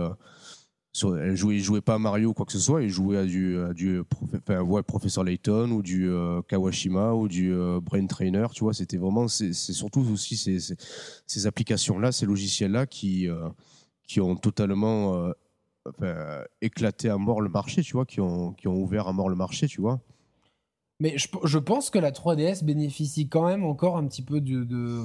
elle 1.05 1.37
jouait, 1.37 1.59
jouait 1.59 1.81
pas 1.81 1.95
à 1.95 1.99
Mario 1.99 2.31
ou 2.31 2.35
quoi 2.35 2.47
que 2.47 2.53
ce 2.53 2.59
soit, 2.59 2.83
il 2.83 2.89
jouait 2.89 3.19
à 3.19 3.25
du, 3.25 3.57
du 3.75 4.03
enfin, 4.35 4.83
professeur 4.83 5.25
Layton 5.25 5.71
ou 5.71 5.83
du 5.83 6.09
euh, 6.09 6.41
Kawashima 6.43 7.13
ou 7.13 7.29
du 7.29 7.53
euh, 7.53 7.81
Brain 7.81 8.07
Trainer, 8.07 8.47
tu 8.53 8.65
vois, 8.65 8.73
c'était 8.73 8.97
vraiment, 8.97 9.29
c'est 9.29 9.53
surtout 9.53 10.01
aussi 10.13 10.37
ces, 10.37 10.75
ces, 11.27 11.47
applications-là, 11.47 12.13
ces 12.13 12.27
logiciels-là 12.27 12.87
qui, 12.87 13.29
euh, 13.29 13.49
qui 14.07 14.21
ont 14.21 14.37
totalement 14.37 15.31
éclaté 16.61 17.09
à 17.09 17.19
mort 17.19 17.41
le 17.41 17.49
marché, 17.49 17.83
tu 17.83 17.93
vois, 17.93 18.07
qui 18.07 18.21
ont, 18.21 18.53
qui 18.53 18.69
ont 18.69 18.77
ouvert 18.77 19.09
à 19.09 19.13
mort 19.13 19.29
le 19.29 19.37
marché, 19.37 19.69
tu 19.69 19.81
vois. 19.81 20.01
Mais 20.99 21.19
je, 21.19 21.29
je 21.45 21.59
pense 21.59 21.91
que 21.91 21.99
la 21.99 22.11
3DS 22.11 22.65
bénéficie 22.65 23.29
quand 23.29 23.47
même 23.47 23.65
encore 23.65 23.99
un 23.99 24.07
petit 24.07 24.23
peu 24.23 24.41
de. 24.41 24.65
de 24.65 25.05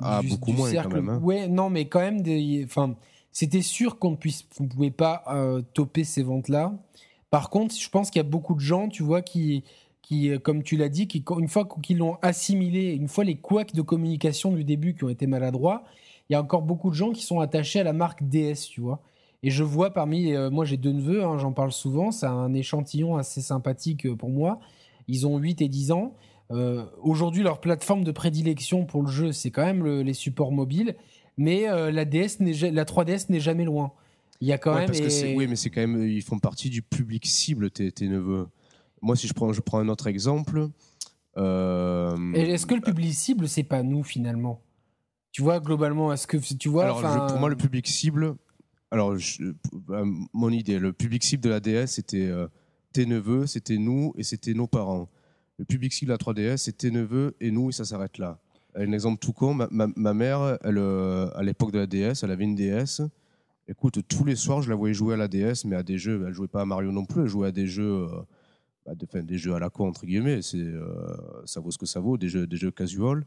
ah, 0.00 0.22
beaucoup 0.28 0.52
moins 0.52 0.72
quand 0.72 0.88
même. 0.88 1.08
Hein. 1.08 1.20
Ouais, 1.22 1.46
non, 1.46 1.70
mais 1.70 1.86
quand 1.86 2.00
même, 2.00 2.22
des, 2.22 2.62
enfin 2.64 2.96
c'était 3.32 3.62
sûr 3.62 3.98
qu'on 3.98 4.12
ne 4.12 4.66
pouvait 4.66 4.90
pas 4.90 5.22
euh, 5.28 5.62
toper 5.74 6.04
ces 6.04 6.22
ventes-là. 6.22 6.72
Par 7.30 7.50
contre, 7.50 7.74
je 7.76 7.88
pense 7.88 8.10
qu'il 8.10 8.18
y 8.18 8.26
a 8.26 8.28
beaucoup 8.28 8.54
de 8.54 8.60
gens, 8.60 8.88
tu 8.88 9.02
vois, 9.02 9.22
qui, 9.22 9.62
qui 10.02 10.30
euh, 10.30 10.38
comme 10.38 10.62
tu 10.62 10.76
l'as 10.76 10.88
dit, 10.88 11.06
qui, 11.06 11.24
une 11.38 11.48
fois 11.48 11.68
qu'ils 11.82 11.98
l'ont 11.98 12.16
assimilé, 12.22 12.92
une 12.92 13.08
fois 13.08 13.24
les 13.24 13.36
couacs 13.36 13.74
de 13.74 13.82
communication 13.82 14.52
du 14.52 14.64
début 14.64 14.94
qui 14.94 15.04
ont 15.04 15.08
été 15.08 15.26
maladroits, 15.26 15.84
il 16.28 16.32
y 16.32 16.36
a 16.36 16.42
encore 16.42 16.62
beaucoup 16.62 16.90
de 16.90 16.94
gens 16.94 17.12
qui 17.12 17.22
sont 17.22 17.40
attachés 17.40 17.80
à 17.80 17.84
la 17.84 17.92
marque 17.92 18.22
DS, 18.24 18.68
tu 18.68 18.80
vois. 18.80 19.00
Et 19.42 19.50
je 19.50 19.62
vois 19.62 19.90
parmi, 19.90 20.34
euh, 20.34 20.50
moi 20.50 20.64
j'ai 20.64 20.76
deux 20.76 20.92
neveux, 20.92 21.24
hein, 21.24 21.38
j'en 21.38 21.52
parle 21.52 21.72
souvent, 21.72 22.10
c'est 22.10 22.26
un 22.26 22.52
échantillon 22.52 23.16
assez 23.16 23.40
sympathique 23.40 24.12
pour 24.16 24.28
moi. 24.28 24.58
Ils 25.08 25.26
ont 25.26 25.38
8 25.38 25.62
et 25.62 25.68
10 25.68 25.92
ans. 25.92 26.14
Aujourd'hui, 27.00 27.44
leur 27.44 27.60
plateforme 27.60 28.02
de 28.02 28.10
prédilection 28.10 28.84
pour 28.84 29.02
le 29.02 29.08
jeu, 29.08 29.30
c'est 29.30 29.52
quand 29.52 29.64
même 29.64 29.86
les 30.00 30.14
supports 30.14 30.50
mobiles 30.50 30.96
mais 31.40 31.70
euh, 31.70 31.90
la 31.90 32.04
DS 32.04 32.36
la 32.38 32.84
3DS 32.84 33.30
n'est 33.30 33.40
jamais 33.40 33.64
loin. 33.64 33.92
Il 34.42 34.48
y 34.48 34.52
a 34.52 34.58
quand 34.58 34.74
même. 34.74 34.86
Parce 34.86 35.00
que 35.00 35.34
oui, 35.34 35.46
mais 35.46 35.56
c'est 35.56 35.70
quand 35.70 35.80
même, 35.80 36.06
ils 36.06 36.20
font 36.20 36.38
partie 36.38 36.68
du 36.68 36.82
public 36.82 37.26
cible 37.26 37.70
tes, 37.70 37.90
tes 37.90 38.08
neveux. 38.08 38.46
Moi, 39.00 39.16
si 39.16 39.26
je 39.26 39.32
prends, 39.32 39.50
je 39.54 39.62
prends 39.62 39.78
un 39.78 39.88
autre 39.88 40.06
exemple. 40.06 40.68
Euh, 41.38 42.32
est-ce 42.34 42.66
que 42.66 42.74
le 42.74 42.82
public 42.82 43.14
cible, 43.14 43.48
c'est 43.48 43.62
pas 43.62 43.82
nous 43.82 44.04
finalement? 44.04 44.60
Tu 45.32 45.40
vois, 45.40 45.60
globalement, 45.60 46.12
est-ce 46.12 46.26
que 46.26 46.36
tu 46.36 46.68
vois 46.68 46.84
alors, 46.84 47.28
Pour 47.28 47.38
moi, 47.38 47.48
le 47.48 47.56
public 47.56 47.86
cible, 47.86 48.34
alors 48.90 49.12
euh, 49.12 50.04
mon 50.34 50.50
idée, 50.50 50.78
le 50.78 50.92
public 50.92 51.24
cible 51.24 51.42
de 51.42 51.48
la 51.48 51.60
DS, 51.60 51.86
c'était 51.86 52.30
tes 52.92 53.06
neveux, 53.06 53.46
c'était 53.46 53.78
nous 53.78 54.12
et 54.18 54.24
c'était 54.24 54.52
nos 54.52 54.66
parents. 54.66 55.08
Le 55.56 55.64
public 55.64 55.94
cible 55.94 56.12
de 56.12 56.12
la 56.12 56.18
3DS, 56.18 56.58
c'est 56.58 56.76
tes 56.76 56.90
neveux 56.90 57.34
et 57.40 57.50
nous 57.50 57.70
et 57.70 57.72
ça 57.72 57.86
s'arrête 57.86 58.18
là. 58.18 58.38
Un 58.74 58.92
exemple 58.92 59.18
tout 59.18 59.32
con, 59.32 59.54
ma, 59.54 60.14
mère, 60.14 60.58
euh, 60.64 61.30
à 61.34 61.42
l'époque 61.42 61.72
de 61.72 61.78
la 61.78 61.86
DS, 61.86 62.22
elle 62.22 62.30
avait 62.30 62.44
une 62.44 62.54
DS. 62.54 63.02
Écoute, 63.68 64.00
tous 64.08 64.24
les 64.24 64.36
soirs, 64.36 64.62
je 64.62 64.70
la 64.70 64.76
voyais 64.76 64.94
jouer 64.94 65.14
à 65.14 65.16
la 65.16 65.28
DS, 65.28 65.64
mais 65.64 65.76
à 65.76 65.82
des 65.82 65.98
jeux. 65.98 66.24
Elle 66.26 66.32
jouait 66.34 66.48
pas 66.48 66.62
à 66.62 66.64
Mario 66.64 66.92
non 66.92 67.04
plus, 67.04 67.22
elle 67.22 67.28
jouait 67.28 67.48
à 67.48 67.52
des 67.52 67.66
jeux, 67.66 68.08
euh, 68.08 68.22
bah, 68.86 69.22
des 69.22 69.38
jeux 69.38 69.54
à 69.54 69.58
la 69.58 69.70
con 69.70 69.88
entre 69.88 70.06
guillemets. 70.06 70.40
Euh, 70.54 71.16
ça 71.44 71.60
vaut 71.60 71.70
ce 71.70 71.78
que 71.78 71.86
ça 71.86 72.00
vaut, 72.00 72.16
des 72.16 72.28
jeux, 72.28 72.46
des 72.46 72.56
jeux 72.56 72.70
casual. 72.70 73.24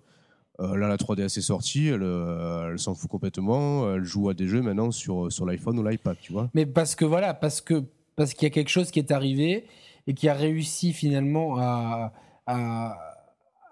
là, 0.60 0.88
la 0.88 0.98
3DS 0.98 1.38
est 1.38 1.42
sortie, 1.42 1.88
elle, 1.88 2.80
s'en 2.80 2.96
fout 2.96 3.10
complètement. 3.10 3.94
Elle 3.94 4.04
joue 4.04 4.30
à 4.30 4.34
des 4.34 4.48
jeux 4.48 4.62
maintenant 4.62 4.92
sur, 4.92 5.32
sur 5.32 5.46
l'iPhone 5.46 5.78
ou 5.80 5.84
l'iPad, 5.88 6.18
tu 6.22 6.32
vois. 6.32 6.50
Mais 6.54 6.66
parce 6.66 6.96
que 6.96 7.06
voilà, 7.06 7.34
parce 7.34 7.62
que 7.62 7.84
parce 8.16 8.34
qu'il 8.34 8.44
y 8.44 8.52
a 8.52 8.54
quelque 8.54 8.70
chose 8.70 8.92
qui 8.92 9.00
est 9.00 9.12
arrivé 9.12 9.66
et 10.08 10.14
qui 10.14 10.30
a 10.30 10.34
réussi 10.34 10.94
finalement 10.94 11.58
à, 11.58 12.14
à, 12.46 13.13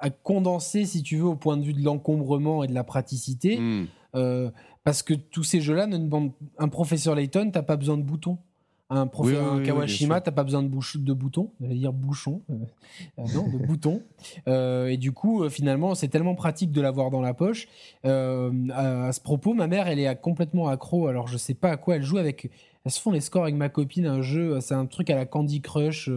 à 0.01 0.09
condenser, 0.09 0.85
si 0.85 1.03
tu 1.03 1.17
veux, 1.17 1.25
au 1.25 1.35
point 1.35 1.55
de 1.55 1.63
vue 1.63 1.73
de 1.73 1.83
l'encombrement 1.83 2.63
et 2.63 2.67
de 2.67 2.73
la 2.73 2.83
praticité. 2.83 3.57
Hmm. 3.57 3.85
Euh, 4.15 4.51
parce 4.83 5.03
que 5.03 5.13
tous 5.13 5.43
ces 5.43 5.61
jeux-là. 5.61 5.87
Un 6.57 6.67
professeur 6.67 7.15
Layton, 7.15 7.51
t'as 7.51 7.61
pas 7.61 7.77
besoin 7.77 7.97
de 7.97 8.03
boutons. 8.03 8.37
Un. 8.89 9.05
Oui, 9.19 9.31
oui, 9.31 9.35
un 9.37 9.53
oui, 9.53 9.59
oui, 9.59 9.65
Kawashima, 9.65 10.15
sûr. 10.15 10.23
t'as 10.23 10.31
pas 10.31 10.43
besoin 10.43 10.63
de, 10.63 10.69
de 10.69 11.13
boutons. 11.13 11.51
J'allais 11.61 11.75
dire 11.75 11.93
bouchon. 11.93 12.41
euh, 12.49 12.55
euh, 13.19 13.23
non, 13.33 13.47
de 13.47 13.65
boutons. 13.65 14.01
Euh, 14.49 14.87
et 14.87 14.97
du 14.97 15.13
coup, 15.13 15.47
finalement, 15.49 15.95
c'est 15.95 16.09
tellement 16.09 16.35
pratique 16.35 16.71
de 16.73 16.81
l'avoir 16.81 17.09
dans 17.09 17.21
la 17.21 17.33
poche. 17.33 17.67
À, 18.03 18.49
à 19.07 19.11
ce 19.13 19.21
propos, 19.21 19.53
ma 19.53 19.67
mère, 19.67 19.87
elle 19.87 19.99
est 19.99 20.19
complètement 20.19 20.67
accro. 20.67 21.07
Alors, 21.07 21.27
je 21.27 21.37
sais 21.37 21.53
pas 21.53 21.69
à 21.69 21.77
quoi 21.77 21.95
elle 21.95 22.03
joue 22.03 22.17
avec. 22.17 22.49
Elles 22.83 22.91
se 22.91 22.99
font 22.99 23.11
les 23.11 23.21
scores 23.21 23.43
avec 23.43 23.55
ma 23.55 23.69
copine. 23.69 24.07
Un 24.07 24.21
jeu, 24.21 24.59
c'est 24.59 24.73
un 24.73 24.87
truc 24.87 25.09
à 25.09 25.15
la 25.15 25.25
Candy 25.25 25.61
Crush. 25.61 26.09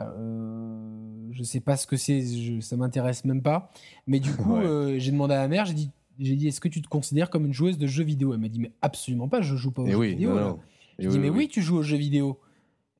Euh, 0.00 1.28
je 1.30 1.42
sais 1.42 1.60
pas 1.60 1.76
ce 1.76 1.86
que 1.86 1.96
c'est, 1.96 2.20
je- 2.22 2.60
ça 2.60 2.76
m'intéresse 2.76 3.24
même 3.24 3.42
pas. 3.42 3.70
Mais 4.06 4.20
du 4.20 4.32
coup, 4.34 4.54
Ouais. 4.56 4.64
euh, 4.64 4.98
j'ai 4.98 5.10
demandé 5.12 5.34
à 5.34 5.38
ma 5.38 5.48
mère, 5.48 5.64
j'ai 5.66 5.74
dit, 5.74 5.90
j'ai 6.18 6.34
dit, 6.36 6.48
est-ce 6.48 6.60
que 6.60 6.68
tu 6.68 6.82
te 6.82 6.88
considères 6.88 7.30
comme 7.30 7.46
une 7.46 7.52
joueuse 7.52 7.78
de 7.78 7.86
jeux 7.86 8.04
vidéo? 8.04 8.32
Elle 8.34 8.40
m'a 8.40 8.48
dit, 8.48 8.60
mais 8.60 8.72
absolument 8.82 9.28
pas, 9.28 9.40
je 9.40 9.54
joue 9.56 9.70
pas 9.70 9.82
aux 9.82 9.86
Et 9.86 9.92
jeux 9.92 9.96
oui, 9.98 10.08
vidéo. 10.10 10.34
non, 10.34 10.40
non. 10.40 10.58
Je 10.98 11.06
Et 11.06 11.10
dis, 11.10 11.18
mais 11.18 11.30
oui, 11.30 11.48
tu 11.48 11.62
joues 11.62 11.76
aux 11.78 11.82
jeux 11.82 11.96
vidéo. 11.96 12.40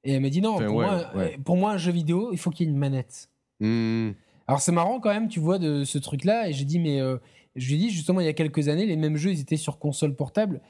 Et 0.05 0.13
elle 0.13 0.23
m'a 0.23 0.31
dit, 0.31 0.41
non, 0.41 0.55
Enfin, 0.55 0.67
pour, 0.67 0.77
ouais, 0.77 0.87
moi, 0.87 1.11
ouais. 1.17 1.35
euh, 1.35 1.43
pour 1.45 1.57
moi, 1.57 1.73
un 1.73 1.79
jeu 1.79 1.91
vidéo, 1.93 2.31
il 2.33 2.39
faut 2.39 2.51
qu'il 2.51 2.67
y 2.67 2.69
ait 2.69 2.73
une 2.73 2.79
manette. 2.79 3.29
Hmm. 3.61 4.11
Alors 4.47 4.61
c'est 4.61 4.73
marrant 4.73 5.01
quand 5.01 5.11
même, 5.13 5.29
tu 5.29 5.41
vois, 5.41 5.59
de 5.59 5.85
ce 5.85 5.99
truc-là. 5.99 6.49
Et 6.49 6.53
j'ai 6.53 6.65
dit, 6.65 6.79
mais 6.79 7.01
euh, 7.01 7.19
je 7.57 7.67
lui 7.69 7.75
ai 7.75 7.79
dit 7.79 7.91
justement, 7.91 8.21
il 8.21 8.25
y 8.27 8.29
a 8.29 8.33
quelques 8.33 8.69
années, 8.69 8.87
les 8.87 8.97
mêmes 8.97 9.17
jeux, 9.17 9.33
ils 9.33 9.41
étaient 9.41 9.57
sur 9.57 9.79
console 9.79 10.15
portable. 10.15 10.61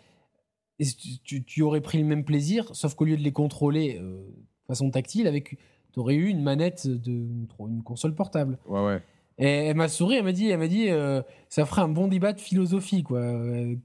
Et 0.80 0.86
tu, 0.86 1.18
tu- 1.22 1.44
tu 1.44 1.62
aurais 1.62 1.80
pris 1.80 1.98
le 1.98 2.04
même 2.04 2.24
plaisir, 2.24 2.74
sauf 2.74 2.94
qu'au 2.94 3.04
lieu 3.04 3.16
de 3.16 3.22
les 3.22 3.32
contrôler 3.32 3.98
de 4.00 4.24
façon 4.66 4.90
tactile, 4.90 5.26
avec, 5.26 5.58
tu 5.98 6.02
aurais 6.02 6.14
eu 6.14 6.28
une 6.28 6.42
manette 6.42 6.86
de 6.86 7.10
une, 7.12 7.46
une 7.68 7.82
console 7.82 8.14
portable. 8.14 8.58
Ouais, 8.66 8.84
ouais. 8.84 9.02
Et 9.40 9.46
elle 9.66 9.76
m'a 9.76 9.86
souri, 9.88 10.16
elle 10.16 10.24
m'a 10.24 10.32
dit, 10.32 10.48
elle 10.48 10.58
m'a 10.58 10.66
dit, 10.66 10.86
euh, 10.90 11.22
ça 11.48 11.64
ferait 11.64 11.82
un 11.82 11.88
bon 11.88 12.08
débat 12.08 12.32
de 12.32 12.40
philosophie, 12.40 13.04
quoi. 13.04 13.20
Euh, 13.20 13.76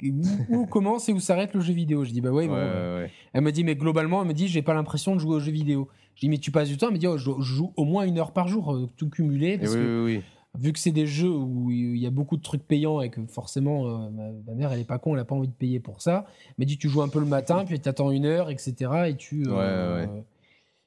où, 0.49 0.55
où 0.55 0.66
commence 0.68 1.09
et 1.09 1.14
où 1.14 1.20
s'arrête 1.20 1.53
le 1.53 1.61
jeu 1.61 1.74
vidéo? 1.74 2.03
Je 2.05 2.11
dis, 2.11 2.22
bah 2.22 2.32
ouais, 2.32 2.43
Ouais, 2.43 2.47
bon, 2.47 2.53
ouais, 2.55 2.59
euh, 2.64 3.03
ouais. 3.03 3.11
elle 3.34 3.41
me 3.41 3.51
dit, 3.51 3.64
mais 3.64 3.76
globalement, 3.76 4.22
elle 4.24 4.28
me 4.28 4.34
dit, 4.34 4.47
j'ai 4.47 4.64
pas 4.64 4.74
l'impression 4.74 5.14
de 5.14 5.20
jouer 5.20 5.36
aux 5.36 5.39
jeux 5.39 5.51
vidéo. 5.51 5.89
Je 6.16 6.22
dis, 6.22 6.30
mais 6.30 6.39
tu 6.39 6.49
passes 6.49 6.70
du 6.70 6.78
temps? 6.78 6.88
Elle 6.88 6.93
me 6.93 6.97
dit, 6.97 7.05
oh, 7.07 7.18
je, 7.18 7.30
je 7.39 7.43
joue 7.53 7.72
au 7.76 7.86
moins 7.86 8.03
une 8.05 8.18
heure 8.18 8.32
par 8.32 8.47
jour, 8.47 8.74
euh, 8.74 8.89
tout 8.97 9.09
cumulé. 9.09 9.59
Parce 9.59 9.74
oui, 9.74 9.78
que, 9.78 10.03
oui, 10.05 10.16
oui. 10.18 10.22
vu 10.59 10.74
que 10.74 10.80
c'est 10.80 10.91
des 10.91 11.05
jeux 11.05 11.30
où 11.32 11.70
il 11.70 11.97
y 11.99 12.07
a 12.07 12.11
beaucoup 12.11 12.38
de 12.38 12.41
trucs 12.41 12.64
payants 12.68 12.99
et 13.01 13.11
que 13.11 13.22
forcément, 13.28 13.86
euh, 13.86 14.09
ma, 14.09 14.24
ma 14.47 14.53
mère, 14.55 14.72
elle 14.74 14.80
est 14.80 14.86
pas 14.86 14.97
con, 14.97 15.14
elle 15.14 15.20
a 15.22 15.26
pas 15.26 15.36
envie 15.36 15.47
de 15.49 15.53
payer 15.53 15.80
pour 15.80 16.01
ça. 16.01 16.26
Elle 16.47 16.53
m'a 16.59 16.66
dit, 16.66 16.80
tu 16.80 16.89
joues 16.89 17.03
un 17.03 17.09
peu 17.09 17.20
le 17.20 17.28
matin, 17.28 17.64
puis 17.64 17.80
tu 17.80 17.88
attends 17.88 18.09
une 18.09 18.26
heure, 18.26 18.49
etc. 18.49 18.74
Et 19.09 19.16
tu. 19.18 19.43
euh, 19.47 20.01
Ouais, 20.07 20.24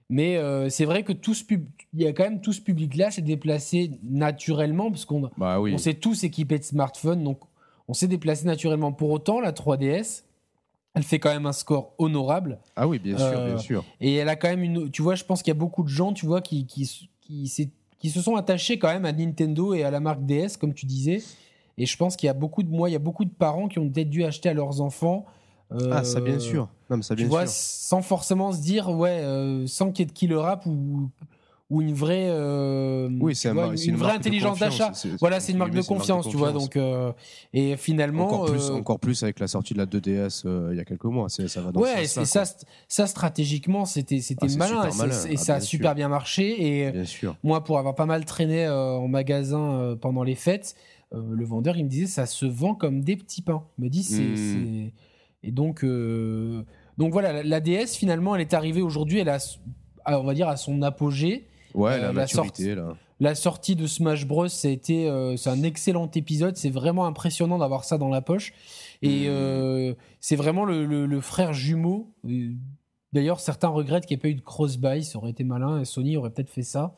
Mais 0.09 0.36
euh, 0.36 0.68
c'est 0.68 0.84
vrai 0.84 1.02
que 1.02 1.12
tout 1.12 1.34
ce 1.34 1.44
pub- 1.44 1.66
il 1.92 2.02
y 2.02 2.07
a 2.07 2.12
quand 2.12 2.22
même 2.24 2.40
tout 2.40 2.52
ce 2.52 2.61
public-là 2.61 3.11
s'est 3.11 3.22
déplacé 3.22 3.90
naturellement, 4.04 4.90
parce 4.90 5.04
qu'on 5.04 5.30
Bah 5.36 5.61
oui. 5.61 5.72
on 5.74 5.78
s'est 5.78 5.94
tous 5.94 6.22
équipés 6.24 6.59
de 6.59 6.64
smartphones, 6.64 7.24
donc 7.24 7.40
on 7.88 7.94
s'est 7.94 8.07
déplacé 8.09 8.44
naturellement. 8.46 8.92
Pour 8.92 9.11
autant, 9.11 9.40
la 9.40 9.52
3DS, 9.52 10.22
elle 10.94 11.02
fait 11.02 11.18
quand 11.18 11.32
même 11.32 11.46
un 11.46 11.52
score 11.52 11.92
honorable. 11.98 12.59
Ah 12.76 12.86
oui, 12.86 12.98
bien 12.98 13.16
sûr, 13.18 13.26
Euh, 13.26 13.46
bien 13.46 13.59
sûr. 13.59 13.84
Et 14.00 14.14
elle 14.14 14.28
a 14.28 14.36
quand 14.36 14.48
même 14.48 14.62
une. 14.62 14.90
Tu 14.90 15.02
vois, 15.02 15.14
je 15.16 15.24
pense 15.24 15.42
qu'il 15.42 15.50
y 15.50 15.57
a 15.57 15.59
beaucoup 15.59 15.82
de 15.82 15.88
gens, 15.88 16.12
tu 16.12 16.24
vois, 16.26 16.40
qui, 16.40 16.66
qui, 16.66 17.09
qui, 17.20 17.52
qui 17.98 18.11
se 18.11 18.20
sont 18.22 18.36
attachés 18.36 18.78
quand 18.78 18.88
même 18.88 19.04
à 19.04 19.12
Nintendo 19.12 19.74
et 19.74 19.82
à 19.82 19.90
la 19.90 20.00
marque 20.00 20.24
DS, 20.24 20.57
comme 20.59 20.72
tu 20.72 20.86
disais. 20.86 21.22
Et 21.78 21.84
je 21.84 21.96
pense 21.96 22.16
qu'il 22.16 22.28
y 22.28 22.30
a 22.30 22.34
beaucoup 22.34 22.62
de 22.62 22.70
moi, 22.70 22.88
il 22.88 22.92
y 22.92 22.96
a 22.96 23.00
beaucoup 23.00 23.24
de 23.24 23.30
parents 23.30 23.68
qui 23.68 23.78
ont 23.78 23.88
peut-être 23.90 24.09
dû 24.09 24.24
acheter 24.24 24.48
à 24.48 24.54
leurs 24.54 24.80
enfants. 24.80 25.26
Euh, 25.72 25.90
Ah, 25.92 26.04
ça, 26.04 26.20
bien 26.20 26.38
sûr. 26.38 26.68
Non, 26.90 26.96
mais 26.98 27.02
ça, 27.02 27.16
Tu 27.16 27.24
vois, 27.24 27.46
sûr. 27.46 27.54
sans 27.56 28.02
forcément 28.02 28.52
se 28.52 28.60
dire, 28.60 28.88
ouais, 28.90 29.20
euh, 29.22 29.66
sans 29.66 29.90
qu'il 29.92 30.04
y 30.04 30.04
ait 30.04 30.06
de 30.06 30.12
killer 30.12 30.36
rap 30.36 30.64
ou, 30.66 31.10
ou 31.68 31.82
une 31.82 31.94
vraie. 31.94 32.26
euh, 32.28 33.08
Oui, 33.20 33.34
c'est 33.34 33.48
un 33.48 33.56
une, 33.70 33.76
c'est 33.76 33.86
une 33.86 33.94
une 33.94 33.96
vraie 33.96 34.12
intelligence 34.12 34.60
d'achat. 34.60 34.92
Voilà, 35.18 35.40
c'est- 35.40 35.50
une 35.50 35.58
marque 35.58 35.72
de 35.74 35.82
confiance, 35.82 36.28
tu 36.28 36.36
vois. 36.36 36.52
Donc, 36.52 36.76
euh, 36.76 37.12
et 37.52 37.76
finalement. 37.76 38.26
Encore 38.26 38.44
plus, 38.46 38.70
euh, 38.70 38.74
encore 38.74 39.00
plus 39.00 39.22
avec 39.24 39.40
la 39.40 39.48
sortie 39.48 39.74
de 39.74 39.78
la 39.78 39.86
2DS 39.86 40.44
euh, 40.46 40.68
il 40.70 40.76
y 40.76 40.80
a 40.80 40.84
quelques 40.84 41.02
mois. 41.06 41.28
C'est- 41.28 41.48
Ça 41.48 41.62
va 41.62 41.72
dans 41.72 41.80
Ouais, 41.80 42.06
ce 42.06 42.20
c'est 42.20 42.24
ça, 42.24 42.44
st- 42.44 42.62
ça 42.86 43.08
stratégiquement, 43.08 43.84
c'était 43.84 44.20
c'était 44.20 44.46
Ah, 44.48 44.56
malin, 44.58 44.86
et, 44.86 44.90
c'est- 44.92 44.98
malin. 44.98 45.24
et 45.28 45.34
Ah, 45.34 45.36
ça 45.38 45.54
a 45.56 45.60
super 45.60 45.88
sûr. 45.90 45.94
bien 45.96 46.08
marché. 46.08 46.84
Et. 46.86 46.92
Bien 46.92 47.04
sûr. 47.04 47.36
moi, 47.42 47.64
pour 47.64 47.80
avoir 47.80 47.96
pas 47.96 48.06
mal 48.06 48.24
traîné 48.24 48.64
euh, 48.64 48.92
en 48.98 49.08
magasin 49.08 49.72
euh, 49.80 49.96
pendant 49.96 50.22
les 50.22 50.36
fêtes, 50.36 50.76
euh, 51.14 51.20
le 51.32 51.44
vendeur 51.44 51.76
il 51.76 51.84
me 51.84 51.88
disait 51.90 52.06
ça 52.06 52.26
se 52.26 52.46
vend 52.46 52.74
comme 52.76 53.00
des 53.00 53.16
petits 53.16 53.42
pains. 53.42 53.64
Il 53.78 53.84
me 53.84 53.90
dit 53.90 54.04
c'est 54.04 54.22
Mm. 54.22 54.36
c'est- 54.36 54.92
et 55.43 55.53
donc 55.53 55.84
euh, 55.84 56.62
donc 56.99 57.12
voilà, 57.12 57.32
la, 57.32 57.43
la 57.43 57.61
DS 57.61 57.97
finalement, 57.97 58.34
elle 58.34 58.41
est 58.41 58.55
arrivée 58.55 58.82
aujourd'hui, 58.82 59.18
elle 59.20 59.28
a 59.28 59.39
on 60.07 60.22
va 60.24 60.34
dire 60.34 60.49
à 60.49 60.57
son 60.57 60.82
apogée. 60.82 61.47
Ouais, 61.74 61.93
Euh, 61.95 61.97
la 61.99 62.07
la 62.09 62.12
maturité, 62.12 62.74
là. 62.74 62.95
La 63.18 63.34
sortie 63.34 63.76
de 63.76 63.87
Smash 63.87 64.26
Bros, 64.26 64.47
ça 64.49 64.68
a 64.68 64.70
été, 64.70 65.09
euh, 65.09 65.37
c'est 65.37 65.49
un 65.51 65.62
excellent 65.62 66.11
épisode. 66.14 66.57
C'est 66.57 66.70
vraiment 66.70 67.07
impressionnant 67.07 67.57
d'avoir 67.59 67.84
ça 67.84 67.97
dans 67.99 68.09
la 68.11 68.20
poche. 68.20 68.53
Et 69.03 69.24
euh, 69.26 69.95
c'est 70.20 70.37
vraiment 70.37 70.64
le, 70.66 70.84
le- 70.84 71.07
le 71.07 71.20
frère 71.22 71.53
jumeau. 71.55 72.12
D'ailleurs, 73.12 73.41
certains 73.41 73.68
regrettent 73.68 74.05
qu'il 74.07 74.16
n'y 74.16 74.20
ait 74.20 74.22
pas 74.22 74.28
eu 74.28 74.34
de 74.34 74.43
cross-buy. 74.43 75.03
Ça 75.05 75.18
aurait 75.18 75.30
été 75.30 75.45
malin. 75.45 75.82
Sony 75.84 76.16
aurait 76.18 76.30
peut-être 76.30 76.51
fait 76.51 76.62
ça. 76.62 76.97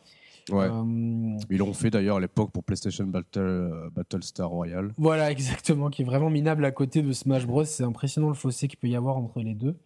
Ouais. 0.51 0.67
Euh, 0.71 1.37
Ils 1.51 1.59
l'ont 1.59 1.73
fait 1.75 1.91
d'ailleurs 1.91 2.17
à 2.17 2.21
l'époque 2.21 2.51
pour 2.53 2.65
PlayStation 2.65 3.05
Battle, 3.07 3.39
euh, 3.41 3.91
Battlestar 3.95 4.49
Royale. 4.49 4.93
voilà, 4.99 5.31
exactement. 5.31 5.91
Qui 5.91 6.03
est 6.03 6.05
vraiment 6.05 6.31
minable 6.31 6.65
à 6.65 6.71
côté 6.71 7.03
de 7.03 7.13
Smash 7.13 7.47
Bros. 7.47 7.65
C'est 7.65 7.85
impressionnant 7.85 8.29
le 8.29 8.35
fossé 8.35 8.69
qu'il 8.69 8.79
peut 8.79 8.89
y 8.89 8.97
avoir 8.97 9.17
entre 9.17 9.41
les 9.41 9.55
deux. 9.55 9.77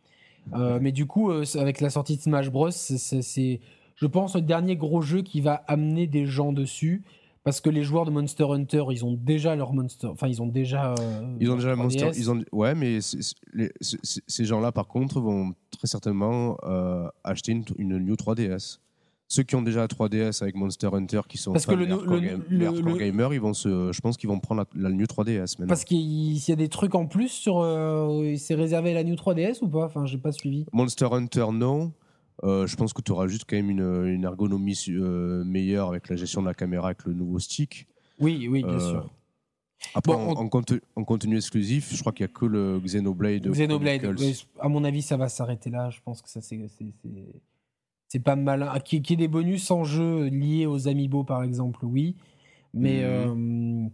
Euh, 0.55 0.79
mais 0.81 0.91
du 0.93 1.07
coup, 1.07 1.31
euh, 1.31 1.45
avec 1.59 1.81
la 1.81 1.89
sortie 1.91 2.17
de 2.17 2.23
Smash 2.23 2.51
Bros, 2.51 2.71
c'est- 2.71 3.61
je 3.95 4.07
pense, 4.07 4.35
le 4.35 4.43
dernier 4.43 4.75
gros 4.77 5.01
jeu 5.03 5.23
qui 5.23 5.41
va 5.41 5.55
amener 5.69 6.07
des 6.07 6.27
gens 6.27 6.53
dessus. 6.53 7.03
Parce 7.45 7.61
que 7.61 7.71
les 7.71 7.83
joueurs 7.83 8.05
de 8.05 8.13
Monster 8.13 8.45
Hunter, 8.51 8.85
ils 8.93 9.05
ont 9.05 9.15
déjà 9.21 9.57
leur 9.57 9.73
Monster. 9.73 10.07
Enfin, 10.07 10.29
ils 10.29 10.41
ont 10.41 10.47
déjà. 10.47 10.95
euh, 10.95 11.37
Ils 11.41 11.51
ont 11.51 11.57
déjà 11.57 11.75
Monster. 11.75 12.05
3DS. 12.11 12.17
Ils 12.17 12.31
ont, 12.31 12.41
ouais, 12.53 12.73
mais 12.77 13.01
les- 13.53 13.73
ces 13.81 14.45
gens-là, 14.45 14.71
par 14.71 14.87
contre, 14.87 15.21
vont 15.21 15.53
très 15.73 15.89
certainement 15.89 16.57
acheter 17.25 17.51
une, 17.51 17.65
une 17.79 17.99
New 17.99 18.15
3DS. 18.15 18.79
Ceux 19.35 19.45
qui 19.45 19.57
ont 19.57 19.63
déjà 19.63 19.81
la 19.81 19.87
3DS 19.89 20.43
avec 20.43 20.55
Monster 20.57 20.91
Hunter, 20.93 21.23
qui 21.27 21.39
sont 21.39 21.53
Parce 21.55 21.65
que 21.65 21.73
le- 21.73 21.87
le- 21.87 22.21
game- 22.21 22.43
le- 22.51 22.97
gamers, 22.99 23.33
ils 23.33 23.41
vont 23.41 23.55
se, 23.55 23.91
je 23.91 24.01
pense 24.03 24.19
qu'ils 24.19 24.29
vont 24.29 24.39
prendre 24.39 24.67
la, 24.75 24.91
la 24.91 24.95
New 24.95 25.07
3DS 25.07 25.53
maintenant. 25.59 25.69
Parce 25.69 25.85
qu'il 25.87 26.37
y 26.37 26.53
a 26.53 26.55
des 26.57 26.69
trucs 26.69 26.95
en 26.95 27.07
plus 27.07 27.29
sur. 27.31 27.59
euh, 27.61 28.35
c'est 28.37 28.55
réservé 28.55 28.91
à 28.91 28.95
la 28.95 29.05
New 29.05 29.15
3DS 29.15 29.61
ou 29.63 29.69
pas? 29.69 29.87
Enfin, 29.87 30.05
j'ai 30.05 30.19
pas 30.19 30.33
suivi. 30.33 30.67
Monster 30.75 31.09
Hunter, 31.11 31.47
non. 31.51 31.93
Euh, 32.45 32.67
je 32.67 32.77
pense 32.77 32.93
que 32.93 33.01
tu 33.01 33.11
auras 33.11 33.27
juste 33.27 33.45
quand 33.49 33.57
même 33.57 33.71
une, 33.71 34.05
une 34.07 34.25
ergonomie 34.25 34.79
euh, 34.91 35.43
meilleure 35.45 35.89
avec 35.89 36.11
la 36.11 36.17
gestion 36.17 36.43
de 36.43 36.49
la 36.49 36.55
caméra 36.55 36.89
avec 36.89 37.07
le 37.07 37.15
nouveau 37.15 37.39
stick. 37.39 37.87
Oui, 38.21 38.49
oui, 38.51 38.63
bien 38.63 38.73
Euh, 38.75 38.81
sûr. 38.91 39.11
Après, 39.95 40.13
Bon, 40.13 40.19
en, 40.21 40.33
on- 40.33 40.37
en 40.41 40.49
conte- 40.51 40.81
en 40.95 41.05
contenu 41.05 41.37
exclusif, 41.37 41.95
je 41.95 42.01
crois 42.01 42.13
qu'il 42.13 42.27
n'y 42.27 42.31
a 42.31 42.35
que 42.39 42.45
le 42.45 42.79
Xenoblade. 42.85 43.49
Xenoblade, 43.49 44.15
à 44.61 44.69
mon 44.69 44.85
avis, 44.85 45.01
ça 45.01 45.17
va 45.17 45.31
s'arrêter 45.31 45.71
là. 45.71 45.89
Je 45.89 46.01
pense 46.05 46.21
que 46.21 46.29
ça, 46.29 46.43
c'est. 46.43 46.59
C'est- 48.13 48.21
pas 48.21 48.37
malin. 48.37 48.69
Ah, 48.73 48.81
Qu'il 48.81 49.09
y 49.09 49.13
ait 49.13 49.17
des 49.17 49.29
bonus 49.29 49.71
en 49.71 49.85
jeu 49.85 50.25
liés 50.29 50.67
aux 50.67 50.89
amiibo, 50.89 51.25
par 51.25 51.43
exemple, 51.43 51.85
oui. 51.85 52.17
Mais 52.75 53.01
euh, 53.05 53.87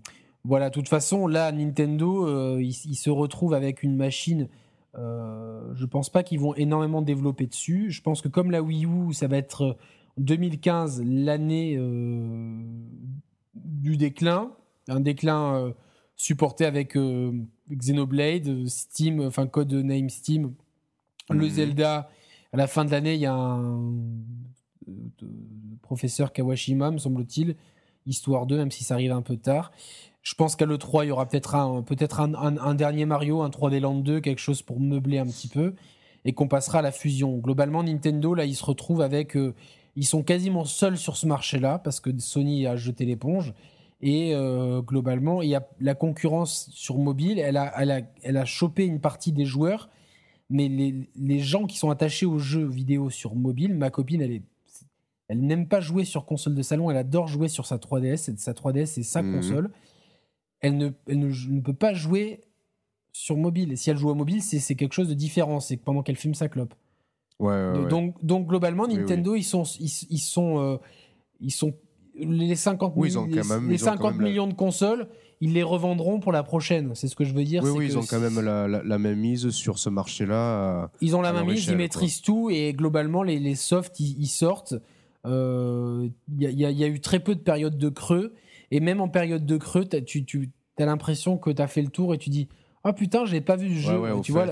voilà, 0.45 0.71
de 0.71 0.75
toute 0.75 0.89
façon, 0.89 1.27
là, 1.27 1.51
Nintendo, 1.53 2.27
euh, 2.27 2.59
il, 2.63 2.69
il 2.69 2.95
se 2.95 3.11
retrouve 3.11 3.55
avec 3.55 3.83
une 3.83 3.97
machine. 3.97 4.49
euh, 4.97 5.75
je 5.75 5.85
pense 5.85 6.11
pas 6.11 6.23
qu'ils 6.23 6.41
vont 6.41 6.55
énormément 6.55 7.03
développer 7.03 7.47
dessus. 7.47 7.91
Je 7.91 8.03
pense 8.03 8.21
que 8.23 8.29
comme 8.29 8.51
la 8.51 8.63
Wii 8.63 8.87
U, 8.87 9.13
ça 9.13 9.27
va 9.29 9.37
être 9.37 9.77
2015, 10.17 11.03
l'année 11.05 11.77
euh, 11.77 12.63
du 13.55 13.97
déclin. 13.97 14.53
Un 14.89 15.01
déclin 15.01 15.73
supporté 16.17 16.65
avec 16.65 16.97
Xenoblade, 17.71 18.67
Steam, 18.67 19.21
enfin 19.21 19.47
code 19.47 19.73
name 19.73 20.09
Steam, 20.09 20.55
le 21.31 21.37
Mhm. 21.45 21.49
Zelda. 21.51 22.09
À 22.53 22.57
la 22.57 22.67
fin 22.67 22.85
de 22.85 22.91
l'année, 22.91 23.15
il 23.15 23.21
y 23.21 23.27
a 23.27 23.35
un 23.35 23.93
euh, 24.89 24.93
professeur 25.83 26.33
Kawashima, 26.33 26.91
me 26.91 26.99
semble-t-il, 26.99 27.57
Histoire 28.07 28.47
2, 28.47 28.57
même 28.57 28.71
si 28.71 28.85
ça 28.85 28.95
arrive 28.95 29.13
un 29.13 29.21
peu 29.23 29.37
tard. 29.37 29.71
Je 30.23 30.35
pense 30.35 30.57
qu'à 30.57 30.65
l'E3, 30.65 31.05
il 31.05 31.09
y 31.09 31.11
aura 31.11 31.27
peut-être 31.27 31.55
un, 31.57 31.85
un, 32.21 32.35
un- 32.35 32.57
un 32.59 32.75
dernier 32.75 33.05
Mario, 33.05 33.43
un 33.43 33.51
3D 33.51 33.81
Land 33.81 33.97
2, 33.97 34.21
quelque 34.21 34.39
chose 34.41 34.63
pour 34.63 34.81
meubler 34.81 35.19
un 35.19 35.27
petit 35.27 35.49
peu, 35.49 35.75
et 36.25 36.33
qu'on 36.33 36.49
passera 36.49 36.79
à 36.79 36.83
la 36.83 36.91
fusion. 36.93 37.37
Globalement, 37.37 37.83
Nintendo, 37.83 38.35
là, 38.35 38.45
ils 38.47 38.57
se 38.57 38.65
retrouvent 38.65 39.03
avec. 39.03 39.37
euh, 39.37 39.55
ils 39.97 40.07
sont 40.07 40.23
quasiment 40.23 40.65
seuls 40.65 40.97
sur 40.97 41.17
ce 41.17 41.27
marché-là, 41.27 41.79
parce 41.79 42.01
que 42.01 42.11
Sony 42.19 42.67
a 42.67 42.77
jeté 42.77 43.05
l'éponge. 43.05 43.53
Et 44.01 44.33
euh, 44.35 44.81
globalement, 44.81 45.43
il 45.43 45.49
y 45.51 45.55
a 45.57 45.67
la 45.81 45.95
concurrence 45.95 46.69
sur 46.73 46.97
mobile, 46.99 47.39
elle 47.41 47.57
a, 47.57 47.73
elle, 47.81 47.91
a, 47.91 48.01
elle 48.23 48.37
a 48.37 48.45
chopé 48.45 48.87
une 48.87 49.01
partie 49.01 49.33
des 49.33 49.45
joueurs, 49.45 49.89
mais 50.51 50.69
les, 50.69 51.09
les 51.17 51.39
gens 51.41 51.67
qui 51.67 51.77
sont 51.79 51.91
attachés 51.91 52.27
aux 52.27 52.39
jeux 52.39 52.67
vidéo 52.67 53.11
sur 53.11 53.35
mobile, 53.35 53.75
ma 53.75 53.91
copine, 53.91 54.21
elle 54.23 54.33
est. 54.33 54.43
Elle 55.29 55.41
n'aime 55.43 55.69
pas 55.69 55.81
jouer 55.81 56.05
sur 56.07 56.25
console 56.25 56.55
de 56.55 56.63
salon, 56.63 56.91
elle 56.91 56.97
adore 56.97 57.29
jouer 57.29 57.49
sur 57.49 57.67
sa 57.67 57.77
3DS. 57.77 58.31
et 58.33 58.37
Sa 58.39 58.53
3DS, 58.55 58.87
c'est 58.87 59.03
sa 59.03 59.23
Mhm. 59.23 59.33
console. 59.35 59.71
Elle, 60.61 60.79
ne, 60.79 60.89
elle 61.07 61.19
ne, 61.19 61.29
ne 61.29 61.61
peut 61.61 61.75
pas 61.75 61.93
jouer 61.93 62.41
sur 63.13 63.37
mobile. 63.37 63.73
Et 63.73 63.77
si 63.77 63.91
elle 63.91 63.99
joue 63.99 64.09
au 64.09 64.15
mobile, 64.15 64.41
c'est 64.43 64.75
quelque 64.75 64.95
chose 64.95 65.09
de 65.09 65.15
différent. 65.15 65.61
C'est 65.61 65.77
pendant 65.77 66.03
qu'elle 66.03 66.17
fume 66.17 66.35
sa 66.35 66.49
clope. 66.49 66.75
Donc, 67.89 68.25
donc 68.25 68.47
globalement, 68.47 68.87
Nintendo, 68.89 69.35
ils 69.37 69.43
sont, 69.45 69.65
ils, 69.79 69.89
sont, 70.19 70.81
ils 71.41 71.51
sont 71.53 71.75
les 72.17 72.57
50, 72.57 72.95
oui, 72.97 73.09
ils 73.11 73.19
ont 73.19 73.29
quand 73.29 73.47
même, 73.49 73.69
les 73.69 73.79
50 73.79 74.17
millions 74.25 74.47
de 74.47 74.55
consoles 74.55 75.09
ils 75.41 75.53
les 75.53 75.63
revendront 75.63 76.21
pour 76.21 76.33
la 76.33 76.43
prochaine. 76.43 76.93
C'est 76.95 77.09
ce 77.09 77.17
que 77.17 77.25
je 77.25 77.33
veux 77.33 77.45
dire. 77.45 77.63
Oui, 77.63 77.71
oui, 77.71 77.87
ils 77.87 77.99
ont 77.99 78.03
quand 78.03 78.21
même 78.21 78.41
la, 78.41 78.67
la, 78.67 78.99
même 78.99 79.19
mise 79.19 79.51
sur 79.51 79.79
ce 79.79 79.89
marché-là. 79.89 80.91
Ils 81.01 81.17
ont 81.17 81.23
la 81.23 81.33
même 81.33 81.47
mise, 81.47 81.67
ils 81.67 81.77
maîtrisent 81.77 82.23
tout 82.23 82.51
et 82.51 82.73
globalement, 82.73 83.23
les, 83.23 83.39
les 83.39 83.55
softs, 83.55 84.01
ils, 84.01 84.27
sortent. 84.27 84.75
Il 85.25 85.31
euh, 85.31 86.09
y, 86.39 86.47
y, 86.47 86.85
a 86.85 86.89
eu 86.89 87.01
très 87.01 87.21
peu 87.21 87.35
de 87.35 87.41
périodes 87.41 87.79
de 87.79 87.89
creux 87.89 88.35
et 88.71 88.81
même 88.81 89.01
en 89.01 89.09
période 89.09 89.47
de 89.47 89.57
creux, 89.57 89.87
tu, 89.87 90.25
tu 90.25 90.51
as 90.79 90.87
l'impression 90.87 91.39
que 91.39 91.51
tu 91.51 91.63
as 91.63 91.69
fait 91.69 91.83
le 91.83 91.89
tour 91.89 92.15
et 92.15 92.19
tu 92.19 92.31
dis 92.31 92.49
ah 92.85 92.93
putain, 92.93 93.25
j'ai 93.25 93.41
pas 93.41 93.57
vu 93.57 93.69
le 93.69 93.75
jeu. 93.75 94.01
tu 94.23 94.33
vois, 94.33 94.47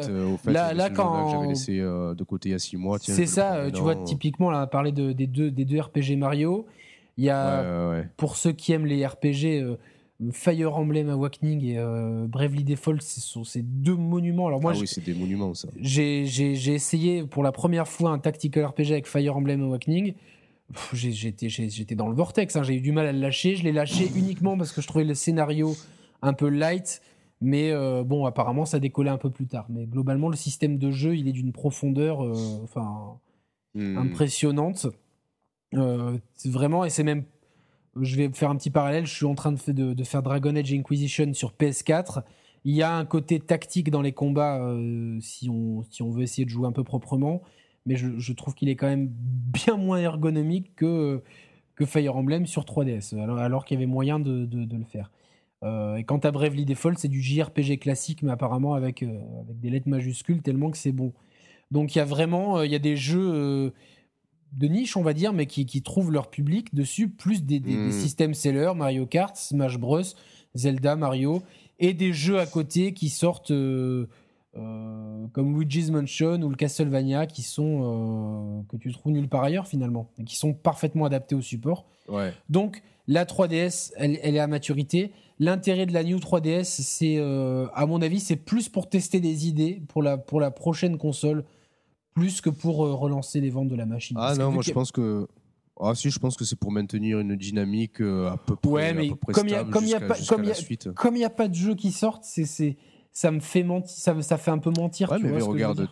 là, 0.44 0.74
là, 0.74 0.90
quand 0.90 1.30
j'avais 1.30 1.48
laissé 1.48 1.78
euh, 1.78 2.14
de 2.14 2.24
côté 2.24 2.48
il 2.50 2.52
y 2.52 2.54
a 2.54 2.58
6 2.58 2.76
mois. 2.76 2.98
C'est 3.00 3.26
ça, 3.26 3.70
tu 3.72 3.80
vois, 3.80 3.96
typiquement, 3.96 4.50
là, 4.50 4.58
on 4.58 4.62
a 4.62 4.66
parlé 4.66 4.92
de, 4.92 5.12
des, 5.12 5.26
deux, 5.26 5.50
des 5.50 5.64
deux 5.64 5.80
RPG 5.80 6.16
Mario. 6.16 6.66
Il 7.18 7.24
y 7.24 7.30
a, 7.30 8.04
pour 8.16 8.36
ceux 8.36 8.52
qui 8.52 8.72
aiment 8.72 8.86
les 8.86 9.06
RPG, 9.06 9.62
euh, 9.62 9.76
Fire 10.32 10.76
Emblem 10.76 11.10
Awakening 11.10 11.62
et 11.64 11.78
euh, 11.78 12.26
Bravely 12.26 12.64
Default, 12.64 13.00
ce 13.00 13.20
sont 13.20 13.44
ces 13.44 13.62
deux 13.62 13.96
monuments. 13.96 14.46
Alors 14.46 14.62
moi, 14.62 14.72
ah 14.74 14.78
oui, 14.78 14.86
c'est 14.86 15.04
des 15.04 15.14
monuments 15.14 15.52
ça. 15.54 15.68
J'ai 15.78 16.24
essayé 16.72 17.24
pour 17.24 17.42
la 17.42 17.52
première 17.52 17.86
fois 17.86 18.10
un 18.10 18.18
tactical 18.18 18.64
RPG 18.64 18.92
avec 18.92 19.06
Fire 19.06 19.36
Emblem 19.36 19.62
Awakening. 19.62 20.14
J'étais 20.92 21.94
dans 21.94 22.08
le 22.08 22.14
vortex, 22.14 22.56
hein. 22.56 22.62
j'ai 22.62 22.74
eu 22.74 22.80
du 22.80 22.92
mal 22.92 23.06
à 23.06 23.12
le 23.12 23.20
lâcher. 23.20 23.56
Je 23.56 23.64
l'ai 23.64 23.72
lâché 23.72 24.08
uniquement 24.16 24.56
parce 24.56 24.72
que 24.72 24.80
je 24.80 24.86
trouvais 24.86 25.04
le 25.04 25.14
scénario 25.14 25.76
un 26.22 26.32
peu 26.32 26.48
light. 26.48 27.02
Mais 27.42 27.70
euh, 27.70 28.02
bon, 28.02 28.24
apparemment, 28.24 28.64
ça 28.64 28.80
décollait 28.80 29.10
un 29.10 29.18
peu 29.18 29.28
plus 29.28 29.46
tard. 29.46 29.66
Mais 29.68 29.84
globalement, 29.84 30.30
le 30.30 30.36
système 30.36 30.78
de 30.78 30.90
jeu, 30.90 31.14
il 31.16 31.28
est 31.28 31.32
d'une 31.32 31.52
profondeur 31.52 32.24
euh, 32.24 32.34
hmm. 33.74 33.98
impressionnante. 33.98 34.86
vraiment, 35.72 36.86
et 36.86 36.90
c'est 36.90 37.04
même 37.04 37.24
je 38.00 38.16
vais 38.16 38.30
faire 38.32 38.50
un 38.50 38.56
petit 38.56 38.70
parallèle. 38.70 39.06
Je 39.06 39.14
suis 39.14 39.26
en 39.26 39.34
train 39.34 39.52
de, 39.52 40.04
faire 40.04 40.22
Dragon 40.22 40.54
Age 40.56 40.72
Inquisition 40.72 41.32
sur 41.34 41.52
PS4. 41.52 42.22
Il 42.64 42.74
y 42.74 42.82
a 42.82 42.94
un 42.94 43.04
côté 43.04 43.38
tactique 43.38 43.90
dans 43.90 44.02
les 44.02 44.12
combats 44.12 44.60
euh, 44.60 45.18
si, 45.20 45.48
on, 45.48 45.82
veut 46.10 46.22
essayer 46.22 46.44
de 46.44 46.50
jouer 46.50 46.66
un 46.66 46.72
peu 46.72 46.84
proprement. 46.84 47.42
Mais 47.86 47.94
je, 47.94 48.32
trouve 48.32 48.54
qu'il 48.54 48.68
est 48.68 48.74
quand 48.74 48.88
même 48.88 49.08
bien 49.08 49.76
moins 49.76 49.98
ergonomique 49.98 50.74
que, 50.74 51.22
Fire 51.84 52.16
Emblem 52.16 52.46
sur 52.46 52.64
3DS, 52.64 53.16
alors, 53.20 53.64
qu'il 53.64 53.76
y 53.76 53.78
avait 53.78 53.86
moyen 53.86 54.18
de, 54.18 54.44
de, 54.46 54.76
le 54.76 54.84
faire. 54.84 55.12
Euh, 55.62 55.96
et 55.96 56.04
quant 56.04 56.18
à 56.18 56.30
Bravely 56.32 56.64
Default, 56.64 56.94
c'est 56.96 57.08
du 57.08 57.22
JRPG 57.22 57.78
classique, 57.78 58.22
mais 58.22 58.32
apparemment 58.32 58.74
avec, 58.74 59.02
euh, 59.02 59.20
avec 59.40 59.60
des 59.60 59.70
lettres 59.70 59.88
majuscules, 59.88 60.42
tellement 60.42 60.70
que 60.70 60.78
c'est 60.78 60.92
bon. 60.92 61.12
Donc 61.70 61.94
il 61.94 61.98
y 61.98 62.00
a 62.00 62.04
vraiment 62.04 62.62
il 62.62 62.70
y 62.70 62.76
a 62.76 62.78
des 62.78 62.96
jeux 62.96 63.72
de 64.52 64.68
niche, 64.68 64.96
on 64.96 65.02
va 65.02 65.12
dire, 65.12 65.32
mais 65.32 65.46
qui, 65.46 65.82
trouvent 65.82 66.12
leur 66.12 66.30
public 66.30 66.74
dessus, 66.74 67.08
plus 67.08 67.44
des, 67.44 67.60
hmm. 67.60 67.92
systèmes 67.92 68.34
sellers, 68.34 68.72
Mario 68.74 69.06
Kart, 69.06 69.36
Smash 69.36 69.78
Bros, 69.78 70.02
Zelda, 70.54 70.96
Mario, 70.96 71.42
et 71.78 71.94
des 71.94 72.12
jeux 72.12 72.38
à 72.38 72.46
côté 72.46 72.92
qui 72.92 73.08
sortent 73.08 73.50
euh, 73.50 74.06
euh, 74.56 75.26
comme 75.32 75.58
Luigi's 75.58 75.90
Mansion 75.90 76.40
ou 76.40 76.48
le 76.48 76.56
Castlevania, 76.56 77.26
qui 77.26 77.42
sont 77.42 77.80
euh, 77.82 78.62
que 78.68 78.76
tu 78.76 78.92
trouves 78.92 79.12
nulle 79.12 79.28
part 79.28 79.42
ailleurs 79.42 79.66
finalement, 79.66 80.10
et 80.18 80.24
qui 80.24 80.36
sont 80.36 80.54
parfaitement 80.54 81.04
adaptés 81.04 81.34
au 81.34 81.42
support. 81.42 81.86
Donc 82.48 82.82
la 83.08 83.24
3DS, 83.24 83.92
elle, 83.96 84.18
elle, 84.22 84.36
est 84.36 84.40
à 84.40 84.46
maturité. 84.46 85.12
L'intérêt 85.38 85.86
de 85.86 85.92
la 85.92 86.02
New 86.02 86.18
3DS, 86.18 86.64
c'est, 86.64 87.18
à 87.18 87.86
mon 87.86 88.00
avis, 88.00 88.20
c'est 88.20 88.36
plus 88.36 88.68
pour 88.68 88.88
tester 88.88 89.20
des 89.20 89.46
idées 89.48 89.82
pour 89.88 90.02
la, 90.02 90.16
pour 90.16 90.40
la 90.40 90.50
prochaine 90.50 90.96
console 90.96 91.44
plus 92.16 92.40
que 92.40 92.48
pour 92.48 92.84
euh, 92.84 92.94
relancer 92.94 93.40
les 93.40 93.50
ventes 93.50 93.68
de 93.68 93.76
la 93.76 93.86
machine. 93.86 94.16
Ah 94.18 94.34
non, 94.34 94.50
moi 94.50 94.62
je 94.62 94.72
pense 94.72 94.90
que. 94.90 95.28
Ah 95.78 95.94
si, 95.94 96.08
je 96.08 96.18
pense 96.18 96.36
que 96.36 96.44
c'est 96.46 96.58
pour 96.58 96.72
maintenir 96.72 97.20
une 97.20 97.36
dynamique 97.36 98.00
euh, 98.00 98.30
à 98.30 98.38
peu 98.38 98.56
près, 98.56 98.70
ouais, 98.70 98.94
mais 98.94 99.10
comme 99.34 99.46
il 99.46 99.50
n'y 99.50 99.54
a, 99.54 99.64
comme 99.64 99.84
a, 99.84 100.92
comme 100.94 101.22
a 101.22 101.28
pas 101.28 101.48
de 101.48 101.54
jeux 101.54 101.74
qui 101.74 101.92
sortent, 101.92 102.24
c'est, 102.24 102.78
ça 103.12 103.30
me 103.30 103.40
fait 103.40 103.62
mentir, 103.62 103.90
ça, 103.90 104.22
ça 104.22 104.38
fait 104.38 104.50
un 104.50 104.56
peu 104.56 104.70
mentir. 104.74 105.10
Ouais, 105.10 105.18
mais, 105.20 105.38
regarde, 105.42 105.86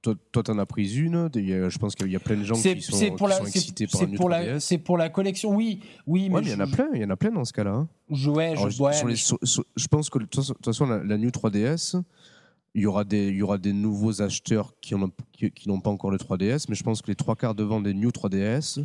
toi, 0.00 0.14
tu 0.42 0.50
en 0.50 0.58
as 0.58 0.64
pris 0.64 0.96
une. 0.96 1.28
Je 1.34 1.78
pense 1.78 1.94
qu'il 1.94 2.10
y 2.10 2.16
a 2.16 2.20
plein 2.20 2.36
de 2.36 2.44
gens 2.44 2.54
qui 2.54 2.80
sont, 2.80 3.16
pour 3.16 3.28
la, 3.28 3.38
excités 3.40 3.86
par 3.86 4.00
pour 4.16 4.30
la, 4.30 4.60
C'est 4.60 4.78
pour 4.78 4.96
la 4.96 5.10
collection, 5.10 5.54
oui. 5.54 5.80
oui 6.06 6.30
mais 6.30 6.40
il 6.40 6.48
y 6.48 6.54
en 6.54 6.60
a 6.60 6.66
plein. 6.66 6.88
Il 6.94 7.02
y 7.02 7.04
en 7.04 7.10
a 7.10 7.16
plein 7.16 7.30
dans 7.30 7.44
ce 7.44 7.52
cas-là. 7.52 7.72
Hein. 7.72 7.88
Je, 8.10 8.30
ouais, 8.30 8.54
je, 8.56 9.60
je, 9.76 9.88
pense 9.88 10.08
que 10.08 10.20
de 10.20 10.24
toute 10.24 10.64
façon, 10.64 10.86
la, 10.86 11.04
la 11.04 11.18
New 11.18 11.28
3DS, 11.28 12.00
il 12.78 12.82
y 12.82 12.86
aura 12.86 13.02
des, 13.02 13.28
il 13.28 13.36
y 13.36 13.42
aura 13.42 13.58
des 13.58 13.72
nouveaux 13.72 14.22
acheteurs 14.22 14.72
qui 14.80 14.94
n'ont 14.94 15.10
qui, 15.32 15.50
pas 15.50 15.90
encore 15.90 16.10
le 16.10 16.16
3DS, 16.16 16.66
mais 16.68 16.76
je 16.76 16.84
pense 16.84 17.02
que 17.02 17.08
les 17.08 17.16
trois 17.16 17.34
quarts 17.34 17.56
de 17.56 17.64
vente 17.64 17.82
des 17.82 17.92
New 17.92 18.10
3DS 18.10 18.84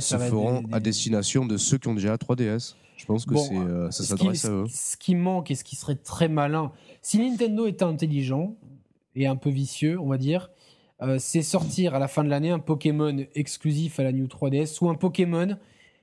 se 0.00 0.18
feront 0.18 0.64
à 0.72 0.80
destination 0.80 1.46
de 1.46 1.56
ceux 1.56 1.78
qui 1.78 1.86
ont 1.86 1.94
déjà 1.94 2.10
la 2.10 2.16
3DS. 2.16 2.74
Je 2.96 3.06
pense 3.06 3.26
que 3.26 3.36
c'est, 3.36 3.56
euh, 3.56 3.92
ça 3.92 4.02
s'adresse 4.02 4.44
à 4.44 4.50
eux. 4.50 4.64
Ce 4.68 4.96
qui 4.96 5.14
manque 5.14 5.52
et 5.52 5.54
ce 5.54 5.62
qui 5.62 5.76
serait 5.76 5.94
très 5.94 6.28
malin, 6.28 6.72
si 7.00 7.18
Nintendo 7.20 7.66
était 7.66 7.84
intelligent 7.84 8.56
et 9.14 9.28
un 9.28 9.36
peu 9.36 9.50
vicieux, 9.50 10.00
on 10.00 10.08
va 10.08 10.18
dire, 10.18 10.50
euh, 11.02 11.16
c'est 11.20 11.42
sortir 11.42 11.94
à 11.94 12.00
la 12.00 12.08
fin 12.08 12.24
de 12.24 12.28
l'année 12.28 12.50
un 12.50 12.58
Pokémon 12.58 13.24
exclusif 13.36 14.00
à 14.00 14.02
la 14.02 14.10
New 14.10 14.26
3DS 14.26 14.78
ou 14.80 14.88
un 14.88 14.96
Pokémon 14.96 15.56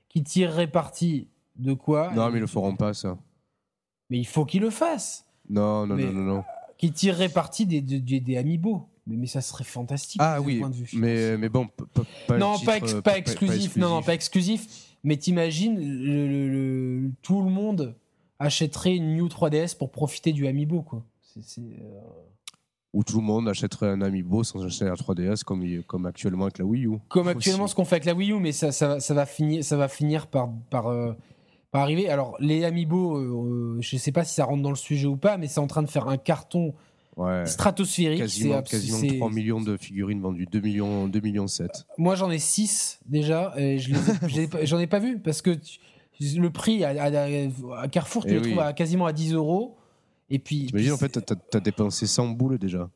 qui 0.08 0.24
tirerait 0.24 0.70
parti 0.70 1.28
de 1.56 1.74
quoi 1.74 2.12
Non, 2.14 2.30
mais 2.30 2.38
ils 2.38 2.40
le 2.40 2.46
feront 2.46 2.76
pas, 2.76 2.94
ça. 2.94 3.18
Mais 4.08 4.16
il 4.16 4.26
faut 4.26 4.46
qu'ils 4.46 4.62
le 4.62 4.70
fassent. 4.70 5.26
Non, 5.50 5.86
non, 5.86 5.96
non, 5.96 6.12
non, 6.12 6.22
non 6.22 6.44
qui 6.78 6.92
tirerait 6.92 7.28
parti 7.28 7.66
des, 7.66 7.80
des, 7.80 8.20
des 8.20 8.36
amiibo. 8.36 8.88
Mais, 9.06 9.16
mais, 9.16 9.26
ça 9.26 9.40
serait 9.40 9.64
fantastique. 9.64 10.20
Ah 10.22 10.40
oui, 10.40 10.60
mais, 10.94 11.36
mais 11.36 11.48
bon, 11.48 11.68
pas, 12.26 12.38
non, 12.38 12.58
pas, 12.58 12.80
pas, 13.02 13.16
exclusif, 13.16 13.76
non, 13.76 13.88
non, 13.88 14.02
pas 14.02 14.14
exclusif. 14.14 14.66
Mais 15.04 15.16
t'imagines, 15.16 15.78
le, 15.78 17.12
tout 17.22 17.40
le 17.42 17.50
monde 17.50 17.94
achèterait 18.40 18.96
une 18.96 19.14
New 19.14 19.28
3DS 19.28 19.76
pour 19.76 19.92
profiter 19.92 20.32
du 20.32 20.48
amiibo, 20.48 20.82
quoi. 20.82 21.04
C'est, 21.20 21.60
euh, 21.60 22.00
Ou 22.92 23.04
tout 23.04 23.18
le 23.18 23.24
monde 23.24 23.48
achèterait 23.48 23.90
un 23.90 24.00
amiibo 24.00 24.42
sans 24.42 24.64
acheter 24.64 24.86
la 24.86 24.94
3DS 24.94 25.44
comme, 25.44 25.64
comme 25.84 26.06
actuellement 26.06 26.44
avec 26.44 26.58
la 26.58 26.64
Wii 26.64 26.86
U. 26.86 26.98
Comme 27.08 27.28
actuellement 27.28 27.68
ce 27.68 27.76
qu'on 27.76 27.84
fait 27.84 27.96
avec 27.96 28.06
la 28.06 28.14
Wii 28.14 28.32
U, 28.32 28.40
mais 28.40 28.52
ça, 28.52 28.72
ça, 28.72 28.98
ça, 28.98 29.14
va, 29.14 29.26
finir, 29.26 29.62
ça 29.62 29.76
va 29.76 29.86
finir 29.86 30.26
par, 30.26 30.50
par, 30.70 30.88
euh, 30.88 31.12
arriver. 31.80 32.08
Alors, 32.08 32.36
les 32.40 32.64
Amiibo, 32.64 33.16
euh, 33.16 33.78
je 33.80 33.96
ne 33.96 34.00
sais 34.00 34.12
pas 34.12 34.24
si 34.24 34.34
ça 34.34 34.44
rentre 34.44 34.62
dans 34.62 34.70
le 34.70 34.76
sujet 34.76 35.06
ou 35.06 35.16
pas, 35.16 35.36
mais 35.36 35.48
c'est 35.48 35.60
en 35.60 35.66
train 35.66 35.82
de 35.82 35.90
faire 35.90 36.08
un 36.08 36.16
carton 36.16 36.74
stratosphérique. 37.44 38.18
Quasiment, 38.18 38.62
quasiment 38.62 39.16
3 39.16 39.30
millions 39.30 39.60
de 39.60 39.76
figurines 39.76 40.20
vendues, 40.20 40.46
2 40.46 40.60
millions, 40.60 41.08
2 41.08 41.20
millions 41.20 41.46
7. 41.46 41.86
Moi, 41.98 42.14
j'en 42.14 42.30
ai 42.30 42.38
6 42.38 43.00
déjà, 43.06 43.54
et 43.56 43.78
je 43.78 43.94
j'en 44.64 44.78
ai, 44.78 44.86
pas 44.86 44.98
vu 44.98 45.18
parce 45.18 45.42
que 45.42 45.58
le 46.20 46.50
prix 46.50 46.84
à, 46.84 47.88
Carrefour, 47.88 48.24
tu 48.24 48.32
eh 48.32 48.34
le 48.34 48.42
trouves 48.42 48.60
à, 48.60 48.72
quasiment 48.72 49.06
à 49.06 49.12
10 49.12 49.34
euros. 49.34 49.76
Et 50.28 50.38
puis. 50.38 50.66
T'imagines, 50.66 50.92
en 50.92 50.98
fait, 50.98 51.24
tu 51.24 51.56
as, 51.56 51.60
dépensé 51.60 52.06
100 52.06 52.28
boules 52.30 52.58
déjà, 52.58 52.90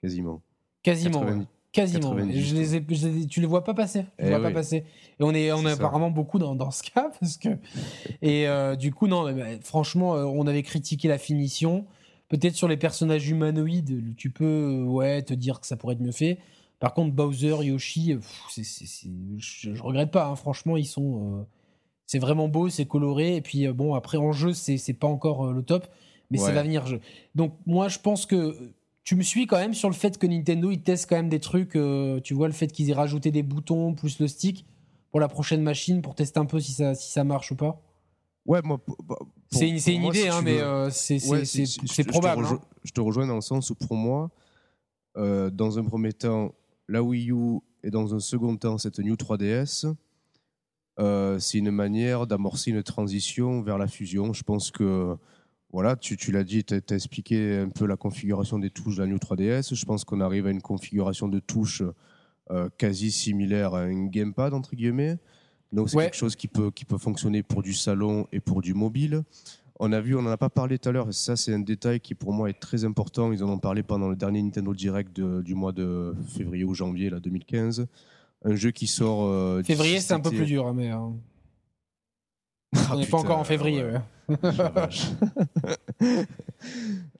quasiment. 0.00 0.42
Quasiment. 0.82 1.24
Quasiment. 1.72 2.16
Je 2.18 2.54
les 2.54 2.76
ai, 2.76 3.26
tu 3.26 3.40
les 3.40 3.46
vois 3.46 3.62
pas 3.62 3.74
passer. 3.74 4.06
Eh 4.18 4.28
vois 4.28 4.40
pas 4.40 4.50
passer. 4.50 4.84
Et 5.20 5.22
on 5.22 5.34
est, 5.34 5.52
on 5.52 5.66
est, 5.66 5.72
apparemment 5.72 6.10
beaucoup 6.10 6.38
dans, 6.38 6.54
dans, 6.54 6.70
ce 6.70 6.82
cas 6.82 7.10
parce 7.20 7.36
que. 7.36 7.50
Et 8.22 8.48
euh, 8.48 8.74
du 8.74 8.92
coup, 8.92 9.06
non, 9.06 9.26
franchement, 9.62 10.14
euh, 10.14 10.24
on 10.24 10.46
avait 10.46 10.62
critiqué 10.62 11.08
la 11.08 11.18
finition. 11.18 11.86
Peut-être 12.28 12.54
sur 12.54 12.68
les 12.68 12.76
personnages 12.76 13.28
humanoïdes, 13.28 14.14
tu 14.16 14.30
peux, 14.30 14.44
euh, 14.44 14.84
ouais, 14.84 15.22
te 15.22 15.34
dire 15.34 15.60
que 15.60 15.66
ça 15.66 15.76
pourrait 15.76 15.94
être 15.94 16.00
mieux 16.00 16.12
fait. 16.12 16.38
Par 16.78 16.94
contre, 16.94 17.14
Bowser, 17.14 17.56
Yoshi, 17.62 18.16
je, 18.56 18.62
je, 19.38 19.82
regrette 19.82 20.10
pas. 20.10 20.26
Hein. 20.26 20.36
franchement, 20.36 20.76
ils 20.76 20.86
sont. 20.86 21.46
c'est 22.06 22.20
vraiment 22.20 22.48
beau, 22.48 22.70
c'est 22.70 22.86
coloré. 22.86 23.36
Et 23.36 23.40
puis, 23.42 23.66
bon, 23.68 23.94
après, 23.94 24.16
en 24.16 24.32
jeu, 24.32 24.52
c'est 24.52 24.92
pas 24.94 25.08
encore 25.08 25.52
le 25.52 25.62
top, 25.62 25.86
mais 26.30 26.38
ça 26.38 26.52
va 26.52 26.62
venir. 26.62 26.84
Donc, 27.34 27.54
moi, 27.66 27.88
je 27.88 27.98
pense 27.98 28.26
que 28.26 28.54
tu 29.08 29.16
me 29.16 29.22
suis 29.22 29.46
quand 29.46 29.56
même 29.56 29.72
sur 29.72 29.88
le 29.88 29.94
fait 29.94 30.18
que 30.18 30.26
Nintendo 30.26 30.70
il 30.70 30.82
teste 30.82 31.08
quand 31.08 31.16
même 31.16 31.30
des 31.30 31.40
trucs, 31.40 31.76
euh, 31.76 32.20
tu 32.20 32.34
vois 32.34 32.46
le 32.46 32.52
fait 32.52 32.66
qu'ils 32.66 32.90
aient 32.90 32.94
rajouté 32.94 33.30
des 33.30 33.42
boutons 33.42 33.94
plus 33.94 34.18
le 34.18 34.28
stick 34.28 34.66
pour 35.10 35.18
la 35.18 35.28
prochaine 35.28 35.62
machine 35.62 36.02
pour 36.02 36.14
tester 36.14 36.38
un 36.38 36.44
peu 36.44 36.60
si 36.60 36.72
ça, 36.72 36.94
si 36.94 37.10
ça 37.10 37.24
marche 37.24 37.50
ou 37.50 37.54
pas 37.54 37.80
Ouais, 38.44 38.60
moi. 38.62 38.78
C'est 39.50 39.66
une, 39.66 40.04
idée, 40.04 40.28
hein, 40.28 40.42
mais 40.44 40.60
euh, 40.60 40.90
c'est 40.90 42.04
probable. 42.06 42.44
Hein. 42.44 42.60
Je 42.84 42.92
te, 42.92 43.00
rejoins 43.00 43.26
dans 43.26 43.36
le 43.36 43.40
sens 43.40 43.70
où 43.70 43.74
pour 43.74 43.96
moi, 43.96 44.30
euh, 45.16 45.48
dans 45.48 45.78
un 45.78 45.84
premier 45.84 46.12
temps, 46.12 46.52
la 46.86 47.02
Wii 47.02 47.30
U 47.30 47.60
et 47.82 47.90
dans 47.90 48.14
un 48.14 48.20
second 48.20 48.58
temps, 48.58 48.76
cette 48.76 48.98
New 48.98 49.14
3DS, 49.14 49.90
c'est 51.38 51.58
une 51.58 51.70
manière 51.70 52.26
d'amorcer 52.26 52.72
une 52.72 52.82
transition 52.82 53.62
vers 53.62 53.78
la 53.78 53.86
fusion. 53.86 54.34
Je 54.34 54.42
pense 54.42 54.70
que 54.70 55.16
voilà, 55.70 55.96
tu, 55.96 56.32
l'as 56.32 56.44
dit, 56.44 56.64
tu 56.64 56.74
as, 56.74 56.94
expliqué 56.94 57.58
un 57.58 57.68
peu 57.68 57.86
la 57.86 57.96
configuration 57.96 58.58
des 58.58 58.70
touches 58.70 58.96
de 58.96 59.02
la 59.02 59.06
New 59.06 59.18
3DS. 59.18 59.74
Je 59.74 59.84
pense 59.84 60.04
qu'on 60.04 60.20
arrive 60.20 60.46
à 60.46 60.50
une 60.50 60.62
configuration 60.62 61.28
de 61.28 61.40
touches 61.40 61.82
euh, 62.50 62.70
quasi 62.78 63.10
similaire 63.10 63.74
à 63.74 63.80
un 63.80 64.06
gamepad, 64.06 64.54
entre 64.54 64.74
guillemets. 64.74 65.18
Donc 65.72 65.90
c'est 65.90 65.98
quelque 65.98 66.16
chose 66.16 66.36
qui 66.36 66.48
peut, 66.48 66.70
qui 66.70 66.86
peut 66.86 66.96
fonctionner 66.96 67.42
pour 67.42 67.62
du 67.62 67.74
salon 67.74 68.26
et 68.32 68.40
pour 68.40 68.62
du 68.62 68.72
mobile. 68.72 69.22
On 69.78 69.92
a 69.92 70.00
vu, 70.00 70.16
on 70.16 70.22
n'en 70.22 70.30
a 70.30 70.38
pas 70.38 70.48
parlé 70.48 70.78
tout 70.78 70.88
à 70.88 70.92
l'heure, 70.92 71.12
ça 71.12 71.36
c'est 71.36 71.52
un 71.52 71.60
détail 71.60 72.00
qui 72.00 72.14
pour 72.14 72.32
moi 72.32 72.48
est 72.48 72.58
très 72.58 72.86
important. 72.86 73.30
Ils 73.32 73.44
en 73.44 73.50
ont 73.50 73.58
parlé 73.58 73.82
pendant 73.82 74.08
le 74.08 74.16
dernier 74.16 74.42
Nintendo 74.42 74.74
Direct 74.74 75.20
du 75.20 75.54
mois 75.54 75.72
de 75.72 76.16
février 76.34 76.64
ou 76.64 76.72
janvier 76.72 77.10
là, 77.10 77.20
2015. 77.20 77.86
Un 78.44 78.54
jeu 78.54 78.70
qui 78.70 78.86
sort. 78.86 79.26
Euh, 79.26 79.62
février 79.62 80.00
c'est 80.00 80.14
un 80.14 80.20
peu 80.20 80.30
plus 80.30 80.46
dur, 80.46 80.66
hein, 80.66 80.72
mais. 80.74 80.88
Hein. 80.88 81.12
Ah, 82.74 82.92
on 82.92 82.98
n'est 82.98 83.06
pas 83.06 83.18
encore 83.18 83.38
en 83.38 83.44
février. 83.44 83.84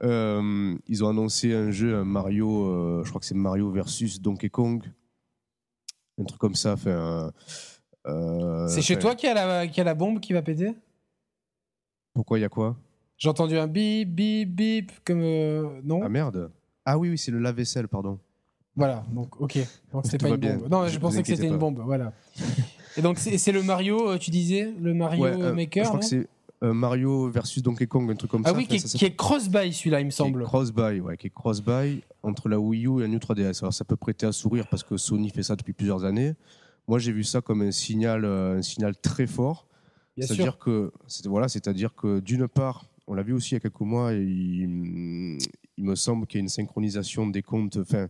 Euh, 0.02 0.76
ils 0.86 1.04
ont 1.04 1.08
annoncé 1.08 1.52
un 1.52 1.70
jeu, 1.70 1.96
un 1.96 2.04
Mario, 2.04 2.66
euh, 2.66 3.02
je 3.04 3.08
crois 3.08 3.20
que 3.20 3.26
c'est 3.26 3.34
Mario 3.34 3.70
versus 3.70 4.20
Donkey 4.20 4.48
Kong. 4.48 4.84
Un 6.20 6.24
truc 6.24 6.40
comme 6.40 6.54
ça. 6.54 6.76
c'est 8.68 8.82
chez 8.82 8.98
toi 8.98 9.14
qui 9.14 9.26
a, 9.26 9.34
la, 9.34 9.66
qui 9.66 9.80
a 9.80 9.84
la 9.84 9.94
bombe 9.94 10.20
qui 10.20 10.32
va 10.32 10.42
péter? 10.42 10.74
Pourquoi 12.14 12.38
il 12.38 12.42
y 12.42 12.44
a 12.44 12.48
quoi? 12.48 12.76
J'ai 13.18 13.28
entendu 13.28 13.58
un 13.58 13.66
bip, 13.66 14.08
bip, 14.08 14.48
bip, 14.48 14.92
comme. 15.04 15.20
Euh, 15.22 15.80
non? 15.82 16.00
Ah 16.02 16.08
merde 16.08 16.50
Ah 16.84 16.96
oui, 16.96 17.10
oui, 17.10 17.18
c'est 17.18 17.32
le 17.32 17.40
lave-vaisselle, 17.40 17.88
pardon. 17.88 18.18
Voilà, 18.76 19.04
donc 19.10 19.40
ok. 19.40 19.58
Donc 19.92 20.04
c'est 20.06 20.18
pas 20.18 20.28
une 20.28 20.36
bombe. 20.36 20.68
Non, 20.70 20.86
je 20.86 20.98
pensais 21.00 21.22
que 21.22 21.28
c'était 21.28 21.48
une 21.48 21.58
bombe, 21.58 21.80
voilà. 21.84 22.12
Et 22.96 23.02
donc 23.02 23.18
c'est 23.18 23.52
le 23.52 23.62
Mario, 23.64 24.10
euh, 24.10 24.18
tu 24.18 24.30
disais 24.30 24.72
Le 24.80 24.94
Mario 24.94 25.24
euh, 25.24 25.52
Maker 25.52 25.84
Je 25.84 25.88
crois 25.88 26.00
que 26.00 26.26
c'est 26.60 26.68
Mario 26.68 27.30
versus 27.30 27.62
Donkey 27.62 27.86
Kong, 27.86 28.10
un 28.10 28.14
truc 28.14 28.30
comme 28.30 28.42
ah 28.44 28.50
ça. 28.50 28.54
Ah 28.54 28.58
oui, 28.58 28.66
qui, 28.66 29.04
est, 29.04 29.16
cross-buy 29.16 29.72
celui-là, 29.72 30.00
il 30.00 30.06
me 30.06 30.10
semble. 30.10 30.44
Cross-buy, 30.44 31.00
ouais, 31.00 31.16
qui 31.16 31.28
est 31.28 31.34
cross-buy 31.34 32.02
entre 32.22 32.48
la 32.48 32.58
Wii 32.58 32.86
U 32.86 32.98
et 32.98 33.02
la 33.02 33.08
New 33.08 33.18
3DS. 33.18 33.60
Alors 33.60 33.72
ça 33.72 33.84
peut 33.84 33.96
prêter 33.96 34.26
à 34.26 34.32
sourire 34.32 34.66
parce 34.68 34.82
que 34.82 34.96
Sony 34.96 35.30
fait 35.30 35.42
ça 35.42 35.56
depuis 35.56 35.72
plusieurs 35.72 36.04
années. 36.04 36.34
Moi 36.86 36.98
j'ai 36.98 37.12
vu 37.12 37.24
ça 37.24 37.40
comme 37.40 37.62
un 37.62 37.70
signal, 37.70 38.24
un 38.24 38.62
signal 38.62 38.96
très 38.96 39.26
fort 39.26 39.68
c'est-à-dire 40.26 40.58
que, 40.58 40.92
voilà, 41.26 41.48
c'est-à-dire 41.48 41.94
que 41.94 42.20
d'une 42.20 42.48
part, 42.48 42.86
on 43.06 43.14
l'a 43.14 43.22
vu 43.22 43.32
aussi 43.32 43.50
il 43.50 43.54
y 43.54 43.56
a 43.56 43.60
quelques 43.60 43.80
mois, 43.80 44.12
il, 44.12 45.38
il 45.76 45.84
me 45.84 45.94
semble 45.94 46.26
qu'il 46.26 46.38
y 46.38 46.40
a 46.40 46.42
une 46.42 46.48
synchronisation 46.48 47.26
des 47.26 47.42
comptes. 47.42 47.78
Enfin, 47.78 48.08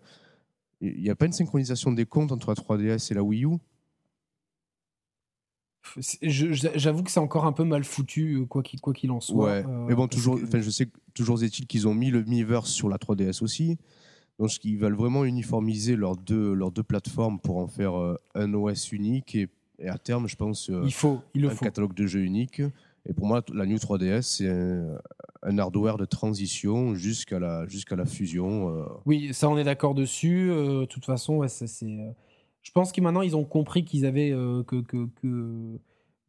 il 0.81 1.01
n'y 1.01 1.11
a 1.11 1.17
pas 1.17 1.27
une 1.27 1.33
synchronisation 1.33 1.93
des 1.93 2.07
comptes 2.07 2.33
entre 2.33 2.49
la 2.49 2.55
3DS 2.55 3.13
et 3.13 3.15
la 3.15 3.23
Wii 3.23 3.45
U. 3.45 3.59
J'avoue 6.23 7.03
que 7.03 7.11
c'est 7.11 7.21
encore 7.21 7.45
un 7.45 7.53
peu 7.53 7.65
mal 7.65 7.85
foutu, 7.85 8.35
euh, 8.35 8.45
quoi 8.45 8.63
qu'il 8.63 8.81
quoi 8.81 8.93
qu'il 8.93 9.11
en 9.11 9.21
soit. 9.21 9.47
Ouais. 9.47 9.65
Euh, 9.67 9.87
mais 9.89 9.95
bon, 9.95 10.09
toujours, 10.09 10.39
je 10.39 10.71
sais 10.71 10.89
toujours 11.15 11.43
est-il 11.43 11.67
qu'ils 11.67 11.89
ont 11.89 11.95
mis 11.95 12.11
le 12.11 12.23
Miiverse 12.25 12.71
sur 12.71 12.89
la 12.89 12.97
3DS 12.97 13.43
aussi. 13.43 13.79
Donc, 14.39 14.51
ils 14.65 14.79
veulent 14.79 14.95
vraiment 14.95 15.25
uniformiser 15.25 15.97
leurs 15.97 16.17
deux, 16.17 16.53
leurs 16.53 16.71
deux 16.71 16.85
plateformes 16.85 17.41
pour 17.41 17.59
en 17.59 17.67
faire 17.67 17.99
euh, 17.99 18.17
un 18.35 18.55
OS 18.55 18.93
unique 18.93 19.35
et 19.35 19.49
et 19.81 19.89
à 19.89 19.97
terme, 19.97 20.27
je 20.27 20.35
pense, 20.35 20.73
il 20.83 20.93
faut, 20.93 21.21
il 21.35 21.47
un 21.47 21.55
catalogue 21.55 21.95
de 21.95 22.05
jeux 22.05 22.23
unique. 22.23 22.61
Et 23.09 23.13
pour 23.13 23.27
moi, 23.27 23.43
la 23.55 23.65
New 23.65 23.77
3DS, 23.77 24.23
c'est 24.23 24.49
un, 24.49 25.59
hardware 25.59 25.97
de 25.97 26.05
transition 26.05 26.97
jusqu'à 26.97 27.39
la, 27.39 27.65
jusqu'à 27.69 27.95
la 27.95 28.05
fusion. 28.05 28.87
Oui, 29.07 29.31
ça, 29.33 29.49
on 29.49 29.57
est 29.57 29.65
d'accord 29.65 29.95
dessus. 29.95 30.51
Euh, 30.51 30.81
de 30.81 30.85
toute 30.85 31.05
façon, 31.05 31.47
c'est, 31.49 31.67
je 32.69 32.73
pense 32.73 32.93
que 32.93 33.01
maintenant, 33.01 33.23
ils 33.23 33.35
ont 33.35 33.45
compris 33.45 33.85
qu'ils 33.85 34.05
avaient 34.05 34.31
que, 34.31 34.81
que, 34.83 35.09
que, 35.23 35.79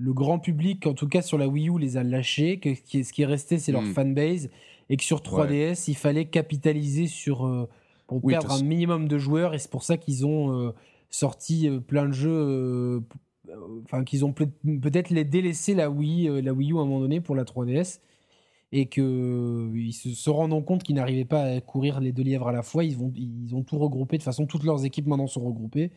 le 0.02 0.14
grand 0.14 0.40
public, 0.40 0.88
en 0.88 0.94
tout 0.94 1.10
cas 1.10 1.22
sur 1.22 1.38
la 1.38 1.50
Wii 1.50 1.70
U, 1.70 1.78
les 1.78 1.98
a 1.98 2.04
lâchés, 2.04 2.60
que 2.60 2.74
ce 2.74 3.12
qui 3.12 3.22
est 3.22 3.26
resté, 3.26 3.58
c'est 3.60 3.74
leur 3.74 3.82
hmm. 3.82 3.94
fanbase, 3.94 4.50
et 4.90 4.96
que 4.96 5.04
sur 5.04 5.20
3DS, 5.20 5.86
il 5.90 5.96
fallait 5.96 6.26
capitaliser 6.26 7.08
sur 7.08 7.68
pour 8.08 8.22
perdre 8.22 8.54
un 8.54 8.64
minimum 8.64 9.08
de 9.10 9.18
joueurs, 9.18 9.54
et 9.54 9.60
c'est 9.60 9.70
pour 9.70 9.84
ça 9.84 9.98
qu'ils 9.98 10.26
ont 10.26 10.74
sorti 11.10 11.70
plein 11.88 12.08
de 12.08 12.14
jeux 12.14 13.04
enfin 13.84 14.04
qu'ils 14.04 14.26
ont 14.26 14.34
peut-être 14.34 15.10
les 15.10 15.24
délaissé 15.24 15.74
la 15.74 15.90
Wii, 15.90 16.28
euh, 16.28 16.42
la 16.42 16.54
Wii 16.54 16.72
U 16.72 16.78
à 16.78 16.82
un 16.82 16.86
moment 16.86 17.00
donné 17.00 17.22
pour 17.22 17.36
la 17.36 17.44
3DS 17.44 18.00
et 18.72 18.86
que 18.86 19.72
ils 19.74 19.94
se, 19.94 20.30
rendant 20.30 20.62
compte 20.62 20.84
qu'ils 20.84 20.96
n'arrivaient 20.96 21.26
pas 21.26 21.44
à 21.44 21.62
courir 21.62 22.00
les 22.00 22.12
deux 22.12 22.22
lièvres 22.22 22.50
à 22.50 22.52
la 22.52 22.62
fois, 22.62 22.84
ils, 22.84 22.96
vont, 22.96 23.12
ils 23.16 23.56
ont 23.56 23.64
tout 23.64 23.80
regroupé. 23.80 24.18
De 24.18 24.22
toute 24.22 24.26
façon, 24.26 24.46
toutes 24.46 24.64
leurs 24.64 24.86
équipes 24.86 25.08
maintenant 25.08 25.26
sont 25.26 25.44
regroupées. 25.44 25.90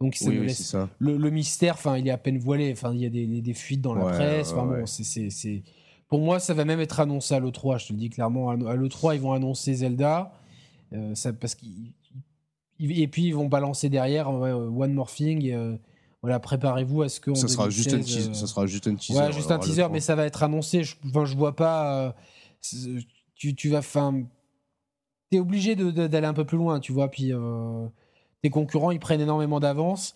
Donc 0.00 0.16
ça 0.16 0.30
laisse 0.30 0.76
Le, 0.98 1.30
mystère, 1.30 1.74
enfin, 1.74 1.96
il 1.96 2.08
est 2.08 2.10
à 2.10 2.18
peine 2.18 2.38
voilé. 2.38 2.72
Enfin, 2.72 2.92
il 2.92 3.00
y 3.00 3.06
a 3.06 3.10
des, 3.10 3.26
des 3.26 3.54
fuites 3.54 3.80
dans 3.80 3.94
la 3.94 4.04
presse. 4.04 4.52
Enfin, 4.52 4.66
bon, 4.66 4.86
c'est, 4.86 5.62
Pour 6.08 6.20
moi, 6.20 6.40
ça 6.40 6.54
va 6.54 6.64
même 6.64 6.80
être 6.80 7.00
annoncé 7.00 7.34
à 7.34 7.40
l'E3. 7.40 7.80
Je 7.80 7.88
te 7.88 7.92
le 7.92 7.98
dis 7.98 8.10
clairement. 8.10 8.50
À 8.50 8.76
l'E3, 8.76 9.14
ils 9.14 9.20
vont 9.20 9.32
annoncer 9.32 9.74
Zelda. 9.74 10.32
Euh, 10.92 11.14
ça, 11.14 11.32
parce 11.32 11.54
qu'ils 11.54 11.94
et 12.80 13.08
puis 13.08 13.26
ils 13.26 13.34
vont 13.34 13.46
balancer 13.46 13.88
derrière 13.88 14.28
One 14.30 14.94
More 14.94 15.10
Thing. 15.10 15.50
Euh, 15.50 15.76
voilà, 16.22 16.40
préparez-vous 16.40 17.02
à 17.02 17.08
ce 17.08 17.20
que. 17.20 17.34
Ça, 17.34 17.48
sera 17.48 17.70
juste 17.70 17.92
un 17.92 18.00
teaser, 18.00 18.34
ça 18.34 18.46
sera 18.46 18.66
juste 18.66 18.86
un 18.86 18.94
teaser. 18.94 19.18
Ouais, 19.18 19.32
juste 19.32 19.50
un 19.50 19.58
teaser, 19.58 19.88
mais 19.90 20.00
ça 20.00 20.14
va 20.14 20.24
être 20.24 20.42
annoncé. 20.42 20.82
Je, 20.82 20.96
enfin, 21.06 21.24
je 21.24 21.36
vois 21.36 21.54
pas. 21.54 22.14
Euh, 22.72 23.00
tu, 23.34 23.54
tu 23.54 23.68
vas. 23.68 23.78
Enfin, 23.78 24.22
t'es 25.30 25.38
obligé 25.38 25.76
d'aller 25.76 26.26
un 26.26 26.34
peu 26.34 26.44
plus 26.44 26.56
loin, 26.56 26.80
tu 26.80 26.92
vois. 26.92 27.10
Puis 27.10 27.32
euh, 27.32 27.86
tes 28.44 28.50
concurrents, 28.50 28.90
ils 28.90 29.00
prennent 29.00 29.20
énormément 29.20 29.58
d'avance. 29.58 30.14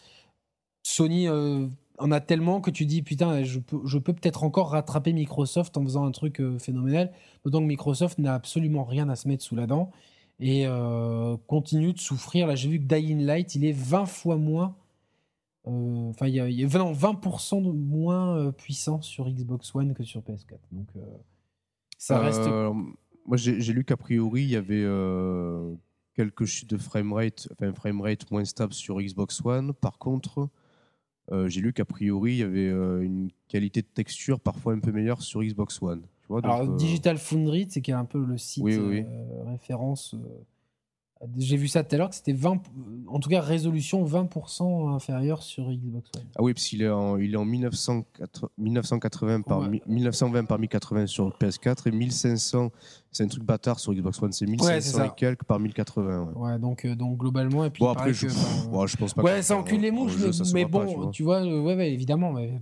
Sony 0.82 1.26
euh, 1.28 1.66
en 1.98 2.12
a 2.12 2.20
tellement 2.20 2.60
que 2.60 2.70
tu 2.70 2.86
dis 2.86 3.02
putain, 3.02 3.42
je 3.42 3.58
peux, 3.58 4.12
peut-être 4.12 4.44
encore 4.44 4.70
rattraper 4.70 5.12
Microsoft 5.12 5.76
en 5.76 5.82
faisant 5.82 6.04
un 6.04 6.12
truc 6.12 6.40
phénoménal. 6.58 7.12
D'autant 7.44 7.60
que 7.60 7.66
Microsoft 7.66 8.18
n'a 8.18 8.34
absolument 8.34 8.84
rien 8.84 9.08
à 9.08 9.16
se 9.16 9.26
mettre 9.26 9.42
sous 9.42 9.56
la 9.56 9.66
dent 9.66 9.90
et 10.40 10.66
continue 11.48 11.92
de 11.92 11.98
souffrir. 11.98 12.46
Là, 12.46 12.54
j'ai 12.54 12.68
vu 12.68 12.78
que 12.78 12.84
Dying 12.84 13.22
Light, 13.22 13.56
il 13.56 13.64
est 13.64 13.72
20 13.72 14.06
fois 14.06 14.36
moins 14.36 14.76
euh, 15.68 16.10
enfin, 16.10 16.26
il 16.26 16.34
y 16.34 16.40
a, 16.40 16.46
20% 16.46 17.62
de 17.62 17.70
moins 17.70 18.36
euh, 18.36 18.52
puissant 18.52 19.02
sur 19.02 19.28
Xbox 19.28 19.74
One 19.74 19.94
que 19.94 20.02
sur 20.02 20.20
PS4. 20.20 20.58
Donc, 20.72 20.88
euh, 20.96 21.00
ça 21.98 22.20
reste. 22.20 22.48
moi, 23.26 23.36
j'ai 23.36 23.72
lu 23.72 23.84
qu'a 23.84 23.96
priori, 23.96 24.42
il 24.42 24.50
y 24.50 24.56
avait 24.56 24.84
quelques 26.18 26.46
chutes 26.46 26.70
de 26.70 26.78
framerate, 26.78 27.48
enfin, 27.52 27.72
framerate 27.72 28.28
moins 28.32 28.44
stable 28.44 28.72
sur 28.72 29.00
Xbox 29.00 29.40
One. 29.44 29.72
Par 29.72 29.98
contre, 29.98 30.48
j'ai 31.46 31.60
lu 31.60 31.72
qu'a 31.72 31.84
priori, 31.84 32.32
il 32.32 32.38
y 32.38 32.42
avait 32.42 32.70
une 32.70 33.30
qualité 33.46 33.82
de 33.82 33.86
texture 33.86 34.40
parfois 34.40 34.72
un 34.72 34.80
peu 34.80 34.90
meilleure 34.90 35.22
sur 35.22 35.42
Xbox 35.44 35.80
One. 35.80 36.02
Alors, 36.42 36.66
Digital 36.74 37.18
Foundry, 37.18 37.68
c'est 37.70 37.82
qui 37.82 37.92
est 37.92 37.94
un 37.94 38.04
peu 38.04 38.18
le 38.18 38.36
site 38.36 38.64
référence 39.46 40.16
j'ai 41.36 41.56
vu 41.56 41.66
ça 41.68 41.82
tout 41.82 41.94
à 41.94 41.98
l'heure 41.98 42.10
que 42.10 42.14
c'était 42.14 42.32
20, 42.32 42.62
en 43.08 43.18
tout 43.18 43.28
cas 43.28 43.40
résolution 43.40 44.04
20% 44.04 44.94
inférieure 44.94 45.42
sur 45.42 45.64
Xbox 45.64 46.10
One. 46.16 46.22
Ah 46.36 46.42
oui, 46.42 46.54
parce 46.54 46.66
qu'il 46.66 46.82
est 46.82 46.88
en, 46.88 47.16
il 47.16 47.34
est 47.34 47.36
en 47.36 47.44
1980 47.44 49.42
par 49.42 49.68
1920 49.86 50.44
par 50.44 50.58
1080 50.58 51.06
sur 51.06 51.28
PS4 51.30 51.88
et 51.88 51.90
1500, 51.90 52.70
c'est 53.10 53.24
un 53.24 53.28
truc 53.28 53.42
bâtard 53.42 53.80
sur 53.80 53.92
Xbox 53.92 54.22
One, 54.22 54.32
c'est 54.32 54.46
1500 54.46 55.04
et 55.04 55.10
quelques 55.16 55.44
par 55.44 55.58
1080. 55.58 56.32
Ouais, 56.36 56.58
donc, 56.58 56.84
euh, 56.84 56.94
donc 56.94 57.18
globalement. 57.18 57.64
Et 57.64 57.70
puis 57.70 57.80
bon, 57.80 57.90
après, 57.90 58.12
je, 58.12 58.28
je 58.28 58.96
pense 58.96 59.14
pas 59.14 59.22
Ouais, 59.22 59.42
ça 59.42 59.56
encule 59.56 59.80
les 59.80 59.90
mouches, 59.90 60.16
mais, 60.54 60.64
bon, 60.64 61.10
tu 61.10 61.24
vois, 61.24 61.44
euh, 61.44 61.60
ouais, 61.60 61.74
ouais, 61.74 61.92
évidemment. 61.92 62.32
Mais, 62.32 62.60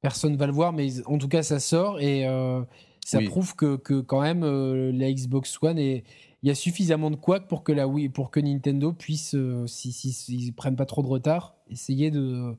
personne 0.00 0.36
va 0.36 0.46
le 0.46 0.52
voir, 0.52 0.72
mais 0.72 0.88
en 1.06 1.18
tout 1.18 1.28
cas, 1.28 1.42
ça 1.42 1.60
sort 1.60 2.00
et 2.00 2.26
euh, 2.26 2.62
ça 3.04 3.20
prouve 3.20 3.54
que, 3.54 3.76
que, 3.76 4.00
quand 4.00 4.22
même 4.22 4.44
la 4.44 5.12
Xbox 5.12 5.58
One 5.62 5.78
est 5.78 6.04
il 6.42 6.48
y 6.48 6.50
a 6.50 6.54
suffisamment 6.54 7.10
de 7.10 7.16
quacks 7.16 7.48
pour 7.48 7.62
que 7.62 7.72
la 7.72 7.86
Wii, 7.86 8.08
pour 8.08 8.30
que 8.30 8.40
Nintendo 8.40 8.92
puisse, 8.92 9.34
euh, 9.34 9.66
si 9.66 9.92
s'ils 9.92 10.12
si, 10.12 10.52
prennent 10.52 10.76
pas 10.76 10.86
trop 10.86 11.02
de 11.02 11.08
retard, 11.08 11.56
essayer 11.68 12.10
de 12.10 12.54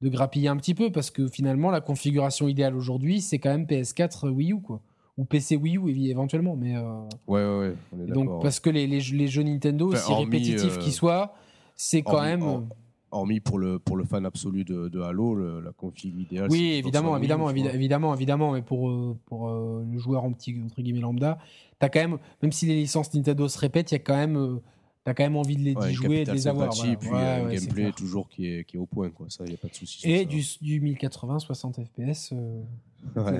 de 0.00 0.08
grappiller 0.08 0.48
un 0.48 0.56
petit 0.56 0.74
peu. 0.74 0.92
Parce 0.92 1.10
que 1.10 1.26
finalement 1.26 1.70
la 1.70 1.80
configuration 1.80 2.48
idéale 2.48 2.76
aujourd'hui 2.76 3.20
c'est 3.20 3.38
quand 3.38 3.50
même 3.50 3.64
PS4 3.64 4.28
Wii 4.28 4.52
U 4.52 4.60
quoi. 4.60 4.80
Ou 5.16 5.24
PC 5.24 5.56
Wii 5.56 5.78
U 5.78 6.08
éventuellement 6.08 6.54
mais 6.54 6.76
euh, 6.76 7.02
ouais 7.26 7.44
ouais, 7.44 7.58
ouais 7.58 7.74
on 7.92 8.00
est 8.00 8.06
donc 8.06 8.40
parce 8.40 8.60
que 8.60 8.70
les, 8.70 8.86
les, 8.86 9.00
jeux 9.00 9.42
Nintendo 9.42 9.88
aussi 9.88 10.12
répétitifs 10.12 10.76
euh, 10.76 10.80
qu'ils 10.80 10.92
soient 10.92 11.34
c'est 11.74 12.02
quand 12.02 12.22
même 12.22 12.68
hormis 13.10 13.40
pour 13.40 13.58
le 13.58 13.78
pour 13.78 13.96
le 13.96 14.04
fan 14.04 14.26
absolu 14.26 14.64
de, 14.64 14.88
de 14.88 15.00
Halo 15.00 15.60
la 15.60 15.72
config 15.72 16.14
idéale 16.18 16.48
oui 16.50 16.72
évidemment 16.74 17.16
évidemment 17.16 17.50
évidemment 17.50 18.14
évidemment 18.14 18.52
mais 18.52 18.62
pour 18.62 19.16
pour 19.26 19.50
le 19.50 19.98
joueur 19.98 20.24
en 20.24 20.32
petit 20.32 20.60
entre 20.64 20.82
guillemets 20.82 21.00
lambda 21.00 21.38
t'as 21.78 21.88
quand 21.88 22.00
même, 22.00 22.18
même 22.42 22.52
si 22.52 22.66
les 22.66 22.74
licences 22.74 23.12
Nintendo 23.14 23.48
se 23.48 23.58
répètent, 23.58 23.90
il 23.90 23.94
y 23.94 23.96
a 23.96 24.00
quand 24.00 24.16
même, 24.16 24.36
euh, 24.36 24.62
t'as 25.04 25.14
quand 25.14 25.24
même 25.24 25.36
envie 25.36 25.56
de 25.56 25.62
les 25.62 25.92
jouer 25.92 26.20
et 26.20 26.24
de 26.24 26.32
les 26.32 26.48
avoir. 26.48 26.72
Et 26.84 26.96
puis 26.96 27.08
un 27.10 27.48
gameplay 27.48 27.92
toujours 27.92 28.28
qui 28.28 28.46
est, 28.46 28.64
qui 28.64 28.76
est 28.76 28.80
au 28.80 28.86
point, 28.86 29.10
quoi. 29.10 29.26
Ça, 29.28 29.44
y 29.46 29.54
a 29.54 29.56
pas 29.56 29.68
de 29.68 29.74
souci. 29.74 30.10
Et 30.10 30.24
du, 30.24 30.42
du 30.60 30.80
1080, 30.80 31.38
60 31.40 31.80
FPS. 31.84 32.34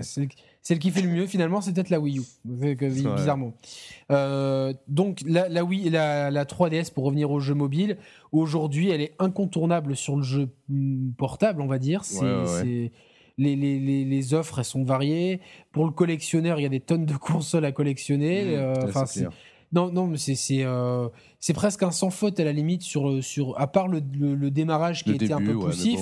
C'est 0.03 0.75
le, 0.75 0.79
qui 0.79 0.91
fait 0.91 1.03
le 1.03 1.09
mieux 1.09 1.27
finalement, 1.27 1.61
c'est 1.61 1.73
peut-être 1.73 1.91
la 1.91 2.01
Wii 2.01 2.19
U, 2.19 2.23
bizarrement. 2.45 3.55
Euh, 4.11 4.73
donc 4.87 5.23
la, 5.27 5.49
la, 5.49 5.65
Wii, 5.65 5.91
la, 5.91 6.31
la 6.31 6.45
3DS 6.45 6.93
pour 6.93 7.05
revenir 7.05 7.31
au 7.31 7.41
jeu 7.41 7.55
mobile, 7.55 7.97
aujourd'hui 8.33 8.91
elle 8.91 9.01
est 9.01 9.15
incontournable 9.19 9.97
sur 9.97 10.17
le 10.17 10.23
jeu 10.23 10.49
mm, 10.69 11.13
portable, 11.13 11.61
on 11.63 11.67
va 11.67 11.79
dire. 11.79 12.05
C'est 12.05 12.93
les, 13.39 13.55
les, 13.55 14.05
les, 14.05 14.35
offres 14.35 14.59
elles 14.59 14.65
sont 14.65 14.83
variées. 14.83 15.41
Pour 15.71 15.85
le 15.85 15.93
collectionneur, 15.93 16.59
il 16.59 16.65
y 16.65 16.67
a 16.67 16.71
des 16.71 16.81
tonnes 16.81 17.07
de 17.07 17.15
consoles 17.15 17.65
à 17.65 17.73
collectionner. 17.73 18.45
Mmh, 18.45 18.59
euh, 18.59 19.29
non, 19.73 19.93
non, 19.93 20.07
mais 20.07 20.17
c'est 20.17 20.65
euh, 20.65 21.09
c'est 21.41 21.53
presque 21.53 21.83
un 21.83 21.91
sans 21.91 22.11
faute 22.11 22.41
à 22.41 22.45
la 22.45 22.53
limite 22.53 22.83
sur 22.83 23.23
sur 23.23 23.59
à 23.61 23.67
part 23.67 23.87
le, 23.87 24.01
le, 24.19 24.51
démarrage 24.51 25.05
qui 25.05 25.13
était 25.13 25.33
un 25.33 25.43
peu 25.43 25.55
poussif. 25.57 26.01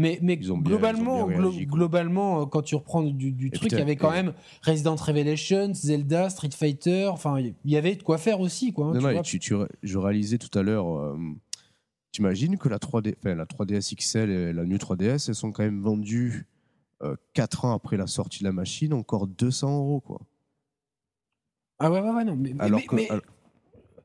Mais, 0.00 0.18
mais 0.22 0.38
globalement, 0.38 1.26
bien 1.26 1.36
réagi, 1.42 1.66
globalement, 1.66 2.40
euh, 2.42 2.46
quand 2.46 2.62
tu 2.62 2.74
reprends 2.74 3.02
du, 3.02 3.32
du 3.32 3.50
truc, 3.50 3.70
il 3.70 3.78
y 3.78 3.82
avait 3.82 3.96
quand 3.96 4.10
même 4.10 4.32
Resident 4.62 4.96
Revelations, 4.96 5.74
Zelda, 5.74 6.30
Street 6.30 6.50
Fighter. 6.56 7.08
Enfin, 7.08 7.38
il 7.38 7.54
y 7.66 7.76
avait 7.76 7.96
de 7.96 8.02
quoi 8.02 8.16
faire 8.16 8.40
aussi, 8.40 8.72
quoi. 8.72 8.86
hein, 8.86 8.92
Non, 8.94 8.98
tu 8.98 9.02
non, 9.04 9.10
et 9.10 9.14
vois. 9.14 9.22
tu, 9.22 9.38
tu- 9.38 9.54
je 9.82 9.98
réalisais 9.98 10.38
tout 10.38 10.58
à 10.58 10.62
l'heure, 10.62 10.88
euh, 10.96 11.18
t'imagines 12.12 12.56
que 12.56 12.68
la 12.70 12.78
3D, 12.78 13.14
enfin, 13.18 13.34
la 13.34 13.44
3DS 13.44 13.94
XL 13.94 14.30
et 14.30 14.52
la 14.54 14.64
New 14.64 14.78
3DS, 14.78 15.28
elles 15.28 15.34
sont 15.34 15.52
quand 15.52 15.62
même 15.64 15.82
vendues 15.82 16.46
4 17.34 17.64
ans 17.66 17.72
après 17.74 17.96
la 17.98 18.06
sortie 18.06 18.38
de 18.40 18.44
la 18.44 18.52
machine, 18.52 18.92
encore 18.94 19.26
200 19.26 19.76
euros, 19.76 20.00
quoi. 20.00 20.20
Ah 21.78 21.90
ouais, 21.90 22.00
ouais, 22.00 22.10
ouais, 22.10 22.24
non. 22.24 22.36
Mais, 22.36 22.54
Alors 22.58 22.80
mais- 22.80 22.86
que- 22.86 22.94
mais- 22.94 23.10
alors- 23.10 23.22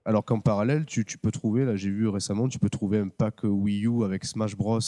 alors 0.06 0.26
qu'en 0.26 0.39
parallèle, 0.39 0.86
tu, 0.86 1.04
tu 1.06 1.18
peux 1.18 1.32
trouver, 1.32 1.66
là 1.66 1.76
j'ai 1.76 1.89
vu 1.89 2.08
récemment, 2.08 2.48
tu 2.48 2.60
peux 2.60 2.70
trouver 2.70 3.00
un 3.00 3.08
pack 3.10 3.43
Wii 3.43 3.86
U 3.86 4.04
avec 4.04 4.24
Smash 4.26 4.56
Bros 4.56 4.80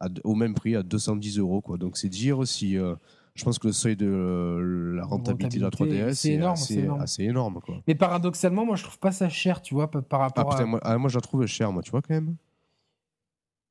à 0.00 0.08
au 0.24 0.34
même 0.34 0.54
prix 0.54 0.76
à 0.76 0.82
210 0.82 1.38
euros. 1.38 1.60
Quoi. 1.60 1.78
Donc 1.78 1.96
c'est 1.96 2.08
dire 2.08 2.46
si. 2.46 2.76
euh, 2.78 2.94
je 3.34 3.44
pense 3.44 3.60
que 3.60 3.68
le 3.68 3.72
seuil 3.72 3.94
de 3.96 4.04
euh, 4.06 4.96
la 4.96 5.04
rentabilité 5.04 5.58
de 5.58 5.62
la 5.62 5.68
Rentabilité, 5.68 6.02
3DS 6.10 6.14
c'est 6.14 6.32
énorme, 6.32 6.52
assez, 6.54 6.74
c'est 6.74 6.80
énorme. 6.80 7.00
assez 7.00 7.22
énorme. 7.22 7.60
Quoi. 7.64 7.76
mais 7.86 7.94
paradoxalement, 7.94 8.66
moi, 8.66 8.74
je 8.74 8.82
trouve 8.82 8.98
pas 8.98 9.12
ça 9.12 9.28
cher, 9.28 9.62
tu 9.62 9.74
vois, 9.74 9.88
par, 9.90 10.02
par 10.02 10.20
Ah 10.20 10.24
rapport 10.24 10.48
putain, 10.48 10.62
à. 10.64 10.66
moi, 10.66 10.80
ah, 10.82 10.98
moi, 10.98 11.08
je 11.08 11.14
la 11.14 11.20
trouve 11.20 11.46
cher, 11.46 11.70
moi, 11.72 11.82
tu 11.82 11.92
vois 11.92 12.02
quand 12.02 12.14
même. 12.14 12.34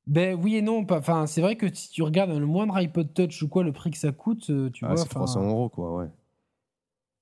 Ben 0.06 0.40
oui 0.42 0.56
et 0.56 0.62
non. 0.62 0.86
Enfin, 0.90 1.28
c'est 1.28 1.42
vrai 1.42 1.58
que 1.58 1.68
si 1.74 1.90
tu 1.90 2.02
regardes 2.02 2.32
le 2.32 2.46
moindre 2.46 2.78
iPod 2.78 3.14
Touch 3.14 3.42
ou 3.44 3.50
quoi, 3.50 3.64
le 3.64 3.74
prix 3.74 3.92
que 3.92 3.98
ça 3.98 4.14
coûte, 4.14 4.50
euh, 4.52 4.70
tu 4.70 4.86
Ah, 4.86 4.90
vois. 4.90 4.98
c'est 4.98 5.04
enfin, 5.04 5.16
300 5.20 5.50
euros, 5.50 5.68
quoi, 5.68 5.96
ouais. 5.98 6.08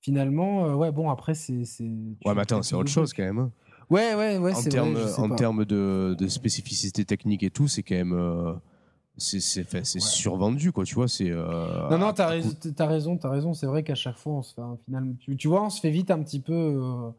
Finalement, 0.02 0.66
euh, 0.66 0.74
ouais, 0.74 0.92
bon, 0.92 1.10
après, 1.10 1.34
c'est. 1.34 1.52
Ouais, 1.52 2.34
mais 2.34 2.42
attends, 2.42 2.62
c'est 2.62 2.76
autre 2.76 2.90
chose 2.90 3.12
quand 3.12 3.24
même. 3.24 3.38
hein. 3.38 3.50
Ouais, 3.90 4.14
ouais, 4.14 4.38
ouais, 4.38 4.52
en 4.52 4.56
c'est 4.56 4.68
termes, 4.70 4.94
vrai. 4.94 5.44
en 5.46 5.54
de, 5.64 6.14
de 6.16 6.28
spécificité 6.28 7.04
technique 7.04 7.42
et 7.42 7.50
tout, 7.50 7.66
c'est 7.66 7.82
quand 7.82 7.96
même. 7.96 8.12
euh, 8.12 8.52
c'est 9.16 9.40
c'est- 9.40 9.84
c'est 9.84 10.00
survendu, 10.00 10.72
quoi, 10.72 10.84
tu 10.84 10.94
vois. 10.94 11.08
c'est 11.08 11.30
euh, 11.30 11.88
Non, 11.90 11.98
non, 11.98 12.12
t'as 12.12 12.26
raison, 12.28 12.50
t'as 12.76 12.86
raison, 12.86 13.16
t'as 13.16 13.30
raison. 13.30 13.54
C'est 13.54 13.66
vrai 13.66 13.82
qu'à 13.82 13.94
chaque 13.94 14.16
fois, 14.16 14.34
on 14.34 14.42
se 14.42 14.54
fait 14.54 14.60
un 14.62 14.76
final. 14.84 15.14
Tu, 15.20 15.36
tu 15.36 15.48
vois, 15.48 15.64
on 15.64 15.70
se 15.70 15.80
fait 15.80 15.90
vite 15.90 16.10
un 16.10 16.22
petit 16.22 16.40
peu 16.40 16.52
euh, 16.52 17.10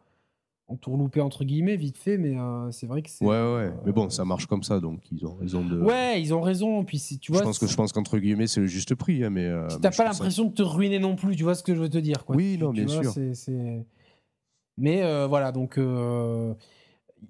entourloupé 0.67 1.21
entre 1.21 1.43
guillemets, 1.45 1.75
vite 1.77 1.97
fait, 1.97 2.17
mais 2.17 2.37
euh, 2.37 2.69
c'est 2.71 2.87
vrai 2.87 3.01
que 3.01 3.09
c'est. 3.09 3.25
Ouais, 3.25 3.31
ouais, 3.55 3.71
mais 3.85 3.91
bon, 3.91 4.07
euh, 4.07 4.09
ça 4.09 4.25
marche 4.25 4.45
comme 4.47 4.63
ça, 4.63 4.79
donc 4.79 4.99
ils 5.11 5.25
ont 5.25 5.35
raison 5.35 5.65
de. 5.65 5.79
Ouais, 5.79 6.21
ils 6.21 6.33
ont 6.33 6.41
raison. 6.41 6.83
Puis 6.83 6.99
si 6.99 7.17
tu 7.19 7.31
vois, 7.31 7.41
je 7.41 7.45
pense 7.45 7.59
que 7.59 7.67
je 7.67 7.75
pense 7.75 7.91
qu'entre 7.93 8.17
guillemets, 8.19 8.47
c'est 8.47 8.59
le 8.61 8.67
juste 8.67 8.93
prix, 8.95 9.23
hein, 9.23 9.29
mais. 9.29 9.45
euh, 9.45 9.67
t'as 9.81 9.89
pas 9.89 9.91
ça- 9.91 10.03
l'impression 10.05 10.45
de 10.45 10.53
te 10.53 10.61
ruiner 10.63 10.99
non 10.99 11.15
plus. 11.15 11.35
Tu 11.35 11.43
vois 11.43 11.55
ce 11.55 11.63
que 11.63 11.73
je 11.73 11.79
veux 11.81 11.89
te 11.89 11.97
dire, 11.97 12.25
quoi. 12.25 12.35
Oui, 12.35 12.55
Tu- 12.57 12.63
non, 12.63 12.71
tu 12.73 12.83
bien 12.85 12.93
vois, 12.93 13.03
sûr. 13.03 13.13
Mais 14.77 15.01
euh, 15.03 15.27
voilà, 15.27 15.51
donc. 15.51 15.77
euh, 15.77 16.53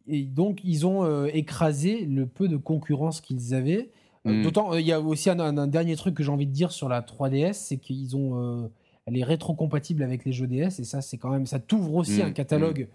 Et 0.08 0.24
donc, 0.24 0.60
ils 0.66 0.86
ont 0.86 1.04
euh, 1.06 1.28
écrasé 1.34 2.06
le 2.06 2.26
peu 2.26 2.48
de 2.50 2.58
concurrence 2.58 3.22
qu'ils 3.22 3.54
avaient. 3.54 3.90
Euh, 4.26 4.32
Mm. 4.34 4.42
D'autant, 4.44 4.74
euh, 4.74 4.82
il 4.82 4.88
y 4.88 4.92
a 4.92 5.00
aussi 5.00 5.30
un, 5.30 5.40
un- 5.40 5.58
un 5.58 5.68
dernier 5.68 5.96
truc 5.96 6.16
que 6.16 6.24
j'ai 6.24 6.32
envie 6.32 6.48
de 6.48 6.52
dire 6.52 6.72
sur 6.72 6.90
la 6.90 7.02
3DS, 7.02 7.54
c'est 7.54 7.78
qu'ils 7.78 8.16
ont, 8.16 8.64
euh, 8.64 8.68
elle 9.06 9.18
est 9.18 9.24
rétro-compatible 9.24 10.04
avec 10.04 10.26
les 10.26 10.32
jeux 10.34 10.48
DS, 10.48 10.80
et 10.80 10.84
ça, 10.84 11.02
c'est 11.02 11.18
quand 11.18 11.30
même, 11.30 11.46
ça 11.46 11.60
t'ouvre 11.60 11.94
aussi 11.96 12.22
Mm, 12.22 12.26
un 12.28 12.32
catalogue. 12.32 12.88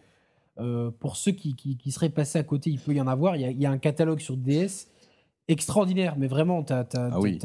Euh, 0.60 0.90
pour 1.00 1.16
ceux 1.16 1.32
qui, 1.32 1.54
qui- 1.54 1.76
qui 1.78 1.90
seraient 1.92 2.10
passés 2.10 2.38
à 2.38 2.42
côté, 2.42 2.68
il 2.70 2.78
peut 2.78 2.92
y 2.94 3.00
en 3.00 3.06
avoir. 3.06 3.36
Il 3.36 3.42
y 3.42 3.44
a, 3.46 3.50
il 3.50 3.58
y 3.60 3.64
a 3.66 3.70
un 3.70 3.78
catalogue 3.78 4.20
sur 4.20 4.36
DS 4.36 4.88
extraordinaire, 5.48 6.16
mais 6.18 6.26
vraiment, 6.26 6.62
t'as 6.62 6.80
as, 6.80 7.10
Ah 7.12 7.20
oui. 7.20 7.38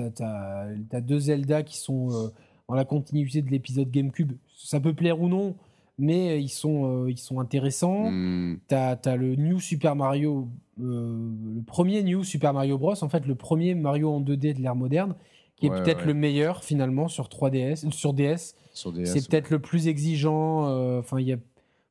deux 1.02 1.20
Zelda 1.20 1.64
qui 1.64 1.78
sont 1.78 2.10
euh, 2.12 2.28
dans 2.68 2.76
la 2.76 2.86
continuité 2.86 3.42
de 3.42 3.50
l'épisode 3.50 3.90
GameCube. 3.90 4.34
Ça 4.58 4.80
peut 4.80 4.94
plaire 4.94 5.22
ou 5.22 5.30
non, 5.30 5.56
mais 5.98 6.42
ils 6.42 6.50
sont, 6.50 7.06
euh, 7.06 7.10
ils 7.12 7.18
sont 7.18 7.40
intéressants. 7.40 8.12
Hmm, 8.12 8.58
T'as 8.68 8.98
as 9.06 9.16
le 9.16 9.36
New 9.36 9.60
Super 9.60 9.96
Mario, 9.96 10.48
le 10.80 11.62
premier 11.66 12.04
New 12.04 12.24
Super 12.24 12.54
Mario 12.54 12.78
Bros. 12.78 12.94
En 13.04 13.10
fait, 13.10 13.26
le 13.26 13.36
premier 13.36 13.76
Mario 13.76 14.10
en 14.12 14.22
2D 14.22 14.54
de 14.56 14.62
l'ère 14.62 14.76
moderne, 14.76 15.16
qui 15.56 15.68
est 15.68 15.70
Ouais, 15.70 15.82
peut-être 15.82 16.02
ouais. 16.02 16.06
le 16.08 16.14
meilleur 16.14 16.64
finalement 16.64 17.08
sur 17.08 17.30
3DS, 17.30 17.86
euh, 17.88 17.92
sur 17.92 18.14
DS. 18.14 18.56
sur 18.74 18.92
DS. 18.92 19.06
c'est 19.06 19.28
peut-être 19.28 19.50
le 19.50 19.60
plus 19.60 19.88
exigeant. 19.88 20.68
euh, 20.68 21.00
Enfin, 21.00 21.20
il 21.20 21.28
y 21.28 21.34
a 21.34 21.38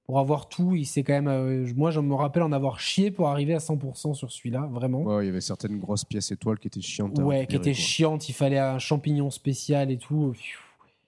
pour 0.07 0.21
avoir 0.21 0.49
tout, 0.49 0.77
il 0.77 0.87
quand 1.03 1.13
même. 1.15 1.27
euh, 1.27 1.67
moi, 1.75 1.91
je 1.91 1.99
me 1.99 2.15
rappelle 2.15 2.45
en 2.45 2.53
avoir 2.53 2.79
chié 2.79 3.11
pour 3.11 3.27
arriver 3.27 3.55
à 3.55 3.59
100% 3.59 4.15
sur 4.15 4.31
celui-là, 4.31 4.69
vraiment. 4.73 5.03
Ouais, 5.03 5.25
il 5.25 5.27
y 5.27 5.31
avait 5.31 5.41
certaines 5.41 5.81
grosses 5.81 6.05
pièces 6.05 6.31
étoiles 6.31 6.61
qui 6.61 6.69
étaient 6.69 6.81
chiantes. 6.81 7.19
à 7.19 7.23
Ouais, 7.25 7.35
qui 7.39 7.41
récupérer, 7.57 7.71
était 7.71 7.73
quoi. 7.73 7.85
chiante. 7.85 8.29
Il 8.29 8.33
fallait 8.33 8.59
un 8.61 8.79
champignon 8.79 9.31
spécial 9.31 9.91
et 9.91 9.97
tout. 9.99 10.33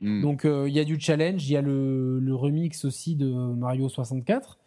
Hmm. 0.00 0.20
Donc 0.22 0.44
euh, 0.44 0.68
il 0.68 0.74
y 0.74 0.80
a 0.80 0.84
du 0.84 0.98
challenge, 0.98 1.48
il 1.48 1.52
y 1.52 1.56
a 1.56 1.60
le, 1.62 2.18
le 2.18 2.34
remix 2.34 2.84
aussi 2.84 3.14
de 3.14 3.28
Mario 3.32 3.88
64. 3.88 4.58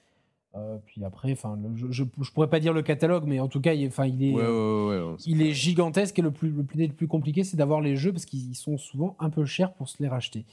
Euh, 0.56 0.78
puis 0.86 1.04
après, 1.06 1.32
enfin, 1.32 1.58
je, 1.76 1.88
je, 1.92 2.04
je 2.22 2.32
pourrais 2.32 2.50
pas 2.50 2.60
dire 2.60 2.74
le 2.74 2.82
catalogue, 2.82 3.24
mais 3.26 3.40
en 3.40 3.48
tout 3.48 3.62
cas, 3.62 3.74
il 3.74 3.84
est, 3.84 3.88
enfin, 3.88 4.06
il 4.06 4.22
est, 4.24 4.34
Ouais, 4.34 4.42
ouais, 4.42 4.48
ouais. 4.50 5.00
ouais, 5.00 5.12
ouais, 5.12 5.16
il 5.26 5.42
est 5.42 5.54
gigantesque 5.54 6.20
et 6.20 6.22
le 6.22 6.32
plus, 6.32 6.50
le 6.50 6.64
plus, 6.64 6.88
le 6.88 6.94
plus 6.94 7.08
compliqué, 7.08 7.44
c'est 7.46 7.56
d'avoir 7.56 7.80
les 7.80 7.96
jeux 7.96 8.12
parce 8.12 8.26
qu'ils 8.26 8.56
sont 8.56 8.78
souvent 8.78 9.16
un 9.20 9.30
peu 9.30 9.46
chers 9.46 9.74
pour 9.74 9.88
se 9.88 10.02
les 10.04 10.10
racheter. 10.10 10.46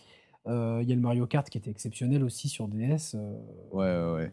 Euh, 0.46 0.78
Il 0.82 0.88
y 0.88 0.92
a 0.92 0.94
le 0.94 1.00
Mario 1.02 1.26
Kart 1.26 1.48
qui 1.50 1.58
était 1.58 1.70
exceptionnel 1.70 2.22
aussi 2.22 2.48
sur 2.48 2.68
DS. 2.68 3.14
euh. 3.16 3.32
Ouais, 3.72 3.86
ouais, 3.86 4.14
ouais. 4.14 4.32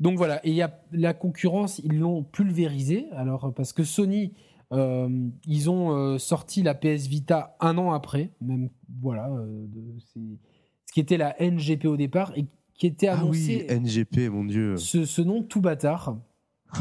Donc 0.00 0.16
voilà, 0.16 0.44
et 0.44 0.50
il 0.50 0.56
y 0.56 0.62
a 0.62 0.80
la 0.92 1.12
concurrence, 1.14 1.78
ils 1.84 1.98
l'ont 1.98 2.22
pulvérisé. 2.24 3.06
Alors 3.12 3.52
parce 3.54 3.72
que 3.74 3.84
Sony, 3.84 4.32
euh, 4.72 5.08
ils 5.46 5.70
ont 5.70 5.90
euh, 5.94 6.18
sorti 6.18 6.62
la 6.62 6.74
PS 6.74 7.06
Vita 7.06 7.54
un 7.60 7.76
an 7.78 7.92
après, 7.92 8.30
même 8.40 8.70
voilà, 9.00 9.28
euh, 9.28 9.66
de- 9.68 10.00
ce 10.00 10.92
qui 10.92 11.00
était 11.00 11.18
la 11.18 11.36
NGP 11.40 11.84
au 11.86 11.96
départ 11.98 12.32
et 12.34 12.46
qui 12.76 12.86
était 12.86 13.08
Ah 13.08 13.24
oui, 13.24 13.62
annoncé 13.62 13.66
NGP, 13.80 14.28
mon 14.30 14.44
dieu. 14.44 14.76
ce, 14.76 15.04
ce 15.04 15.22
nom 15.22 15.42
tout 15.42 15.60
bâtard, 15.60 16.18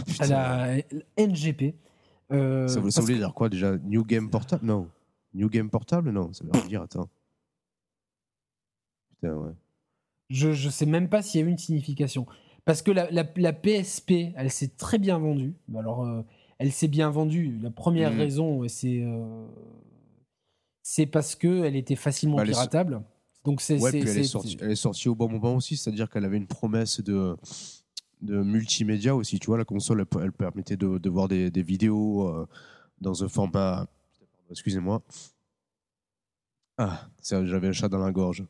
Putain. 0.05 0.27
la 0.27 0.77
NGP. 1.17 1.75
euh, 2.31 2.67
Ça, 2.67 2.79
voulait- 2.79 2.91
ça 2.91 3.01
voulait 3.01 3.13
que- 3.13 3.19
dire 3.19 3.33
quoi 3.33 3.49
déjà 3.49 3.77
New 3.77 4.03
Game 4.03 4.29
Portable? 4.29 4.65
Non. 4.65 4.89
New 5.33 5.49
Game 5.49 5.69
Portable? 5.69 6.11
Non, 6.11 6.31
ça 6.33 6.43
veut 6.45 6.67
dire, 6.67 6.81
attends. 6.81 7.09
Putain, 9.09 9.35
ouais. 9.35 9.51
Je 10.29 10.47
ne 10.49 10.71
sais 10.71 10.85
même 10.85 11.07
pas 11.09 11.21
s'il 11.21 11.41
y 11.41 11.43
a 11.43 11.47
eu 11.47 11.49
une 11.51 11.57
signification. 11.57 12.25
Parce 12.65 12.81
que 12.81 12.91
la, 12.91 13.09
la- 13.11 13.27
la 13.35 13.53
PSP, 13.53 14.33
elle 14.35 14.49
s'est 14.49 14.69
très 14.75 14.97
bien 14.97 15.19
vendue. 15.19 15.53
Alors, 15.77 16.03
euh, 16.03 16.23
elle 16.57 16.71
s'est 16.71 16.87
bien 16.87 17.09
vendue. 17.11 17.59
La 17.61 17.69
première 17.69 18.11
Mhm. 18.11 18.17
raison, 18.19 18.67
c'est 18.67 19.01
euh, 19.03 19.45
c'est 20.81 21.05
parce 21.05 21.35
qu'elle 21.35 21.75
était 21.75 21.95
facilement 21.95 22.37
Bah, 22.37 22.43
piratable. 22.43 23.03
Donc, 23.45 23.61
c'est. 23.61 23.79
Ouais, 23.79 23.91
elle 23.93 24.07
est, 24.17 24.23
sortie, 24.23 24.57
elle 24.59 24.71
est 24.71 24.75
sortie 24.75 25.07
au 25.07 25.15
bon 25.15 25.29
moment 25.29 25.55
aussi, 25.55 25.77
c'est-à-dire 25.77 26.09
qu'elle 26.09 26.25
avait 26.25 26.37
une 26.37 26.47
promesse 26.47 26.99
de, 27.01 27.37
de 28.21 28.41
multimédia 28.41 29.15
aussi. 29.15 29.39
Tu 29.39 29.45
vois, 29.47 29.57
la 29.57 29.65
console, 29.65 30.05
elle, 30.15 30.23
elle 30.23 30.31
permettait 30.33 30.77
de, 30.77 30.97
de 30.97 31.09
voir 31.09 31.27
des, 31.27 31.51
des 31.51 31.61
vidéos 31.61 32.27
euh, 32.27 32.47
dans 32.99 33.23
un 33.23 33.27
format. 33.27 33.87
Excusez-moi. 34.49 35.01
Ah, 36.77 37.07
j'avais 37.23 37.67
un 37.69 37.71
chat 37.71 37.87
dans 37.87 37.99
la 37.99 38.11
gorge. 38.11 38.43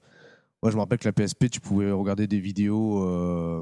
Moi, 0.64 0.72
je 0.72 0.78
me 0.78 0.82
rappelle 0.82 0.98
que 0.98 1.08
la 1.08 1.14
PSP, 1.14 1.50
tu 1.50 1.60
pouvais 1.60 1.92
regarder 1.92 2.26
des 2.26 2.40
vidéos. 2.40 3.04
euh, 3.04 3.62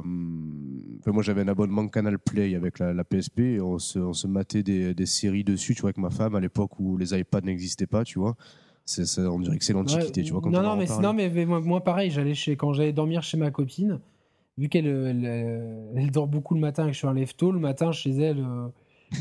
enfin, 0.99 1.11
moi, 1.11 1.21
j'avais 1.21 1.41
un 1.41 1.47
abonnement 1.49 1.86
Canal 1.89 2.17
Play 2.17 2.55
avec 2.55 2.79
la, 2.79 2.93
la 2.93 3.03
PSP 3.03 3.39
et 3.39 3.61
on 3.61 3.77
se, 3.77 3.99
on 3.99 4.13
se 4.13 4.25
matait 4.25 4.63
des, 4.63 4.93
des 4.93 5.05
séries 5.05 5.43
dessus, 5.43 5.75
tu 5.75 5.81
vois, 5.81 5.89
avec 5.89 5.97
ma 5.97 6.09
femme 6.11 6.36
à 6.36 6.39
l'époque 6.39 6.79
où 6.79 6.95
les 6.97 7.13
iPads 7.17 7.41
n'existaient 7.41 7.88
pas, 7.88 8.05
tu 8.05 8.19
vois. 8.19 8.38
C'est, 8.86 9.05
c'est- 9.05 9.21
on 9.21 9.39
dirait 9.39 9.57
que 9.57 9.63
c'est 9.63 9.73
l'antiquité, 9.73 10.21
Ouais, 10.21 10.25
tu 10.25 10.31
vois. 10.34 10.41
Quand 10.41 10.49
non, 10.49 10.59
on 10.59 10.63
non, 10.63 10.69
en 10.71 10.77
mais, 10.77 10.86
non, 11.01 11.13
mais, 11.13 11.29
mais 11.29 11.45
moi, 11.45 11.61
moi, 11.61 11.84
pareil, 11.84 12.09
j'allais 12.11 12.34
chez, 12.34 12.55
quand 12.55 12.73
j'allais 12.73 12.91
dormir 12.93 13.23
chez 13.23 13.38
ma 13.38 13.49
copine, 13.51 13.99
vu 14.57 14.67
qu'elle 14.69 14.88
elle, 14.88 15.25
elle- 15.25 15.88
elle 15.95 16.11
dort 16.11 16.27
beaucoup 16.27 16.53
le 16.53 16.59
matin 16.59 16.84
et 16.84 16.88
que 16.88 16.93
je 16.93 16.97
suis 16.99 17.07
un 17.07 17.13
lève 17.13 17.34
tôt, 17.36 17.51
le 17.51 17.59
matin 17.59 17.91
chez 17.91 18.11
elle, 18.11 18.39
euh, 18.39 18.67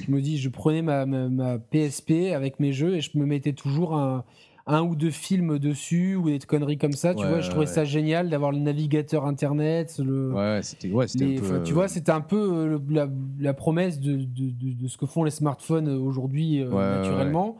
je 0.06 0.10
me 0.10 0.20
dis, 0.20 0.36
je 0.38 0.48
prenais 0.48 0.82
ma, 0.82 1.06
ma, 1.06 1.28
ma 1.28 1.58
PSP 1.58 2.32
avec 2.34 2.58
mes 2.60 2.72
jeux 2.72 2.96
et 2.96 3.00
je 3.00 3.16
me 3.16 3.24
mettais 3.24 3.52
toujours 3.52 3.94
un, 3.94 4.24
un 4.66 4.82
ou 4.82 4.96
deux 4.96 5.10
films 5.10 5.58
dessus 5.58 6.16
ou 6.16 6.26
des 6.28 6.38
conneries 6.40 6.78
comme 6.78 6.92
ça. 6.92 7.14
tu 7.14 7.24
vois, 7.26 7.40
je 7.40 7.48
trouvais 7.50 7.66
ouais. 7.66 7.72
ça 7.72 7.84
génial 7.84 8.30
d'avoir 8.30 8.50
le 8.52 8.58
navigateur 8.58 9.26
internet. 9.26 10.00
Le, 10.04 10.32
Ouais, 10.32 10.60
c'était 10.62 10.90
ouais, 10.90 11.06
c'était 11.08 11.24
les- 11.24 11.36
un 11.36 11.40
peu. 11.40 11.46
enfin, 11.46 11.60
tu 11.62 11.72
vois, 11.72 11.88
c'était 11.88 12.12
un 12.12 12.20
peu 12.20 12.36
euh, 12.36 12.66
le- 12.66 12.82
la, 12.94 13.08
la 13.38 13.54
promesse 13.54 14.00
de, 14.00 14.16
de, 14.16 14.50
de- 14.50 14.72
de 14.72 14.88
ce 14.88 14.96
que 14.98 15.06
font 15.06 15.22
les 15.24 15.30
smartphones 15.30 15.88
aujourd'hui 15.88 16.60
euh, 16.62 16.68
naturellement. 16.98 17.56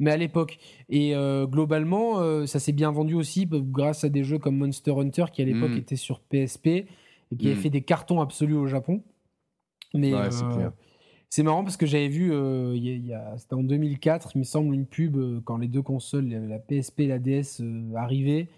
Mais 0.00 0.10
à 0.10 0.16
l'époque. 0.16 0.58
Et 0.88 1.14
euh, 1.14 1.46
globalement, 1.46 2.18
euh, 2.18 2.46
ça 2.46 2.58
s'est 2.58 2.72
bien 2.72 2.90
vendu 2.90 3.14
aussi 3.14 3.46
grâce 3.48 4.02
à 4.02 4.08
des 4.08 4.24
jeux 4.24 4.38
comme 4.38 4.56
Monster 4.56 4.92
Hunter 4.98 5.26
qui 5.32 5.42
à 5.42 5.44
l'époque 5.44 5.70
Mm. 5.70 5.76
était 5.78 5.96
sur 5.96 6.18
PSP 6.20 6.66
et 6.66 6.86
qui 7.38 7.46
avait 7.46 7.54
Mm. 7.54 7.58
fait 7.58 7.70
des 7.70 7.82
cartons 7.82 8.20
absolus 8.20 8.56
au 8.56 8.66
Japon. 8.66 9.02
Mais 9.94 10.12
Ouais, 10.14 10.30
c'est 10.32 10.44
euh, 10.44 10.70
c'est 11.28 11.42
marrant 11.44 11.62
parce 11.62 11.76
que 11.76 11.86
j'avais 11.86 12.08
vu, 12.08 12.32
c'était 13.36 13.54
en 13.54 13.62
2004, 13.62 14.32
il 14.34 14.38
me 14.38 14.44
semble, 14.44 14.74
une 14.74 14.86
pub 14.86 15.16
quand 15.44 15.58
les 15.58 15.68
deux 15.68 15.82
consoles, 15.82 16.26
la 16.28 16.58
PSP 16.58 17.00
et 17.00 17.06
la 17.06 17.18
DS, 17.20 17.62
arrivaient. 17.94 18.48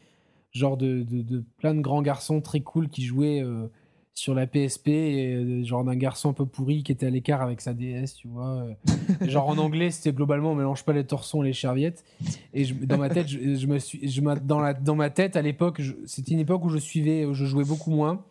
Genre 0.52 0.76
de, 0.76 1.02
de- 1.02 1.22
de 1.22 1.44
plein 1.58 1.74
de 1.74 1.80
grands 1.80 2.02
garçons 2.02 2.40
très 2.40 2.60
cool 2.60 2.88
qui 2.88 3.02
jouaient 3.02 3.42
sur 4.14 4.34
la 4.34 4.46
PSP, 4.46 4.88
et, 4.88 5.34
euh, 5.34 5.64
genre 5.64 5.84
d'un 5.84 5.96
garçon 5.96 6.30
un 6.30 6.32
peu 6.34 6.44
pourri 6.46 6.82
qui 6.82 6.92
était 6.92 7.06
à 7.06 7.10
l'écart 7.10 7.40
avec 7.40 7.60
sa 7.60 7.72
DS, 7.72 8.14
tu 8.14 8.28
vois. 8.28 8.62
euh. 8.62 8.74
Genre 9.28 9.48
en 9.48 9.56
anglais, 9.58 9.90
c'était 9.90 10.12
globalement 10.12 10.52
on 10.52 10.54
mélange 10.54 10.84
pas 10.84 10.92
les 10.92 11.04
torsons 11.04 11.42
et 11.42 11.46
les 11.46 11.52
serviettes. 11.54 12.04
Et 12.52 12.64
je- 12.64 12.74
dans 12.74 12.98
ma 12.98 13.08
tête, 13.08 13.26
je, 13.28 13.54
je 13.56 13.66
me 13.66 13.78
suis, 13.78 14.06
je 14.08 14.20
dans, 14.20 14.60
la, 14.60 14.74
dans 14.74 14.94
ma 14.96 15.08
tête 15.10 15.34
à 15.36 15.42
l'époque, 15.42 15.80
c'était 16.06 16.32
une 16.32 16.40
époque 16.40 16.64
où 16.64 16.68
je 16.68 16.78
suivais, 16.78 17.24
où 17.24 17.32
je 17.34 17.46
jouais 17.46 17.64
beaucoup 17.64 17.90
moins. 17.90 18.22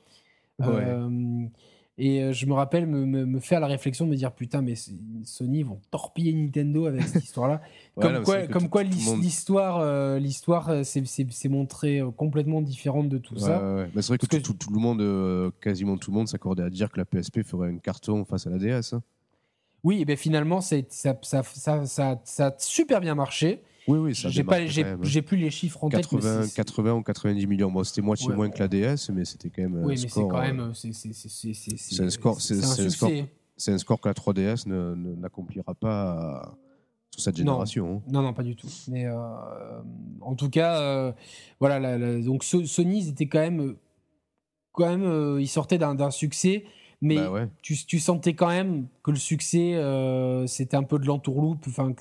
Ouais. 0.60 0.68
Euh, 0.68 1.46
Et 2.04 2.24
euh, 2.24 2.34
je 2.34 2.48
me 2.48 2.54
rappelle 2.54 2.88
me, 2.88 3.06
me- 3.06 3.26
me 3.28 3.40
faire 3.40 3.60
la 3.60 3.68
réflexion 3.68 4.06
de 4.06 4.10
me 4.12 4.16
dire 4.16 4.32
putain, 4.32 4.64
mais 4.64 4.74
Sony 5.24 5.62
vont 5.62 5.80
torpiller 5.92 6.34
Nintendo 6.34 6.88
avec 6.88 7.04
cette 7.04 7.24
histoire-là. 7.24 7.62
Ouais, 7.98 8.04
comme 8.04 8.24
quoi, 8.24 8.48
comme 8.48 8.70
monde- 9.06 9.22
l'histoire, 9.22 9.80
euh, 9.82 10.18
l'histoire 10.18 10.70
euh, 10.70 10.84
s'est- 10.84 11.04
montrée 11.50 12.02
complètement 12.18 12.62
différente 12.62 13.08
de 13.10 13.18
tout 13.20 13.36
Ouais, 13.36 13.42
ça. 13.42 13.62
ouais. 13.76 13.90
Mais 13.94 14.02
c'est 14.02 14.08
vrai 14.08 14.18
que, 14.18 14.26
tout, 14.26 14.40
tout- 14.42 14.54
tout 14.54 14.74
le 14.74 14.80
monde, 14.80 15.02
euh, 15.02 15.52
quasiment 15.62 15.98
tout 15.98 16.10
le 16.10 16.18
monde, 16.18 16.28
s'accordait 16.28 16.64
à 16.64 16.70
dire 16.70 16.90
que 16.90 16.98
la 16.98 17.06
PSP 17.06 17.44
ferait 17.44 17.68
un 17.70 17.78
carton 17.78 18.24
face 18.26 18.48
à 18.48 18.50
la 18.50 18.58
DS. 18.58 18.94
hein. 18.94 19.04
Oui, 19.84 20.02
et 20.02 20.06
bien 20.06 20.16
finalement, 20.16 20.62
ça, 20.62 20.76
ça, 20.90 21.18
ça, 21.24 21.86
ça, 21.86 22.20
a 22.48 22.54
super 22.58 23.02
bien 23.02 23.16
marché. 23.16 23.62
Oui, 23.88 23.98
oui, 23.98 24.16
ça 24.16 24.30
J'ai 24.30 24.42
hein. 24.84 25.00
j'ai 25.02 25.22
plus 25.24 25.38
les 25.38 25.50
chiffres 25.50 25.84
en 25.84 25.90
tête. 25.90 26.00
mais 26.12 26.20
80, 26.20 26.42
c'est- 26.44 26.48
c'est- 26.50 26.56
80 26.56 26.94
ou 26.94 27.02
90 27.02 27.48
millions. 27.48 27.72
Bon, 27.72 27.84
c'était 27.84 28.02
moitié 28.04 28.28
Ouais, 28.30 28.36
moins 28.36 28.50
que 28.50 28.60
la 28.60 28.68
DS, 28.68 29.10
mais 29.12 29.26
c'était 29.26 29.50
quand 29.50 29.64
même. 29.64 29.76
un 29.76 29.84
Oui, 29.86 29.96
mais 30.02 30.08
c'est 30.08 30.10
quand 30.22 30.38
euh, 30.38 30.42
même. 30.42 30.60
euh, 30.60 30.74
c'est- 30.74 30.90
un 32.04 32.10
score- 32.12 32.40
c'est- 32.40 32.54
un 32.54 32.58
un 32.60 32.62
score- 32.90 33.10
succès. 33.10 33.26
C'est 33.58 33.72
un 33.74 33.78
score 33.80 34.00
que 34.00 34.08
la 34.08 34.14
3DS 34.14 34.66
ne- 34.68 34.94
ne- 34.96 35.16
n'accomplira 35.16 35.74
pas 35.74 36.44
euh, 36.46 36.52
sur 37.12 37.22
cette 37.24 37.38
Non. 37.40 37.46
génération. 37.54 38.04
hein. 38.08 38.12
Non, 38.12 38.22
non, 38.22 38.34
pas 38.34 38.44
du 38.44 38.56
tout. 38.56 38.68
Mais 38.88 39.06
euh, 39.08 39.16
en 40.22 40.36
tout 40.36 40.50
cas, 40.50 40.80
euh, 40.80 41.12
voilà. 41.60 41.80
la- 41.80 41.98
la- 41.98 42.20
donc 42.22 42.44
So- 42.44 42.66
Sony, 42.66 43.00
ils 43.00 43.10
étaient 43.10 43.28
quand 43.28 43.40
même, 43.40 43.60
euh, 43.62 43.78
quand 44.74 44.88
même, 44.90 45.04
euh, 45.04 45.42
ils 45.42 45.48
sortaient 45.50 45.78
d'un 45.80 46.12
succès, 46.12 46.66
mais 47.02 47.16
Bah 47.16 47.32
ouais. 47.32 47.48
tu, 47.62 47.76
tu 47.86 48.00
sentais 48.00 48.34
quand 48.34 48.48
même 48.50 48.88
que 49.04 49.12
le 49.12 49.18
succès, 49.18 49.74
euh, 49.76 50.46
c'était 50.48 50.78
un 50.78 50.84
peu 50.84 51.00
de 51.00 51.06
l'entourloupe. 51.06 51.66
Enfin, 51.68 51.94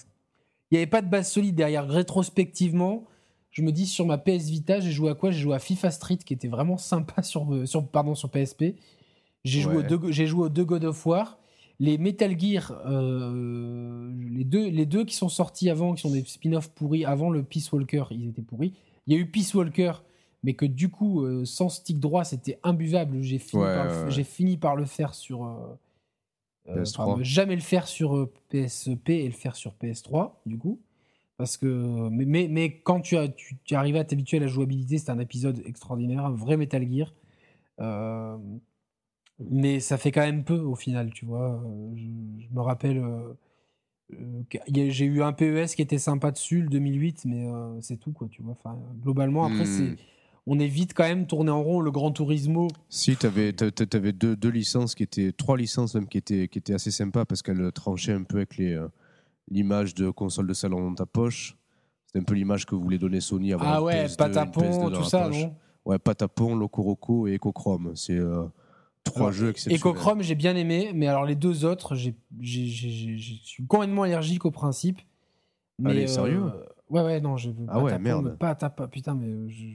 il 0.71 0.75
n'y 0.75 0.79
avait 0.79 0.87
pas 0.87 1.03
de 1.03 1.09
base 1.09 1.31
solide 1.31 1.55
derrière. 1.57 1.89
Rétrospectivement, 1.89 3.05
je 3.51 3.63
me 3.63 3.73
dis 3.73 3.87
sur 3.87 4.07
ma 4.07 4.19
PS 4.19 4.49
Vita, 4.51 4.79
j'ai 4.81 4.93
joué 4.93 5.11
à 5.11 5.15
quoi? 5.15 5.31
J'ai 5.31 5.41
joué 5.41 5.55
à 5.55 5.59
FIFA 5.59 5.91
Street, 5.91 6.19
qui 6.19 6.35
était 6.35 6.49
vraiment 6.49 6.77
sympa 6.79 7.23
sur, 7.23 7.67
sur, 7.67 7.87
pardon, 7.89 8.15
sur 8.15 8.31
PSP. 8.31 8.75
J'ai 9.45 9.61
joué, 9.61 9.77
aux 9.77 9.79
Ouais. 9.79 9.87
deux- 9.87 10.13
j'ai 10.13 10.27
joué 10.27 10.45
aux 10.45 10.49
deux 10.51 10.65
God 10.65 10.85
of 10.85 11.07
War. 11.07 11.39
Les 11.83 11.97
Metal 11.97 12.39
Gear, 12.39 12.73
euh, 12.87 14.13
les, 14.31 14.45
deux, 14.45 14.69
les 14.69 14.85
deux 14.85 15.05
qui 15.07 15.15
sont 15.15 15.31
sortis 15.31 15.71
avant, 15.71 15.95
qui 15.95 16.03
sont 16.03 16.11
des 16.11 16.23
spin-offs 16.27 16.69
pourris, 16.69 17.07
avant 17.07 17.31
le 17.31 17.43
Peace 17.43 17.71
Walker, 17.73 18.05
ils 18.11 18.29
étaient 18.29 18.43
pourris. 18.43 18.75
Il 19.07 19.15
y 19.15 19.17
a 19.17 19.21
eu 19.21 19.25
Peace 19.27 19.55
Walker, 19.55 19.93
mais 20.43 20.55
que 20.55 20.67
du 20.67 20.89
coup, 20.91 21.23
euh, 21.25 21.45
sans 21.45 21.69
stick 21.69 22.01
droit, 22.01 22.25
c'était 22.25 22.59
imbuvable. 22.63 23.23
J'ai 23.23 23.39
fini, 23.39 23.63
Ouais, 23.63 23.75
par 23.75 23.87
ouais, 24.05 24.11
j'ai 24.11 24.25
fini 24.25 24.57
par 24.57 24.77
le 24.77 24.85
faire 24.87 25.15
sur. 25.15 25.45
euh, 25.45 25.79
euh, 26.69 26.83
PS3. 26.85 27.15
enfin, 27.15 27.23
jamais 27.23 27.55
le 27.57 27.63
faire 27.63 27.87
sur 27.89 28.29
PSP 28.51 29.11
et 29.11 29.27
le 29.27 29.33
faire 29.33 29.57
sur 29.57 29.75
PS3, 29.75 30.41
du 30.47 30.59
coup. 30.59 30.81
Parce 31.37 31.57
que. 31.57 32.09
Mais, 32.11 32.25
mais, 32.27 32.49
mais 32.49 32.81
quand 32.81 33.01
tu, 33.01 33.17
as, 33.17 33.29
tu, 33.29 33.57
tu 33.65 33.75
arrives 33.75 33.97
à 33.97 34.05
t'habituer 34.05 34.39
à 34.39 34.41
la 34.41 34.47
jouabilité, 34.47 34.99
c'était 34.99 35.11
un 35.13 35.19
épisode 35.21 35.63
extraordinaire, 35.67 36.25
un 36.27 36.31
vrai 36.35 36.57
Metal 36.57 36.87
Gear. 36.91 37.15
Euh, 37.81 38.37
mais 39.39 39.81
ça 39.81 39.97
fait 39.99 40.13
quand 40.13 40.21
même 40.21 40.45
peu 40.45 40.59
au 40.59 40.75
final, 40.75 41.13
tu 41.13 41.25
vois. 41.25 41.63
Je, 41.97 42.03
je 42.03 42.55
me 42.55 42.61
rappelle. 42.61 42.99
euh, 42.99 43.35
j'ai 44.69 45.05
eu 45.05 45.23
un 45.23 45.33
PES 45.33 45.75
qui 45.75 45.83
était 45.83 45.99
sympa 45.99 46.31
dessus, 46.33 46.63
le 46.63 46.69
2008, 46.69 47.25
mais 47.27 47.49
c'est 47.81 47.97
tout, 47.97 48.13
quoi, 48.13 48.29
tu 48.29 48.43
vois. 48.43 48.53
Enfin, 48.53 48.79
globalement, 49.03 49.45
après, 49.45 49.65
Hmm. 49.65 49.67
c'est. 49.67 49.97
On 50.47 50.59
est 50.59 50.67
vite 50.67 50.95
quand 50.95 51.05
même 51.05 51.27
tourné 51.27 51.51
en 51.51 51.63
rond. 51.63 51.81
Le 51.81 51.91
Gran 51.91 52.13
Turismo, 52.13 52.69
Si, 52.89 53.17
tu 53.17 53.27
avais, 53.27 53.53
deux, 53.53 54.37
deux 54.37 54.49
licences 54.49 54.95
qui 54.95 55.03
étaient, 55.03 55.33
trois 55.33 55.57
licences 55.57 55.95
même 55.95 56.09
qui 56.09 56.19
étaient, 56.19 56.49
qui 56.49 56.59
étaient 56.59 56.75
assez 56.75 56.91
sympas 56.91 57.25
parce 57.25 57.43
qu'elles 57.43 57.71
tranchaient 57.73 58.13
un 58.13 58.23
peu 58.23 58.39
avec 58.39 58.59
euh, 58.61 58.89
l'image 59.51 59.95
de 59.95 60.11
console 60.11 60.47
de 60.47 60.55
salon 60.55 60.89
dans 60.89 60.95
ta 60.95 61.07
poche. 61.07 61.57
C'était 62.07 62.21
un 62.21 62.25
peu 62.25 62.35
l'image 62.35 62.67
que 62.67 62.75
voulait 62.75 62.99
donner 62.99 63.21
Sony 63.21 63.53
avant 63.53 63.65
ah 63.67 63.83
ouais, 63.83 64.07
PS2, 64.07 64.11
une 64.11 64.17
Patapon, 64.17 64.61
PS2 64.63 64.81
dans 64.81 64.91
tout 64.91 65.05
ça, 65.05 65.29
poche. 65.29 65.43
non? 65.43 65.55
Ouais, 65.85 65.99
Patapon, 65.99 66.57
Locoroco 66.57 67.27
et 67.27 67.35
Echochrome. 67.35 67.93
C'est 67.95 68.19
euh, 68.19 68.45
trois 69.05 69.23
Alors, 69.23 69.33
jeux 69.33 69.51
exceptionnels. 69.51 69.79
Echochrome, 69.79 70.23
j'ai 70.23 70.35
bien 70.35 70.57
aimé, 70.57 70.93
mais 70.95 71.07
alors 71.07 71.25
les 71.25 71.37
deux 71.37 71.65
autres, 71.65 71.95
je 71.95 72.11
suis 72.41 73.67
complètement 73.67 74.03
allergique 74.03 74.45
au 74.45 74.51
principe. 74.51 75.01
Mais, 75.79 75.91
Allez, 75.91 76.07
sérieux? 76.07 76.43
Ouais, 76.91 77.03
ouais, 77.03 77.21
non, 77.21 77.37
je 77.37 77.51
Ah 77.69 77.79
ouais, 77.81 77.93
Patapon, 77.93 78.23
merde. 78.23 78.39
Pas 78.39 78.55
putain, 78.89 79.15
mais 79.15 79.27
euh, 79.29 79.49
je, 79.49 79.67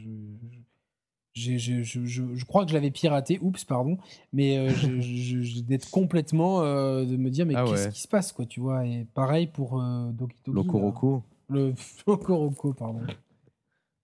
je- 1.34 1.58
je, 1.58 1.82
je, 1.84 2.06
je, 2.06 2.24
je 2.36 2.46
crois 2.46 2.64
que 2.64 2.70
je 2.70 2.76
l'avais 2.76 2.92
piraté, 2.92 3.40
oups, 3.42 3.64
pardon, 3.66 3.98
mais 4.32 4.58
euh, 4.58 4.70
je- 4.70 5.62
d'être 5.68 5.90
complètement, 5.90 6.62
euh, 6.62 7.04
de 7.06 7.18
me 7.18 7.30
dire, 7.30 7.46
mais 7.46 7.56
Ah 7.56 7.66
qu'est-ce 7.66 7.88
ouais. 7.88 7.94
qui 7.94 8.02
se 8.02 8.08
passe, 8.08 8.32
quoi, 8.32 8.46
tu 8.46 8.60
vois, 8.62 8.86
et 8.86 9.06
pareil 9.14 9.48
pour 9.48 9.82
euh, 9.82 10.12
Doki. 10.12 10.34
Le 10.46 11.74
Locoroco, 12.08 12.74
pardon. 12.74 13.02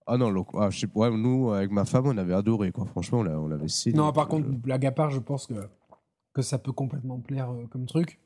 Ah 0.07 0.17
non, 0.17 0.29
Loco- 0.29 0.59
ah, 0.59 0.69
je 0.69 0.79
sais, 0.79 0.87
ouais, 0.93 1.09
nous, 1.11 1.51
avec 1.51 1.71
ma 1.71 1.85
femme, 1.85 2.07
on 2.07 2.17
avait 2.17 2.33
adoré. 2.33 2.71
Quoi. 2.71 2.85
Franchement, 2.85 3.19
on 3.19 3.23
l'a- 3.23 3.39
on 3.39 3.47
l'avait 3.47 3.67
saigné. 3.67 3.97
Non, 3.97 4.11
par 4.11 4.25
le 4.25 4.29
contre, 4.29 4.49
blague 4.49 4.85
à 4.85 4.91
part, 4.91 5.09
je 5.11 5.19
pense 5.19 5.47
que, 5.47 5.53
que 6.33 6.41
ça 6.41 6.57
peut 6.57 6.71
complètement 6.73 7.19
plaire 7.19 7.51
euh, 7.51 7.65
comme 7.67 7.85
truc. 7.85 8.19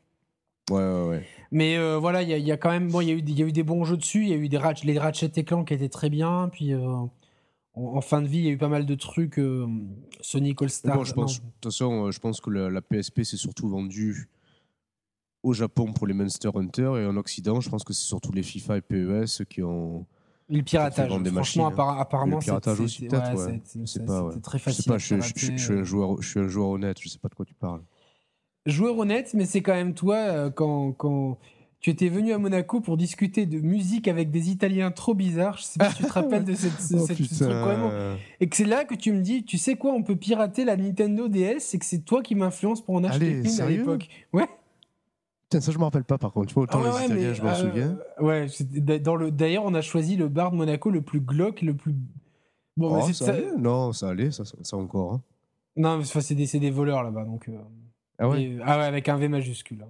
Ouais, 0.72 0.78
ouais, 0.82 1.08
ouais. 1.10 1.28
Mais 1.52 1.78
euh, 1.78 1.98
voilà, 2.00 2.24
il 2.24 2.30
y, 2.30 2.42
y 2.42 2.52
a 2.52 2.58
quand 2.58 2.72
même, 2.72 2.90
bon, 2.90 3.02
il 3.02 3.08
y, 3.10 3.12
a 3.12 3.14
eu 3.14 3.22
des- 3.22 3.32
il 3.32 3.40
y 3.40 3.44
a 3.44 3.46
eu 3.46 3.52
des 3.52 3.64
bons 3.64 3.84
jeux 3.86 3.98
dessus. 3.98 4.24
Il 4.24 4.30
y 4.30 4.34
a 4.34 4.38
eu 4.38 4.50
des 4.50 4.60
les 4.84 5.00
Ratchet 5.00 5.32
et 5.36 5.44
Clank 5.44 5.68
qui 5.68 5.74
étaient 5.76 5.90
très 5.90 6.10
bien. 6.10 6.50
Puis 6.52 6.74
euh, 6.74 6.88
en, 6.88 7.10
en 7.76 8.02
fin 8.02 8.22
de 8.22 8.28
vie, 8.28 8.40
il 8.40 8.46
y 8.46 8.48
a 8.50 8.52
eu 8.52 8.58
pas 8.58 8.68
mal 8.68 8.86
de 8.86 8.96
trucs. 8.96 9.38
euh, 9.38 9.68
Sonic 10.22 10.62
All 10.62 10.70
Star. 10.70 10.98
bon, 10.98 11.04
je 11.04 11.14
pense, 11.14 11.40
de 11.40 11.46
toute 11.62 11.66
façon, 11.74 12.08
euh, 12.08 12.12
je 12.12 12.20
pense 12.20 12.42
que 12.42 12.50
la, 12.50 12.70
la 12.72 12.82
PSP 12.82 13.24
s'est 13.24 13.38
surtout 13.38 13.68
vendue 13.70 14.28
au 15.44 15.54
Japon 15.54 15.94
pour 15.94 16.08
les 16.08 16.16
Monster 16.16 16.50
Hunter 16.56 16.94
et 17.00 17.06
en 17.06 17.16
Occident, 17.18 17.62
je 17.62 17.70
pense 17.70 17.84
que 17.84 17.94
c'est 17.94 18.06
surtout 18.08 18.32
les 18.32 18.42
FIFA 18.42 18.78
et 18.78 18.82
PES 18.82 19.46
qui 19.48 19.62
ont. 19.62 20.08
le 20.50 20.64
piratage. 20.64 21.08
Franchement, 21.10 21.32
machines, 21.32 21.62
hein. 21.62 21.98
apparemment, 22.00 22.38
Le 22.38 22.42
piratage 22.44 22.80
aussi, 22.80 23.06
peut-être, 23.06 23.36
ouais, 23.36 23.52
ouais. 23.54 23.62
c'est- 23.86 24.04
pas, 24.04 24.24
ouais. 24.24 24.40
Très 24.42 24.58
Je 24.58 24.64
sais 24.64 24.72
facile. 24.72 24.86
pas, 24.92 24.98
je, 24.98 25.16
je- 25.22 25.34
je- 25.56 25.58
suis 25.64 25.74
un 25.74 25.84
joueur, 25.84 26.20
je 26.20 26.28
suis 26.28 26.40
un 26.40 26.48
joueur 26.48 26.70
honnête, 26.70 26.98
je 27.00 27.08
sais 27.10 27.20
pas 27.20 27.28
de 27.30 27.36
quoi 27.36 27.46
tu 27.46 27.54
parles. 27.54 27.84
Joueur 28.66 28.98
honnête, 28.98 29.34
mais 29.34 29.46
c'est 29.46 29.62
quand 29.62 29.74
même 29.74 29.94
toi 29.94 30.16
euh, 30.16 30.50
quand, 30.50 30.92
quand 30.94 31.38
tu 31.80 31.92
étais 31.92 32.10
venu 32.10 32.34
à 32.34 32.40
Monaco 32.40 32.82
pour 32.82 32.98
discuter 32.98 33.46
de 33.46 33.60
musique 33.60 34.08
avec 34.08 34.32
des 34.32 34.50
Italiens 34.50 34.90
trop 34.90 35.14
bizarres. 35.14 35.58
Je 35.58 35.64
sais 35.64 35.78
pas 35.78 35.92
si 35.92 35.98
tu 35.98 36.04
te 36.04 36.12
rappelles 36.14 36.44
de 36.46 36.54
cette, 36.56 36.80
ce- 36.82 36.96
Oh, 36.96 37.06
cette- 37.06 37.18
ce 37.24 37.44
truc 37.44 37.56
vraiment 37.58 37.92
Et 38.40 38.50
que 38.50 38.56
c'est 38.56 38.66
là 38.66 38.84
que 38.86 38.96
tu 38.96 39.12
me 39.12 39.22
dis, 39.22 39.44
tu 39.46 39.60
sais 39.60 39.76
quoi, 39.76 39.94
on 39.94 40.02
peut 40.02 40.16
pirater 40.16 40.66
la 40.66 40.78
Nintendo 40.78 41.28
DS 41.28 41.74
et 41.76 41.78
que 41.80 41.86
c'est 41.86 42.00
toi 42.00 42.24
qui 42.24 42.34
m'influence 42.34 42.82
pour 42.84 42.96
en 42.96 43.04
acheter 43.04 43.26
Allez, 43.40 43.54
une 43.56 43.62
à 43.62 43.70
l'époque. 43.70 44.08
Ouais. 44.34 44.48
Putain, 45.44 45.62
ça 45.62 45.72
je 45.72 45.78
me 45.78 45.84
rappelle 45.84 46.04
pas 46.06 46.18
par 46.18 46.32
contre. 46.34 46.48
Tu 46.48 46.54
vois, 46.56 46.64
autant 46.64 46.80
Ah 46.84 46.86
ouais, 46.86 46.90
les 46.90 46.96
ouais, 46.96 47.06
Italiens, 47.06 47.28
mais, 47.30 47.36
je 47.36 47.44
m'en 47.44 47.50
euh, 47.50 47.56
souviens. 47.70 47.98
Ouais, 48.20 48.48
c'était 48.48 49.00
dans 49.00 49.16
le. 49.16 49.30
D'ailleurs, 49.30 49.64
on 49.66 49.76
a 49.76 49.82
choisi 49.82 50.16
le 50.16 50.28
bar 50.28 50.52
de 50.52 50.56
Monaco 50.58 50.90
le 50.90 51.04
plus 51.04 51.20
glauque, 51.22 51.62
le 51.62 51.76
plus. 51.76 51.94
Bon, 52.78 52.90
Oh, 52.92 52.96
mais 52.96 53.04
c'est 53.04 53.14
ça 53.14 53.26
ça- 53.28 53.40
Non, 53.60 53.94
ça 53.94 54.10
allait, 54.10 54.32
ça, 54.32 54.44
encore. 54.76 55.14
hein. 55.14 55.22
Non, 55.78 55.98
mais 56.00 56.04
c'est 56.04 56.34
des, 56.34 56.48
des 56.60 56.72
voleurs 56.72 57.04
là-bas, 57.04 57.26
donc. 57.26 57.48
euh, 57.48 57.54
Ah 58.20 58.30
ouais 58.30 58.44
et- 58.44 58.58
ah 58.64 58.78
ouais, 58.80 58.86
avec 58.86 59.10
un 59.10 59.18
V 59.18 59.28
majuscule. 59.28 59.84
hein. 59.84 59.90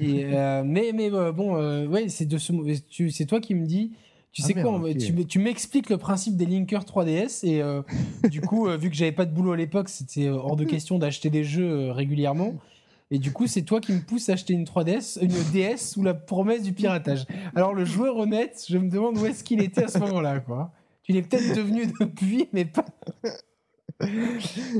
Et, 0.00 0.24
euh, 0.32 0.62
mais 0.64 0.92
mais 0.94 1.12
euh, 1.12 1.32
bon, 1.32 1.56
euh, 1.56 1.86
ouais, 1.86 2.08
c'est 2.08 2.26
de 2.26 2.38
ce. 2.38 2.52
tu- 2.88 3.10
C'est 3.10 3.26
toi 3.26 3.40
qui 3.40 3.54
me 3.54 3.66
dis. 3.66 3.92
Tu 4.32 4.42
Ah 4.42 4.46
sais 4.46 4.52
quoi, 4.54 4.62
merde, 4.62 4.74
on 4.76 4.78
va- 4.78 4.90
ok. 4.90 5.26
tu, 5.26 5.38
m'expliques 5.40 5.90
le 5.90 5.98
principe 5.98 6.36
des 6.36 6.46
linkers 6.46 6.84
3DS 6.84 7.44
et 7.44 7.60
euh, 7.62 7.82
du 8.30 8.40
coup, 8.40 8.68
euh, 8.68 8.76
vu 8.76 8.88
que 8.88 8.94
j'avais 8.94 9.10
pas 9.10 9.24
de 9.26 9.32
boulot 9.32 9.50
à 9.52 9.56
l'époque, 9.56 9.88
c'était 9.88 10.26
euh, 10.26 10.34
hors 10.34 10.54
de 10.54 10.64
question 10.76 10.98
d'acheter 10.98 11.30
des 11.30 11.42
jeux 11.42 11.68
euh, 11.88 11.92
régulièrement. 11.92 12.54
Et 13.10 13.18
du 13.18 13.32
coup, 13.32 13.48
c'est 13.48 13.62
toi 13.62 13.80
qui 13.80 13.92
me 13.92 13.98
pousse 14.02 14.28
à 14.28 14.34
acheter 14.34 14.52
une 14.52 14.62
3DS, 14.62 15.18
une 15.20 15.32
DS 15.52 15.78
sous 15.78 16.04
la 16.04 16.14
promesse 16.14 16.62
du 16.62 16.72
piratage. 16.72 17.24
Alors 17.56 17.74
le 17.74 17.84
joueur 17.84 18.16
honnête, 18.18 18.64
je 18.68 18.78
me 18.78 18.88
demande 18.88 19.18
où 19.18 19.26
est-ce 19.26 19.42
qu'il 19.42 19.60
était 19.60 19.82
à 19.82 19.88
ce 19.88 19.98
moment-là, 19.98 20.38
quoi. 20.38 20.70
Tu 21.02 21.10
l'es 21.10 21.22
peut-être 21.22 21.56
devenu 21.56 21.86
depuis, 22.00 22.48
mais 22.52 22.64
pas. 22.66 22.84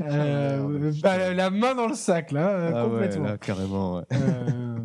Euh, 0.02 0.92
bah, 1.02 1.32
la- 1.34 1.50
main 1.50 1.74
dans 1.74 1.86
le 1.86 1.94
sac 1.94 2.32
là, 2.32 2.48
euh, 2.48 2.72
Ah 2.74 2.84
ouais, 2.84 2.90
complètement. 2.90 3.24
là, 3.24 3.38
carrément. 3.38 3.96
ouais. 3.96 4.02
Euh, 4.12 4.78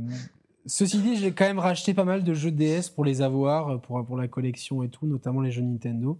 ceci 0.65 0.99
dit, 0.99 1.15
j'ai 1.17 1.31
quand 1.31 1.45
même 1.45 1.59
racheté 1.59 1.93
pas 1.93 2.03
mal 2.03 2.23
de 2.23 2.33
jeux 2.33 2.51
DS 2.51 2.89
pour 2.93 3.05
les 3.05 3.21
avoir, 3.21 3.79
pour, 3.81 4.05
pour 4.05 4.17
la 4.17 4.27
collection 4.27 4.83
et 4.83 4.89
tout, 4.89 5.05
notamment 5.07 5.41
les 5.41 5.51
jeux 5.51 5.61
Nintendo. 5.61 6.17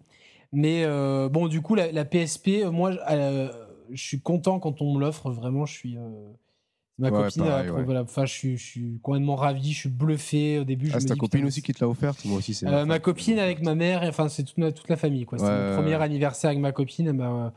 Mais 0.52 0.84
euh, 0.86 1.30
bon, 1.30 1.48
du 1.48 1.62
coup, 1.62 1.76
la, 1.76 1.92
la 1.92 2.06
PSP, 2.06 2.64
moi, 2.72 2.92
je 2.92 3.50
suis 4.04 4.22
content 4.22 4.60
quand 4.60 4.82
on 4.82 4.94
me 4.96 5.00
l'offre. 5.00 5.30
Vraiment, 5.32 5.66
je 5.66 5.74
suis. 5.74 5.98
ma 6.98 7.10
Ouais, 7.10 7.24
copine, 7.24 7.44
pareil, 7.44 7.68
a- 7.70 7.74
ouais. 7.74 7.84
voilà, 7.84 8.06
je 8.18 8.26
suis, 8.26 8.58
je 8.58 8.64
suis 8.64 9.00
complètement 9.02 9.36
ravi, 9.36 9.74
je 9.74 9.80
suis 9.80 9.90
bluffé 9.90 10.60
au 10.60 10.64
début. 10.64 10.92
Ah, 10.94 11.00
c'est 11.00 11.08
ta 11.08 11.16
copine 11.16 11.46
aussi 11.46 11.62
qui 11.62 11.74
te 11.74 11.84
l'a 11.84 11.90
offerte 11.90 12.24
Moi 12.26 12.38
aussi, 12.38 12.54
c'est. 12.54 12.68
euh, 12.68 12.72
ma 12.72 12.86
ma 12.86 13.00
copine 13.00 13.38
avec 13.40 13.62
ma 13.62 13.76
mère, 13.76 14.02
enfin 14.04 14.30
c'est 14.30 14.44
toute, 14.44 14.58
ma- 14.58 14.72
toute 14.72 14.88
la 14.90 14.96
famille. 14.96 15.26
quoi. 15.26 15.42
Ouais, 15.42 15.50
mon 15.72 15.76
premier 15.76 15.96
anniversaire 16.02 16.50
avec 16.52 16.62
ma 16.62 16.72
copine. 16.72 17.08
Elle 17.08 17.14
m'a- 17.14 17.26
euh, 17.26 17.50
mon- 17.50 17.52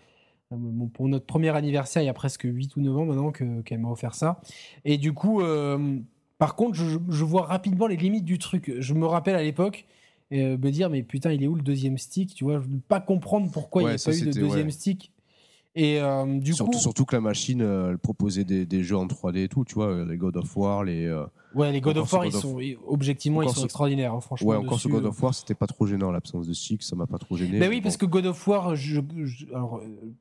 pour 0.94 1.08
notre 1.08 1.26
premier 1.26 1.50
anniversaire, 1.50 2.02
il 2.02 2.06
y 2.06 2.10
a 2.10 2.14
presque 2.14 2.42
8 2.44 2.76
ou 2.76 2.80
9 2.80 2.96
ans 2.96 3.04
maintenant 3.04 3.30
que- 3.32 3.60
qu'elle 3.62 3.80
m'a 3.80 3.90
offert 3.90 4.14
ça. 4.14 4.40
Et 4.84 4.96
du 4.96 5.12
coup, 5.12 5.42
euh, 5.42 5.98
par 6.38 6.56
contre, 6.56 6.74
je, 6.74 6.98
je 7.08 7.24
vois 7.24 7.42
rapidement 7.42 7.86
les 7.86 7.96
limites 7.96 8.24
du 8.24 8.38
truc. 8.38 8.72
Je 8.78 8.94
me 8.94 9.06
rappelle 9.06 9.34
à 9.34 9.42
l'époque 9.42 9.86
euh, 10.32 10.56
me 10.58 10.70
dire, 10.70 10.90
mais 10.90 11.02
putain, 11.02 11.32
il 11.32 11.42
est 11.42 11.46
où 11.46 11.54
le 11.54 11.62
deuxième 11.62 11.98
stick? 11.98 12.34
Tu 12.34 12.44
vois, 12.44 12.60
je 12.60 12.68
ne 12.68 12.78
pas 12.80 13.00
comprendre 13.00 13.50
pourquoi 13.50 13.82
il 13.82 13.86
n'y 13.86 13.92
a 13.92 13.98
pas 13.98 14.16
eu 14.16 14.20
de 14.22 14.32
deuxième 14.32 14.66
ouais. 14.66 14.72
stick. 14.72 15.12
Et 15.74 16.00
euh, 16.00 16.38
du 16.40 16.54
surtout, 16.54 16.72
coup, 16.72 16.78
surtout 16.78 17.04
que 17.04 17.14
la 17.14 17.20
machine, 17.20 17.60
euh, 17.62 17.90
elle 17.90 17.98
proposait 17.98 18.44
des, 18.44 18.66
des 18.66 18.82
jeux 18.82 18.96
en 18.96 19.06
3D 19.06 19.44
et 19.44 19.48
tout, 19.48 19.64
tu 19.64 19.74
vois, 19.74 20.04
les 20.04 20.16
God 20.16 20.36
of 20.38 20.56
War, 20.56 20.82
les. 20.82 21.04
euh, 21.06 21.24
ouais, 21.54 21.70
les 21.72 21.80
God 21.80 21.98
of 21.98 22.12
War, 22.12 22.22
ce 22.24 22.28
ils 22.28 22.34
of- 22.36 22.42
sont, 22.42 22.58
objectivement, 22.86 23.42
ils 23.42 23.48
sont 23.50 23.60
ce- 23.60 23.64
extraordinaires. 23.64 24.12
hein, 24.14 24.20
franchement, 24.20 24.48
Ouais, 24.48 24.56
encore 24.56 24.80
ce 24.80 24.88
dessus, 24.88 24.96
God 24.96 25.04
of 25.06 25.22
War, 25.22 25.34
c'était 25.34 25.54
pas 25.54 25.66
trop 25.66 25.86
gênant, 25.86 26.10
l'absence 26.10 26.48
de 26.48 26.52
stick, 26.54 26.82
ça 26.82 26.96
m'a 26.96 27.06
pas 27.06 27.18
trop 27.18 27.36
gêné. 27.36 27.52
Ben 27.52 27.60
mais 27.60 27.76
oui, 27.76 27.80
parce 27.80 27.96
que 27.96 28.06
God 28.06 28.26
of 28.26 28.46
War, 28.48 28.74
je, 28.74 29.00
je- 29.24 29.46
alors, 29.50 29.76
euh, 29.76 30.12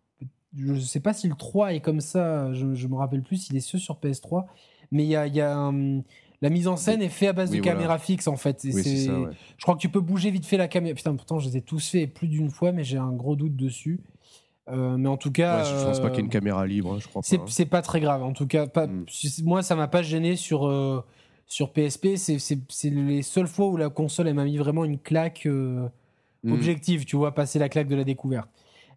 je 0.58 0.74
ne 0.74 0.80
sais 0.80 1.00
pas 1.00 1.14
si 1.14 1.28
le 1.28 1.36
3 1.36 1.74
est 1.74 1.80
comme 1.80 2.02
ça, 2.02 2.52
je, 2.54 2.74
je 2.74 2.88
me 2.88 2.96
rappelle 2.96 3.22
plus 3.22 3.38
s'il 3.38 3.56
est 3.58 3.62
ce 3.62 3.78
sur 3.78 3.96
PS3, 4.00 4.46
mais 4.92 5.04
il 5.04 5.10
y 5.10 5.16
a, 5.16 5.28
il 5.28 5.36
y 5.36 5.42
a 5.42 5.56
un- 5.56 6.02
la 6.42 6.50
mise 6.50 6.68
en 6.68 6.78
scène 6.78 7.02
est 7.02 7.10
faite 7.10 7.30
à 7.30 7.34
base 7.34 7.50
Oui, 7.52 7.58
de 7.58 7.62
voilà. 7.64 7.76
caméra 7.78 7.98
fixe 7.98 8.28
en 8.28 8.36
fait. 8.38 8.64
Et 8.66 8.70
Oui, 8.74 8.84
c'est 8.84 8.90
c'est- 8.96 9.06
ça, 9.08 9.20
ouais. 9.20 9.30
Je 9.58 9.64
crois 9.64 9.76
que 9.76 9.80
tu 9.82 9.90
peux 9.90 10.02
bouger 10.02 10.30
vite 10.32 10.46
fait 10.46 10.58
la 10.58 10.68
caméra. 10.68 10.94
Putain, 10.96 11.16
pourtant 11.16 11.40
je 11.40 11.50
les 11.50 11.58
ai 11.58 11.62
tous 11.62 11.90
faits 11.90 12.14
plus 12.14 12.28
d'une 12.28 12.50
fois, 12.52 12.72
mais 12.72 12.84
j'ai 12.84 12.98
un 12.98 13.12
gros 13.12 13.36
doute 13.36 13.56
dessus. 13.56 14.00
Euh, 14.70 14.98
mais 14.98 15.08
en 15.08 15.16
tout 15.18 15.32
cas, 15.32 15.64
Ouais, 15.64 15.70
je 15.80 15.86
pense 15.86 16.00
pas 16.02 16.10
qu'il 16.10 16.18
y 16.18 16.20
ait 16.20 16.22
une 16.24 16.28
euh, 16.28 16.30
caméra 16.30 16.68
libre, 16.68 16.94
hein, 16.94 16.98
je 17.00 17.08
crois 17.08 17.22
pas. 17.22 17.36
hein. 17.36 17.46
c'est 17.48 17.66
pas 17.66 17.82
très 17.82 18.02
grave. 18.02 18.22
En 18.22 18.34
tout 18.34 18.48
cas, 18.48 18.68
pas, 18.68 18.86
Mm. 18.88 19.06
moi 19.46 19.64
ça 19.64 19.76
m'a 19.76 19.88
pas 19.88 20.02
gêné 20.04 20.36
sur 20.36 20.68
euh, 20.68 21.04
sur 21.48 21.72
PSP. 21.72 22.18
C'est- 22.18 22.90
les 22.90 23.22
seules 23.24 23.48
fois 23.48 23.68
où 23.68 23.78
la 23.78 23.90
console 23.90 24.28
elle 24.28 24.34
m'a 24.36 24.44
mis 24.46 24.58
vraiment 24.58 24.84
une 24.86 25.00
claque. 25.00 25.46
euh, 25.46 25.88
Mm. 26.44 26.52
objectif, 26.54 27.06
tu 27.08 27.16
vois, 27.16 27.34
passer 27.34 27.58
la 27.58 27.68
claque 27.68 27.88
de 27.88 27.96
la 27.96 28.04
découverte. 28.04 28.48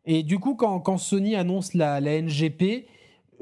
Et 0.06 0.22
du 0.22 0.38
coup, 0.38 0.54
quand, 0.54 0.80
quand 0.80 0.98
Sony 0.98 1.34
annonce 1.36 1.74
la, 1.74 2.00
la 2.00 2.20
NGP, 2.22 2.86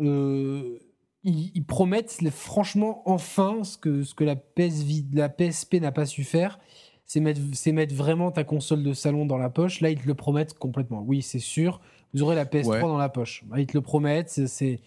euh, 0.00 0.78
ils, 1.24 1.50
ils 1.54 1.64
promettent 1.64 2.16
franchement 2.30 3.02
enfin 3.06 3.64
ce 3.64 3.76
que, 3.78 4.02
ce 4.02 4.14
que 4.14 4.24
la, 4.24 4.36
PS 4.36 4.82
Vi- 4.82 5.06
la 5.12 5.28
PSP 5.28 5.74
n'a 5.74 5.92
pas 5.92 6.06
su 6.06 6.24
faire, 6.24 6.58
c'est 7.04 7.20
mettre, 7.20 7.94
vraiment 7.94 8.30
ta 8.30 8.44
console 8.44 8.82
de 8.82 8.92
salon 8.92 9.24
dans 9.24 9.38
la 9.38 9.50
poche. 9.50 9.80
Là, 9.80 9.90
ils 9.90 9.98
te 10.00 10.06
le 10.06 10.14
promettent 10.14 10.54
complètement. 10.54 11.02
Oui, 11.06 11.22
c'est 11.22 11.38
sûr, 11.38 11.80
vous 12.12 12.22
aurez 12.22 12.36
la 12.36 12.44
PS3 12.44 12.66
Ouais. 12.68 12.80
dans 12.82 12.98
la 12.98 13.08
poche. 13.08 13.44
Là, 13.50 13.60
ils 13.60 13.66
te 13.66 13.76
le 13.76 13.80
promettent, 13.82 14.28
c'est- 14.46 14.80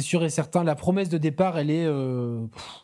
sûr 0.00 0.24
et 0.24 0.28
certain. 0.30 0.64
La 0.64 0.74
promesse 0.74 1.08
de 1.08 1.18
départ, 1.18 1.56
elle 1.56 1.70
est, 1.70 1.84
euh, 1.86 2.46
pff, 2.52 2.80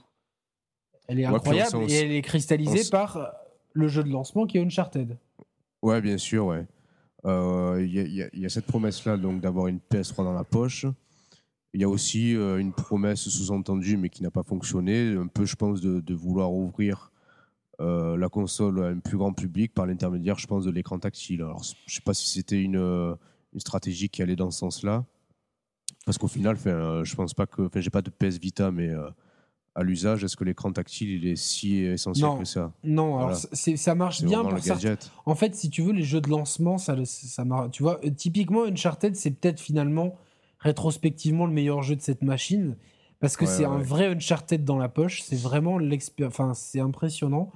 elle 1.08 1.18
est 1.20 1.24
incroyable 1.24 1.90
et 1.90 1.94
elle 1.94 2.12
est 2.12 2.22
cristallisée 2.22 2.88
par 2.90 3.32
le 3.72 3.88
jeu 3.88 4.04
de 4.04 4.08
lancement 4.10 4.46
qui 4.46 4.58
est 4.58 4.62
Uncharted. 4.62 5.18
Ouais, 5.82 6.00
bien 6.00 6.18
sûr, 6.18 6.46
ouais. 6.46 6.66
Euh, 7.26 7.84
Il 7.84 7.94
y, 7.94 8.44
a- 8.44 8.48
cette 8.48 8.66
promesse-là, 8.66 9.16
donc 9.16 9.40
d'avoir 9.40 9.66
une 9.66 9.78
PS3 9.78 10.24
dans 10.24 10.32
la 10.32 10.44
poche. 10.44 10.86
Il 11.72 11.80
y 11.80 11.84
a 11.84 11.88
aussi 11.88 12.34
euh, 12.34 12.58
une 12.58 12.72
promesse 12.72 13.28
sous-entendue, 13.28 13.96
mais 13.96 14.08
qui 14.08 14.22
n'a 14.22 14.30
pas 14.30 14.42
fonctionné, 14.42 15.14
un 15.14 15.26
peu, 15.26 15.44
je 15.44 15.56
pense, 15.56 15.80
de, 15.80 16.14
vouloir 16.14 16.52
ouvrir 16.52 17.12
euh, 17.80 18.16
la 18.16 18.28
console 18.28 18.82
à 18.82 18.88
un 18.88 18.98
plus 18.98 19.16
grand 19.16 19.32
public 19.32 19.72
par 19.72 19.86
l'intermédiaire, 19.86 20.38
je 20.38 20.46
pense, 20.46 20.64
de 20.64 20.70
l'écran 20.70 20.98
tactile. 20.98 21.42
Alors, 21.42 21.62
je 21.86 21.94
sais 21.94 22.02
pas 22.02 22.14
si 22.14 22.28
c'était 22.28 22.60
une, 22.60 22.76
une 22.76 23.60
stratégie 23.60 24.08
qui 24.08 24.22
allait 24.22 24.36
dans 24.36 24.50
ce 24.50 24.58
sens-là, 24.58 25.04
parce 26.04 26.18
qu'au 26.18 26.28
final, 26.28 26.56
je 26.56 27.14
pense 27.14 27.34
pas 27.34 27.46
que, 27.46 27.68
j'ai 27.76 27.90
pas 27.90 28.02
de 28.02 28.10
PS 28.10 28.38
Vita, 28.38 28.70
mais 28.70 28.90
à 29.74 29.82
l'usage, 29.82 30.24
est-ce 30.24 30.36
que 30.36 30.44
l'écran 30.44 30.72
tactile 30.72 31.10
il 31.10 31.26
est 31.28 31.36
si 31.36 31.76
essentiel 31.78 32.26
Non. 32.26 32.38
que 32.38 32.44
ça? 32.44 32.72
Non, 32.82 33.16
alors 33.18 33.30
Voilà. 33.30 33.40
c'est- 33.52 33.76
ça 33.76 33.94
marche 33.94 34.22
bien 34.22 34.42
pour 34.44 34.58
gadget. 34.58 35.10
En 35.26 35.34
fait, 35.34 35.54
si 35.54 35.70
tu 35.70 35.82
veux, 35.82 35.92
les 35.92 36.02
jeux 36.02 36.20
de 36.20 36.28
lancement, 36.28 36.76
ça, 36.78 36.96
ça 37.04 37.44
marche. 37.44 37.70
Tu 37.70 37.82
vois, 37.82 38.00
typiquement, 38.16 38.64
Uncharted, 38.64 39.14
c'est 39.14 39.30
peut-être 39.30 39.60
finalement, 39.60 40.16
rétrospectivement, 40.58 41.46
le 41.46 41.52
meilleur 41.52 41.82
jeu 41.82 41.96
de 41.96 42.02
cette 42.02 42.22
machine. 42.22 42.76
Parce 43.20 43.36
que 43.36 43.44
Ouais, 43.44 43.50
c'est 43.50 43.66
ouais, 43.66 43.72
un 43.72 43.76
ouais. 43.78 43.82
vrai 43.84 44.06
Uncharted 44.06 44.64
dans 44.64 44.78
la 44.78 44.88
poche. 44.88 45.22
C'est 45.22 45.38
vraiment 45.40 45.78
l'expérience. 45.78 46.32
Enfin, 46.34 46.54
c'est 46.54 46.80
impressionnant. 46.80 47.50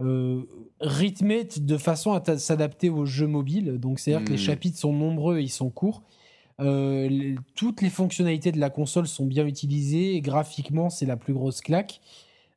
Euh, 0.00 0.42
rythmé 0.80 1.44
de 1.44 1.76
façon 1.76 2.12
à 2.12 2.38
s'adapter 2.38 2.88
aux 2.90 3.04
jeux 3.06 3.26
mobiles. 3.26 3.78
Donc, 3.78 4.00
c'est-à-dire 4.00 4.24
que 4.24 4.30
les 4.32 4.36
Mm. 4.36 4.46
chapitres 4.46 4.78
sont 4.78 4.92
nombreux 4.92 5.38
et 5.38 5.42
ils 5.42 5.48
sont 5.50 5.70
courts. 5.70 6.02
Euh, 6.62 7.08
les- 7.08 7.36
toutes 7.54 7.82
les 7.82 7.90
fonctionnalités 7.90 8.52
de 8.52 8.58
la 8.60 8.70
console 8.70 9.06
sont 9.06 9.26
bien 9.26 9.46
utilisées. 9.46 10.14
Et 10.14 10.20
graphiquement, 10.20 10.90
c'est 10.90 11.06
la 11.06 11.16
plus 11.16 11.34
grosse 11.34 11.60
claque. 11.60 12.00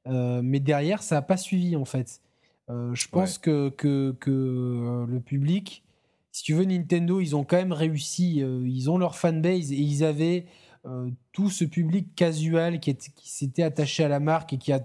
Euh, 0.07 0.41
mais 0.43 0.59
derrière, 0.59 1.01
ça 1.03 1.15
n'a 1.15 1.21
pas 1.21 1.37
suivi 1.37 1.75
en 1.75 1.85
fait. 1.85 2.21
Euh, 2.69 2.93
je 2.93 3.07
pense 3.07 3.37
que, 3.37 3.69
que, 3.69 4.15
que, 4.19 5.05
le 5.07 5.19
public, 5.19 5.83
si 6.31 6.43
tu 6.43 6.53
veux, 6.53 6.65
Nintendo, 6.65 7.19
ils 7.21 7.35
ont 7.35 7.43
quand 7.43 7.57
même 7.57 7.71
réussi. 7.73 8.37
ils 8.37 8.89
ont 8.89 8.97
leur 8.97 9.15
fanbase 9.15 9.71
et 9.71 9.77
ils 9.77 10.03
avaient 10.03 10.45
tout 11.31 11.49
ce 11.49 11.65
public 11.65 12.13
casual 12.15 12.79
qui, 12.79 12.95
s'était 13.23 13.63
attaché 13.63 14.03
à 14.03 14.07
la 14.07 14.19
marque 14.19 14.53
et 14.53 14.57
qui 14.59 14.71
a, 14.71 14.79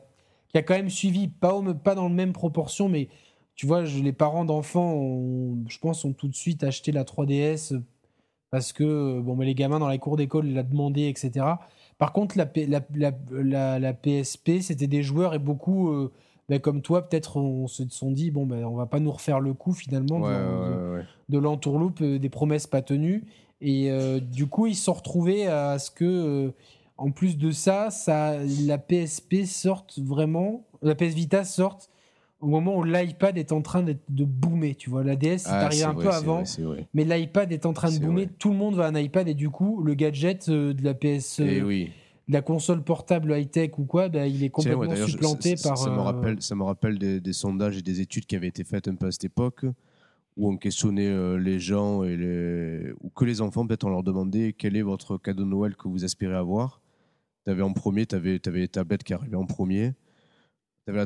qui 0.49 0.57
a 0.57 0.63
quand 0.63 0.75
même 0.75 0.89
suivi, 0.89 1.29
pas, 1.29 1.55
au- 1.55 1.75
pas 1.75 1.95
dans 1.95 2.09
la 2.09 2.15
même 2.15 2.33
proportion, 2.33 2.89
mais 2.89 3.09
tu 3.55 3.67
vois, 3.67 3.85
je- 3.85 4.03
les 4.03 4.13
parents 4.13 4.47
d'enfants, 4.47 5.55
je 5.69 5.79
pense, 5.79 6.05
ont 6.07 6.15
tout 6.15 6.29
de 6.29 6.35
suite 6.35 6.65
acheté 6.65 6.91
la 6.93 7.05
3DS 7.05 7.75
parce 8.51 8.73
que 8.73 8.85
euh, 8.85 9.21
bon, 9.21 9.37
mais 9.37 9.47
les 9.47 9.55
gamins 9.55 9.79
dans 9.79 9.89
la 9.89 9.99
cour 9.99 10.17
d'école 10.17 10.49
l'ont 10.49 10.63
demandé, 10.63 11.07
etc. 11.09 11.47
Par 11.99 12.13
contre, 12.13 12.37
la, 12.39 12.47
la, 12.67 12.81
la, 12.95 13.13
la- 13.31 13.79
la 13.79 13.93
PSP, 13.93 14.61
c'était 14.61 14.87
des 14.87 15.03
joueurs 15.03 15.35
et 15.35 15.39
beaucoup, 15.39 15.91
euh, 15.91 16.11
ben, 16.49 16.59
comme 16.59 16.83
toi, 16.83 17.09
peut-être, 17.09 17.37
on 17.37 17.67
se 17.69 17.89
sont 17.91 18.11
dit, 18.11 18.31
bon, 18.31 18.47
ben, 18.47 18.65
on 18.65 18.75
va 18.75 18.87
pas 18.87 18.99
nous 19.01 19.13
refaire 19.13 19.39
le 19.41 19.53
coup 19.55 19.73
finalement 19.73 20.21
Ouais, 20.21 20.31
de, 20.33 20.39
de- 20.39 20.91
ouais, 20.91 20.97
ouais. 20.99 21.05
de 21.29 21.39
l'entourloupe, 21.39 22.01
euh, 22.01 22.19
des 22.19 22.29
promesses 22.31 22.67
pas 22.67 22.83
tenues. 22.83 23.25
Et 23.61 23.91
euh, 23.91 24.21
du 24.21 24.47
coup, 24.47 24.67
ils 24.67 24.75
se 24.75 24.85
sont 24.85 24.95
retrouvés 24.95 25.47
à 25.47 25.79
ce 25.79 25.91
que, 25.91 26.05
euh, 26.05 26.51
en 26.97 27.11
plus 27.11 27.37
de 27.39 27.51
ça, 27.51 27.91
ça, 27.91 28.37
la 28.67 28.79
PSP 28.79 29.45
sorte 29.45 29.99
vraiment, 29.99 30.63
la 30.83 30.95
PS 30.95 31.15
Vita 31.15 31.45
sorte 31.45 31.91
au 32.41 32.47
moment 32.49 32.77
où 32.79 32.85
l'iPad 32.85 33.37
est 33.39 33.53
en 33.53 33.63
train 33.63 33.83
de 33.83 34.25
boomer. 34.25 34.75
Tu 34.77 34.91
vois, 34.91 35.05
la 35.05 35.17
DS, 35.17 35.39
c'est 35.39 35.49
Ah, 35.51 35.67
arrivé 35.67 35.83
c'est 35.83 35.85
un 35.85 35.93
vrai, 35.93 36.05
peu 36.05 36.11
avant. 36.11 36.43
vrai. 36.59 36.89
Mais 36.95 37.05
l'iPad 37.05 37.53
est 37.53 37.67
en 37.67 37.73
train 37.73 37.91
de 37.91 37.99
boomer, 37.99 38.25
vrai. 38.25 38.35
tout 38.39 38.51
le 38.51 38.57
monde 38.57 38.75
va 38.75 38.87
à 38.87 38.89
un 38.89 38.95
iPad 38.99 39.29
et 39.29 39.35
du 39.35 39.51
coup, 39.51 39.83
le 39.83 39.95
gadget 39.95 40.49
euh, 40.49 40.73
de 40.75 40.83
la 40.83 40.95
PS, 40.95 41.41
euh, 41.41 41.63
oui. 41.63 41.91
de 42.29 42.33
la 42.33 42.43
console 42.43 42.83
portable 42.83 43.33
high-tech 43.37 43.79
ou 43.79 43.85
quoi, 43.85 44.09
bah, 44.09 44.27
il 44.27 44.37
est 44.43 44.45
ouais, 44.45 44.49
complètement 44.51 44.95
je- 44.95 45.05
supplanté 45.11 45.57
ça, 45.57 45.71
par. 45.71 45.79
ça 45.79 45.91
me 45.91 45.99
euh, 45.99 46.03
rappelle, 46.03 46.41
ça 46.43 46.55
me 46.55 46.63
rappelle 46.65 46.99
des, 46.99 47.21
des 47.21 47.33
sondages 47.33 47.77
et 47.77 47.83
des 47.83 48.01
études 48.01 48.27
qui 48.27 48.37
avaient 48.37 48.49
été 48.49 48.65
faites 48.65 48.89
un 48.89 48.95
peu 48.95 49.07
à 49.07 49.11
cette 49.13 49.25
époque, 49.25 49.65
où 50.37 50.49
on 50.51 50.57
questionnait 50.57 51.39
les 51.39 51.59
gens 51.59 52.05
et 52.05 52.17
les, 52.17 52.93
ou 53.03 53.11
que 53.11 53.25
les 53.25 53.41
enfants, 53.43 53.67
peut-être 53.67 53.85
on 53.85 53.91
leur 53.91 54.03
demandait 54.03 54.55
quel 54.57 54.77
est 54.77 54.83
votre 54.83 55.19
cadeau 55.19 55.45
de 55.45 55.49
Noël 55.51 55.77
que 55.77 55.89
vous 55.89 56.05
espérez 56.05 56.37
avoir. 56.37 56.81
Tu 57.45 57.51
avais 57.51 57.63
en 57.63 57.73
premier, 57.73 58.07
tu 58.07 58.15
avais, 58.15 58.41
les 58.53 58.69
tablettes 58.69 59.03
qui 59.03 59.13
arrivaient 59.13 59.37
en 59.37 59.45
premier. 59.47 59.93
Tu 60.93 60.97
avais 60.97 60.99
la 60.99 61.05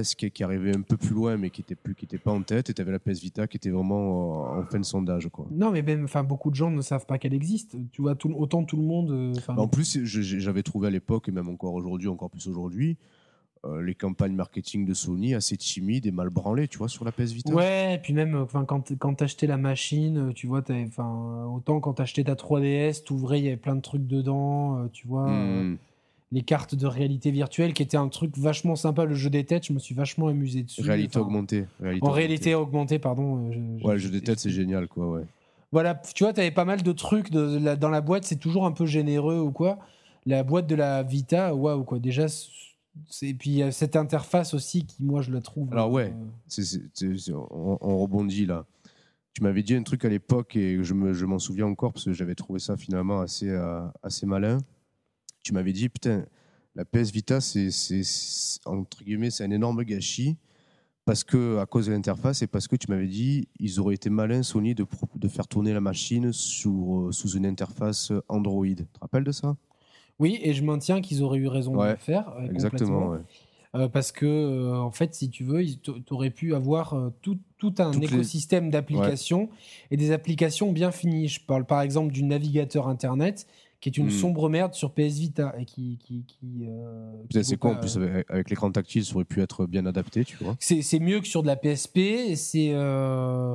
3DRS 0.00 0.14
qui, 0.14 0.30
qui 0.30 0.42
arrivait 0.44 0.74
un 0.76 0.80
peu 0.80 0.96
plus 0.96 1.14
loin, 1.14 1.36
mais 1.36 1.50
qui 1.50 1.60
n'était 1.60 1.74
plus, 1.74 1.94
qui 1.94 2.04
était 2.06 2.18
pas 2.18 2.32
en 2.32 2.42
tête. 2.42 2.70
Et 2.70 2.74
tu 2.74 2.80
avais 2.80 2.92
la 2.92 2.98
PS 2.98 3.20
Vita 3.20 3.46
qui 3.46 3.56
était 3.58 3.70
vraiment 3.70 4.42
en 4.58 4.62
fin 4.64 4.78
de 4.78 4.84
sondage. 4.84 5.28
Quoi. 5.28 5.46
Non, 5.50 5.70
mais 5.70 5.82
même, 5.82 6.04
enfin, 6.04 6.24
beaucoup 6.24 6.50
de 6.50 6.54
gens 6.56 6.70
ne 6.70 6.80
savent 6.82 7.06
pas 7.06 7.18
qu'elle 7.18 7.34
existe. 7.34 7.76
Tu 7.92 8.02
vois, 8.02 8.14
tout, 8.14 8.32
autant 8.36 8.64
tout 8.64 8.76
le 8.76 8.82
monde. 8.84 9.10
euh, 9.10 9.32
Bah, 9.48 9.54
En 9.58 9.68
plus, 9.68 9.98
j'avais 10.04 10.62
trouvé 10.62 10.88
à 10.88 10.90
l'époque, 10.90 11.28
et 11.28 11.32
même 11.32 11.48
encore 11.48 11.74
aujourd'hui, 11.74 12.08
encore 12.08 12.30
plus 12.30 12.46
aujourd'hui, 12.48 12.96
euh, 13.64 13.82
les 13.82 13.94
campagnes 13.94 14.34
marketing 14.34 14.84
de 14.86 14.94
Sony 14.94 15.34
assez 15.34 15.56
timides 15.56 16.06
et 16.06 16.10
mal 16.12 16.30
branlées, 16.30 16.68
tu 16.68 16.78
vois, 16.78 16.88
sur 16.88 17.04
la 17.04 17.12
PS 17.12 17.32
Vita. 17.32 17.52
Ouais, 17.52 17.94
et 17.94 17.98
puis 17.98 18.12
même 18.12 18.34
enfin, 18.36 18.64
quand, 18.64 18.96
quand 18.98 19.14
t'achetais 19.14 19.46
la 19.46 19.56
machine, 19.56 20.28
euh, 20.28 20.32
tu 20.32 20.46
vois, 20.46 20.62
enfin, 20.70 21.46
autant 21.54 21.80
quand 21.80 21.94
t'achetais 21.94 22.24
ta 22.24 22.34
3DS, 22.34 23.02
t'ouvrais, 23.04 23.40
il 23.40 23.44
y 23.44 23.48
avait 23.48 23.56
plein 23.56 23.74
de 23.74 23.80
trucs 23.82 24.06
dedans, 24.06 24.78
euh, 24.78 24.88
tu 24.92 25.06
vois, 25.08 25.28
euh, 25.28 25.62
Hmm. 25.72 25.76
Les 26.32 26.42
cartes 26.42 26.74
de 26.74 26.86
réalité 26.86 27.30
virtuelle 27.30 27.72
qui 27.72 27.82
étaient 27.82 27.96
un 27.96 28.08
truc 28.08 28.36
vachement 28.36 28.74
sympa, 28.76 29.04
le 29.04 29.14
jeu 29.14 29.30
des 29.30 29.44
têtes, 29.44 29.66
je 29.66 29.72
me 29.72 29.78
suis 29.78 29.94
vachement 29.94 30.26
amusé 30.28 30.62
dessus. 30.64 30.82
Réalité 30.82 31.18
Enfin, 31.18 31.26
augmentée. 31.26 31.66
Réalité 31.80 32.02
En 32.02 32.06
augmentée. 32.08 32.20
réalité 32.20 32.54
augmentée, 32.54 32.98
pardon. 32.98 33.48
euh, 33.48 33.52
je- 33.78 33.84
Ouais, 33.86 33.92
le 33.94 33.98
jeu 33.98 34.10
des 34.10 34.20
têtes, 34.20 34.40
c'est 34.40 34.50
génial, 34.50 34.88
quoi, 34.88 35.08
ouais. 35.10 35.22
Voilà, 35.72 35.94
tu 36.14 36.24
vois, 36.24 36.32
t'avais 36.32 36.50
pas 36.50 36.64
mal 36.64 36.82
de 36.82 36.92
trucs 36.92 37.30
de, 37.30 37.58
la- 37.58 37.76
dans 37.76 37.90
la 37.90 38.00
boîte, 38.00 38.24
c'est 38.24 38.36
toujours 38.40 38.66
un 38.66 38.72
peu 38.72 38.86
généreux 38.86 39.38
ou 39.38 39.50
quoi. 39.52 39.78
La 40.24 40.42
boîte 40.42 40.66
de 40.66 40.74
la 40.74 41.02
Vita, 41.04 41.54
waouh, 41.54 41.84
quoi. 41.84 41.98
Déjà, 42.00 42.26
et 43.22 43.34
puis 43.34 43.50
il 43.50 43.56
y 43.56 43.62
a 43.62 43.70
cette 43.70 43.94
interface 43.94 44.54
aussi 44.54 44.84
qui, 44.84 45.04
moi, 45.04 45.22
je 45.22 45.30
la 45.30 45.40
trouve. 45.40 45.68
Alors, 45.72 45.90
ouais. 45.92 46.12
euh, 46.58 47.32
on, 47.50 47.78
on 47.80 47.98
rebondit 47.98 48.46
là. 48.46 48.64
Tu 49.32 49.42
m'avais 49.42 49.62
dit 49.62 49.74
un 49.74 49.82
truc 49.82 50.04
à 50.04 50.08
l'époque 50.08 50.56
et 50.56 50.82
je 50.82 50.94
me- 50.94 51.12
je 51.12 51.26
m'en 51.26 51.38
souviens 51.38 51.66
encore 51.66 51.92
parce 51.92 52.06
que 52.06 52.12
j'avais 52.12 52.34
trouvé 52.34 52.58
ça 52.58 52.76
finalement 52.76 53.20
assez, 53.20 53.48
euh, 53.50 53.82
assez 54.02 54.24
malin. 54.26 54.58
Tu 55.46 55.52
m'avais 55.52 55.72
dit, 55.72 55.88
putain, 55.88 56.26
la 56.74 56.84
PS 56.84 57.12
Vita, 57.12 57.40
c'est, 57.40 57.68
entre 58.64 59.04
guillemets, 59.04 59.30
c'est 59.30 59.44
un 59.44 59.52
énorme 59.52 59.84
gâchis 59.84 60.38
parce 61.04 61.22
que, 61.22 61.58
à 61.58 61.66
cause 61.66 61.86
de 61.86 61.92
l'interface 61.92 62.42
et 62.42 62.48
parce 62.48 62.66
que 62.66 62.74
tu 62.74 62.90
m'avais 62.90 63.06
dit, 63.06 63.46
ils 63.60 63.78
auraient 63.78 63.94
été 63.94 64.10
malins, 64.10 64.42
Sony, 64.42 64.74
de, 64.74 64.84
faire 65.28 65.46
tourner 65.46 65.72
la 65.72 65.80
machine 65.80 66.32
sous, 66.32 67.10
sous 67.12 67.28
une 67.36 67.46
interface 67.46 68.10
Android. 68.26 68.66
Tu 68.66 68.74
te 68.86 68.98
rappelles 69.00 69.22
de 69.22 69.30
ça? 69.30 69.56
Oui, 70.18 70.40
et 70.42 70.52
je 70.52 70.64
maintiens 70.64 71.00
qu'ils 71.00 71.22
auraient 71.22 71.38
eu 71.38 71.46
raison 71.46 71.76
de 71.76 71.90
le 71.90 71.94
faire. 71.96 72.28
euh, 72.40 72.50
Exactement, 72.50 73.10
ouais. 73.10 73.20
Euh, 73.76 73.88
parce 73.88 74.10
que, 74.10 74.26
euh, 74.26 74.74
en 74.76 74.90
fait, 74.90 75.14
si 75.14 75.28
tu 75.30 75.44
veux, 75.44 75.64
tu 75.64 75.92
aurais 76.10 76.30
pu 76.30 76.54
avoir 76.54 76.94
euh, 76.94 77.10
tout, 77.22 77.38
tout 77.58 77.74
un 77.78 77.92
Toutes 77.92 78.02
les- 78.02 78.16
écosystème 78.16 78.70
d'applications 78.70 79.48
et 79.92 79.96
des 79.96 80.10
applications 80.10 80.72
bien 80.72 80.90
finies. 80.90 81.28
Je 81.28 81.40
parle 81.44 81.66
par 81.66 81.82
exemple 81.82 82.12
du 82.12 82.24
navigateur 82.24 82.88
Internet 82.88 83.46
qui 83.80 83.88
est 83.90 83.96
une 83.98 84.06
Hmm. 84.06 84.10
sombre 84.10 84.48
merde 84.48 84.74
sur 84.74 84.92
PS 84.92 85.18
Vita 85.18 85.54
et 85.58 85.64
qui. 85.64 85.98
qui, 86.02 86.24
qui, 86.26 86.66
euh, 86.68 87.12
qui 87.28 87.44
C'est 87.44 87.56
con, 87.56 87.72
en 87.72 87.76
plus, 87.76 87.96
euh, 87.98 88.02
avec, 88.08 88.30
avec 88.30 88.50
l'écran 88.50 88.70
tactile, 88.70 89.04
ça 89.04 89.14
aurait 89.14 89.24
pu 89.24 89.40
être 89.42 89.66
bien 89.66 89.84
adapté, 89.86 90.24
tu 90.24 90.36
vois. 90.40 90.56
C'est 90.58 90.82
c'est 90.82 90.98
mieux 90.98 91.20
que 91.20 91.26
sur 91.26 91.42
de 91.42 91.46
la 91.46 91.56
PSP. 91.56 92.34
C'est. 92.34 92.70
euh, 92.72 93.54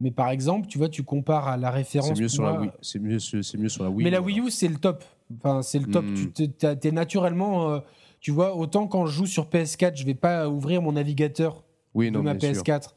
Mais 0.00 0.10
par 0.10 0.28
exemple, 0.30 0.66
tu 0.68 0.76
vois, 0.78 0.88
tu 0.90 1.02
compares 1.04 1.48
à 1.48 1.56
la 1.56 1.70
référence. 1.70 2.08
C'est 2.14 2.20
mieux, 2.20 2.28
sur 2.28 2.42
la 2.44 2.60
Wii. 2.60 2.70
C'est 2.82 2.98
mieux, 2.98 3.18
c'est 3.18 3.56
mieux 3.58 3.68
sur 3.70 3.82
la 3.84 3.90
Wii. 3.90 4.04
Mais 4.04 4.10
la. 4.10 4.20
Wii 4.20 4.40
U, 4.40 4.50
c'est 4.50 4.68
le 4.68 4.76
top. 4.76 5.02
Enfin, 5.38 5.62
c'est 5.62 5.78
le 5.78 5.86
top. 5.86 6.04
Mm. 6.04 6.14
Tu 6.34 6.48
t'es- 6.50 6.90
naturellement. 6.92 7.70
euh, 7.70 7.80
tu 8.20 8.30
vois, 8.30 8.56
autant 8.56 8.86
quand 8.88 9.06
je 9.06 9.12
joue 9.12 9.26
sur 9.26 9.46
PS4, 9.48 9.96
je 9.96 10.04
vais 10.04 10.14
pas 10.14 10.48
ouvrir 10.48 10.82
mon 10.82 10.92
navigateur 10.92 11.64
Oui, 11.94 12.06
de 12.10 12.16
non, 12.16 12.22
ma 12.22 12.34
bien 12.34 12.52
sûr. 12.54 12.62
PS4. 12.62 12.94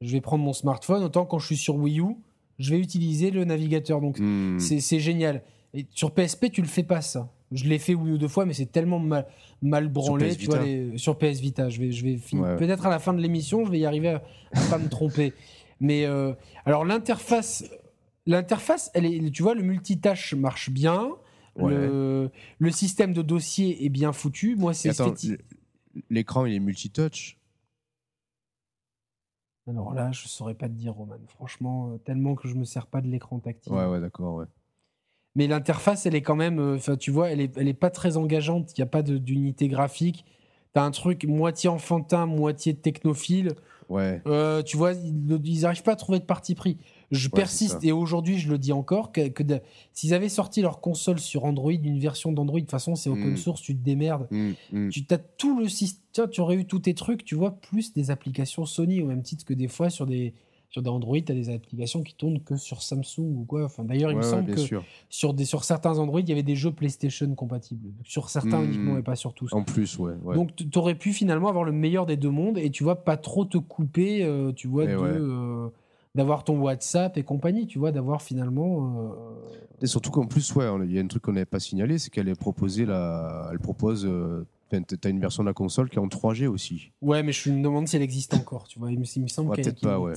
Je 0.00 0.12
vais 0.12 0.20
prendre 0.20 0.42
mon 0.44 0.52
smartphone. 0.52 1.02
Autant 1.04 1.24
quand 1.26 1.38
je 1.38 1.46
suis 1.46 1.56
sur 1.56 1.76
Wii 1.76 2.00
U, 2.00 2.16
je 2.58 2.70
vais 2.74 2.80
utiliser 2.80 3.30
le 3.30 3.44
navigateur. 3.44 4.00
Donc 4.00 4.18
Hmm. 4.18 4.58
c'est 4.58 4.80
c'est 4.80 4.98
génial. 5.00 5.42
Et 5.74 5.86
sur 5.90 6.12
PSP, 6.12 6.50
tu 6.52 6.60
le 6.62 6.68
fais 6.68 6.82
pas 6.82 7.00
ça. 7.00 7.30
Je 7.50 7.64
l'ai 7.64 7.78
fait 7.78 7.92
une 7.92 8.10
ou 8.12 8.18
deux 8.18 8.28
fois, 8.28 8.46
mais 8.46 8.54
c'est 8.54 8.70
tellement 8.72 8.98
mal, 8.98 9.26
mal 9.62 9.88
branlé. 9.88 10.28
PS 10.30 10.36
tu 10.38 10.46
vois, 10.46 10.62
les- 10.62 10.96
sur 10.98 11.18
PS 11.18 11.40
Vita, 11.40 11.68
je 11.68 11.80
vais, 11.80 11.92
je 11.92 12.04
vais 12.04 12.16
finir. 12.16 12.44
Ouais. 12.44 12.56
Peut-être 12.56 12.86
à 12.86 12.90
la 12.90 12.98
fin 12.98 13.12
de 13.12 13.20
l'émission, 13.20 13.64
je 13.64 13.70
vais 13.70 13.78
y 13.78 13.86
arriver 13.86 14.08
à, 14.08 14.22
à 14.54 14.60
pas 14.70 14.78
me 14.78 14.88
tromper. 14.88 15.32
Mais 15.80 16.04
euh, 16.06 16.32
alors 16.64 16.84
l'interface, 16.84 17.64
l'interface, 18.26 18.90
elle 18.94 19.04
est, 19.06 19.30
tu 19.30 19.42
vois, 19.42 19.54
le 19.54 19.62
multitâche 19.62 20.34
marche 20.34 20.70
bien. 20.70 21.10
Ouais. 21.56 21.70
Le, 21.74 22.30
le 22.58 22.70
système 22.70 23.12
de 23.12 23.20
dossier 23.20 23.84
est 23.84 23.90
bien 23.90 24.12
foutu. 24.12 24.56
Moi, 24.56 24.72
c'est 24.72 24.88
esthétique. 24.88 25.40
l'écran 26.08 26.46
il 26.46 26.54
est 26.54 26.60
multitouch? 26.60 27.38
Alors 29.68 29.94
là, 29.94 30.10
je 30.12 30.26
saurais 30.28 30.54
pas 30.54 30.68
te 30.68 30.74
dire, 30.74 30.94
Roman. 30.94 31.16
Franchement, 31.28 31.90
euh, 31.92 31.98
tellement 31.98 32.34
que 32.34 32.48
je 32.48 32.54
me 32.54 32.64
sers 32.64 32.86
pas 32.86 33.00
de 33.00 33.06
l'écran 33.08 33.38
tactile. 33.38 33.72
Ouais, 33.72 33.86
ouais, 33.86 34.00
d'accord, 34.00 34.34
ouais. 34.36 34.46
Mais 35.34 35.46
l'interface, 35.46 36.04
elle 36.06 36.14
est 36.14 36.22
quand 36.22 36.36
même, 36.36 36.58
euh, 36.58 36.76
enfin, 36.76 36.96
tu 36.96 37.10
vois, 37.10 37.30
elle 37.30 37.40
est, 37.40 37.56
elle 37.56 37.68
est 37.68 37.74
pas 37.74 37.90
très 37.90 38.16
engageante. 38.16 38.72
Il 38.76 38.80
n'y 38.80 38.84
a 38.84 38.86
pas 38.86 39.02
d'unité 39.02 39.68
graphique. 39.68 40.24
T'as 40.74 40.82
un 40.84 40.90
truc 40.90 41.24
moitié 41.24 41.68
enfantin, 41.68 42.26
moitié 42.26 42.74
technophile. 42.74 43.52
Ouais, 43.88 44.22
Euh, 44.26 44.62
tu 44.62 44.78
vois, 44.78 44.92
ils 44.92 45.60
n'arrivent 45.60 45.82
pas 45.82 45.92
à 45.92 45.96
trouver 45.96 46.18
de 46.18 46.24
parti 46.24 46.54
pris. 46.54 46.78
Je 47.10 47.28
persiste 47.28 47.84
et 47.84 47.92
aujourd'hui, 47.92 48.38
je 48.38 48.48
le 48.50 48.56
dis 48.56 48.72
encore, 48.72 49.12
que, 49.12 49.28
que 49.28 49.42
s'ils 49.92 50.14
avaient 50.14 50.30
sorti 50.30 50.62
leur 50.62 50.80
console 50.80 51.18
sur 51.18 51.44
Android, 51.44 51.72
une 51.72 51.98
version 51.98 52.32
d'Android, 52.32 52.60
de 52.60 52.64
toute 52.64 52.70
façon, 52.70 52.94
c'est 52.94 53.10
open 53.10 53.32
Mm. 53.32 53.36
source, 53.36 53.60
tu 53.60 53.76
te 53.76 53.84
démerdes. 53.84 54.28
Hmm, 54.30 54.52
hmm. 54.72 54.88
Tu 54.88 55.04
as 55.10 55.18
tout 55.18 55.58
le 55.58 55.68
système, 55.68 56.30
tu 56.30 56.40
aurais 56.40 56.54
eu 56.56 56.64
tous 56.64 56.78
tes 56.78 56.94
trucs, 56.94 57.22
tu 57.22 57.34
vois, 57.34 57.50
plus 57.50 57.92
des 57.92 58.10
applications 58.10 58.64
Sony, 58.64 59.02
au 59.02 59.06
même 59.06 59.22
titre 59.22 59.44
que 59.44 59.52
des 59.52 59.68
fois 59.68 59.90
sur 59.90 60.06
des, 60.06 60.32
sur 60.72 60.82
des 60.82 60.88
Android, 60.90 61.18
tu 61.20 61.30
as 61.30 61.34
des 61.34 61.50
applications 61.50 62.02
qui 62.02 62.14
tournent 62.14 62.40
que 62.40 62.56
sur 62.56 62.82
Samsung 62.82 63.20
ou 63.36 63.44
quoi. 63.46 63.64
Enfin, 63.66 63.84
D'ailleurs, 63.84 64.10
il 64.10 64.14
Ouais, 64.16 64.22
me 64.24 64.28
semble 64.28 64.50
que 64.54 64.60
sûr. 64.60 64.82
sur, 65.10 65.34
des, 65.34 65.44
sur 65.44 65.64
certains 65.64 65.98
Android, 65.98 66.18
il 66.20 66.28
y 66.28 66.32
avait 66.32 66.42
des 66.42 66.56
jeux 66.56 66.72
PlayStation 66.72 67.32
compatibles. 67.34 67.90
Sur 68.04 68.30
certains 68.30 68.60
Mm. 68.60 68.64
uniquement 68.64 68.98
et 68.98 69.02
pas 69.02 69.14
sur 69.14 69.34
tous. 69.34 69.52
En 69.52 69.62
plus, 69.62 69.98
ouais. 69.98 70.14
ouais. 70.24 70.34
Donc, 70.34 70.56
tu 70.56 70.66
aurais 70.78 70.94
pu 70.94 71.12
finalement 71.12 71.48
avoir 71.48 71.64
le 71.64 71.72
meilleur 71.72 72.06
des 72.06 72.16
deux 72.16 72.30
mondes 72.30 72.56
et 72.58 72.70
tu 72.70 72.82
vois, 72.84 73.04
pas 73.04 73.16
trop 73.18 73.44
te 73.44 73.58
couper, 73.58 74.24
euh, 74.24 74.52
tu 74.52 74.66
vois, 74.66 74.84
Eh 74.84 74.88
euh, 74.94 75.68
d'avoir 76.14 76.42
ton 76.44 76.58
WhatsApp 76.58 77.16
et 77.18 77.22
compagnie, 77.22 77.66
tu 77.66 77.78
vois, 77.78 77.92
d'avoir 77.92 78.22
finalement. 78.22 79.12
euh, 79.12 79.54
Et 79.82 79.86
surtout 79.86 80.10
qu'en 80.10 80.26
plus, 80.26 80.54
ouais, 80.54 80.66
il 80.84 80.92
y 80.92 80.98
a 80.98 81.02
un 81.02 81.06
truc 81.06 81.22
qu'on 81.22 81.32
n'avait 81.32 81.44
pas 81.44 81.60
signalé, 81.60 81.98
c'est 81.98 82.08
qu'elle 82.10 82.28
est 82.28 82.34
proposée 82.38 82.86
la... 82.86 83.48
elle 83.52 83.58
propose, 83.58 84.08
t'as 84.80 85.10
une 85.10 85.20
version 85.20 85.42
de 85.42 85.48
la 85.48 85.52
console 85.54 85.90
qui 85.90 85.96
est 85.96 86.00
en 86.00 86.06
3G 86.08 86.46
aussi. 86.46 86.92
Ouais, 87.00 87.22
mais 87.22 87.32
je 87.32 87.50
me 87.50 87.62
demande 87.62 87.86
si 87.88 87.96
elle 87.96 88.02
existe 88.02 88.34
encore, 88.34 88.66
tu 88.68 88.78
vois. 88.78 88.90
Il 88.90 88.98
me, 88.98 89.04
il 89.16 89.22
me 89.22 89.28
semble 89.28 89.50
Ouais, 89.50 89.56
ouais. 89.56 90.14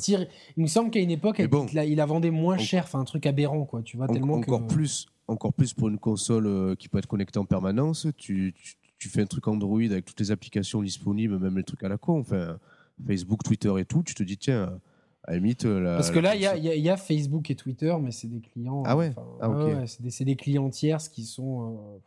qu'à 0.91 0.99
une 1.01 1.11
époque, 1.11 1.37
Mais 1.39 1.43
elle- 1.45 1.49
bon. 1.49 1.65
il, 1.69 1.75
la, 1.75 1.85
il 1.85 1.95
la 1.97 2.05
vendait 2.05 2.31
moins 2.31 2.55
En- 2.55 2.59
cher, 2.59 2.83
enfin 2.85 2.99
un 2.99 3.03
truc 3.05 3.25
aberrant, 3.25 3.65
quoi, 3.65 3.81
tu 3.83 3.97
vois, 3.97 4.09
En- 4.09 4.13
tellement 4.13 4.35
encore 4.35 4.65
que... 4.67 4.73
plus, 4.73 5.07
encore 5.27 5.53
plus 5.53 5.73
pour 5.73 5.89
une 5.89 5.97
console 5.99 6.47
euh, 6.47 6.75
qui 6.75 6.87
peut 6.89 6.97
être 6.97 7.07
connectée 7.07 7.39
en 7.39 7.45
permanence. 7.45 8.07
Tu, 8.17 8.53
tu, 8.57 8.75
tu 8.97 9.09
fais 9.09 9.21
un 9.21 9.25
truc 9.25 9.47
Android 9.47 9.81
avec 9.81 10.05
toutes 10.05 10.19
les 10.19 10.31
applications 10.31 10.81
disponibles, 10.81 11.37
même 11.39 11.57
les 11.57 11.63
trucs 11.63 11.83
à 11.83 11.89
la 11.89 11.97
con, 11.97 12.19
enfin 12.19 12.57
Facebook, 13.05 13.43
Twitter 13.43 13.73
et 13.77 13.85
tout. 13.85 14.03
Tu 14.03 14.13
te 14.15 14.23
dis 14.23 14.37
tiens, 14.37 14.79
à 15.25 15.31
la 15.31 15.37
limite 15.37 15.65
euh, 15.65 15.81
la. 15.81 15.95
Parce 15.97 16.11
que 16.11 16.19
là, 16.19 16.35
il 16.35 16.41
y 16.41 16.45
a, 16.47 16.55
y 16.55 16.79
y 16.79 16.97
Facebook 16.97 17.49
et 17.51 17.55
Twitter, 17.55 17.93
mais 18.01 18.11
c'est 18.11 18.27
des 18.27 18.39
clients. 18.39 18.83
Ah 18.85 18.95
ouais? 18.95 19.13
Ah, 19.41 19.49
ouais, 19.49 19.85
c'est 19.87 20.01
des, 20.01 20.25
des 20.25 20.35
clients 20.35 20.69
tierces 20.69 21.09
qui 21.09 21.25
sont. 21.25 21.99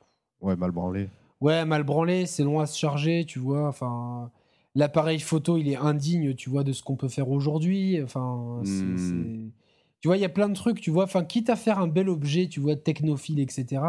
euh, 0.42 0.46
ouais 0.46 0.57
mal 0.57 0.70
branlé. 0.70 1.09
Ouais, 1.41 1.64
mal 1.64 1.84
branlés, 1.84 2.26
c'est 2.26 2.43
long 2.45 2.59
à 2.61 2.66
se 2.66 2.76
charger, 2.78 3.24
tu 3.24 3.39
vois. 3.39 3.68
Enfin, 3.68 4.30
l'appareil 4.74 5.20
photo, 5.20 5.57
il 5.57 5.68
est 5.68 5.76
indigne, 5.76 6.34
tu 6.34 6.51
vois, 6.51 6.64
de 6.64 6.72
ce 6.72 6.82
qu'on 6.82 6.97
peut 6.97 7.09
faire 7.09 7.30
aujourd'hui. 7.30 8.03
Enfin, 8.03 8.61
c'est- 8.64 8.82
Hmm. 8.84 8.97
c'est- 8.97 9.53
tu 10.01 10.09
vois, 10.09 10.16
il 10.16 10.20
y 10.20 10.24
a 10.24 10.28
plein 10.28 10.49
de 10.49 10.55
trucs, 10.55 10.80
tu 10.80 10.91
vois. 10.91 11.05
Enfin, 11.05 11.24
quitte 11.24 11.49
à 11.51 11.57
faire 11.57 11.78
un 11.78 11.89
bel 11.89 12.09
objet, 12.09 12.49
tu 12.49 12.61
vois, 12.61 12.76
technophile, 12.76 13.41
etc. 13.41 13.82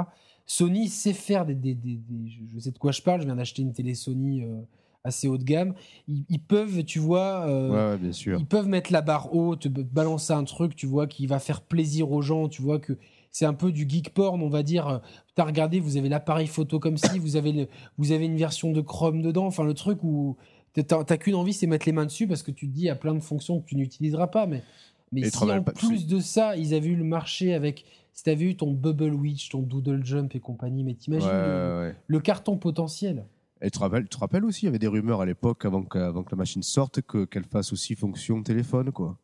Sony 0.45 0.87
sait 0.87 1.13
faire 1.13 1.45
des, 1.45 1.55
des- 1.55 1.75
des- 1.75 1.97
des- 1.97 2.29
je- 2.29 2.59
sais 2.59 2.71
de 2.71 2.77
quoi 2.77 2.91
je 2.91 3.01
parle. 3.01 3.21
Je 3.21 3.25
viens 3.25 3.35
d'acheter 3.35 3.61
une 3.61 3.73
télé 3.73 3.93
Sony 3.93 4.43
euh, 4.43 4.61
assez 5.03 5.27
haut 5.27 5.37
de 5.37 5.43
gamme. 5.43 5.73
Ils, 6.07 6.25
ils 6.29 6.41
peuvent, 6.41 6.83
tu 6.83 6.99
vois. 6.99 7.45
euh, 7.47 7.91
Ouais, 7.93 7.97
bien 7.99 8.11
sûr. 8.11 8.39
ils 8.39 8.45
peuvent 8.45 8.67
mettre 8.67 8.91
la 8.91 9.01
barre 9.01 9.33
haute, 9.35 9.67
balancer 9.67 10.33
un 10.33 10.43
truc, 10.43 10.75
tu 10.75 10.85
vois, 10.87 11.07
qui 11.07 11.25
va 11.27 11.39
faire 11.39 11.61
plaisir 11.61 12.11
aux 12.11 12.21
gens, 12.21 12.47
tu 12.47 12.61
vois, 12.61 12.79
que 12.79 12.97
c'est 13.31 13.45
un 13.45 13.53
peu 13.53 13.71
du 13.71 13.85
geek 13.87 14.13
porn, 14.13 14.41
on 14.41 14.49
va 14.49 14.63
dire. 14.63 15.01
Putain, 15.27 15.43
regardez, 15.45 15.79
vous 15.79 15.97
avez 15.97 16.09
l'appareil 16.09 16.47
photo 16.47 16.79
comme 16.79 16.97
si, 16.97 17.19
vous 17.19 17.35
avez, 17.35 17.51
le, 17.51 17.67
vous 17.97 18.11
avez 18.11 18.25
une 18.25 18.37
version 18.37 18.71
de 18.71 18.81
Chrome 18.81 19.21
dedans, 19.21 19.45
enfin 19.45 19.63
le 19.63 19.73
truc 19.73 20.03
où 20.03 20.35
t'as 20.73 21.03
t'as 21.03 21.17
qu'une 21.17 21.35
envie, 21.35 21.53
c'est 21.53 21.67
mettre 21.67 21.85
les 21.85 21.91
mains 21.91 22.05
dessus 22.05 22.27
parce 22.27 22.43
que 22.43 22.51
tu 22.51 22.67
te 22.67 22.73
dis, 22.73 22.81
il 22.81 22.85
y 22.85 22.89
a 22.89 22.95
plein 22.95 23.13
de 23.13 23.19
fonctions 23.19 23.59
que 23.59 23.65
tu 23.65 23.75
n'utiliseras 23.75 24.27
pas, 24.27 24.45
mais, 24.45 24.63
mais 25.11 25.21
Et 25.21 25.29
si 25.29 25.37
en 25.43 25.63
plus 25.63 26.07
de 26.07 26.19
ça, 26.19 26.55
ils 26.55 26.73
avaient 26.73 26.87
eu 26.89 26.95
le 26.95 27.03
marché 27.03 27.53
avec, 27.53 27.85
si 28.13 28.23
t'avais 28.23 28.45
eu 28.45 28.55
ton 28.55 28.71
Bubble 28.71 29.13
Witch, 29.13 29.49
ton 29.49 29.61
Doodle 29.61 30.05
Jump 30.05 30.35
et 30.35 30.39
compagnie, 30.39 30.83
mais 30.83 30.91
Ouais, 30.91 30.97
t'imagines 30.97 31.29
le, 31.29 31.35
ouais, 31.81 31.87
ouais. 31.89 31.95
le 32.07 32.19
carton 32.19 32.57
potentiel 32.57 33.25
Et 33.61 33.65
tu 33.69 33.71
te 33.71 33.79
rappelles, 33.79 34.03
tu 34.03 34.09
te 34.09 34.17
rappelles 34.17 34.45
aussi, 34.45 34.63
il 34.63 34.65
y 34.65 34.69
avait 34.69 34.79
des 34.79 34.87
rumeurs 34.87 35.21
à 35.21 35.25
l'époque, 35.25 35.65
avant 35.65 35.83
que, 35.83 35.97
avant 35.99 36.23
que 36.23 36.31
la 36.31 36.37
machine 36.37 36.63
sorte, 36.63 37.01
que- 37.01 37.25
qu'elle 37.25 37.45
fasse 37.45 37.73
aussi 37.73 37.95
fonction 37.95 38.41
téléphone, 38.43 38.91
quoi. 38.91 39.17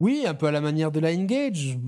Oui, 0.00 0.24
un 0.26 0.34
peu 0.34 0.46
à 0.46 0.52
la 0.52 0.60
manière 0.60 0.92
de 0.92 1.00
la 1.00 1.12
Engage. 1.12 1.78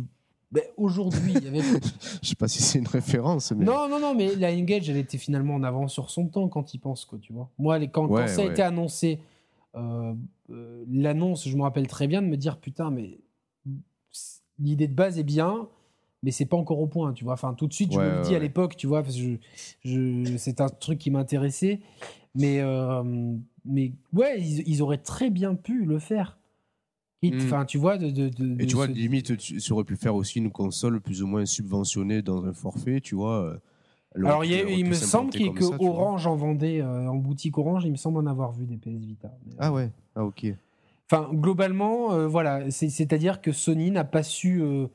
Mais 0.52 0.68
aujourd'hui, 0.76 1.32
il 1.36 1.44
y 1.44 1.48
avait 1.48 1.60
Je 2.22 2.28
sais 2.28 2.34
pas 2.34 2.48
si 2.48 2.62
c'est 2.62 2.78
une 2.80 2.88
référence, 2.88 3.52
mais. 3.52 3.64
Non, 3.64 3.88
non, 3.88 4.00
non, 4.00 4.14
mais 4.14 4.34
la 4.34 4.50
Engage, 4.52 4.88
elle 4.90 4.96
était 4.96 5.18
finalement 5.18 5.54
en 5.54 5.62
avance 5.62 5.92
sur 5.92 6.10
son 6.10 6.26
temps 6.26 6.48
quand 6.48 6.74
il 6.74 6.78
pense, 6.78 7.04
quoi, 7.04 7.18
tu 7.20 7.32
vois. 7.32 7.48
Moi, 7.58 7.78
les- 7.78 7.88
quand, 7.88 8.08
quand 8.08 8.14
Ouais, 8.14 8.26
ça 8.28 8.42
a 8.42 8.46
été 8.46 8.62
annoncé, 8.62 9.20
euh, 9.76 10.12
euh, 10.50 10.84
l'annonce, 10.90 11.48
je 11.48 11.56
me 11.56 11.62
rappelle 11.62 11.86
très 11.86 12.08
bien 12.08 12.20
de 12.22 12.26
me 12.26 12.36
dire, 12.36 12.58
putain, 12.58 12.90
mais 12.90 13.18
l'idée 14.58 14.88
de 14.88 14.94
base 14.94 15.18
est 15.18 15.22
bien, 15.24 15.68
mais 16.22 16.32
c'est 16.32 16.46
pas 16.46 16.56
encore 16.56 16.80
au 16.80 16.86
point, 16.86 17.12
tu 17.12 17.24
vois. 17.24 17.34
Enfin, 17.34 17.54
tout 17.54 17.66
de 17.66 17.72
suite, 17.72 17.92
je 17.92 17.98
Ouais, 17.98 18.04
me 18.04 18.10
le 18.16 18.20
dis 18.20 18.34
à 18.34 18.38
l'époque, 18.40 18.76
tu 18.76 18.86
vois, 18.86 19.02
parce 19.02 19.14
que 19.16 19.22
je, 19.22 19.36
je- 19.84 20.36
c'est 20.36 20.60
un 20.60 20.68
truc 20.68 20.98
qui 20.98 21.10
m'intéressait. 21.10 21.80
Mais, 22.34 22.60
euh, 22.60 23.02
mais 23.64 23.92
ouais, 24.12 24.40
ils, 24.40 24.68
ils 24.68 24.82
auraient 24.82 24.98
très 24.98 25.30
bien 25.30 25.54
pu 25.54 25.84
le 25.84 25.98
faire. 25.98 26.38
Mm. 27.22 27.38
Enfin, 27.42 27.64
tu 27.66 27.76
vois, 27.78 27.98
de. 27.98 28.08
de- 28.10 28.28
de- 28.30 28.62
Et 28.62 28.66
tu 28.66 28.76
vois, 28.76 28.86
limite, 28.86 29.36
tu, 29.36 29.58
tu 29.58 29.72
aurais 29.72 29.84
pu 29.84 29.96
faire 29.96 30.14
aussi 30.14 30.38
une 30.38 30.50
console 30.50 31.00
plus 31.00 31.22
ou 31.22 31.26
moins 31.26 31.44
subventionnée 31.44 32.22
dans 32.22 32.44
un 32.46 32.52
forfait, 32.54 33.00
tu 33.00 33.14
vois. 33.14 33.42
euh, 33.44 33.58
aurait 34.16 34.26
Alors, 34.28 34.44
il, 34.44 34.52
y 34.52 34.58
a- 34.58 34.64
aurait 34.64 34.82
me 34.82 34.94
semble 34.94 35.30
qu'il- 35.30 35.52
que 35.52 35.62
ça. 35.64 35.76
Orange 35.80 36.26
en 36.26 36.34
vendait 36.36 36.80
euh, 36.80 37.08
en 37.10 37.16
boutique 37.16 37.58
Orange. 37.58 37.84
Il 37.84 37.90
me 37.92 37.96
semble 37.96 38.18
en 38.18 38.26
avoir 38.26 38.52
vu 38.52 38.64
des 38.64 38.76
PS 38.76 39.04
Vita. 39.04 39.30
Mais, 39.46 39.52
euh, 39.52 39.56
Ah 39.58 39.72
ouais, 39.72 39.90
ah 40.16 40.24
ok. 40.24 40.46
Enfin, 41.12 41.28
globalement, 41.32 42.12
euh, 42.12 42.26
voilà, 42.26 42.70
c'est- 42.70 42.88
c'est-à-dire 42.88 43.40
que 43.42 43.52
Sony 43.52 43.90
n'a 43.90 44.04
pas 44.04 44.22
su. 44.22 44.62
euh, 44.62 44.86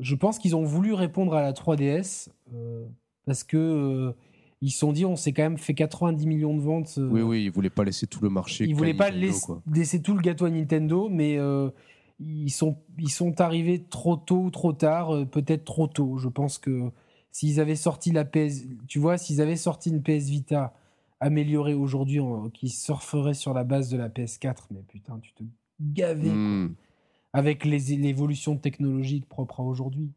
je 0.00 0.14
pense 0.14 0.38
qu'ils 0.38 0.56
ont 0.56 0.62
voulu 0.64 0.92
répondre 0.94 1.34
à 1.34 1.42
la 1.42 1.52
3DS 1.52 2.28
euh, 2.54 2.84
parce 3.26 3.44
que 3.44 4.14
ils 4.62 4.70
se 4.70 4.78
sont 4.78 4.92
dit, 4.92 5.04
on 5.06 5.16
s'est 5.16 5.32
quand 5.32 5.42
même 5.42 5.58
fait 5.58 5.74
90 5.74 6.26
millions 6.26 6.54
de 6.56 6.60
ventes. 6.60 6.94
euh, 6.98 7.08
Oui, 7.10 7.22
oui, 7.22 7.44
ils 7.44 7.50
voulaient 7.50 7.70
pas 7.70 7.84
laisser 7.84 8.06
tout 8.06 8.22
le 8.22 8.28
marché. 8.30 8.64
ils 8.66 8.74
voulaient 8.74 8.92
pas 8.94 9.06
Nintendo, 9.10 9.26
laisser, 9.26 9.46
quoi. 9.46 9.62
laisser 9.72 10.02
tout 10.02 10.14
le 10.14 10.20
gâteau 10.20 10.44
à 10.44 10.50
Nintendo, 10.50 11.08
mais 11.10 11.38
euh, 11.38 11.70
ils, 12.18 12.50
sont, 12.50 12.76
ils 12.98 13.10
sont 13.10 13.40
arrivés 13.40 13.82
trop 13.88 14.16
tôt 14.16 14.42
ou 14.42 14.50
trop 14.50 14.72
tard, 14.74 15.14
euh, 15.14 15.24
peut-être 15.24 15.64
trop 15.64 15.86
tôt. 15.86 16.18
Je 16.18 16.28
pense 16.28 16.58
que 16.58 16.90
s'ils 17.30 17.58
avaient 17.60 17.76
sorti 17.76 18.10
la 18.12 18.24
PS, 18.24 18.64
tu 18.86 18.98
vois, 18.98 19.16
s'ils 19.16 19.40
avaient 19.40 19.56
sorti 19.56 19.90
une 19.90 20.02
PS 20.02 20.28
Vita 20.28 20.74
améliorée 21.20 21.74
aujourd'hui, 21.74 22.20
qui 22.54 22.68
surferait 22.70 23.34
sur 23.34 23.52
la 23.54 23.62
base 23.64 23.88
de 23.90 23.96
la 23.98 24.08
PS4, 24.08 24.68
mais 24.70 24.82
putain, 24.88 25.18
tu 25.20 25.32
te 25.34 25.42
gavais 25.80 26.28
Hmm. 26.30 26.74
avec 27.32 27.64
l'évolution 27.64 28.56
technologique 28.56 29.26
propre 29.28 29.60
à 29.60 29.62
aujourd'hui. 29.62 30.10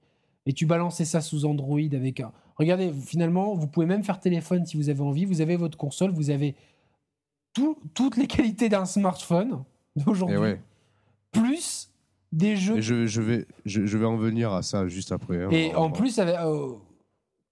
Et 0.46 0.54
tu 0.54 0.66
balançais 0.66 1.06
ça 1.06 1.22
sous 1.22 1.46
Android 1.46 1.80
avec 1.94 2.20
un. 2.20 2.32
Regardez, 2.58 2.92
finalement, 2.94 3.56
vous 3.56 3.68
pouvez 3.68 3.86
même 3.86 4.04
faire 4.04 4.20
téléphone 4.20 4.66
si 4.66 4.78
vous 4.78 4.90
avez 4.90 5.02
envie. 5.02 5.26
Vous 5.26 5.42
avez 5.42 5.56
votre 5.56 5.78
console, 5.78 6.12
vous 6.12 6.30
avez 6.30 6.56
tout- 7.54 7.78
toutes 7.94 8.18
les 8.18 8.28
qualités 8.28 8.70
d'un 8.70 8.86
smartphone 8.86 9.64
d'aujourd'hui, 9.96 10.36
Et 10.38 10.40
ouais. 10.40 10.62
plus 11.32 11.90
des 12.32 12.56
jeux. 12.56 12.78
Et 12.78 12.82
je, 12.82 13.06
je 13.06 13.22
vais, 13.22 13.46
je, 13.66 13.86
je 13.86 13.98
vais 13.98 14.06
en 14.06 14.18
venir 14.18 14.52
à 14.54 14.62
ça 14.62 14.88
juste 14.88 15.12
après. 15.12 15.44
hein. 15.44 15.50
Et 15.52 15.72
On 15.76 15.84
en 15.84 15.92
plus, 15.92 16.20
avec, 16.20 16.36
euh, 16.36 16.74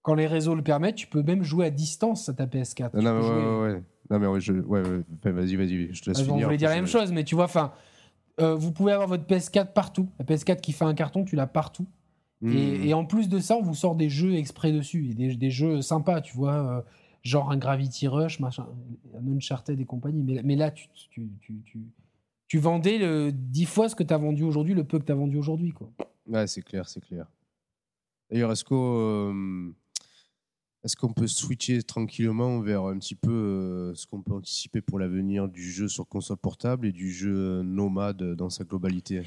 quand 0.02 0.14
les 0.14 0.26
réseaux 0.26 0.54
le 0.54 0.62
permettent, 0.62 0.96
tu 0.96 1.06
peux 1.06 1.22
même 1.22 1.42
jouer 1.44 1.66
à 1.66 1.70
distance 1.70 2.28
à 2.28 2.34
ta 2.34 2.46
PS4. 2.46 2.90
Non, 2.94 3.02
mais 3.02 3.10
ouais, 3.20 3.22
jouer- 3.22 3.72
ouais. 3.74 3.82
Non, 4.10 4.18
mais 4.18 4.40
je, 4.40 4.52
vas-y, 5.30 5.56
vas-y, 5.56 5.94
je 5.94 6.02
te 6.02 6.10
laisse 6.10 6.18
Ah, 6.18 6.22
on 6.22 6.32
finir. 6.32 6.46
voulait 6.46 6.56
dire 6.58 6.68
la 6.68 6.74
même 6.74 6.86
chose, 6.86 7.12
mais 7.12 7.24
tu 7.24 7.34
vois, 7.34 7.44
enfin, 7.44 7.72
euh, 8.40 8.54
vous 8.54 8.72
pouvez 8.72 8.92
avoir 8.92 9.08
votre 9.08 9.24
PS4 9.24 9.72
partout. 9.72 10.08
La 10.18 10.24
PS4 10.24 10.60
qui 10.60 10.72
fait 10.72 10.84
un 10.84 10.94
carton, 10.94 11.24
tu 11.24 11.36
l'as 11.36 11.46
partout. 11.46 11.86
Hmm. 12.42 12.52
Et, 12.52 12.88
et 12.88 12.94
en 12.94 13.04
plus 13.04 13.28
de 13.28 13.38
ça, 13.38 13.56
on 13.56 13.62
vous 13.62 13.74
sort 13.74 13.94
des 13.94 14.10
jeux 14.10 14.34
exprès 14.34 14.72
dessus, 14.72 15.14
des, 15.14 15.36
des 15.36 15.50
jeux 15.50 15.80
sympas, 15.80 16.20
tu 16.20 16.36
vois, 16.36 16.54
euh, 16.54 16.82
genre 17.22 17.50
un 17.52 17.56
Gravity 17.56 18.08
Rush, 18.08 18.40
machin, 18.40 18.66
un 19.16 19.32
Uncharted 19.32 19.80
et 19.80 19.84
compagnie. 19.84 20.22
Mais, 20.22 20.42
mais 20.42 20.56
là, 20.56 20.72
tu, 20.72 20.88
tu, 21.10 21.30
tu, 21.40 21.62
tu, 21.64 21.78
tu 22.48 22.58
vendais 22.58 22.98
le 22.98 23.30
10 23.32 23.64
fois 23.66 23.88
ce 23.88 23.94
que 23.94 24.02
tu 24.02 24.12
as 24.12 24.18
vendu 24.18 24.42
aujourd'hui, 24.42 24.74
le 24.74 24.84
peu 24.84 24.98
que 24.98 25.04
tu 25.04 25.12
as 25.12 25.14
vendu 25.14 25.38
aujourd'hui. 25.38 25.70
quoi. 25.70 25.90
Ouais, 26.26 26.46
c'est 26.48 26.62
clair, 26.62 26.88
c'est 26.88 27.00
clair. 27.00 27.26
D'ailleurs, 28.28 28.50
est-ce 28.50 28.64
qu'on 28.64 29.30
euh, 29.30 29.74
est-ce 30.84 30.96
qu'on 30.96 31.12
peut 31.12 31.28
switcher 31.28 31.82
tranquillement 31.84 32.58
vers 32.60 32.82
un 32.84 32.98
petit 32.98 33.14
peu 33.14 33.30
euh, 33.30 33.94
ce 33.94 34.06
qu'on 34.06 34.20
peut 34.20 34.32
anticiper 34.32 34.80
pour 34.80 34.98
l'avenir 34.98 35.48
du 35.48 35.62
jeu 35.62 35.86
sur 35.86 36.08
console 36.08 36.38
portable 36.38 36.86
et 36.86 36.92
du 36.92 37.12
jeu 37.12 37.62
nomade 37.62 38.34
dans 38.34 38.50
sa 38.50 38.64
globalité? 38.64 39.22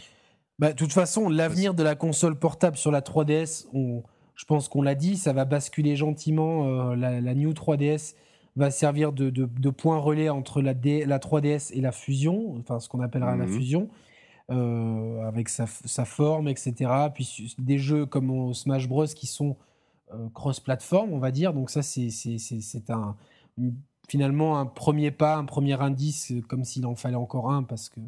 Bah, 0.59 0.71
de 0.71 0.77
toute 0.77 0.93
façon, 0.93 1.29
l'avenir 1.29 1.73
de 1.73 1.83
la 1.83 1.95
console 1.95 2.39
portable 2.39 2.77
sur 2.77 2.91
la 2.91 3.01
3DS, 3.01 3.67
on, 3.73 4.03
je 4.35 4.45
pense 4.45 4.67
qu'on 4.67 4.81
l'a 4.81 4.95
dit, 4.95 5.17
ça 5.17 5.33
va 5.33 5.45
basculer 5.45 5.95
gentiment. 5.95 6.91
Euh, 6.91 6.95
la, 6.95 7.33
New 7.33 7.51
3DS 7.51 8.15
va 8.55 8.71
servir 8.71 9.11
de, 9.11 9.29
de, 9.29 9.69
point 9.69 9.97
relais 9.97 10.29
entre 10.29 10.61
la, 10.61 10.73
la 10.73 11.19
3DS 11.19 11.73
et 11.73 11.81
la 11.81 11.91
fusion, 11.91 12.55
enfin 12.59 12.79
ce 12.79 12.87
qu'on 12.87 13.01
appellera 13.01 13.35
la 13.35 13.45
mhm. 13.45 13.51
fusion, 13.51 13.89
euh, 14.49 15.27
avec 15.27 15.49
sa, 15.49 15.65
sa, 15.67 16.05
forme, 16.05 16.47
etc. 16.47 16.73
Puis 17.13 17.55
des 17.57 17.77
jeux 17.77 18.05
comme 18.05 18.53
Smash 18.53 18.87
Bros 18.87 19.07
qui 19.07 19.27
sont 19.27 19.57
euh, 20.13 20.29
cross-platform, 20.33 21.11
on 21.11 21.19
va 21.19 21.31
dire. 21.31 21.53
Donc 21.53 21.69
ça, 21.69 21.81
c'est 21.81 22.09
un 22.89 23.15
finalement 24.07 24.59
un 24.59 24.65
premier 24.65 25.11
pas, 25.11 25.35
un 25.35 25.45
premier 25.45 25.81
indice, 25.81 26.33
comme 26.47 26.63
s'il 26.63 26.85
en 26.85 26.95
fallait 26.95 27.15
encore 27.15 27.51
un, 27.51 27.63
parce 27.63 27.89
que 27.89 27.99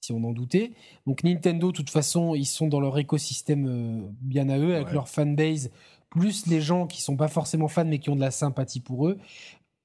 si 0.00 0.12
on 0.12 0.24
en 0.24 0.32
doutait. 0.32 0.72
Donc 1.06 1.24
Nintendo, 1.24 1.70
de 1.70 1.76
toute 1.76 1.90
façon, 1.90 2.34
ils 2.34 2.46
sont 2.46 2.68
dans 2.68 2.80
leur 2.80 2.98
écosystème 2.98 3.66
euh, 3.68 4.08
bien 4.20 4.48
à 4.48 4.58
eux, 4.58 4.74
avec 4.74 4.92
leur 4.92 5.08
fanbase, 5.08 5.70
plus 6.08 6.46
les 6.46 6.60
gens 6.60 6.86
qui 6.86 7.02
sont 7.02 7.16
pas 7.16 7.28
forcément 7.28 7.68
fans, 7.68 7.84
mais 7.84 7.98
qui 7.98 8.10
ont 8.10 8.16
de 8.16 8.20
la 8.20 8.30
sympathie 8.30 8.80
pour 8.80 9.08
eux. 9.08 9.18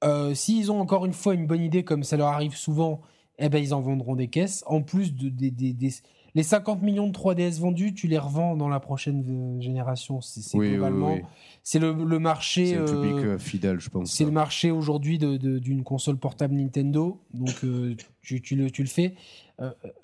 Euh, 0.04 0.34
s'ils 0.34 0.70
ont 0.70 0.80
encore 0.80 1.06
une 1.06 1.12
fois 1.12 1.34
une 1.34 1.46
bonne 1.46 1.62
idée, 1.62 1.84
comme 1.84 2.02
ça 2.02 2.16
leur 2.16 2.28
arrive 2.28 2.56
souvent, 2.56 3.00
eh 3.38 3.48
ben, 3.48 3.62
ils 3.62 3.74
en 3.74 3.80
vendront 3.80 4.16
des 4.16 4.28
caisses. 4.28 4.64
En 4.66 4.82
plus 4.82 5.14
de, 5.14 5.28
des, 5.28 5.90
les 6.36 6.42
50 6.42 6.82
millions 6.82 7.08
de 7.08 7.12
3DS 7.12 7.60
vendus, 7.60 7.94
tu 7.94 8.08
les 8.08 8.18
revends 8.18 8.56
dans 8.56 8.68
la 8.68 8.78
prochaine 8.78 9.24
euh, 9.26 9.60
génération. 9.62 10.20
C'est 10.20 10.58
globalement, 10.58 11.16
c'est 11.62 11.78
le, 11.78 11.94
marché. 12.18 12.66
C'est 12.66 12.76
le 12.76 12.84
public 12.84 13.24
euh, 13.24 13.38
fidèle, 13.38 13.80
je 13.80 13.88
pense. 13.88 14.12
C'est 14.12 14.26
le 14.26 14.30
marché 14.30 14.70
aujourd'hui 14.70 15.18
d'une 15.18 15.82
console 15.82 16.18
portable 16.18 16.54
Nintendo. 16.54 17.22
Donc 17.32 17.64
euh, 17.64 17.96
tu, 18.20 18.34
le, 18.54 18.70
tu, 18.70 18.82
le, 18.82 18.88
fais. 18.88 19.14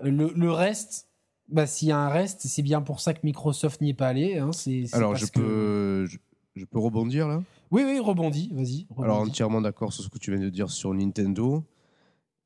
le, 0.01 0.51
reste, 0.51 1.07
bah, 1.51 1.67
s'il 1.67 1.89
y 1.89 1.93
a 1.93 1.99
un 1.99 2.09
reste, 2.09 2.47
c'est 2.47 2.63
bien 2.63 2.81
pour 2.81 3.01
ça 3.01 3.13
que 3.13 3.21
Microsoft 3.25 3.83
n'y 3.83 3.91
est 3.91 3.95
pas 3.95 4.09
allé. 4.09 4.39
Hein. 4.39 4.53
Alors 4.95 5.15
je 5.17 5.27
peux, 5.27 6.07
je, 6.07 6.65
peux 6.65 6.79
rebondir 6.79 7.29
là? 7.29 7.43
Oui, 7.71 7.83
oui, 7.85 8.01
rebondis, 8.01 8.51
vas-y. 8.55 8.87
Alors 9.03 9.21
entièrement 9.21 9.61
d'accord 9.61 9.93
sur 9.93 10.03
ce 10.03 10.09
que 10.09 10.19
tu 10.19 10.31
viens 10.31 10.41
de 10.41 10.49
dire 10.49 10.71
sur 10.71 10.95
Nintendo. 10.95 11.63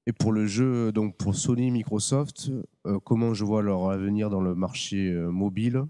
Et 0.09 0.13
pour 0.13 0.33
le 0.33 0.47
jeu, 0.47 0.93
donc 0.93 1.17
pour 1.17 1.35
Sony, 1.35 1.73
Microsoft, 1.73 2.53
euh, 2.87 3.01
comment 3.01 3.35
je 3.35 3.45
vois 3.45 3.61
leur 3.61 3.91
avenir 3.91 4.31
dans 4.31 4.41
le 4.41 4.55
marché 4.55 5.11
euh, 5.11 5.31
mobile? 5.31 5.85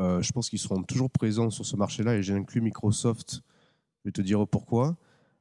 Euh, 0.00 0.22
Je 0.22 0.32
pense 0.32 0.48
qu'ils 0.48 0.60
seront 0.60 0.82
toujours 0.84 1.10
présents 1.10 1.50
sur 1.50 1.66
ce 1.66 1.74
marché-là 1.74 2.14
et 2.16 2.22
j'ai 2.22 2.34
inclus 2.34 2.60
Microsoft. 2.60 3.42
Je 3.98 4.08
vais 4.08 4.12
te 4.12 4.22
dire 4.22 4.46
pourquoi. 4.46 4.96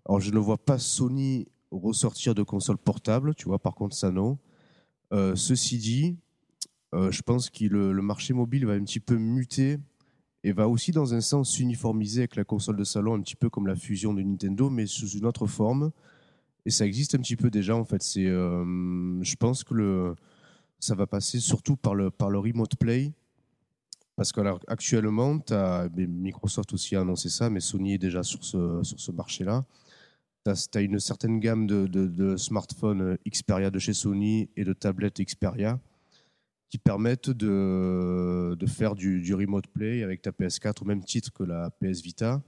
Alors, 0.07 0.19
je 0.19 0.31
ne 0.31 0.39
vois 0.39 0.57
pas 0.57 0.79
Sony 0.79 1.47
ressortir 1.69 2.33
de 2.33 2.41
console 2.41 2.77
portable, 2.77 3.35
tu 3.35 3.45
vois, 3.45 3.59
par 3.59 3.75
contre, 3.75 3.95
ça 3.95 4.11
non. 4.11 4.37
ceci 5.11 5.77
dit, 5.77 6.17
je 6.93 7.21
pense 7.21 7.49
que 7.49 7.65
le, 7.65 7.93
marché 8.01 8.33
mobile 8.33 8.65
va 8.65 8.73
un 8.73 8.83
petit 8.83 8.99
peu 8.99 9.17
muter 9.17 9.79
et 10.43 10.51
va 10.51 10.67
aussi 10.67 10.91
dans 10.91 11.13
un 11.15 11.21
sens 11.21 11.49
s'uniformiser 11.49 12.21
avec 12.21 12.35
la 12.35 12.43
console 12.43 12.75
de 12.75 12.83
salon, 12.83 13.15
un 13.15 13.21
petit 13.21 13.35
peu 13.35 13.49
comme 13.49 13.65
la 13.65 13.75
fusion 13.75 14.13
de 14.13 14.21
Nintendo, 14.21 14.69
mais 14.69 14.85
sous 14.85 15.09
une 15.09 15.25
autre 15.25 15.47
forme. 15.47 15.91
Et 16.65 16.71
ça 16.71 16.85
existe 16.85 17.15
un 17.15 17.19
petit 17.19 17.35
peu 17.35 17.49
déjà, 17.49 17.75
en 17.75 17.85
fait. 17.85 18.01
C'est, 18.01 18.25
euh, 18.25 19.21
je 19.21 19.35
pense 19.35 19.63
que 19.63 19.73
le, 19.73 20.15
ça 20.79 20.95
va 20.95 21.07
passer 21.07 21.39
surtout 21.39 21.75
par 21.75 21.95
le, 21.95 22.11
par 22.11 22.29
le 22.29 22.39
remote 22.39 22.75
play. 22.77 23.13
Parce 24.15 24.31
qu'actuellement, 24.31 25.39
Microsoft 25.95 26.71
aussi 26.73 26.95
a 26.95 27.01
annoncé 27.01 27.29
ça, 27.29 27.49
mais 27.49 27.59
Sony 27.59 27.95
est 27.95 27.97
déjà 27.97 28.21
sur 28.21 28.43
ce, 28.43 28.83
sur 28.83 28.99
ce 28.99 29.11
marché-là. 29.11 29.63
Tu 30.45 30.51
as, 30.51 30.81
une 30.81 30.99
certaine 30.99 31.39
gamme 31.39 31.65
de, 31.65 31.87
de, 31.87 32.37
smartphones 32.37 33.17
Xperia 33.27 33.71
de 33.71 33.79
chez 33.79 33.93
Sony 33.93 34.49
et 34.55 34.65
de 34.65 34.73
tablettes 34.73 35.19
Xperia 35.19 35.79
qui 36.69 36.77
permettent 36.77 37.29
de, 37.29 38.55
de 38.59 38.65
faire 38.65 38.93
du, 38.93 39.21
du, 39.21 39.33
remote 39.33 39.67
play 39.67 40.03
avec 40.03 40.21
ta 40.21 40.31
PS4 40.31 40.81
au 40.81 40.85
même 40.85 41.03
titre 41.03 41.31
que 41.31 41.43
la 41.43 41.69
PS 41.69 42.01
Vita 42.01 42.41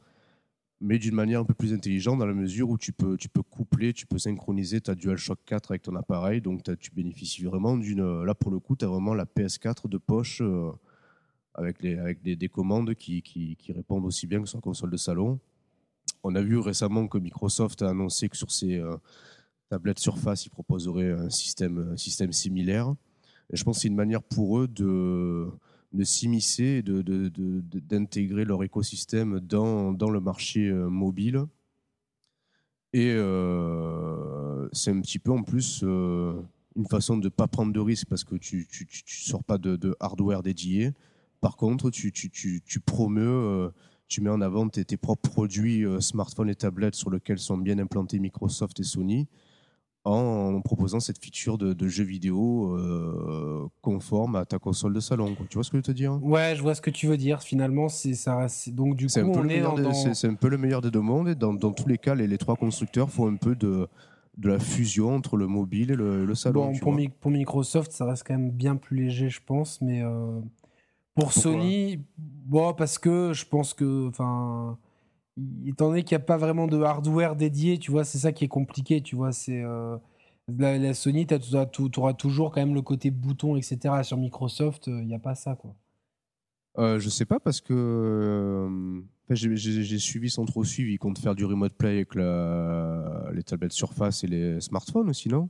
mais 0.81 0.99
d'une 0.99 1.15
manière 1.15 1.39
un 1.39 1.45
peu 1.45 1.53
plus 1.53 1.73
intelligente 1.73 2.19
dans 2.19 2.25
la 2.25 2.33
mesure 2.33 2.69
où 2.69 2.77
tu 2.77 2.91
peux, 2.91 3.17
tu 3.17 3.29
peux 3.29 3.43
coupler, 3.43 3.93
tu 3.93 4.05
peux 4.05 4.17
synchroniser 4.17 4.81
ta 4.81 4.95
DualShock 4.95 5.39
4 5.45 5.71
avec 5.71 5.83
ton 5.83 5.95
appareil. 5.95 6.41
Donc 6.41 6.63
tu 6.79 6.91
bénéficies 6.91 7.43
vraiment 7.43 7.77
d'une. 7.77 8.23
Là, 8.23 8.35
pour 8.35 8.51
le 8.51 8.59
coup, 8.59 8.75
tu 8.75 8.85
as 8.85 8.87
vraiment 8.87 9.13
la 9.13 9.25
PS4 9.25 9.87
de 9.87 9.97
poche 9.97 10.41
euh, 10.41 10.71
avec, 11.53 11.81
les, 11.81 11.97
avec 11.97 12.21
des, 12.21 12.49
commandes 12.49 12.93
qui, 12.95 13.21
qui, 13.21 13.57
répondent 13.71 14.05
aussi 14.05 14.27
bien 14.27 14.41
que 14.41 14.47
sur 14.47 14.57
la 14.57 14.61
console 14.61 14.91
de 14.91 14.97
salon. 14.97 15.39
On 16.23 16.35
a 16.35 16.41
vu 16.41 16.57
récemment 16.57 17.07
que 17.07 17.17
Microsoft 17.17 17.81
a 17.81 17.89
annoncé 17.89 18.27
que 18.29 18.35
sur 18.35 18.51
ses 18.51 18.77
euh, 18.77 18.95
tablettes 19.69 19.99
Surface, 19.99 20.45
ils 20.45 20.49
proposeraient 20.49 21.11
un 21.11 21.29
système, 21.29 21.93
un 21.93 21.97
système 21.97 22.33
similaire. 22.33 22.93
Et 23.51 23.55
je 23.55 23.63
pense 23.63 23.77
que 23.77 23.81
c'est 23.83 23.87
une 23.87 23.95
manière 23.95 24.23
pour 24.23 24.59
eux 24.59 24.67
de 24.67 25.47
de 25.95 26.03
s'immiscer, 26.03 26.83
d'intégrer 26.83 28.43
de, 28.43 28.49
leur 28.49 28.63
écosystème 28.63 29.39
dans, 29.39 29.93
dans 29.93 30.09
le 30.09 30.19
marché 30.19 30.67
euh, 30.67 30.89
mobile. 30.89 31.45
Et 32.93 33.11
euh, 33.13 34.69
c'est 34.71 34.91
un 34.91 35.01
petit 35.01 35.19
peu 35.19 35.31
en 35.31 35.43
plus 35.43 35.81
euh, 35.83 36.33
une 36.75 36.87
façon 36.87 37.17
de 37.17 37.25
ne 37.25 37.29
pas 37.29 37.47
prendre 37.47 37.73
de 37.73 37.79
risques 37.79 38.07
parce 38.07 38.23
que 38.23 38.35
tu 38.35 38.67
ne 38.69 38.85
sors 39.05 39.43
pas 39.43 39.57
de, 39.57 39.95
hardware 39.99 40.43
dédié. 40.43 40.91
Par 41.41 41.57
contre, 41.57 41.89
tu, 41.89 42.11
tu, 42.11 42.29
tu 42.29 42.79
promeus, 42.79 43.71
tu 44.07 44.21
mets 44.21 44.29
en 44.29 44.41
avant 44.41 44.67
tes, 44.69 44.85
tes 44.85 44.97
propres 44.97 45.29
produits 45.29 45.85
smartphones 45.99 46.49
et 46.49 46.55
tablettes 46.55 46.95
sur 46.95 47.11
lesquels 47.11 47.39
sont 47.39 47.57
bien 47.57 47.77
implantés 47.77 48.19
Microsoft 48.19 48.79
et 48.79 48.83
Sony 48.83 49.27
en 50.05 50.61
proposant 50.61 50.99
cette 50.99 51.17
feature 51.23 51.57
de, 51.57 51.73
de 51.73 51.87
jeu 51.87 52.03
vidéo 52.03 52.75
euh, 52.77 53.67
conforme 53.81 54.35
à 54.35 54.45
ta 54.45 54.59
console 54.59 54.93
de 54.93 54.99
salon. 54.99 55.35
Tu 55.49 55.55
vois 55.55 55.63
ce 55.63 55.71
que 55.71 55.77
je 55.77 55.79
veux 55.79 55.83
te 55.83 55.91
dire? 55.91 56.23
Ouais, 56.23 56.53
je 56.55 56.61
vois 56.61 56.75
ce 56.75 56.81
que 56.81 56.91
tu 56.91 57.07
veux 57.07 57.17
dire. 57.17 57.41
Finalement, 57.41 57.89
c'est 57.89 58.13
ça. 58.13 58.45
Donc 58.67 58.95
du 58.95 59.07
coup, 59.07 59.19
on 59.19 59.49
est 59.49 59.61
dans... 59.61 59.93
C'est 59.93 60.27
un 60.27 60.35
peu 60.35 60.47
le 60.47 60.59
meilleur 60.59 60.81
des 60.81 60.91
deux 60.91 61.01
mondes. 61.01 61.29
Et 61.29 61.35
dans, 61.35 61.55
dans 61.55 61.71
tous 61.71 61.87
les 61.87 61.97
cas, 61.97 62.13
les, 62.13 62.27
les, 62.27 62.37
trois 62.37 62.55
constructeurs 62.55 63.09
font 63.09 63.27
un 63.27 63.35
peu 63.35 63.55
de, 63.55 63.87
de 64.37 64.49
la 64.49 64.59
fusion 64.59 65.15
entre 65.15 65.37
le 65.37 65.47
mobile 65.47 65.89
et 65.89 65.95
le, 65.95 66.35
salon. 66.35 66.71
Bon, 66.71 66.77
pour, 66.77 66.97
pour, 67.19 67.31
Microsoft, 67.31 67.91
ça 67.91 68.05
reste 68.05 68.27
quand 68.27 68.35
même 68.35 68.51
bien 68.51 68.75
plus 68.75 68.97
léger, 68.97 69.29
je 69.29 69.41
pense. 69.43 69.81
Mais 69.81 70.03
euh, 70.03 70.39
pour 71.15 71.33
Sony, 71.33 71.99
bon, 72.17 72.75
parce 72.75 72.99
que 72.99 73.33
je 73.33 73.45
pense 73.45 73.73
que, 73.73 74.07
enfin 74.07 74.77
étant 75.65 75.89
donné 75.89 76.03
qu'il 76.03 76.17
n'y 76.17 76.23
a 76.23 76.25
pas 76.25 76.37
vraiment 76.37 76.67
de 76.67 76.81
hardware 76.81 77.35
dédié, 77.35 77.77
tu 77.77 77.91
vois, 77.91 78.03
c'est 78.03 78.17
ça 78.17 78.31
qui 78.31 78.45
est 78.45 78.49
compliqué, 78.49 79.01
tu 79.01 79.15
vois, 79.15 79.31
c'est 79.31 79.61
euh, 79.61 79.97
la, 80.47 80.93
Sony, 80.93 81.27
tu 81.27 81.99
auras 81.99 82.13
toujours 82.13 82.51
quand 82.51 82.61
même 82.61 82.73
le 82.73 82.81
côté 82.81 83.11
bouton, 83.11 83.55
etc. 83.55 84.03
Sur 84.03 84.17
Microsoft, 84.17 84.87
il 84.87 85.05
n'y 85.05 85.15
a 85.15 85.19
pas 85.19 85.35
ça, 85.35 85.55
quoi. 85.55 85.75
Euh, 86.77 86.99
je 86.99 87.07
sais 87.07 87.23
pas 87.23 87.39
parce 87.39 87.61
que 87.61 87.73
euh, 87.73 89.01
j'ai 89.29 89.97
suivi 89.97 90.29
sans 90.29 90.45
trop 90.45 90.65
suivre. 90.65 90.89
Ils 90.89 90.99
comptent 90.99 91.19
faire 91.19 91.35
du 91.35 91.45
remote 91.45 91.73
play 91.73 91.89
avec 91.89 92.15
les 92.15 93.43
tablettes 93.43 93.71
Surface 93.71 94.23
et 94.23 94.27
les 94.27 94.59
smartphones 94.59 95.09
aussi, 95.09 95.29
non? 95.29 95.49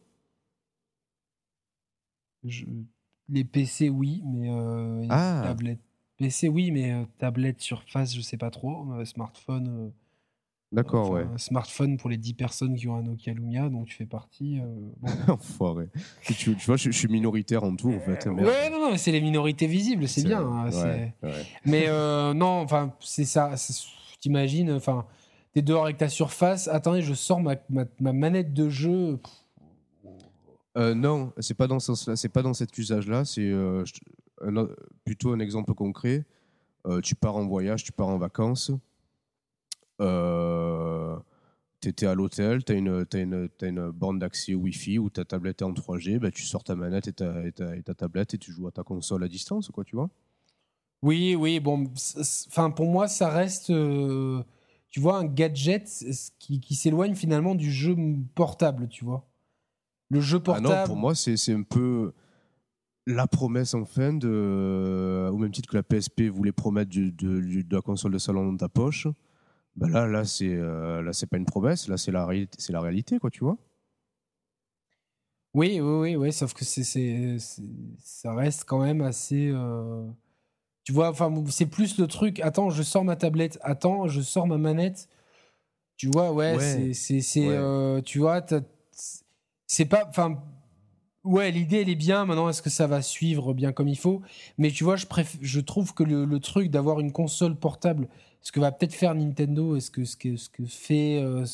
Les 3.27 3.43
PC, 3.43 3.89
oui, 3.89 4.21
mais 4.23 4.49
les 5.01 5.07
ah. 5.09 5.41
tablettes 5.43 5.84
PC, 6.17 6.47
oui, 6.47 6.71
mais 6.71 6.91
euh, 6.91 7.03
tablette, 7.17 7.61
surface, 7.61 8.15
je 8.15 8.21
sais 8.21 8.37
pas 8.37 8.49
trop. 8.49 8.85
Euh, 8.93 9.05
smartphone. 9.05 9.67
Euh, 9.67 9.89
D'accord, 10.71 11.11
ouais. 11.11 11.25
Smartphone 11.37 11.97
pour 11.97 12.09
les 12.09 12.17
10 12.17 12.33
personnes 12.33 12.75
qui 12.75 12.87
ont 12.87 12.95
un 12.95 13.03
Nokia 13.03 13.33
Lumia, 13.33 13.69
donc 13.69 13.87
tu 13.87 13.95
fais 13.95 14.05
partie. 14.05 14.59
Enfoiré. 15.27 15.87
tu, 16.21 16.55
vois, 16.65 16.75
je, 16.75 16.89
suis 16.89 17.07
minoritaire 17.07 17.63
en 17.63 17.75
tout, 17.75 17.93
en 17.93 17.99
fait. 17.99 18.25
Ouais, 18.27 18.69
non, 18.69 18.91
non, 18.91 18.97
c'est 18.97 19.11
les 19.11 19.21
minorités 19.21 19.67
visibles, 19.67 20.07
c'est 20.07 20.23
bien. 20.23 20.41
Hein, 20.41 20.69
mais 21.65 21.87
non, 22.33 22.61
enfin, 22.61 22.93
c'est 22.99 23.25
ça. 23.25 23.53
T'imagines, 24.19 24.71
enfin, 24.71 25.05
t'es 25.53 25.61
dehors 25.61 25.85
avec 25.85 25.97
ta 25.97 26.09
surface. 26.09 26.67
Attendez, 26.67 27.01
je 27.01 27.13
sors 27.13 27.39
ma, 27.39 27.55
ma, 27.69 28.13
manette 28.13 28.53
de 28.53 28.67
jeu. 28.67 29.19
non, 30.75 31.31
c'est 31.39 31.53
pas 31.53 31.67
dans 31.67 31.79
ce 31.79 31.87
sens-là, 31.87 32.15
c'est 32.15 32.29
pas 32.29 32.41
dans 32.41 32.53
cet 32.53 32.77
usage-là. 32.77 33.23
C'est 33.23 33.53
plutôt 35.03 35.33
un 35.33 35.39
exemple 35.39 35.73
concret. 35.73 36.25
Euh, 36.87 37.01
tu 37.01 37.15
pars 37.15 37.35
en 37.35 37.47
voyage, 37.47 37.83
tu 37.83 37.91
pars 37.91 38.07
en 38.07 38.17
vacances. 38.17 38.71
Euh, 40.01 41.17
tu 41.81 41.89
étais 41.89 42.05
à 42.05 42.13
l'hôtel, 42.13 42.63
tu 42.63 42.73
as 42.73 42.75
une, 42.75 43.05
une, 43.13 43.49
une 43.61 43.91
borne 43.91 44.19
d'accès 44.19 44.53
Wi-Fi 44.53 44.99
ou 44.99 45.09
ta 45.09 45.25
tablette 45.25 45.61
est 45.61 45.65
en 45.65 45.71
3G, 45.71 46.19
bah, 46.19 46.31
tu 46.31 46.43
sors 46.43 46.63
ta 46.63 46.75
manette 46.75 47.07
et 47.07 47.13
ta, 47.13 47.45
et 47.45 47.51
ta, 47.51 47.93
tablette 47.93 48.33
et 48.33 48.37
tu 48.37 48.51
joues 48.51 48.67
à 48.67 48.71
ta 48.71 48.83
console 48.83 49.23
à 49.23 49.27
distance, 49.27 49.69
quoi, 49.69 49.83
tu 49.83 49.95
vois? 49.95 50.09
Oui, 51.01 51.35
oui, 51.35 51.59
bon, 51.59 51.91
enfin 52.47 52.71
pour 52.71 52.87
moi, 52.87 53.07
ça 53.07 53.29
reste, 53.29 53.69
euh, 53.69 54.43
tu 54.89 54.99
vois, 54.99 55.17
un 55.17 55.25
gadget 55.25 55.87
qui, 56.39 56.59
qui 56.59 56.75
s'éloigne 56.75 57.15
finalement 57.15 57.55
du 57.55 57.71
jeu 57.71 57.95
portable, 58.33 58.89
tu 58.89 59.05
vois? 59.05 59.25
Le 60.09 60.21
jeu 60.21 60.39
portable. 60.39 60.67
Ah 60.67 60.81
non, 60.81 60.85
pour 60.85 60.97
moi, 60.97 61.15
c'est 61.15 61.53
un 61.53 61.63
peu 61.63 62.13
la 63.07 63.27
promesse 63.27 63.73
enfin 63.73 64.13
de, 64.13 64.27
euh, 64.29 65.29
au 65.29 65.37
même 65.37 65.51
titre 65.51 65.69
que 65.69 65.75
la 65.77 65.83
PSP 65.83 66.23
voulait 66.29 66.51
promettre 66.51 66.91
de, 66.91 67.09
de, 67.09 67.75
la 67.75 67.81
console 67.81 68.13
de 68.13 68.17
salon 68.17 68.51
dans 68.51 68.57
ta 68.57 68.69
poche, 68.69 69.07
ben 69.75 69.89
là, 69.89 70.07
là 70.07 70.25
c'est 70.25 70.53
euh, 70.55 71.01
là 71.01 71.13
c'est 71.13 71.27
pas 71.27 71.37
une 71.37 71.45
promesse, 71.45 71.87
là 71.87 71.97
c'est 71.97 72.11
la 72.11 72.25
réalité, 72.25 72.57
c'est 72.59 72.73
la 72.73 72.81
réalité 72.81 73.19
quoi, 73.19 73.29
tu 73.29 73.43
vois. 73.43 73.57
Oui, 75.53 75.79
oui, 75.79 75.99
oui, 76.01 76.15
oui, 76.17 76.33
sauf 76.33 76.53
que 76.53 76.65
c'est, 76.65 76.83
c'est, 76.83 77.37
c'est- 77.39 77.63
ça 78.03 78.33
reste 78.33 78.65
quand 78.65 78.79
même 78.79 79.01
assez. 79.01 79.49
euh, 79.53 80.05
Tu 80.83 80.91
vois, 80.93 81.09
enfin, 81.09 81.33
c'est 81.49 81.65
plus 81.67 81.97
le 81.97 82.07
truc. 82.07 82.39
Attends, 82.41 82.69
je 82.69 82.83
sors 82.83 83.03
ma 83.05 83.15
tablette. 83.15 83.57
Attends, 83.61 84.07
je 84.07 84.21
sors 84.21 84.47
ma 84.47 84.57
manette. 84.57 85.07
Tu 85.97 86.07
vois, 86.07 86.33
ouais, 86.33 86.55
Ouais. 86.55 86.91
c'est, 86.93 87.39
Ouais. 87.39 87.55
euh, 87.57 88.01
tu 88.01 88.19
vois, 88.19 88.45
c'est 89.67 89.85
pas, 89.85 90.05
enfin, 90.09 90.43
ouais, 91.25 91.51
l'idée 91.51 91.81
elle 91.81 91.89
est 91.89 91.95
bien. 91.95 92.25
Maintenant, 92.25 92.47
est-ce 92.49 92.61
que 92.61 92.69
ça 92.69 92.87
va 92.87 93.01
suivre 93.01 93.53
bien 93.53 93.71
comme 93.73 93.87
il 93.87 93.97
faut? 93.97 94.21
Mais 94.57 94.71
tu 94.71 94.83
vois, 94.83 94.95
je 94.95 95.05
préf... 95.05 95.37
je 95.41 95.59
trouve 95.59 95.93
que 95.93 96.03
le, 96.03 96.25
le 96.25 96.39
truc 96.39 96.69
d'avoir 96.71 96.99
une 96.99 97.11
console 97.11 97.55
portable, 97.57 98.07
ce 98.41 98.51
que 98.51 98.59
va 98.59 98.71
peut-être 98.71 98.93
faire 98.93 99.13
Nintendo, 99.15 99.75
et 99.75 99.81
ce 99.81 99.91
que 99.91 100.05
ce 100.05 100.15
que 100.15 100.37
ce 100.37 100.49
que 100.49 100.65
fait 100.65 101.19
euh, 101.21 101.45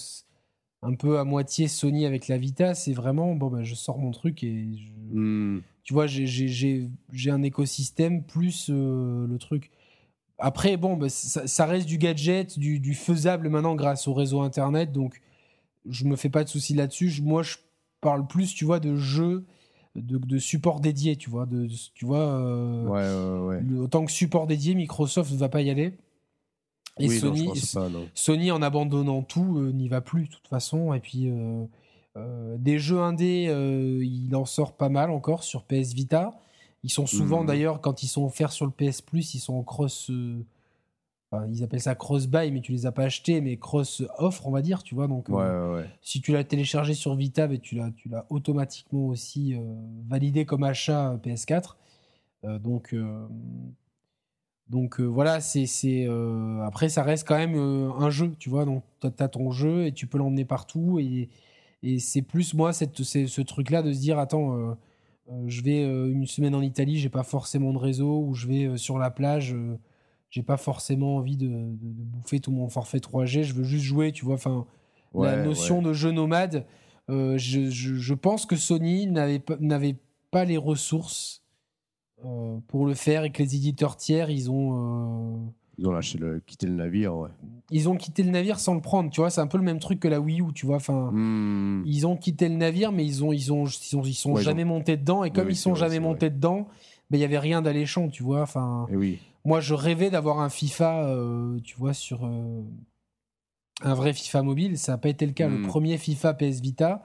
un 0.83 0.93
peu 0.95 1.19
à 1.19 1.23
moitié 1.23 1.67
Sony 1.67 2.05
avec 2.05 2.27
la 2.27 2.37
Vita, 2.37 2.73
c'est 2.75 2.93
vraiment 2.93 3.33
bon, 3.35 3.47
bah, 3.49 3.63
je 3.63 3.75
sors 3.75 3.97
mon 3.97 4.11
truc 4.11 4.43
et 4.43 4.67
je- 4.77 4.91
Hmm. 5.13 5.61
tu 5.83 5.93
vois, 5.93 6.07
j'ai- 6.07 6.89
un 7.27 7.43
écosystème 7.43 8.23
plus 8.23 8.69
euh, 8.69 9.27
le 9.27 9.37
truc. 9.37 9.71
Après, 10.39 10.77
bon, 10.77 10.97
bah, 10.97 11.09
ça, 11.09 11.45
ça 11.47 11.65
reste 11.65 11.87
du 11.87 11.97
gadget, 11.97 12.57
du, 12.57 12.79
du 12.79 12.93
faisable 12.95 13.49
maintenant 13.49 13.75
grâce 13.75 14.07
au 14.07 14.13
réseau 14.13 14.41
Internet, 14.41 14.91
donc 14.91 15.21
je 15.89 16.05
me 16.05 16.15
fais 16.15 16.29
pas 16.29 16.43
de 16.43 16.49
soucis 16.49 16.73
là-dessus. 16.73 17.21
Moi, 17.21 17.43
je 17.43 17.57
parle 18.01 18.25
plus, 18.25 18.53
tu 18.55 18.65
vois, 18.65 18.79
de 18.79 18.95
jeux, 18.95 19.45
de, 19.95 20.17
de 20.17 20.37
support 20.39 20.79
dédié, 20.79 21.15
tu 21.15 21.29
vois. 21.29 21.45
De, 21.45 21.67
tu 21.93 22.05
vois 22.05 22.19
euh, 22.19 22.85
Ouais, 22.85 23.47
ouais, 23.47 23.47
ouais. 23.57 23.61
le- 23.61 23.81
autant 23.81 24.05
que 24.05 24.11
support 24.11 24.47
dédié, 24.47 24.73
Microsoft 24.75 25.31
ne 25.31 25.37
va 25.37 25.49
pas 25.49 25.61
y 25.61 25.69
aller. 25.69 25.93
Et 26.99 27.07
oui, 27.07 27.19
Sony, 27.19 27.47
pas. 27.73 27.89
Sony, 28.13 28.51
en 28.51 28.61
abandonnant 28.61 29.21
tout, 29.23 29.57
euh, 29.57 29.71
n'y 29.71 29.87
va 29.87 30.01
plus 30.01 30.25
de 30.25 30.29
toute 30.29 30.47
façon. 30.47 30.93
Et 30.93 30.99
puis, 30.99 31.29
euh, 31.29 32.57
des 32.57 32.79
jeux 32.79 32.99
indés, 32.99 33.45
il 34.01 34.35
en 34.35 34.45
sort 34.45 34.73
pas 34.73 34.89
mal 34.89 35.09
encore 35.09 35.43
sur 35.43 35.63
PS 35.63 35.93
Vita. 35.93 36.33
Ils 36.83 36.89
sont 36.89 37.05
souvent, 37.05 37.41
Mhm. 37.41 37.47
d'ailleurs, 37.47 37.81
quand 37.81 38.03
ils 38.03 38.07
sont 38.07 38.25
offerts 38.25 38.51
sur 38.51 38.65
le 38.65 38.71
PS 38.71 39.01
Plus, 39.01 39.35
ils 39.35 39.39
sont 39.39 39.53
en 39.53 39.63
cross. 39.63 40.09
Enfin, 41.31 41.47
ils 41.47 41.63
appellent 41.63 41.81
ça 41.81 41.95
cross-buy, 41.95 42.51
mais 42.51 42.61
tu 42.61 42.71
les 42.73 42.85
as 42.85 42.91
pas 42.91 43.03
achetés, 43.03 43.41
mais 43.41 43.57
cross-offre, 43.57 44.47
on 44.47 44.51
va 44.51 44.61
dire, 44.61 44.83
tu 44.83 44.95
vois. 44.95 45.07
Donc, 45.07 45.29
euh, 45.29 45.33
Ouais, 45.33 45.43
ouais, 45.69 45.75
ouais. 45.83 45.89
si 46.01 46.21
tu 46.21 46.33
l'as 46.33 46.43
téléchargé 46.43 46.93
sur 46.93 47.15
Vita, 47.15 47.47
ben, 47.47 47.59
tu 47.59 47.75
l'as 47.75 47.91
tu 47.95 48.09
l'as 48.09 48.25
automatiquement 48.29 49.07
aussi 49.07 49.55
euh, 49.55 49.59
validé 50.07 50.45
comme 50.45 50.63
achat 50.63 51.11
euh, 51.11 51.17
PS4. 51.17 51.75
Euh, 52.43 52.59
donc, 52.59 52.95
donc 54.67 54.99
voilà, 54.99 55.41
c'est 55.41 55.65
c'est, 55.65 56.07
après 56.65 56.89
ça 56.89 57.03
reste 57.03 57.27
quand 57.27 57.37
même 57.37 57.55
un 57.55 58.09
jeu, 58.09 58.33
tu 58.39 58.49
vois. 58.49 58.65
Donc 58.65 58.83
tu 59.01 59.07
as 59.19 59.27
ton 59.27 59.51
jeu 59.51 59.85
et 59.85 59.91
tu 59.91 60.07
peux 60.07 60.17
l'emmener 60.17 60.45
partout 60.45 60.97
et, 60.99 61.29
et 61.83 61.99
c'est 61.99 62.21
plus 62.21 62.53
moi 62.53 62.71
cette, 62.73 63.03
c'est 63.03 63.27
ce 63.27 63.41
truc-là 63.41 63.83
de 63.83 63.91
se 63.91 63.99
dire 63.99 64.17
attends, 64.17 64.77
je 65.45 65.61
vais 65.61 65.83
une 65.83 66.25
semaine 66.25 66.55
en 66.55 66.61
Italie, 66.61 66.97
j'ai 66.97 67.09
pas 67.09 67.23
forcément 67.23 67.73
de 67.73 67.77
réseau 67.77 68.23
ou 68.25 68.33
je 68.33 68.47
vais 68.47 68.77
sur 68.77 68.97
la 68.97 69.11
plage. 69.11 69.55
J'ai 70.31 70.41
pas 70.43 70.57
forcément 70.57 71.17
envie 71.17 71.37
de, 71.37 71.45
de- 71.47 71.51
de 71.51 72.03
bouffer 72.03 72.39
tout 72.39 72.51
mon 72.51 72.67
forfait 72.69 72.97
3G, 72.99 73.43
je 73.43 73.53
veux 73.53 73.63
juste 73.63 73.83
jouer, 73.83 74.11
tu 74.11 74.25
vois. 74.25 74.35
Enfin, 74.35 74.65
la 75.13 75.43
notion 75.43 75.77
ouais. 75.79 75.83
de 75.85 75.93
jeu 75.93 76.11
nomade, 76.11 76.65
euh, 77.09 77.37
je, 77.37 77.69
je- 77.69 77.95
je 77.95 78.13
pense 78.15 78.45
que 78.47 78.55
Sony 78.55 79.05
n'avait 79.07 79.39
pas, 80.31 80.45
les 80.45 80.57
ressources 80.57 81.43
euh, 82.25 82.57
pour 82.67 82.85
le 82.85 82.93
faire 82.93 83.23
et 83.25 83.31
que 83.31 83.43
les 83.43 83.55
éditeurs 83.55 83.97
tiers, 83.97 84.29
ils 84.29 84.49
ont, 84.49 85.35
euh, 85.35 85.37
Ils 85.77 85.87
ont 85.87 85.91
lâché 85.91 86.17
le, 86.17 86.39
quitté 86.39 86.67
le 86.67 86.73
navire, 86.75 87.13
ouais. 87.15 87.29
ils 87.71 87.89
ont 87.89 87.95
quitté 87.97 88.23
le 88.23 88.29
navire 88.31 88.59
sans 88.59 88.75
le 88.75 88.81
prendre. 88.81 89.09
Tu 89.09 89.19
vois, 89.19 89.29
c'est 89.29 89.41
un 89.41 89.47
peu 89.47 89.57
le 89.57 89.63
même 89.65 89.79
truc 89.79 89.99
que 89.99 90.07
la 90.07 90.21
Wii 90.21 90.39
U, 90.41 90.53
tu 90.53 90.65
vois. 90.65 90.75
Enfin, 90.77 91.09
Hmm. 91.11 91.83
ils 91.85 92.05
ont 92.07 92.15
quitté 92.15 92.47
le 92.47 92.55
navire, 92.55 92.91
mais 92.93 93.03
ils 93.05 93.25
ont, 93.25 93.33
ils 93.33 93.51
ont, 93.51 93.65
ils 93.65 93.97
ont, 93.97 94.03
ils 94.03 94.13
sont 94.13 94.31
Ouais, 94.33 94.43
jamais 94.43 94.63
montés 94.63 94.95
dedans. 94.95 95.23
Et 95.25 95.31
comme 95.31 95.47
oui, 95.47 95.53
ils 95.53 95.57
sont 95.57 95.71
vrai, 95.71 95.79
jamais 95.81 95.99
montés 95.99 96.29
dedans, 96.29 96.67
ben 97.09 97.17
il 97.17 97.21
y 97.21 97.25
avait 97.25 97.39
rien 97.39 97.61
d'alléchant, 97.61 98.07
tu 98.07 98.23
vois. 98.23 98.43
Enfin, 98.43 98.87
Et 98.91 98.95
oui. 98.95 99.19
Moi, 99.45 99.59
je 99.59 99.73
rêvais 99.73 100.09
d'avoir 100.09 100.39
un 100.39 100.49
FIFA, 100.49 101.05
euh, 101.07 101.59
tu 101.61 101.75
vois, 101.77 101.93
sur 101.93 102.25
euh, 102.25 102.61
un 103.81 103.93
vrai 103.93 104.13
FIFA 104.13 104.43
mobile. 104.43 104.77
Ça 104.77 104.93
n'a 104.93 104.97
pas 104.97 105.09
été 105.09 105.25
le 105.25 105.33
cas. 105.33 105.47
Le 105.47 105.57
Mm. 105.59 105.67
premier 105.67 105.97
FIFA 105.97 106.33
PS 106.35 106.61
Vita, 106.61 107.03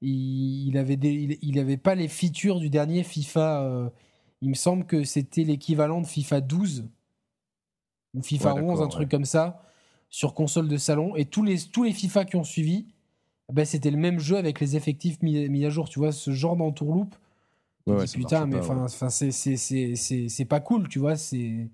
il, 0.00 0.68
il 0.68 0.78
avait 0.78 0.96
des- 0.96 1.12
il, 1.12 1.38
il 1.42 1.58
avait 1.58 1.76
pas 1.76 1.94
les 1.94 2.08
features 2.08 2.60
du 2.60 2.70
dernier 2.70 3.02
FIFA. 3.02 3.62
euh, 3.64 3.90
il 4.40 4.50
me 4.50 4.54
semble 4.54 4.84
que 4.86 5.04
c'était 5.04 5.44
l'équivalent 5.44 6.00
de 6.02 6.06
FIFA 6.06 6.40
12 6.42 6.88
ou 8.14 8.22
FIFA 8.22 8.54
Ouais, 8.54 8.60
11, 8.62 8.78
d'accord, 8.78 8.84
un 8.84 8.88
truc 8.88 9.04
ouais. 9.04 9.10
comme 9.10 9.24
ça, 9.24 9.62
sur 10.10 10.34
console 10.34 10.68
de 10.68 10.76
salon. 10.76 11.16
Et 11.16 11.24
tous 11.24 11.42
les, 11.42 11.58
tous 11.60 11.82
les 11.84 11.92
FIFA 11.92 12.24
qui 12.26 12.36
ont 12.36 12.44
suivi, 12.44 12.86
ben, 13.52 13.64
c'était 13.64 13.90
le 13.90 13.96
même 13.96 14.18
jeu 14.20 14.36
avec 14.36 14.60
les 14.60 14.76
effectifs 14.76 15.20
mis, 15.22 15.48
mis 15.48 15.64
à 15.64 15.70
jour. 15.70 15.88
Tu 15.88 15.98
vois, 15.98 16.12
ce 16.12 16.30
genre 16.32 16.56
d'entourloupe. 16.56 17.16
Ouais, 17.86 17.96
ouais, 17.96 18.04
putain, 18.12 18.46
mais 18.46 18.58
enfin, 18.60 18.82
ouais. 18.82 19.10
c'est- 19.10 19.30
c'est- 19.30 19.56
c'est 19.56 19.94
c'est- 19.94 20.28
c'est 20.28 20.44
pas 20.46 20.60
cool, 20.60 20.88
tu 20.88 20.98
vois. 20.98 21.16
C'est 21.16 21.68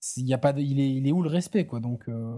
c'est- 0.00 0.20
y 0.22 0.32
a 0.34 0.38
pas 0.38 0.52
de- 0.52 0.60
il, 0.62 0.80
est, 0.80 0.90
il 0.94 1.06
est 1.08 1.12
où 1.12 1.22
le 1.22 1.28
respect, 1.28 1.66
quoi. 1.66 1.80
Donc, 1.80 2.08
euh, 2.08 2.36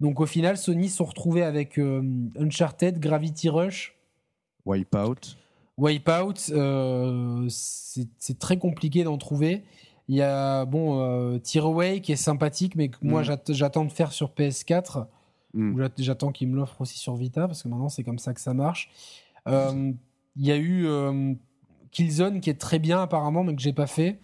donc 0.00 0.18
au 0.20 0.26
final, 0.26 0.56
Sony 0.56 0.88
se 0.88 0.96
sont 0.96 1.04
retrouvés 1.04 1.42
avec 1.44 1.78
euh, 1.78 2.02
Uncharted, 2.38 2.98
Gravity 2.98 3.48
Rush, 3.48 3.96
Wipeout. 4.66 5.36
Wipeout. 5.78 6.50
euh, 6.50 7.46
c'est 7.48 8.06
c'est 8.18 8.38
très 8.38 8.58
compliqué 8.58 9.04
d'en 9.04 9.18
trouver. 9.18 9.62
Il 10.08 10.16
y 10.16 10.22
a 10.22 10.64
bon 10.66 11.00
euh, 11.00 11.38
Tearaway 11.38 12.00
qui 12.00 12.12
est 12.12 12.16
sympathique, 12.16 12.74
mais 12.76 12.88
que 12.88 12.98
moi 13.02 13.20
Mm. 13.22 13.24
j'att- 13.24 13.52
j'attends 13.52 13.84
de 13.84 13.92
faire 13.92 14.12
sur 14.12 14.30
PS4. 14.32 15.06
Hmm. 15.56 15.72
ou 15.74 15.78
j'att- 15.78 16.02
J'attends 16.02 16.32
qu'il 16.32 16.48
me 16.48 16.56
l'offre 16.56 16.80
aussi 16.80 16.98
sur 16.98 17.14
Vita, 17.14 17.46
parce 17.46 17.62
que 17.62 17.68
maintenant 17.68 17.88
c'est 17.88 18.02
comme 18.02 18.18
ça 18.18 18.34
que 18.34 18.40
ça 18.40 18.54
marche. 18.54 18.90
Il 19.46 19.94
y 20.36 20.50
a 20.50 20.56
eu 20.56 20.86
Killzone 21.94 22.40
qui 22.40 22.50
est 22.50 22.60
très 22.60 22.78
bien 22.78 23.00
apparemment, 23.02 23.42
mais 23.44 23.54
que 23.56 23.62
j'ai 23.62 23.72
pas 23.72 23.86
fait. 23.86 24.18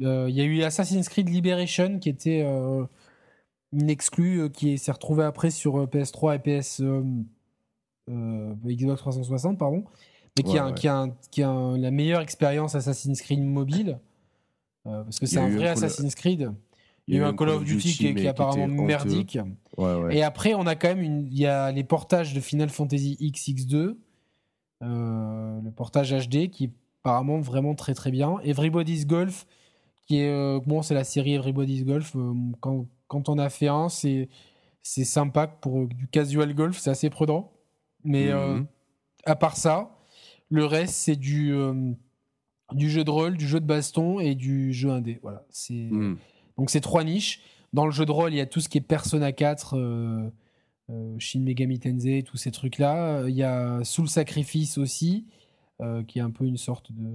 Euh, 0.00 0.26
Il 0.28 0.34
y 0.34 0.40
a 0.40 0.44
eu 0.44 0.62
Assassin's 0.62 1.08
Creed 1.08 1.28
Liberation 1.28 2.00
qui 2.00 2.08
était 2.08 2.42
euh, 2.44 2.84
une 3.72 3.88
exclue 3.90 4.40
euh, 4.42 4.48
qui 4.48 4.76
s'est 4.78 4.90
retrouvée 4.90 5.22
après 5.24 5.50
sur 5.50 5.78
euh, 5.80 5.86
PS3 5.86 6.36
et 6.36 6.38
PS 6.40 6.82
Xbox 8.08 9.00
360, 9.00 9.58
pardon, 9.58 9.84
mais 10.36 10.42
qui 10.42 10.52
Ouais, 10.52 10.58
a, 10.58 10.64
un- 10.64 10.68
ouais. 10.68 10.74
qui 10.74 10.88
a, 10.88 10.96
un- 10.96 11.10
qui 11.30 11.42
a 11.42 11.48
un- 11.48 11.78
la 11.78 11.90
meilleure 11.90 12.20
expérience 12.20 12.74
Assassin's 12.74 13.20
Creed 13.22 13.40
mobile. 13.42 13.98
parce 14.84 15.18
que 15.18 15.26
c'est 15.26 15.38
un 15.38 15.48
vrai 15.48 15.68
un 15.68 15.72
Assassin's 15.72 16.14
Creed. 16.14 16.50
Il 17.06 17.14
y 17.14 17.18
a 17.18 17.20
eu 17.20 17.24
un 17.24 17.34
Call 17.34 17.50
of 17.50 17.64
Duty 17.64 17.92
qui 17.92 18.06
est, 18.06 18.26
apparemment 18.26 18.66
merdique. 18.84 19.38
Ouais, 19.76 19.94
ouais. 19.94 20.16
Et 20.16 20.22
après, 20.22 20.54
on 20.54 20.66
a 20.66 20.74
quand 20.74 20.88
même 20.88 21.02
une... 21.02 21.26
il 21.26 21.38
y 21.38 21.46
a 21.46 21.70
les 21.70 21.84
portages 21.84 22.32
de 22.34 22.40
Final 22.40 22.68
Fantasy 22.70 23.16
XX2, 23.20 23.96
euh, 24.82 25.60
le 25.62 25.70
portage 25.70 26.12
HD 26.12 26.48
qui 26.50 26.64
est 26.64 26.70
apparemment 27.04 27.38
vraiment 27.40 27.74
très 27.74 27.92
très 27.94 28.10
bien. 28.10 28.38
Everybody's 28.44 29.06
Golf, 29.06 29.46
qui 30.06 30.20
est 30.20 30.30
euh, 30.30 30.58
bon, 30.64 30.80
c'est 30.80 30.94
la 30.94 31.04
série 31.04 31.34
Everybody's 31.34 31.84
Golf. 31.84 32.16
euh, 32.16 32.32
quand, 32.60 32.86
quand 33.08 33.28
on 33.28 33.36
a 33.38 33.50
fait 33.50 33.68
un, 33.68 33.88
c'est 33.90 34.28
c'est 34.82 35.04
sympa 35.04 35.46
pour 35.46 35.80
euh, 35.82 35.86
du 35.86 36.08
casual 36.08 36.54
golf, 36.54 36.78
c'est 36.78 36.90
assez 36.90 37.10
prudent. 37.10 37.52
Mais 38.04 38.32
Mhm. 38.32 38.66
à 39.26 39.36
part 39.36 39.56
ça, 39.56 39.96
le 40.48 40.64
reste 40.64 40.94
c'est 40.94 41.16
du 41.16 41.54
du 42.72 42.88
jeu 42.90 43.04
de 43.04 43.10
rôle, 43.10 43.36
du 43.36 43.46
jeu 43.46 43.60
de 43.60 43.66
baston 43.66 44.18
et 44.20 44.34
du 44.34 44.72
jeu 44.72 44.88
indé. 44.90 45.18
Voilà, 45.22 45.44
c'est 45.50 45.74
Hmm. 45.90 46.16
donc 46.56 46.70
c'est 46.70 46.80
trois 46.80 47.04
niches. 47.04 47.40
Dans 47.74 47.84
le 47.86 47.92
jeu 47.92 48.06
de 48.06 48.12
rôle, 48.12 48.32
il 48.32 48.36
y 48.36 48.40
a 48.40 48.46
tout 48.46 48.60
ce 48.60 48.68
qui 48.70 48.78
est 48.78 48.80
Persona 48.80 49.32
4, 49.32 49.76
euh, 49.76 50.30
euh, 50.90 51.14
Shin 51.18 51.40
Megami 51.40 51.78
Tensei, 51.80 52.22
tous 52.22 52.36
ces 52.38 52.50
trucs-là. 52.50 53.18
Euh, 53.20 53.30
Il 53.30 53.34
y 53.36 53.42
a 53.42 53.82
Soul 53.84 54.08
Sacrifice 54.08 54.78
aussi, 54.78 55.26
qui 56.06 56.18
est 56.18 56.22
un 56.22 56.30
peu 56.30 56.44
une 56.44 56.56
sorte 56.56 56.92
de... 56.92 57.10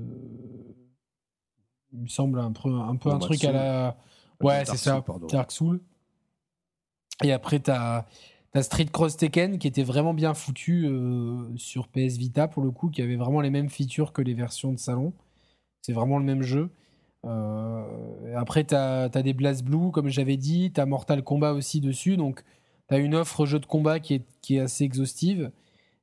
Il 1.91 2.01
me 2.01 2.07
semble 2.07 2.39
un 2.39 2.51
peu 2.51 2.69
un, 2.69 2.95
peu 2.95 3.09
Bon, 3.09 3.15
un 3.15 3.19
bah, 3.19 3.25
truc 3.25 3.43
à 3.45 3.51
la... 3.51 3.97
Ouais, 4.41 4.63
Dark 4.63 4.67
c'est 4.67 4.77
ça, 4.77 5.01
pardon. 5.01 5.27
Dark 5.27 5.51
Soul. 5.51 5.81
Et 7.23 7.31
après, 7.31 7.59
tu 7.59 7.71
as, 7.71 8.05
Street 8.61 8.85
Cross 8.85 9.17
Tekken, 9.17 9.59
qui 9.59 9.67
était 9.67 9.83
vraiment 9.83 10.13
bien 10.13 10.33
foutu 10.33 10.85
euh, 10.85 11.45
sur 11.57 11.87
PS 11.87 12.17
Vita, 12.17 12.47
pour 12.47 12.63
le 12.63 12.71
coup, 12.71 12.89
qui 12.89 13.01
avait 13.01 13.15
vraiment 13.15 13.41
les 13.41 13.49
mêmes 13.49 13.69
features 13.69 14.13
que 14.13 14.21
les 14.21 14.33
versions 14.33 14.71
de 14.71 14.79
salon. 14.79 15.13
C'est 15.81 15.93
vraiment 15.93 16.17
le 16.17 16.25
même 16.25 16.41
jeu. 16.41 16.69
Euh, 17.25 18.35
après, 18.35 18.63
tu 18.63 18.75
as, 18.75 19.09
des 19.09 19.33
Blast 19.33 19.63
Blue, 19.63 19.91
comme 19.91 20.07
j'avais 20.07 20.37
dit. 20.37 20.71
Tu 20.73 20.79
as 20.79 20.85
Mortal 20.85 21.23
Kombat 21.23 21.53
aussi 21.53 21.81
dessus. 21.81 22.17
Donc, 22.17 22.43
tu 22.87 22.95
as 22.95 22.97
une 22.97 23.15
offre 23.15 23.45
jeu 23.45 23.59
de 23.59 23.65
combat 23.65 23.99
qui 23.99 24.15
est, 24.15 24.25
qui 24.41 24.55
est 24.55 24.61
assez 24.61 24.83
exhaustive. 24.83 25.51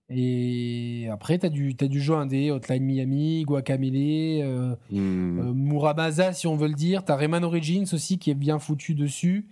Et 0.09 1.09
après, 1.11 1.39
tu 1.39 1.47
as, 1.47 1.49
du- 1.49 1.75
t'as 1.75 1.89
du 1.89 2.01
jeu 2.01 2.15
indé, 2.15 2.51
Hotline 2.53 2.85
Miami, 2.85 3.43
Guacamele, 3.43 4.41
euh, 4.43 4.77
Hmm. 4.91 5.39
euh, 5.41 5.53
Muramasa, 5.53 6.33
si 6.33 6.47
on 6.47 6.57
veut 6.57 6.69
le 6.69 6.75
dire. 6.75 7.05
Tu 7.05 7.11
as 7.13 7.17
Rayman 7.17 7.43
Origins 7.45 7.87
aussi 7.93 8.19
qui 8.19 8.31
est 8.31 8.35
bien 8.35 8.59
foutu 8.61 8.95
dessus. 8.95 9.47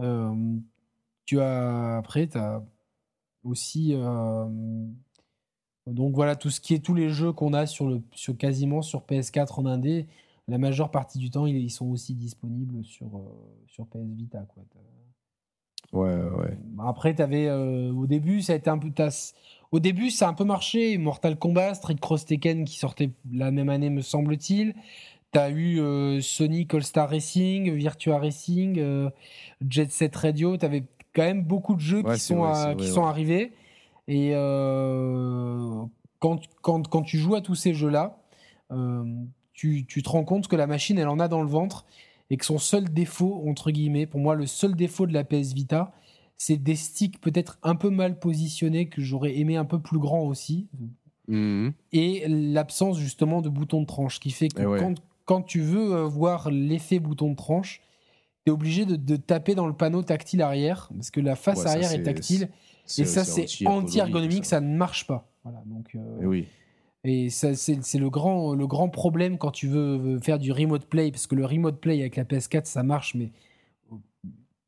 Euh, 0.00 0.32
tu 1.24 1.40
as, 1.40 1.96
après, 1.96 2.28
tu 2.28 2.38
as 2.38 2.62
aussi. 3.42 3.90
euh, 3.94 4.46
donc 5.88 6.14
voilà, 6.14 6.36
tout 6.36 6.50
ce 6.50 6.60
qui 6.60 6.74
est 6.74 6.84
tous 6.84 6.94
les 6.94 7.08
jeux 7.10 7.32
qu'on 7.32 7.52
a 7.52 7.66
sur 7.66 7.88
le, 7.88 8.00
sur, 8.12 8.36
quasiment 8.36 8.82
sur 8.82 9.02
PS4 9.02 9.58
en 9.60 9.66
indé, 9.66 10.06
la 10.48 10.58
majeure 10.58 10.90
partie 10.90 11.18
du 11.18 11.30
temps, 11.30 11.46
ils, 11.46 11.70
sont 11.70 11.86
aussi 11.86 12.14
disponibles 12.14 12.84
sur, 12.84 13.08
sur 13.66 13.86
PS 13.86 14.12
Vita. 14.16 14.46
Quoi. 14.48 14.64
Ouais, 15.92 16.14
ouais. 16.14 16.58
Après, 16.80 17.20
avais, 17.20 17.50
au 17.50 18.06
début, 18.06 18.42
ça 18.42 18.52
a 18.52 18.56
été 18.56 18.68
un 18.70 18.78
peu. 18.78 18.90
Au 19.72 19.80
début, 19.80 20.10
ça 20.10 20.26
a 20.26 20.30
un 20.30 20.34
peu 20.34 20.44
marché. 20.44 20.96
Mortal 20.98 21.36
Kombat, 21.36 21.74
Street 21.74 21.96
Cross 22.00 22.26
Tekken 22.26 22.64
qui 22.64 22.78
sortait 22.78 23.10
la 23.30 23.50
même 23.50 23.68
année, 23.68 23.90
me 23.90 24.02
semble-t-il. 24.02 24.74
Tu 25.32 25.38
as 25.38 25.50
eu 25.50 25.80
euh, 25.80 26.20
Sonic 26.20 26.72
All-Star 26.72 27.08
Racing, 27.08 27.72
Virtua 27.74 28.18
Racing, 28.18 28.78
euh, 28.78 29.10
Jet 29.68 29.90
Set 29.90 30.14
Radio. 30.16 30.56
Tu 30.56 30.64
avais 30.64 30.84
quand 31.14 31.22
même 31.22 31.42
beaucoup 31.42 31.74
de 31.74 31.80
jeux 31.80 32.02
qui, 32.02 32.18
sont, 32.18 32.74
qui 32.78 32.88
sont 32.88 33.04
arrivés. 33.04 33.52
Et 34.08 34.30
euh, 34.34 35.82
quand, 36.20 36.40
quand, 36.62 36.86
quand, 36.88 37.02
tu 37.02 37.18
joues 37.18 37.34
à 37.34 37.40
tous 37.40 37.56
ces 37.56 37.74
jeux-là, 37.74 38.18
tu, 39.52 39.86
tu, 39.86 40.02
te 40.02 40.08
rends 40.08 40.24
compte 40.24 40.48
que 40.48 40.56
la 40.56 40.66
machine, 40.66 40.98
elle 40.98 41.08
en 41.08 41.18
a 41.18 41.28
dans 41.28 41.42
le 41.42 41.48
ventre 41.48 41.86
et 42.30 42.36
que 42.36 42.44
son 42.44 42.58
seul 42.58 42.92
défaut, 42.92 43.42
entre 43.48 43.70
guillemets, 43.70 44.06
pour 44.06 44.20
moi, 44.20 44.34
le 44.34 44.46
seul 44.46 44.74
défaut 44.74 45.06
de 45.06 45.12
la 45.12 45.24
PS 45.24 45.52
Vita, 45.54 45.92
c'est 46.38 46.56
des 46.56 46.76
sticks 46.76 47.20
peut-être 47.20 47.58
un 47.62 47.74
peu 47.74 47.90
mal 47.90 48.18
positionnés 48.18 48.88
que 48.88 49.00
j'aurais 49.00 49.38
aimé 49.38 49.56
un 49.56 49.64
peu 49.64 49.80
plus 49.80 49.98
grand 49.98 50.22
aussi. 50.22 50.68
Mhm. 51.28 51.72
Et 51.92 52.24
l'absence 52.28 52.98
justement 52.98 53.42
de 53.42 53.48
bouton 53.48 53.80
de 53.80 53.86
tranche, 53.86 54.20
qui 54.20 54.30
fait 54.30 54.48
que 54.48 54.62
eh 54.62 54.78
quand, 54.80 54.94
quand, 55.24 55.42
tu 55.42 55.60
veux 55.60 55.92
euh, 55.92 56.04
voir 56.04 56.50
l'effet 56.50 56.98
bouton 56.98 57.30
de 57.30 57.36
tranche, 57.36 57.80
tu 58.44 58.50
es 58.50 58.52
obligé 58.52 58.84
de, 58.84 59.16
taper 59.16 59.54
dans 59.54 59.66
le 59.66 59.72
panneau 59.72 60.02
tactile 60.02 60.42
arrière, 60.42 60.88
parce 60.94 61.10
que 61.10 61.20
la 61.20 61.34
face 61.34 61.66
arrière 61.66 61.92
est, 61.92 62.02
tactile. 62.02 62.48
Et 62.98 63.04
ça, 63.04 63.24
c'est 63.24 63.66
anti-ergonomique, 63.66 64.44
ça. 64.44 64.60
ne 64.60 64.76
marche 64.76 65.06
pas. 65.06 65.28
Voilà, 65.42 65.62
donc, 65.66 65.96
euh, 65.96 66.22
et 66.22 66.26
oui. 66.26 66.46
Et 67.02 67.30
ça, 67.30 67.54
c'est 67.54 67.98
le 67.98 68.10
grand, 68.10 68.54
le 68.54 68.66
grand 68.66 68.88
problème 68.88 69.38
quand 69.38 69.52
tu 69.52 69.68
veux 69.68 70.18
faire 70.18 70.38
du 70.38 70.50
remote 70.50 70.86
play, 70.86 71.10
parce 71.10 71.26
que 71.26 71.36
le 71.36 71.44
remote 71.44 71.80
play 71.80 72.00
avec 72.00 72.16
la 72.16 72.24
PS4, 72.24 72.64
ça 72.64 72.82
marche, 72.82 73.14
mais 73.14 73.30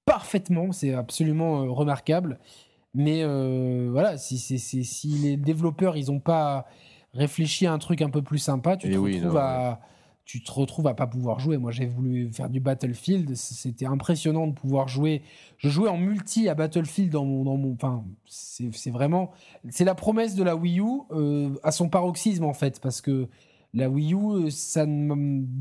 parfaitement, 0.09 0.73
c'est 0.73 0.95
absolument 0.95 1.63
euh, 1.63 1.71
remarquable. 1.71 2.39
Mais 2.95 3.23
euh, 3.23 3.89
voilà, 3.93 4.17
si, 4.17 4.39
si, 4.39 5.09
les 5.09 5.37
développeurs 5.37 5.97
ils 5.97 6.07
n'ont 6.07 6.21
pas 6.21 6.67
réfléchi 7.13 7.67
à 7.67 7.73
un 7.73 7.79
truc 7.79 8.03
un 8.03 8.11
peu 8.11 8.23
plus 8.23 8.39
sympa, 8.39 8.77
tu 8.77 8.91
te 8.91 8.97
retrouves 8.97 9.37
à 9.37 9.81
tu 10.25 10.43
te 10.43 10.53
retrouves 10.53 10.87
à 10.87 10.93
pas 10.93 11.07
pouvoir 11.07 11.41
jouer. 11.41 11.57
Moi, 11.57 11.71
j'ai 11.71 11.87
voulu 11.87 12.31
faire 12.31 12.51
du 12.51 12.61
Battlefield, 12.61 13.35
c'était 13.35 13.87
impressionnant 13.87 14.47
de 14.47 14.53
pouvoir 14.53 14.87
jouer. 14.87 15.23
Je 15.57 15.71
jouais 15.71 15.89
en 15.89 15.97
multi 15.97 16.51
à 16.51 16.55
Battlefield 16.55 17.11
dans 17.11 17.25
mon, 17.25 17.45
dans 17.45 17.57
mon 17.57 17.73
enfin, 17.73 18.05
c'est 18.27 18.91
vraiment, 18.91 19.31
c'est 19.71 19.87
la 19.87 19.95
promesse 19.95 20.35
de 20.35 20.43
la 20.43 20.55
Wii 20.55 20.81
U 20.81 21.01
euh, 21.13 21.55
à 21.63 21.73
son 21.73 21.89
paroxysme 21.89 22.45
en 22.45 22.53
fait, 22.53 22.79
parce 22.81 23.01
que 23.01 23.27
la 23.73 23.89
Wii 23.89 24.13
U, 24.13 24.51
ça 24.51 24.85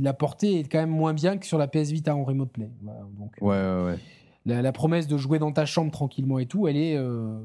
la 0.02 0.14
portée 0.14 0.60
est 0.60 0.64
quand 0.64 0.80
même 0.80 0.90
moins 0.90 1.14
bien 1.14 1.38
que 1.38 1.46
sur 1.46 1.58
la 1.58 1.68
PS 1.68 1.92
Vita 1.92 2.14
en 2.14 2.26
remote 2.26 2.52
play. 2.52 2.70
donc, 3.18 3.36
ouais, 3.40 3.48
ouais, 3.48 3.86
ouais 3.86 4.00
la, 4.48 4.72
promesse 4.72 5.08
de 5.08 5.18
jouer 5.18 5.40
dans 5.40 5.52
ta 5.52 5.66
chambre 5.66 5.92
tranquillement 5.92 6.40
et 6.40 6.46
tout, 6.46 6.68
elle 6.68 6.78
est, 6.78 6.96
euh, 6.96 7.38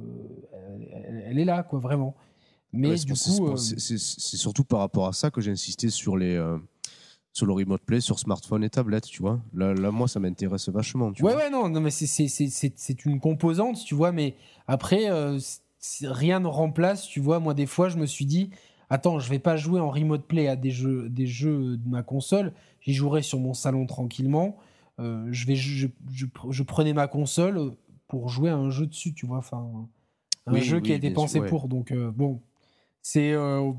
elle, 1.27 1.39
est 1.39 1.45
là, 1.45 1.63
quoi, 1.63 1.79
vraiment. 1.79 2.15
Mais 2.73 2.95
du 2.97 3.13
coup, 3.13 3.49
euh, 3.49 3.57
c'est 3.57 3.99
surtout 3.99 4.65
par 4.65 4.81
rapport 4.81 5.07
à 5.07 5.13
ça 5.13 5.31
que 5.31 5.41
j'ai 5.41 5.51
insisté 5.51 5.91
sur 5.91 6.17
les 6.17 6.37
euh, 6.37 6.57
sur 7.35 7.47
le 7.47 7.53
remote 7.53 7.83
play 7.83 8.01
sur 8.01 8.19
smartphone 8.19 8.65
et 8.65 8.71
tablette, 8.71 9.05
tu 9.05 9.21
vois. 9.23 9.41
Là, 9.55 9.75
là 9.75 9.91
moi, 9.91 10.09
ça 10.09 10.21
m'intéresse 10.21 10.69
vachement. 10.69 11.13
Tu 11.13 11.23
ouais, 11.23 11.33
vois. 11.33 11.43
ouais, 11.43 11.51
non, 11.51 11.69
non, 11.69 11.81
mais 11.81 11.91
c'est 11.91 13.05
une 13.05 13.21
composante, 13.21 13.83
tu 13.85 13.95
vois. 13.95 14.13
Mais 14.13 14.37
après, 14.67 15.09
rien 16.03 16.41
ne 16.41 16.47
remplace, 16.47 17.07
tu 17.07 17.21
vois. 17.21 17.41
Moi, 17.41 17.53
des 17.53 17.67
fois, 17.67 17.89
je 17.89 17.99
me 17.99 18.07
suis 18.07 18.27
dit, 18.27 18.51
attends, 18.89 19.19
je 19.19 19.29
vais 19.29 19.39
pas 19.39 19.57
jouer 19.57 19.81
en 19.81 19.91
remote 19.91 20.27
play 20.27 20.49
à 20.49 20.57
des 20.57 20.71
jeux, 20.71 21.09
des 21.11 21.27
jeux 21.27 21.77
de 21.77 21.89
ma 21.89 22.03
console. 22.03 22.53
J'y 22.81 22.95
jouerai 22.95 23.23
sur 23.23 23.39
mon 23.39 23.55
salon 23.55 23.87
tranquillement. 23.87 24.57
Euh, 25.01 25.27
je, 25.31 25.47
vais, 25.47 25.55
je, 25.55 25.87
je, 26.11 26.63
prenais 26.63 26.93
ma 26.93 27.09
console 27.09 27.77
pour 28.09 28.29
jouer 28.29 28.51
à 28.51 28.57
un 28.57 28.71
jeu 28.71 28.87
dessus, 28.87 29.15
tu 29.15 29.27
vois. 29.27 29.39
Enfin, 29.39 29.89
un 30.47 30.57
jeu 30.57 30.81
qui 30.81 30.93
a 30.93 30.95
été 30.95 31.11
pensé 31.11 31.41
pour. 31.41 31.69
Donc, 31.69 31.93
euh, 31.93 32.11
bon, 32.11 32.41
c'est. 33.01 33.33
Euh, 33.33 33.73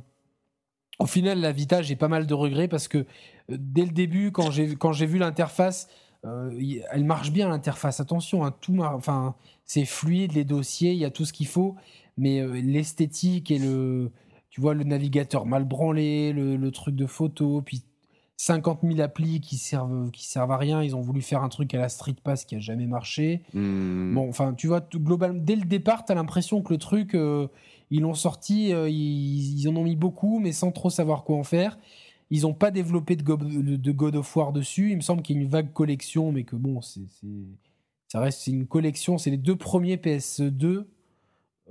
au 0.99 1.05
final, 1.05 1.39
la 1.39 1.51
Vita, 1.51 1.81
j'ai 1.81 1.95
pas 1.95 2.07
mal 2.07 2.27
de 2.27 2.33
regrets 2.33 2.67
parce 2.67 2.87
que 2.87 3.05
dès 3.49 3.85
le 3.85 3.91
début, 3.91 4.31
quand 4.31 4.51
j'ai, 4.51 4.75
quand 4.75 4.91
j'ai 4.91 5.05
vu 5.05 5.17
l'interface, 5.17 5.89
elle 6.23 7.03
marche 7.03 7.31
bien 7.31 7.49
l'interface. 7.49 7.99
Attention, 7.99 8.45
hein, 8.45 8.55
tout, 8.61 8.77
enfin, 8.79 9.35
c'est 9.65 9.85
fluide, 9.85 10.33
les 10.33 10.45
dossiers, 10.45 10.93
il 10.93 10.99
y 10.99 11.05
a 11.05 11.09
tout 11.09 11.25
ce 11.25 11.33
qu'il 11.33 11.47
faut, 11.47 11.75
mais 12.15 12.45
l'esthétique 12.61 13.49
et 13.51 13.57
le, 13.57 14.11
tu 14.49 14.61
vois, 14.61 14.75
le 14.75 14.83
navigateur 14.83 15.45
mal 15.45 15.65
branlé, 15.65 16.31
le, 16.31 16.55
le 16.55 16.71
truc 16.71 16.95
de 16.95 17.07
photo, 17.07 17.61
puis 17.63 17.83
50 18.37 18.79
000 18.83 18.99
applis 18.99 19.39
qui 19.41 19.57
servent, 19.57 20.11
qui 20.11 20.25
servent 20.25 20.51
à 20.51 20.57
rien. 20.57 20.83
Ils 20.83 20.95
ont 20.95 21.01
voulu 21.01 21.21
faire 21.21 21.43
un 21.43 21.49
truc 21.49 21.73
à 21.73 21.77
la 21.77 21.89
Street 21.89 22.15
Pass 22.23 22.45
qui 22.45 22.55
a 22.55 22.59
jamais 22.59 22.87
marché. 22.87 23.41
Hmm. 23.53 24.13
Bon, 24.13 24.27
enfin, 24.27 24.53
tu 24.53 24.67
vois, 24.67 24.81
globalement, 24.81 25.39
dès 25.41 25.55
le 25.55 25.65
départ, 25.65 26.05
tu 26.05 26.11
as 26.11 26.15
l'impression 26.15 26.61
que 26.61 26.73
le 26.73 26.79
truc, 26.79 27.15
euh, 27.15 27.47
ils 27.91 28.01
l'ont 28.01 28.13
sorti, 28.13 28.73
euh, 28.73 28.89
ils, 28.89 29.67
en 29.69 29.75
ont 29.75 29.83
mis 29.83 29.95
beaucoup, 29.95 30.39
mais 30.39 30.51
sans 30.51 30.71
trop 30.71 30.89
savoir 30.89 31.23
quoi 31.23 31.37
en 31.37 31.43
faire. 31.43 31.77
Ils 32.31 32.41
n'ont 32.41 32.53
pas 32.53 32.71
développé 32.71 33.15
de, 33.15 33.23
de, 33.23 33.91
God 33.91 34.15
of 34.15 34.35
War 34.35 34.51
dessus. 34.51 34.91
Il 34.91 34.97
me 34.97 35.01
semble 35.01 35.21
qu'il 35.21 35.35
y 35.35 35.39
a 35.39 35.41
une 35.43 35.49
vague 35.49 35.71
collection, 35.71 36.31
mais 36.31 36.43
que 36.43 36.55
bon, 36.55 36.81
c'est, 36.81 37.01
ça 38.07 38.19
reste 38.19 38.47
une 38.47 38.65
collection. 38.65 39.17
C'est 39.17 39.29
les 39.29 39.37
deux 39.37 39.55
premiers 39.55 39.97
PS2. 39.97 40.85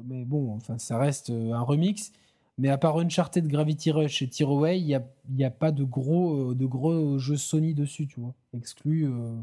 Mais 0.05 0.25
bon, 0.25 0.55
enfin, 0.55 0.79
ça 0.79 0.99
reste 0.99 1.31
euh, 1.31 1.53
un 1.53 1.63
remix. 1.63 2.13
Mais 2.59 2.69
à 2.69 2.79
part 2.79 2.99
Uncharted, 2.99 3.47
Gravity 3.49 3.91
Rush 3.91 4.23
et 4.23 4.29
Tearaway, 4.29 4.79
il 4.79 4.87
n'y 4.87 4.95
a, 4.95 5.03
y 5.37 5.45
a 5.45 5.51
pas 5.51 5.73
de 5.73 5.85
gros, 5.85 6.51
euh, 6.51 6.55
de 6.55 6.67
gros 6.67 7.19
jeux 7.19 7.37
Sony 7.37 7.75
dessus, 7.75 8.07
tu 8.07 8.21
vois. 8.21 8.35
Exclu. 8.57 9.07
Euh. 9.07 9.35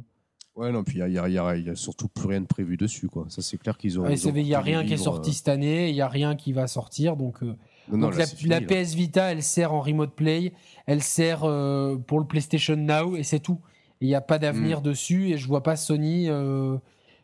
Ouais, 0.56 0.72
non, 0.72 0.84
puis 0.84 1.00
il 1.00 1.06
n'y 1.06 1.18
a, 1.18 1.28
y 1.28 1.38
a, 1.38 1.56
y 1.56 1.70
a, 1.70 1.76
surtout 1.76 2.08
plus 2.08 2.28
rien 2.28 2.42
de 2.42 2.46
prévu 2.46 2.78
dessus, 2.78 3.08
quoi. 3.08 3.26
Ça, 3.30 3.42
c'est 3.42 3.58
clair 3.58 3.78
qu'ils 3.78 4.00
ont. 4.00 4.08
Il 4.08 4.44
n'y 4.44 4.54
a 4.54 4.62
rien 4.62 4.86
qui 4.86 4.94
est 4.94 4.98
sorti 4.98 5.32
euh. 5.32 5.34
cette 5.34 5.48
année, 5.48 5.90
il 5.90 5.96
n'y 5.96 6.02
a 6.02 6.08
rien 6.08 6.36
qui 6.36 6.54
va 6.54 6.68
sortir. 6.68 7.16
Donc, 7.16 7.44
donc 7.92 8.16
la, 8.46 8.62
PS 8.62 8.94
Vita, 8.94 9.32
elle 9.32 9.42
sert 9.42 9.74
en 9.74 9.82
remote 9.82 10.14
play, 10.14 10.54
elle 10.86 11.02
sert 11.02 11.40
pour 11.40 12.20
le 12.20 12.26
PlayStation 12.28 12.76
Now, 12.76 13.16
et 13.16 13.24
c'est 13.24 13.40
tout. 13.40 13.60
Il 14.02 14.08
n'y 14.08 14.16
a 14.16 14.22
pas 14.22 14.38
d'avenir 14.38 14.82
mm. 14.82 14.84
dessus, 14.84 15.30
et 15.30 15.38
je 15.38 15.48
vois 15.48 15.64
pas 15.64 15.78
Sony. 15.78 16.30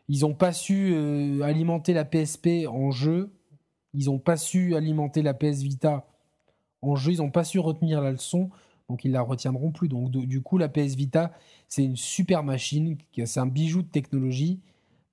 ils 0.08 0.20
n'ont 0.20 0.34
pas 0.34 0.52
su 0.52 0.96
alimenter 1.42 1.92
la 1.92 2.04
PSP 2.04 2.66
en 2.68 2.90
jeu 2.90 3.35
ils 3.96 4.06
n'ont 4.06 4.18
pas 4.18 4.36
su 4.36 4.76
alimenter 4.76 5.22
la 5.22 5.34
PS 5.34 5.62
Vita 5.62 6.06
en 6.82 6.94
jeu, 6.96 7.12
ils 7.12 7.18
n'ont 7.18 7.30
pas 7.30 7.44
su 7.44 7.58
retenir 7.58 8.00
la 8.00 8.12
leçon, 8.12 8.50
donc 8.88 9.04
ils 9.04 9.10
la 9.10 9.22
retiendront 9.22 9.72
plus. 9.72 9.88
Donc 9.88 10.10
du 10.10 10.42
coup, 10.42 10.58
la 10.58 10.68
PS 10.68 10.94
Vita, 10.94 11.32
c'est 11.68 11.84
une 11.84 11.96
super 11.96 12.44
machine, 12.44 12.96
c'est 13.24 13.40
un 13.40 13.46
bijou 13.46 13.82
de 13.82 13.88
technologie, 13.88 14.60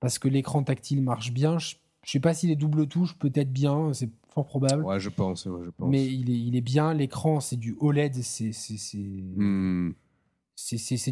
parce 0.00 0.18
que 0.18 0.28
l'écran 0.28 0.62
tactile 0.62 1.02
marche 1.02 1.32
bien. 1.32 1.58
Je 1.58 1.76
ne 1.76 2.08
sais 2.08 2.20
pas 2.20 2.34
si 2.34 2.46
les 2.46 2.56
doubles 2.56 2.86
touches, 2.86 3.18
peut-être 3.18 3.52
bien, 3.52 3.92
c'est 3.94 4.10
fort 4.28 4.46
probable. 4.46 4.84
Ouais, 4.84 5.00
je 5.00 5.08
pense, 5.08 5.44
je 5.44 5.70
pense. 5.70 5.88
Mais 5.88 6.06
il 6.06 6.30
est, 6.30 6.38
il 6.38 6.56
est 6.56 6.60
bien, 6.60 6.92
l'écran, 6.92 7.40
c'est 7.40 7.56
du 7.56 7.76
OLED, 7.80 8.14
c'est... 8.22 8.52
C'est 8.52 8.98
hmm. 8.98 9.94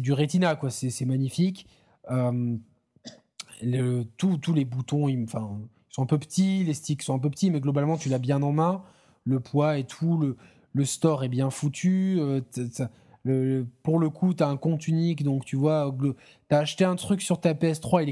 du 0.01 0.13
Retina, 0.13 0.55
quoi, 0.55 0.69
c'est 0.69 1.05
magnifique. 1.05 1.67
Euh, 2.11 2.55
le, 3.61 4.03
tous 4.17 4.53
les 4.53 4.65
boutons, 4.65 5.09
enfin 5.23 5.59
sont 5.93 6.03
un 6.03 6.07
peu 6.07 6.17
petits, 6.17 6.63
les 6.63 6.73
sticks 6.73 7.03
sont 7.03 7.15
un 7.15 7.19
peu 7.19 7.29
petits, 7.29 7.51
mais 7.51 7.61
globalement, 7.61 7.97
tu 7.97 8.09
l'as 8.09 8.19
bien 8.19 8.41
en 8.41 8.51
main. 8.51 8.83
Le 9.25 9.39
poids 9.39 9.77
et 9.77 9.85
tout, 9.85 10.17
le, 10.17 10.35
le 10.73 10.85
store 10.85 11.23
est 11.23 11.29
bien 11.29 11.49
foutu. 11.49 12.19
Euh, 12.19 13.63
pour 13.83 13.99
le 13.99 14.09
coup, 14.09 14.33
tu 14.33 14.43
as 14.43 14.47
un 14.47 14.57
compte 14.57 14.87
unique, 14.87 15.23
donc 15.23 15.45
tu 15.45 15.55
vois, 15.55 15.95
tu 16.01 16.55
as 16.55 16.59
acheté 16.59 16.83
un 16.83 16.95
truc 16.95 17.21
sur 17.21 17.39
ta 17.39 17.53
PS3, 17.53 18.03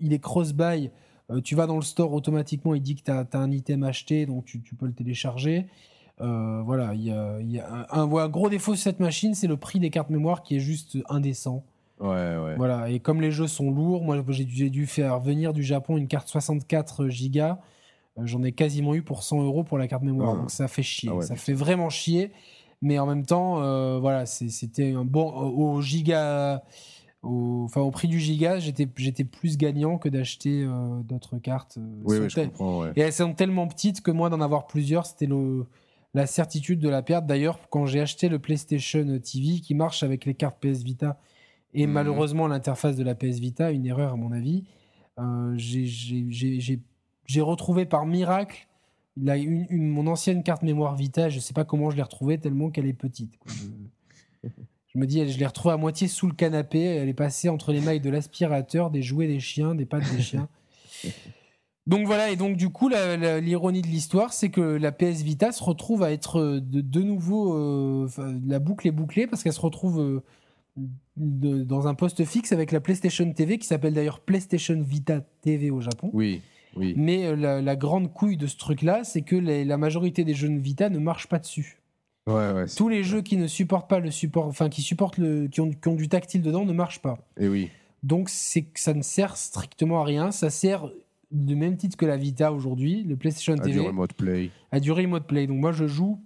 il 0.00 0.12
est, 0.12 0.18
cross-buy. 0.18 0.90
Euh, 1.30 1.40
tu 1.40 1.54
vas 1.54 1.66
dans 1.66 1.76
le 1.76 1.82
store 1.82 2.12
automatiquement, 2.12 2.74
il 2.74 2.82
dit 2.82 2.96
que 2.96 3.02
tu 3.02 3.10
as, 3.10 3.26
un 3.34 3.50
item 3.52 3.84
acheté, 3.84 4.26
donc 4.26 4.44
tu, 4.46 4.58
peux 4.58 4.86
le 4.86 4.94
télécharger. 4.94 5.66
Euh, 6.20 6.62
voilà, 6.64 6.94
il 6.94 7.02
y 7.02 7.10
a, 7.10 7.40
y 7.40 7.58
a 7.60 7.86
un, 7.90 8.02
un, 8.02 8.28
gros 8.28 8.48
défaut 8.48 8.72
de 8.72 8.78
cette 8.78 9.00
machine, 9.00 9.34
c'est 9.34 9.46
le 9.46 9.56
prix 9.56 9.78
des 9.78 9.90
cartes 9.90 10.10
mémoire 10.10 10.42
qui 10.42 10.56
est 10.56 10.60
juste 10.60 10.98
indécent. 11.08 11.64
Ouais, 12.00 12.56
Voilà, 12.56 12.90
et 12.90 12.98
comme 13.00 13.20
les 13.20 13.30
jeux 13.30 13.46
sont 13.46 13.70
lourds, 13.70 14.02
moi 14.02 14.22
j'ai 14.28 14.44
dû, 14.44 14.86
faire 14.86 15.20
venir 15.20 15.52
du 15.52 15.62
Japon 15.62 15.96
une 15.96 16.08
carte 16.08 16.28
64 16.28 17.06
Go. 17.06 17.40
Euh, 18.18 18.22
j'en 18.26 18.42
ai 18.42 18.52
quasiment 18.52 18.94
eu 18.94 19.02
pour 19.02 19.22
100 19.22 19.42
euros 19.42 19.64
pour 19.64 19.78
la 19.78 19.88
carte 19.88 20.02
mémoire. 20.02 20.34
Ah. 20.34 20.40
Donc 20.40 20.50
ça 20.50 20.68
fait 20.68 20.82
chier. 20.82 21.10
Ah 21.12 21.22
ça 21.22 21.36
fait 21.36 21.54
vraiment 21.54 21.90
chier. 21.90 22.32
Mais 22.82 22.98
en 22.98 23.06
même 23.06 23.24
temps, 23.24 23.62
euh, 23.62 23.98
voilà, 24.00 24.26
c'était 24.26 24.92
un 24.92 25.04
bon. 25.04 25.30
Au 25.30 25.80
giga. 25.80 26.64
Au, 27.22 27.62
enfin, 27.64 27.80
au 27.80 27.92
prix 27.92 28.08
du 28.08 28.18
giga, 28.18 28.58
j'étais, 28.58 28.84
plus 29.24 29.56
gagnant 29.56 29.96
que 29.96 30.08
d'acheter 30.08 30.64
euh, 30.64 31.00
d'autres 31.04 31.38
cartes. 31.38 31.78
Oui, 32.04 32.16
je 32.28 32.40
comprends, 32.40 32.86
Et 32.96 33.00
elles 33.00 33.12
sont 33.12 33.32
tellement 33.32 33.68
petites 33.68 34.00
que 34.00 34.10
moi, 34.10 34.28
d'en 34.28 34.40
avoir 34.40 34.66
plusieurs, 34.66 35.06
c'était 35.06 35.26
le, 35.26 35.66
la 36.14 36.26
certitude 36.26 36.80
de 36.80 36.88
la 36.88 37.02
perte. 37.02 37.24
D'ailleurs, 37.24 37.60
quand 37.70 37.86
j'ai 37.86 38.00
acheté 38.00 38.28
le 38.28 38.40
PlayStation 38.40 39.04
TV 39.20 39.60
qui 39.60 39.76
marche 39.76 40.02
avec 40.02 40.24
les 40.24 40.34
cartes 40.34 40.56
PS 40.60 40.82
Vita 40.82 41.20
et 41.74 41.86
mhm. 41.86 41.92
malheureusement, 41.92 42.46
l'interface 42.46 42.96
de 42.96 43.04
la 43.04 43.14
PS 43.14 43.38
Vita, 43.38 43.70
une 43.70 43.86
erreur 43.86 44.12
à 44.12 44.16
mon 44.16 44.32
avis. 44.32 44.64
Euh, 45.18 45.54
j'ai 45.56 47.40
retrouvé 47.40 47.86
par 47.86 48.06
miracle 48.06 48.68
la, 49.16 49.36
une, 49.36 49.66
mon 49.88 50.06
ancienne 50.06 50.42
carte 50.42 50.62
mémoire 50.62 50.96
Vita. 50.96 51.28
Je 51.28 51.36
ne 51.36 51.40
sais 51.40 51.54
pas 51.54 51.64
comment 51.64 51.90
je 51.90 51.96
l'ai 51.96 52.02
retrouvée 52.02 52.38
tellement 52.38 52.70
qu'elle 52.70 52.86
est 52.86 52.92
petite. 52.92 53.38
Je, 54.94 54.98
me 54.98 55.06
dis, 55.06 55.26
je 55.30 55.38
l'ai 55.38 55.46
retrouvée 55.46 55.74
à 55.74 55.78
moitié 55.78 56.08
sous 56.08 56.26
le 56.26 56.34
canapé. 56.34 56.82
Elle 56.82 57.08
est 57.08 57.14
passée 57.14 57.48
entre 57.48 57.72
les 57.72 57.80
mailles 57.80 58.00
de 58.00 58.10
l'aspirateur, 58.10 58.90
des 58.90 59.02
jouets 59.02 59.26
des 59.26 59.40
chiens, 59.40 59.74
des 59.74 59.86
pattes 59.86 60.10
des 60.14 60.22
chiens. 60.22 60.48
Donc 61.88 62.06
voilà, 62.06 62.30
et 62.30 62.36
donc 62.36 62.56
du 62.56 62.68
coup, 62.68 62.88
l'ironie 62.88 63.82
de 63.82 63.88
l'histoire, 63.88 64.32
c'est 64.32 64.50
que 64.50 64.60
la 64.60 64.92
PS 64.92 65.22
Vita 65.22 65.50
se 65.50 65.64
retrouve 65.64 66.04
à 66.04 66.12
être 66.12 66.38
euh, 66.38 66.60
de, 66.60 66.80
de 66.80 67.02
nouveau. 67.02 67.56
euh, 67.56 68.08
la 68.46 68.60
boucle 68.60 68.86
est 68.86 68.92
bouclée 68.92 69.26
parce 69.26 69.42
qu'elle 69.42 69.52
se 69.52 69.60
retrouve 69.60 70.00
euh, 70.00 70.22
de- 71.16 71.62
dans 71.62 71.86
un 71.88 71.94
poste 71.94 72.24
fixe 72.24 72.52
avec 72.52 72.72
la 72.72 72.80
PlayStation 72.80 73.30
TV 73.32 73.58
qui 73.58 73.66
s'appelle 73.66 73.94
d'ailleurs 73.94 74.20
PlayStation 74.20 74.80
Vita 74.80 75.20
TV 75.42 75.70
au 75.70 75.80
Japon. 75.80 76.10
Oui, 76.12 76.40
oui. 76.76 76.94
Mais 76.96 77.26
euh, 77.26 77.36
la, 77.36 77.60
la 77.60 77.76
grande 77.76 78.12
couille 78.12 78.36
de 78.36 78.46
ce 78.46 78.56
truc-là, 78.56 79.04
c'est 79.04 79.22
que 79.22 79.36
les- 79.36 79.64
la 79.64 79.76
majorité 79.76 80.24
des 80.24 80.34
jeux 80.34 80.48
de 80.48 80.58
Vita 80.58 80.88
ne 80.88 80.98
marchent 80.98 81.28
pas 81.28 81.38
dessus. 81.38 81.78
Ouais, 82.26 82.52
ouais. 82.52 82.66
Tous 82.76 82.88
les 82.88 83.02
jeux 83.02 83.20
qui 83.20 83.36
ne 83.36 83.46
supportent 83.48 83.90
pas 83.90 83.98
le 83.98 84.10
support, 84.12 84.46
enfin 84.46 84.68
qui 84.68 84.80
supportent 84.80 85.18
le, 85.18 85.48
qui 85.48 85.60
ont, 85.60 85.70
qui 85.70 85.88
ont 85.88 85.96
du 85.96 86.08
tactile 86.08 86.40
dedans 86.40 86.64
ne 86.64 86.72
marchent 86.72 87.02
pas. 87.02 87.18
Et 87.38 87.48
oui. 87.48 87.68
Donc 88.04 88.28
c'est 88.30 88.66
ça 88.76 88.94
ne 88.94 89.02
sert 89.02 89.36
strictement 89.36 90.00
à 90.00 90.04
rien. 90.04 90.30
Ça 90.30 90.48
sert 90.48 90.88
du 91.32 91.56
même 91.56 91.76
titre 91.76 91.96
que 91.96 92.06
la 92.06 92.16
Vita 92.16 92.52
aujourd'hui, 92.52 93.02
le 93.04 93.16
PlayStation 93.16 93.54
À 93.54 93.56
du 93.56 93.72
TV, 93.72 93.86
remote 93.86 94.12
play. 94.12 94.50
à 94.70 94.80
du 94.80 94.92
remote 94.92 95.26
play. 95.26 95.46
Donc 95.46 95.58
moi 95.58 95.72
je 95.72 95.86
joue 95.86 96.20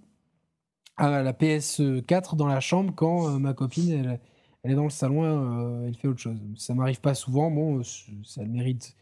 à 0.97 1.21
la 1.23 1.33
PS4 1.33 2.35
dans 2.35 2.47
la 2.47 2.59
chambre 2.59 2.93
quand 2.95 3.29
euh, 3.29 3.37
ma 3.39 3.53
copine 3.53 3.91
elle, 3.91 4.19
elle 4.63 4.71
est 4.71 4.75
dans 4.75 4.83
le 4.83 4.89
salon, 4.89 5.23
euh, 5.23 5.87
elle 5.87 5.95
fait 5.95 6.07
autre 6.07 6.19
chose. 6.19 6.37
Ça 6.55 6.73
m'arrive 6.73 6.99
pas 7.01 7.13
souvent. 7.13 7.49
Bon, 7.51 7.79
euh, 7.79 7.83
ça 8.23 8.41
le 8.43 8.49
mérite. 8.49 8.95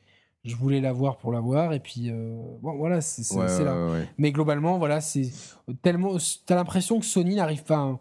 Je 0.43 0.55
voulais 0.55 0.79
la 0.79 0.93
voir 0.93 1.17
pour 1.17 1.31
la 1.31 1.39
voir 1.39 1.73
et 1.73 1.79
puis 1.79 2.11
euh, 2.11 2.35
bon 2.61 2.75
voilà 2.77 3.01
c'est 3.01 3.35
Ouais, 3.35 3.45
ouais, 3.45 3.63
là. 3.63 3.85
ouais. 3.87 4.07
Mais 4.19 4.31
globalement, 4.31 4.77
voilà, 4.77 5.01
c'est 5.01 5.31
tellement. 5.81 6.17
T'as 6.45 6.53
l'impression 6.55 6.99
que 6.99 7.05
Sony 7.05 7.35
n'arrive 7.35 7.63
pas. 7.63 7.77
à- 7.77 7.99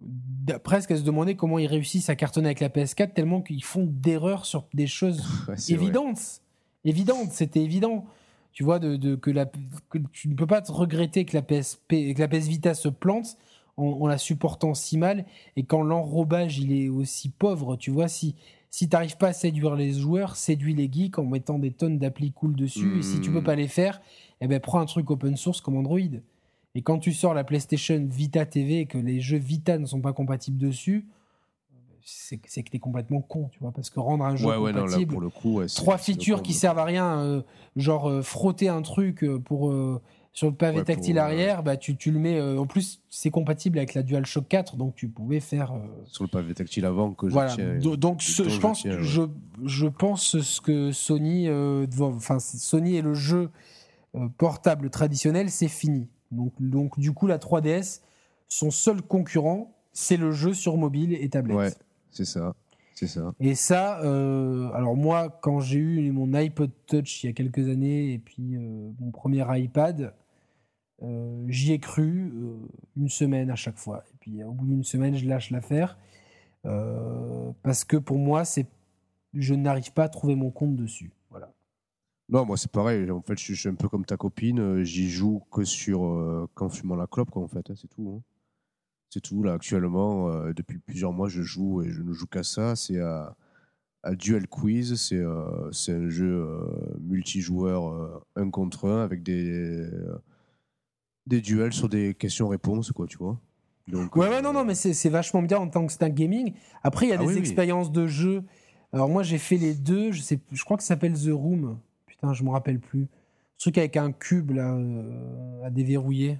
d- 0.00 0.58
presque 0.62 0.90
à 0.90 0.96
se 0.96 1.02
demander 1.02 1.34
comment 1.34 1.58
ils 1.58 1.66
réussissent 1.66 2.10
à 2.10 2.14
cartonner 2.14 2.48
avec 2.48 2.60
la 2.60 2.68
PS4, 2.68 3.14
tellement 3.14 3.40
qu'ils 3.40 3.64
font 3.64 3.86
d'erreurs 3.88 4.44
sur 4.44 4.66
des 4.74 4.86
choses 4.86 5.24
Ouais, 5.48 5.54
évidentes. 5.70 6.42
Évidentes, 6.84 7.32
c'était 7.32 7.62
évident. 7.62 8.04
Tu 8.52 8.64
vois, 8.64 8.78
de, 8.78 8.96
de- 8.96 9.14
que, 9.14 9.30
la, 9.30 9.46
que 9.88 9.98
tu 10.12 10.28
ne 10.28 10.34
peux 10.34 10.46
pas 10.46 10.60
te 10.60 10.70
regretter 10.72 11.24
que 11.24 11.34
la, 11.36 11.42
PSP, 11.42 12.12
que 12.14 12.18
la 12.18 12.28
PS 12.28 12.48
Vita 12.48 12.74
se 12.74 12.88
plante 12.88 13.36
en, 13.78 14.02
en 14.02 14.06
la 14.06 14.18
supportant 14.18 14.74
si 14.74 14.98
mal 14.98 15.24
et 15.56 15.62
quand 15.62 15.82
l'enrobage 15.82 16.58
il 16.58 16.72
est 16.72 16.88
aussi 16.90 17.30
pauvre. 17.30 17.76
Tu 17.76 17.90
vois, 17.90 18.08
si, 18.08 18.34
si 18.70 18.88
tu 18.88 18.94
n'arrives 18.94 19.16
pas 19.16 19.28
à 19.28 19.32
séduire 19.32 19.74
les 19.76 19.92
joueurs, 19.94 20.36
séduis 20.36 20.74
les 20.74 20.90
geeks 20.92 21.18
en 21.18 21.24
mettant 21.24 21.58
des 21.58 21.70
tonnes 21.70 21.98
d'applis 21.98 22.32
cool 22.32 22.54
dessus. 22.54 22.98
Et 22.98 23.02
si 23.02 23.20
tu 23.20 23.30
peux 23.30 23.38
Mhm. 23.38 23.44
pas 23.44 23.54
les 23.56 23.68
faire, 23.68 24.02
eh 24.42 24.46
ben, 24.46 24.60
prends 24.60 24.80
un 24.80 24.86
truc 24.86 25.10
open 25.10 25.36
source 25.36 25.60
comme 25.62 25.76
Android. 25.76 25.98
Et 26.74 26.82
quand 26.82 26.98
tu 26.98 27.12
sors 27.12 27.32
la 27.34 27.44
PlayStation 27.44 28.06
Vita 28.10 28.44
TV 28.44 28.80
et 28.80 28.86
que 28.86 28.98
les 28.98 29.20
jeux 29.20 29.38
Vita 29.38 29.78
ne 29.78 29.86
sont 29.86 30.00
pas 30.00 30.12
compatibles 30.12 30.58
dessus, 30.58 31.06
c'est 32.04 32.36
que 32.38 32.70
tu 32.70 32.76
es 32.76 32.78
complètement 32.78 33.20
con, 33.20 33.48
tu 33.52 33.58
vois, 33.60 33.70
parce 33.72 33.90
que 33.90 34.00
rendre 34.00 34.24
un 34.24 34.34
jeu 34.36 34.46
Ouais, 34.48 34.56
ouais, 34.56 34.72
non, 34.72 34.80
là, 34.80 34.84
compatible, 34.84 35.12
pour 35.12 35.20
le 35.20 35.28
coup, 35.28 35.54
ouais, 35.58 35.66
trois 35.66 35.98
features 35.98 36.42
qui 36.42 36.54
servent 36.54 36.78
à 36.78 36.84
rien, 36.84 37.18
euh, 37.20 37.42
genre 37.76 38.08
euh, 38.08 38.22
frotter 38.22 38.68
un 38.68 38.80
truc 38.82 39.24
euh, 39.24 39.38
pour 39.38 39.70
sur 40.38 40.48
le 40.50 40.54
pavé 40.54 40.78
Ouais, 40.78 40.84
tactile 40.84 41.14
pour, 41.16 41.22
euh, 41.24 41.26
arrière, 41.26 41.62
bah 41.64 41.76
tu, 41.76 41.96
tu 41.96 42.12
le 42.12 42.20
mets. 42.20 42.38
euh, 42.38 42.58
en 42.60 42.66
plus, 42.66 43.00
c'est 43.10 43.30
compatible 43.30 43.78
avec 43.78 43.94
la 43.94 44.04
DualShock 44.04 44.46
4, 44.46 44.76
donc 44.76 44.94
tu 44.94 45.08
pouvais 45.08 45.40
faire. 45.40 45.72
euh, 45.72 45.78
Sur 46.06 46.22
le 46.22 46.28
pavé 46.28 46.54
tactile 46.54 46.84
avant 46.84 47.12
que 47.12 47.26
je 47.28 47.32
voilà. 47.32 47.52
tiens. 47.54 47.76
Donc 47.96 48.22
ce- 48.22 48.44
je 48.44 48.48
je 48.50 48.60
pense, 48.60 48.82
tiens, 48.82 48.96
ouais. 48.98 49.02
je, 49.02 49.22
je 49.64 49.86
pense 49.88 50.38
ce 50.40 50.60
que 50.60 50.92
Sony, 50.92 51.48
enfin 52.00 52.38
Sony 52.38 52.94
et 52.94 53.02
le 53.02 53.14
jeu 53.14 53.50
portable 54.36 54.90
traditionnel, 54.90 55.50
c'est 55.50 55.68
fini. 55.68 56.06
Donc 56.30 56.52
donc 56.60 56.98
du 57.00 57.12
coup 57.12 57.26
la 57.26 57.38
3DS, 57.38 58.00
son 58.48 58.70
seul 58.70 59.02
concurrent, 59.02 59.72
c'est 59.92 60.16
le 60.16 60.30
jeu 60.30 60.54
sur 60.54 60.76
mobile 60.76 61.14
et 61.14 61.28
tablette. 61.28 61.56
Ouais. 61.56 61.72
C'est 62.10 62.24
ça. 62.24 62.54
C'est 62.94 63.06
ça. 63.06 63.32
Et 63.38 63.54
ça, 63.54 64.00
euh, 64.02 64.70
alors 64.72 64.96
moi, 64.96 65.28
quand 65.40 65.60
j'ai 65.60 65.78
eu 65.78 66.10
mon 66.10 66.32
iPod 66.34 66.70
Touch 66.86 67.22
il 67.22 67.26
y 67.28 67.30
a 67.30 67.32
quelques 67.32 67.68
années 67.68 68.12
et 68.12 68.18
puis 68.18 68.56
euh, 68.56 68.90
mon 69.00 69.10
premier 69.12 69.44
iPad, 69.56 70.12
euh, 71.02 71.44
j'y 71.48 71.72
ai 71.72 71.78
cru 71.78 72.32
euh, 72.34 72.56
une 72.96 73.08
semaine 73.08 73.50
à 73.50 73.56
chaque 73.56 73.78
fois. 73.78 74.04
Et 74.12 74.16
puis 74.20 74.42
au 74.42 74.52
bout 74.52 74.66
d'une 74.66 74.84
semaine, 74.84 75.14
je 75.14 75.26
lâche 75.26 75.50
l'affaire 75.50 75.98
euh, 76.66 77.52
parce 77.62 77.84
que 77.84 77.96
pour 77.96 78.18
moi, 78.18 78.42
je 79.34 79.54
n'arrive 79.54 79.92
pas 79.92 80.04
à 80.04 80.08
trouver 80.08 80.34
mon 80.34 80.50
compte 80.50 80.76
dessus. 80.76 81.12
Voilà. 81.30 81.52
Non, 82.28 82.44
moi 82.44 82.56
c'est 82.56 82.70
pareil. 82.70 83.10
En 83.10 83.22
fait, 83.22 83.38
je 83.38 83.54
suis, 83.54 83.68
un 83.68 83.74
peu 83.74 83.88
comme 83.88 84.04
ta 84.04 84.16
copine. 84.16 84.82
J'y 84.82 85.08
joue 85.08 85.42
que 85.52 85.64
sur 85.64 86.48
qu'en 86.54 86.68
fumant 86.68 86.96
la 86.96 87.06
clope, 87.06 87.30
quoi, 87.30 87.42
en 87.42 87.48
fait. 87.48 87.70
hein, 87.70 87.74
c'est 87.76 87.88
tout. 87.88 88.16
hein. 88.18 88.22
C'est 89.10 89.22
tout. 89.22 89.42
Là, 89.42 89.54
actuellement, 89.54 90.28
depuis 90.52 90.78
plusieurs 90.78 91.12
mois, 91.12 91.28
je 91.28 91.40
joue 91.42 91.82
et 91.82 91.90
je 91.90 92.02
ne 92.02 92.12
joue 92.12 92.26
qu'à 92.26 92.42
ça. 92.42 92.76
C'est 92.76 93.00
à, 93.00 93.34
à 94.02 94.14
Duel 94.14 94.46
Quiz. 94.48 94.96
C'est 94.96 95.16
euh, 95.16 95.70
un 95.88 96.08
jeu 96.10 96.60
multijoueur 97.00 98.22
un 98.36 98.50
contre 98.50 98.86
un 98.90 99.02
avec 99.02 99.22
des 99.22 99.88
des 101.28 101.40
duels 101.40 101.72
sur 101.72 101.88
des 101.88 102.14
questions-réponses, 102.14 102.90
quoi, 102.92 103.06
tu 103.06 103.18
vois. 103.18 103.38
Donc, 103.86 104.16
Ouais, 104.16 104.26
euh, 104.26 104.30
ouais, 104.30 104.42
non, 104.42 104.52
non, 104.52 104.64
mais 104.64 104.74
c'est, 104.74 105.08
vachement 105.08 105.42
bien 105.42 105.58
en 105.58 105.68
tant 105.68 105.86
que 105.86 105.92
stack 105.92 106.14
gaming. 106.14 106.54
Après, 106.82 107.06
il 107.06 107.10
y 107.10 107.12
a 107.12 107.14
Ah 107.14 107.18
des 107.18 107.26
oui, 107.26 107.34
oui. 107.34 107.38
expériences 107.40 107.92
de 107.92 108.06
jeu. 108.06 108.42
Alors 108.92 109.08
moi, 109.08 109.22
j'ai 109.22 109.38
fait 109.38 109.56
les 109.56 109.74
deux. 109.74 110.12
Je 110.12 110.20
sais, 110.22 110.40
je 110.50 110.64
crois 110.64 110.76
que 110.76 110.82
ça 110.82 110.88
s'appelle 110.88 111.14
The 111.14 111.30
Room. 111.30 111.78
Putain, 112.06 112.32
je 112.32 112.42
me 112.42 112.50
rappelle 112.50 112.80
plus. 112.80 113.06
Ce 113.56 113.64
truc 113.64 113.78
avec 113.78 113.96
un 113.96 114.12
cube 114.12 114.50
là 114.52 114.72
euh, 114.74 115.62
à 115.64 115.70
déverrouiller. 115.70 116.38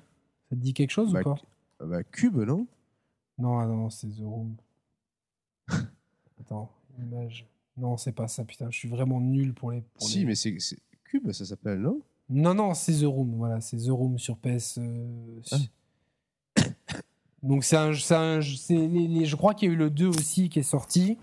Ça 0.51 0.57
te 0.57 0.61
dit 0.61 0.73
quelque 0.75 0.91
chose 0.91 1.13
Bah, 1.13 1.21
ou 1.21 1.25
pas 1.25 1.37
bah, 1.85 2.03
Cube, 2.05 2.37
non? 2.39 2.67
Non, 3.39 3.59
ah 3.59 3.67
non, 3.67 3.91
c'est 3.91 4.09
The 4.09 4.23
Room. 4.23 4.57
Attends, 6.41 6.71
image. 6.99 7.47
Non, 7.77 7.97
c'est 7.97 8.13
pas 8.13 8.29
ça, 8.29 8.45
putain. 8.45 8.71
Je 8.71 8.79
suis 8.79 8.89
vraiment 8.89 9.21
nul 9.21 9.53
pour 9.55 9.71
les. 9.73 9.83
pour 9.83 10.07
Si, 10.09 10.21
les- 10.21 10.25
mais 10.25 10.35
c'est- 10.35 10.57
Cube, 11.05 11.31
ça 11.33 11.45
s'appelle, 11.45 11.79
non? 11.81 12.01
Non, 12.31 12.55
non, 12.55 12.75
c'est 12.75 12.93
The 13.01 13.05
Room. 13.05 13.35
Voilà, 13.37 13.61
c'est 13.61 13.77
The 13.79 13.89
Room 13.91 14.19
sur 14.19 14.37
PS. 14.37 14.79
euh, 14.79 15.07
Donc, 17.43 17.65
c'est 17.65 17.77
un. 17.77 17.93
un- 18.11 18.41
les- 18.69 18.89
les- 19.09 19.25
je 19.27 19.37
crois 19.37 19.55
qu'il 19.55 19.69
y 19.69 19.71
a 19.71 19.75
eu 19.75 19.79
le 19.79 19.91
2 19.91 20.09
aussi 20.09 20.49
qui 20.49 20.59
est 20.59 20.63
sorti. 20.63 21.17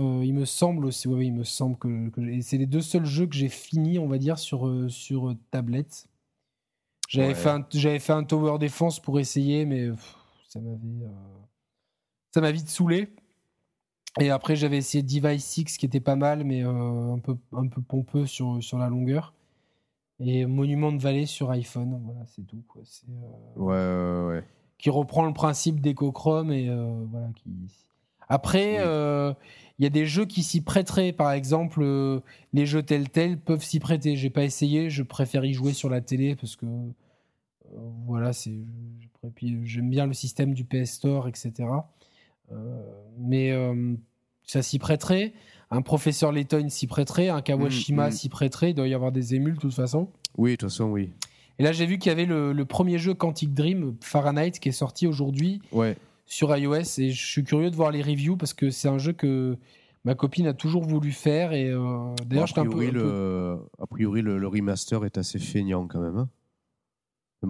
Euh, 0.00 0.22
il 0.24 0.34
me 0.34 0.44
semble 0.44 0.84
aussi. 0.86 1.06
Ouais, 1.08 1.26
il 1.26 1.32
me 1.32 1.44
semble 1.44 1.76
que. 1.78 2.10
c'est 2.42 2.58
les 2.58 2.66
deux 2.66 2.80
seuls 2.80 3.04
jeux 3.06 3.26
que 3.26 3.34
j'ai 3.34 3.48
fini, 3.48 3.98
on 3.98 4.08
va 4.08 4.18
dire, 4.18 4.38
sur, 4.38 4.66
euh, 4.66 4.88
sur 4.88 5.34
tablette. 5.50 6.08
J'avais 7.08 7.28
Ouais. 7.28 7.34
fait, 7.34 7.50
un- 7.50 7.98
fait 7.98 8.12
un 8.12 8.24
Tower 8.24 8.58
Defense 8.58 8.98
pour 9.00 9.20
essayer, 9.20 9.64
mais 9.66 9.90
pff, 9.90 10.16
ça 10.48 10.60
m'avait. 10.60 11.06
ça 12.34 12.40
m'a 12.40 12.50
vite 12.50 12.68
saoulé. 12.68 13.14
Et 14.20 14.30
après, 14.30 14.56
j'avais 14.56 14.78
essayé 14.78 15.02
Device 15.02 15.44
6 15.44 15.76
qui 15.78 15.86
était 15.86 16.00
pas 16.00 16.16
mal, 16.16 16.44
mais 16.44 16.62
un, 16.62 17.18
peu, 17.22 17.36
un 17.52 17.68
peu 17.68 17.80
pompeux 17.82 18.26
sur, 18.26 18.62
sur 18.62 18.78
la 18.78 18.88
longueur. 18.88 19.32
Et 20.24 20.46
Monument 20.46 20.92
de 20.92 20.98
Vallée 20.98 21.26
sur 21.26 21.50
iPhone, 21.50 22.00
voilà, 22.04 22.20
c'est 22.26 22.46
tout. 22.46 22.62
Quoi. 22.68 22.82
C'est, 22.84 23.06
euh, 23.08 23.60
Ouais, 23.60 24.28
ouais, 24.30 24.36
ouais. 24.38 24.44
Qui 24.78 24.90
reprend 24.90 25.26
le 25.26 25.32
principe 25.32 25.80
d'EcoChrome 25.80 26.52
et 26.52 26.68
euh, 26.68 27.04
voilà. 27.10 27.28
Qui... 27.34 27.50
Après, 28.28 28.76
Oui. 28.76 28.84
euh, 28.84 29.34
il 29.78 29.82
y 29.82 29.86
a 29.86 29.90
des 29.90 30.06
jeux 30.06 30.24
qui 30.24 30.42
s'y 30.42 30.60
prêteraient. 30.62 31.12
Par 31.12 31.32
exemple, 31.32 31.84
les 32.52 32.66
jeux 32.66 32.82
Telltale 32.82 33.38
peuvent 33.38 33.64
s'y 33.64 33.80
prêter. 33.80 34.16
J'ai 34.16 34.30
pas 34.30 34.44
essayé, 34.44 34.90
je 34.90 35.02
préfère 35.02 35.44
y 35.44 35.52
jouer 35.54 35.72
sur 35.72 35.88
la 35.90 36.00
télé 36.00 36.36
parce 36.36 36.56
que 36.56 36.66
voilà, 38.06 38.32
c'est. 38.32 38.54
J'aime 39.62 39.88
bien 39.90 40.06
le 40.06 40.12
système 40.14 40.52
du 40.54 40.64
PS 40.64 40.92
Store, 40.92 41.28
etc. 41.28 41.68
Mais 43.18 43.52
ça 44.44 44.62
s'y 44.62 44.78
prêterait. 44.78 45.32
Un 45.74 45.82
professeur 45.82 46.30
Layton 46.32 46.68
s'y 46.68 46.86
prêterait. 46.86 47.28
Un 47.28 47.40
Kawashima 47.42 48.06
Mm, 48.06 48.08
mm. 48.08 48.12
s'y 48.12 48.28
prêterait. 48.28 48.70
Il 48.70 48.74
doit 48.74 48.86
y 48.88 48.94
avoir 48.94 49.10
des 49.10 49.34
émules 49.34 49.54
de 49.54 49.60
toute 49.60 49.74
façon. 49.74 50.08
Oui, 50.36 50.52
de 50.52 50.56
toute 50.56 50.68
façon, 50.70 50.84
oui. 50.90 51.10
Et 51.58 51.62
là, 51.64 51.72
j'ai 51.72 51.86
vu 51.86 51.98
qu'il 51.98 52.10
y 52.10 52.12
avait 52.12 52.24
le, 52.26 52.52
le 52.52 52.64
premier 52.64 52.98
jeu 52.98 53.14
Quantic 53.14 53.54
Dream, 53.54 53.94
Fahrenheit, 54.00 54.52
qui 54.52 54.68
est 54.68 54.72
sorti 54.72 55.06
aujourd'hui 55.06 55.60
Ouais. 55.72 55.96
sur 56.26 56.56
iOS. 56.56 56.98
Et 56.98 57.10
je 57.10 57.26
suis 57.26 57.42
curieux 57.44 57.70
de 57.70 57.76
voir 57.76 57.90
les 57.90 58.02
reviews 58.02 58.36
parce 58.36 58.54
que 58.54 58.70
c'est 58.70 58.88
un 58.88 58.98
jeu 58.98 59.12
que 59.12 59.56
ma 60.04 60.14
copine 60.14 60.46
a 60.46 60.54
toujours 60.54 60.82
voulu 60.84 61.10
faire. 61.12 61.52
Et 61.52 61.68
euh, 61.70 62.14
d'ailleurs, 62.26 62.44
a 62.44 62.46
j'étais 62.46 62.60
un 62.60 62.66
peu. 62.66 62.86
un 62.86 62.90
peu- 62.92 63.58
a 63.80 63.86
priori 63.86 64.22
le, 64.22 64.38
le 64.38 64.48
remaster 64.48 65.04
est 65.04 65.16
assez 65.18 65.38
feignant 65.38 65.86
quand 65.86 66.00
même. 66.00 66.16
hein. 66.18 66.28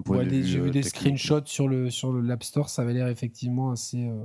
Ouais, 0.06 0.24
des- 0.24 0.42
j'ai 0.42 0.58
euh, 0.58 0.62
vu 0.64 0.70
des 0.70 0.80
technique. 0.80 1.18
screenshots 1.18 1.46
sur 1.46 1.68
le, 1.68 1.90
sur 1.90 2.12
l'App 2.14 2.42
Store, 2.44 2.68
ça 2.70 2.80
avait 2.82 2.94
l'air 2.94 3.08
effectivement 3.08 3.72
assez, 3.72 4.06
euh, 4.06 4.24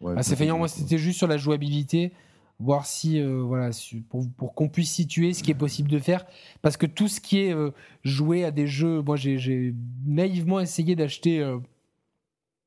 Ouais, 0.00 0.14
assez 0.16 0.34
feignant. 0.34 0.58
Moi, 0.58 0.66
c'était 0.68 0.98
juste 0.98 1.18
sur 1.18 1.28
la 1.28 1.36
jouabilité, 1.36 2.12
voir 2.60 2.86
si, 2.86 3.20
euh, 3.20 3.42
voilà, 3.42 3.70
pour, 4.08 4.24
pour 4.36 4.54
qu'on 4.54 4.68
puisse 4.68 4.92
situer 4.92 5.32
ce 5.34 5.42
qui 5.42 5.50
est 5.50 5.54
possible 5.56 5.90
de 5.90 5.98
faire. 5.98 6.24
Parce 6.62 6.76
que 6.76 6.86
tout 6.86 7.08
ce 7.08 7.20
qui 7.20 7.38
est 7.40 7.52
euh, 7.54 7.70
jouer 8.04 8.44
à 8.44 8.50
des 8.50 8.66
jeux, 8.66 9.02
moi, 9.02 9.16
j'ai- 9.16 9.74
naïvement 10.06 10.60
essayé 10.60 10.94
d'acheter. 10.96 11.40
euh, 11.40 11.58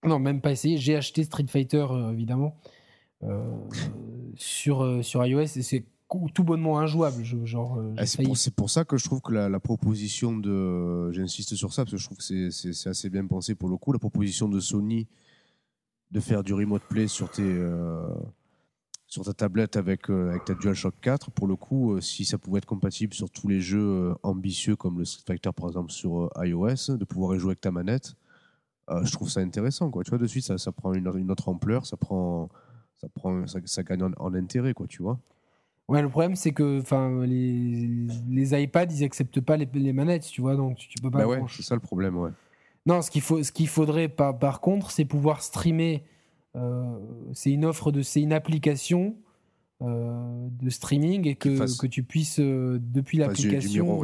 non, 0.03 0.19
même 0.19 0.41
pas 0.41 0.51
essayé, 0.51 0.77
j'ai 0.77 0.95
acheté 0.95 1.23
Street 1.23 1.45
Fighter, 1.47 1.85
euh, 1.89 2.11
évidemment, 2.11 2.55
sur, 4.35 5.03
sur 5.03 5.26
iOS, 5.26 5.41
et 5.41 5.47
c'est 5.64 5.84
tout 6.34 6.43
bonnement 6.43 6.80
injouable. 6.80 7.23
Genre, 7.23 7.81
Ah, 7.97 8.05
c'est 8.05 8.23
pour, 8.23 8.35
pour 8.55 8.69
ça 8.69 8.85
que 8.85 8.95
je 8.97 9.03
trouve 9.05 9.22
que 9.22 9.34
la, 9.34 9.49
la 9.49 9.59
proposition 9.59 10.38
de. 10.38 11.11
J'insiste 11.11 11.55
sur 11.55 11.73
ça 11.73 11.84
parce 11.84 11.91
que 11.93 11.97
je 11.97 12.05
trouve 12.05 12.18
que 12.18 12.23
c'est- 12.51 12.88
assez 12.88 13.09
bien 13.09 13.26
pensé 13.26 13.55
pour 13.55 13.69
le 13.69 13.77
coup. 13.77 13.91
La 13.91 13.99
proposition 13.99 14.47
de 14.47 14.59
Sony 14.59 15.07
de 16.11 16.19
faire 16.22 16.43
du 16.43 16.53
remote 16.53 16.84
play 16.88 17.07
sur 17.07 17.30
tes, 17.30 17.43
sur 19.07 19.23
ta 19.23 19.34
tablette 19.34 19.77
avec, 19.77 20.09
euh, 20.09 20.29
avec 20.29 20.45
ta 20.45 20.53
DualShock 20.53 20.95
4, 21.01 21.31
pour 21.31 21.47
le 21.47 21.55
coup, 21.55 21.93
euh, 21.93 22.01
si 22.01 22.25
ça 22.25 22.38
pouvait 22.38 22.57
être 22.57 22.65
compatible 22.65 23.13
sur 23.13 23.29
tous 23.29 23.47
les 23.47 23.61
jeux 23.61 23.79
euh, 23.79 24.13
ambitieux 24.21 24.75
comme 24.75 24.99
le 24.99 25.05
Street 25.05 25.23
Fighter 25.25 25.49
par 25.55 25.67
exemple 25.69 25.91
sur 25.91 26.29
iOS, 26.38 26.97
de 26.97 27.05
pouvoir 27.05 27.35
y 27.35 27.39
jouer 27.39 27.51
avec 27.51 27.61
ta 27.61 27.71
manette, 27.71 28.15
je 29.03 29.11
trouve 29.11 29.29
ça 29.29 29.41
intéressant. 29.41 29.89
Quoi. 29.89 30.03
Tu 30.03 30.11
vois, 30.11 30.19
de 30.19 30.27
suite, 30.27 30.45
ça, 30.45 30.57
ça 30.57 30.71
prend 30.71 30.93
une, 30.93 31.11
une, 31.17 31.29
autre 31.29 31.49
ampleur, 31.49 31.85
ça, 31.85 31.97
prend, 31.97 32.47
ça, 32.95 33.07
prend, 33.13 33.45
ça, 33.45 33.59
ça 33.65 33.84
gagne 33.84 34.03
en, 34.17 34.34
intérêt, 34.34 34.73
quoi, 34.73 34.88
tu 34.88 35.01
vois. 35.01 35.19
Ouais, 35.89 36.01
le 36.01 36.07
problème, 36.07 36.38
c'est 36.38 36.51
que 36.51 36.81
les, 37.25 37.89
les 38.29 38.61
iPads, 38.63 38.85
ils 38.91 39.03
acceptent 39.03 39.41
pas 39.41 39.57
les, 39.57 39.67
les, 39.73 39.91
manettes, 39.91 40.23
tu 40.23 40.39
vois, 40.39 40.55
donc 40.55 40.77
tu 40.77 41.01
peux 41.01 41.11
pas. 41.11 41.19
Bah 41.19 41.27
ouais, 41.27 41.41
c'est 41.49 41.63
ça 41.63 41.75
le 41.75 41.81
problème, 41.81 42.17
ouais. 42.17 42.31
Non, 42.85 43.01
ce 43.01 43.11
qu'il 43.11 43.67
faudrait 43.67 44.07
par, 44.07 44.39
par 44.39 44.61
contre, 44.61 44.91
c'est 44.91 45.03
pouvoir 45.03 45.41
streamer 45.41 46.05
c'est 47.34 47.52
une 47.52 47.65
offre 47.65 47.91
de, 47.91 48.02
c'est 48.02 48.22
une 48.22 48.34
application 48.34 49.15
euh, 49.84 50.48
de 50.60 50.72
streaming 50.72 51.28
et 51.28 51.36
que, 51.36 51.80
que 51.80 51.86
tu 51.86 52.02
puisses 52.02 52.40
euh, 52.40 52.80
depuis 52.82 53.19
l'application. 53.19 53.99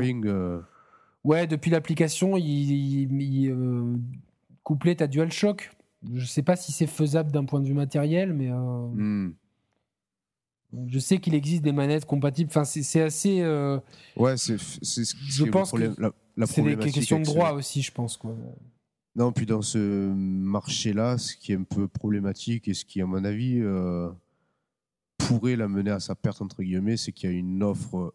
Ouais, 1.24 1.48
depuis 1.48 1.72
l'application, 1.72 2.38
il, 2.38 3.20
il, 3.20 3.98
coupler 4.62 4.96
ta 4.96 5.08
DualShock. 5.08 5.72
Je 6.14 6.26
sais 6.26 6.44
pas 6.44 6.56
si 6.56 6.72
c'est 6.72 6.86
faisable 6.86 7.32
d'un 7.32 7.46
point 7.46 7.60
de 7.60 7.66
vue 7.66 7.74
matériel, 7.74 8.34
mais 8.34 8.52
hmm. 8.52 9.34
je 10.86 11.00
sais 11.00 11.18
qu'il 11.18 11.34
existe 11.34 11.64
des 11.64 11.72
manettes 11.72 12.06
compatibles. 12.06 12.52
Enfin, 12.52 12.66
c'est 12.66 13.02
assez. 13.02 13.42
Ouais, 14.16 14.38
c'est. 14.38 14.58
Je 14.60 15.46
pense 15.46 15.72
que 15.72 15.96
c'est 16.46 16.62
des 16.62 16.92
questions 16.92 17.20
de 17.20 17.26
droit 17.26 17.54
aussi, 17.54 17.82
je 17.82 17.92
pense 17.92 18.16
quoi. 18.16 18.36
Non, 19.16 19.32
puis 19.32 19.46
dans 19.46 19.62
ce 19.62 19.78
marché-là, 20.12 21.18
ce 21.18 21.36
qui 21.36 21.52
est 21.52 21.56
un 21.56 21.64
peu 21.64 21.88
problématique 21.88 22.68
et 22.68 22.74
ce 22.74 22.84
qui, 22.84 23.00
à 23.02 23.06
mon 23.06 23.24
avis, 23.24 23.60
euh, 23.62 24.10
pourrait 25.18 25.56
l'amener 25.56 25.92
à 25.92 26.00
sa 26.00 26.16
perte, 26.16 26.42
entre 26.42 26.64
guillemets, 26.64 26.98
c'est 26.98 27.12
qu'il 27.12 27.30
y 27.30 27.34
a 27.34 27.36
une 27.36 27.62
offre 27.62 28.14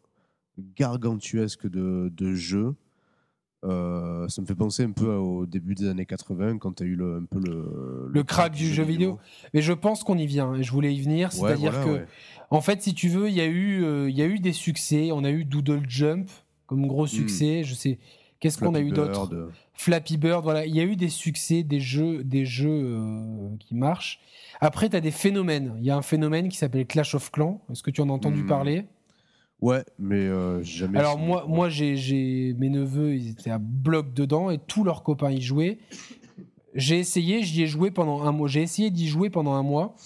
gargantuesque 0.77 1.69
de, 1.69 2.13
de 2.15 2.35
jeux. 2.35 2.75
Euh, 3.65 4.29
ça 4.29 4.41
me 4.41 4.47
fait 4.47 4.55
penser 4.55 4.85
un 4.85 4.93
peu 4.93 5.13
au 5.15 5.45
début 5.45 5.75
des 5.75 5.89
années 5.89 6.07
80 6.07 6.59
quand 6.59 6.75
tu 6.75 6.85
as 6.85 6.87
eu 6.87 6.95
le, 6.95 7.17
un 7.17 7.25
peu 7.25 7.41
le, 7.41 8.09
le, 8.09 8.23
crack 8.23 8.53
du 8.53 8.73
jeu 8.73 8.85
vidéo. 8.85 9.19
Mais 9.53 9.63
je 9.63 9.73
pense 9.73 10.05
qu'on 10.05 10.17
y 10.17 10.27
vient 10.27 10.55
et 10.55 10.63
je 10.63 10.71
voulais 10.71 10.95
y 10.95 11.01
venir. 11.01 11.33
C'est-à-dire 11.33 11.73
que, 11.85 12.05
en 12.51 12.61
fait, 12.61 12.83
si 12.83 12.95
tu 12.95 13.09
veux, 13.09 13.29
il 13.29 13.35
y, 13.35 13.41
a 13.41 13.47
eu, 13.47 13.85
euh, 13.85 14.11
y 14.11 14.23
a 14.23 14.27
eu 14.27 14.39
des 14.39 14.53
succès. 14.53 15.11
On 15.13 15.25
a 15.25 15.31
eu 15.31 15.45
Doodle 15.45 15.83
Jump 15.89 16.29
comme 16.67 16.87
gros 16.87 17.05
hmm. 17.05 17.09
succès. 17.09 17.65
Je 17.65 17.75
sais, 17.75 17.99
Qu'est-ce 18.41 18.59
qu'on 18.59 18.75
a 18.75 18.81
eu 18.81 18.91
d'autre 18.91 19.51
Flappy 19.75 20.17
Bird, 20.17 20.43
voilà. 20.43 20.67
Il 20.67 20.75
y 20.75 20.81
a 20.81 20.85
eu 20.85 20.97
des 20.97 21.09
succès, 21.09 21.63
des 21.63 21.81
jeux, 21.81 22.23
des 22.25 22.45
jeux 22.45 22.69
euh, 22.69 23.49
qui 23.61 23.75
marchent. 23.75 24.21
Après, 24.61 24.89
tu 24.89 24.97
as 24.97 25.01
des 25.01 25.11
phénomènes. 25.11 25.75
Il 25.79 25.85
y 25.85 25.91
a 25.91 25.97
un 25.97 26.03
phénomène 26.03 26.49
qui 26.49 26.57
s'appelle 26.57 26.87
Clash 26.87 27.15
of 27.15 27.31
Clans. 27.31 27.61
Est-ce 27.71 27.83
que 27.83 27.91
tu 27.91 28.01
en 28.01 28.09
as 28.09 28.13
entendu 28.13 28.43
hmm. 28.43 28.49
parler? 28.49 28.85
Ouais, 29.61 29.85
mais 29.99 30.17
euh, 30.17 30.63
jamais. 30.63 30.99
Alors, 30.99 31.19
moi, 31.19 31.45
moi 31.49 31.69
j'ai 31.69 32.55
mes 32.59 32.69
neveux, 32.69 33.17
ils 33.17 33.31
étaient 33.31 33.51
à 33.51 33.59
bloc 33.59 34.15
dedans 34.15 34.51
et 34.51 34.59
tous 34.59 34.85
leurs 34.85 35.03
copains 35.03 35.33
y 35.33 35.41
jouaient. 35.41 35.79
J'ai 36.75 36.99
essayé, 36.99 37.43
j'y 37.43 37.63
ai 37.63 37.67
joué 37.67 37.91
pendant 37.91 38.23
un 38.23 38.31
mois. 38.31 38.47
J'ai 38.47 38.63
essayé 38.63 38.91
d'y 38.91 39.09
jouer 39.09 39.31
pendant 39.31 39.55
un 39.55 39.65
mois. 39.65 39.97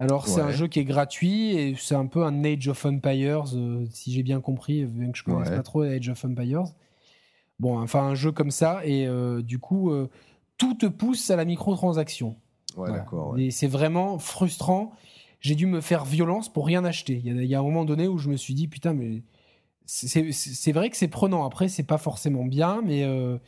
Alors, 0.00 0.28
c'est 0.28 0.40
un 0.40 0.52
jeu 0.52 0.68
qui 0.68 0.78
est 0.78 0.84
gratuit 0.84 1.56
et 1.56 1.74
c'est 1.76 1.94
un 1.94 2.06
peu 2.06 2.22
un 2.22 2.44
Age 2.44 2.68
of 2.68 2.84
Empires, 2.86 3.44
euh, 3.54 3.84
si 3.90 4.12
j'ai 4.12 4.22
bien 4.22 4.40
compris, 4.40 4.84
bien 4.84 5.10
que 5.10 5.18
je 5.18 5.24
ne 5.26 5.34
connaisse 5.34 5.50
pas 5.50 5.62
trop 5.62 5.82
Age 5.82 6.08
of 6.08 6.24
Empires. 6.24 6.64
Bon, 7.58 7.80
enfin, 7.80 8.02
un 8.02 8.14
jeu 8.14 8.30
comme 8.30 8.50
ça, 8.50 8.84
et 8.84 9.06
euh, 9.06 9.42
du 9.42 9.58
coup, 9.58 9.90
euh, 9.90 10.08
tout 10.58 10.74
te 10.74 10.86
pousse 10.86 11.30
à 11.30 11.36
la 11.36 11.44
microtransaction. 11.44 12.36
Ouais, 12.76 12.92
d'accord. 12.92 13.36
Et 13.38 13.50
c'est 13.50 13.66
vraiment 13.66 14.18
frustrant. 14.18 14.92
J'ai 15.40 15.54
dû 15.54 15.66
me 15.66 15.80
faire 15.80 16.04
violence 16.04 16.52
pour 16.52 16.66
rien 16.66 16.84
acheter. 16.84 17.20
Il 17.24 17.44
y, 17.44 17.54
a, 17.54 17.58
un 17.58 17.62
moment 17.62 17.84
donné 17.84 18.06
où 18.06 18.18
je 18.18 18.28
me 18.28 18.36
suis 18.36 18.54
dit, 18.54 18.68
putain, 18.68 18.92
mais 18.92 19.22
c'est 19.86 20.72
vrai 20.72 20.90
que 20.90 20.96
c'est 20.96 21.08
prenant. 21.08 21.44
Après, 21.44 21.68
c'est 21.68 21.82
pas 21.82 21.98
forcément 21.98 22.44
bien, 22.44 22.80
mais 22.84 23.04
euh, 23.04 23.38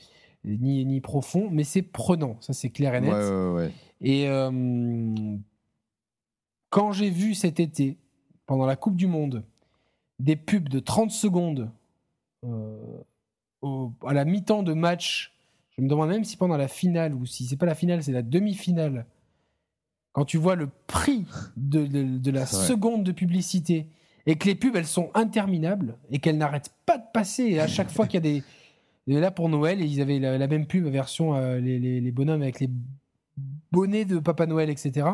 ni, 0.44 0.84
ni 0.84 1.00
profond, 1.00 1.48
mais 1.50 1.64
c'est 1.64 1.82
prenant. 1.82 2.36
Ça, 2.40 2.52
c'est 2.52 2.70
clair 2.70 2.94
et 2.94 3.00
net. 3.00 3.12
Ouais, 3.12 3.50
ouais, 3.50 3.72
et 4.00 4.26
quand 6.70 6.92
j'ai 6.92 7.10
vu 7.10 7.34
cet 7.34 7.60
été, 7.60 7.98
pendant 8.46 8.66
la 8.66 8.76
Coupe 8.76 8.96
du 8.96 9.06
Monde, 9.06 9.44
des 10.18 10.36
pubs 10.36 10.68
de 10.68 10.80
30 10.80 11.10
secondes 11.10 11.70
à 13.62 14.14
la 14.14 14.24
mi-temps 14.24 14.62
de 14.62 14.72
match, 14.72 15.34
je 15.76 15.82
me 15.82 15.88
demande 15.88 16.08
même 16.08 16.24
si 16.24 16.36
pendant 16.36 16.56
la 16.56 16.68
finale 16.68 17.14
ou 17.14 17.26
si 17.26 17.46
c'est 17.46 17.56
pas 17.56 17.66
la 17.66 17.74
finale, 17.74 18.02
c'est 18.02 18.12
la 18.12 18.22
demi-finale, 18.22 19.06
quand 20.12 20.24
tu 20.24 20.38
vois 20.38 20.56
le 20.56 20.68
prix 20.86 21.26
de, 21.56 21.86
de, 21.86 22.30
la 22.30 22.46
seconde 22.46 23.04
de 23.04 23.12
publicité 23.12 23.86
et 24.26 24.36
que 24.36 24.46
les 24.46 24.54
pubs 24.54 24.74
elles 24.76 24.86
sont 24.86 25.10
interminables 25.14 25.96
et 26.10 26.18
qu'elles 26.18 26.38
n'arrêtent 26.38 26.74
pas 26.84 26.98
de 26.98 27.04
passer 27.12 27.44
et 27.44 27.60
à 27.60 27.66
chaque 27.66 27.90
fois 27.90 28.06
qu'il 28.06 28.24
y 28.24 28.28
a 28.28 28.42
des 28.42 28.44
là 29.06 29.30
pour 29.30 29.48
Noël 29.48 29.80
ils 29.80 30.00
avaient 30.00 30.18
la, 30.18 30.46
même 30.46 30.66
pub 30.66 30.86
version 30.86 31.34
euh, 31.36 31.58
les, 31.58 31.78
les, 31.78 32.12
bonhommes 32.12 32.42
avec 32.42 32.60
les 32.60 32.68
bonnets 33.72 34.04
de 34.04 34.18
Papa 34.18 34.46
Noël 34.46 34.68
etc 34.68 35.08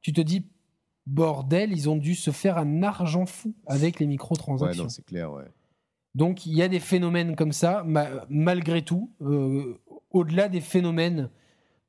tu 0.00 0.12
te 0.12 0.20
dis 0.20 0.46
bordel 1.06 1.72
ils 1.72 1.88
ont 1.88 1.96
dû 1.96 2.14
se 2.14 2.30
faire 2.30 2.58
un 2.58 2.82
argent 2.82 3.26
fou 3.26 3.54
avec 3.66 4.00
les 4.00 4.06
microtransactions. 4.06 4.84
Ouais, 4.84 4.90
c'est 4.90 5.04
clair 5.04 5.32
ouais 5.32 5.44
donc 6.14 6.46
il 6.46 6.54
y 6.54 6.62
a 6.62 6.68
des 6.68 6.80
phénomènes 6.80 7.36
comme 7.36 7.52
ça, 7.52 7.84
malgré 8.28 8.82
tout, 8.82 9.10
euh, 9.22 9.78
au-delà 10.10 10.48
des 10.48 10.60
phénomènes 10.60 11.30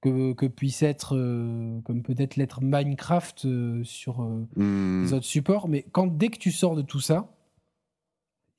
que, 0.02 0.34
que 0.34 0.46
puisse 0.46 0.82
être, 0.82 1.16
euh, 1.16 1.80
comme 1.82 2.04
peut-être 2.04 2.36
l'être 2.36 2.62
Minecraft 2.62 3.46
euh, 3.46 3.84
sur 3.84 4.22
hmm. 4.22 5.04
les 5.04 5.14
autres 5.14 5.26
supports, 5.26 5.68
mais 5.68 5.86
quand 5.92 6.08
dès 6.08 6.30
que 6.30 6.38
tu 6.38 6.52
sors 6.52 6.76
de 6.76 6.82
tout 6.82 7.02
ça, 7.02 7.36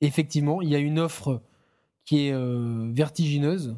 effectivement, 0.01 0.61
il 0.61 0.69
y 0.69 0.75
a 0.75 0.79
une 0.79 0.99
offre 0.99 1.41
qui 2.05 2.27
est 2.27 2.35
vertigineuse, 2.93 3.75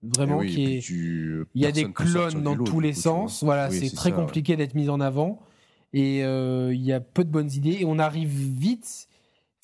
vraiment, 0.00 0.42
eh 0.42 0.46
qui 0.46 0.64
est. 0.64 0.88
il 0.88 1.46
y 1.60 1.66
a 1.66 1.72
des 1.72 1.90
clones 1.90 2.44
dans 2.44 2.56
tous 2.56 2.78
les 2.78 2.92
sens. 2.92 3.42
Voilà, 3.42 3.68
c'est 3.70 3.92
très 3.92 4.12
compliqué 4.12 4.54
d'être 4.54 4.76
mis 4.76 4.88
en 4.88 5.00
avant. 5.00 5.40
Et 5.92 6.20
il 6.20 6.82
y 6.82 6.92
a 6.92 7.00
peu 7.00 7.24
de 7.24 7.30
bonnes 7.30 7.50
idées. 7.50 7.78
Et 7.80 7.84
on 7.84 7.98
arrive 7.98 8.28
vite 8.28 9.08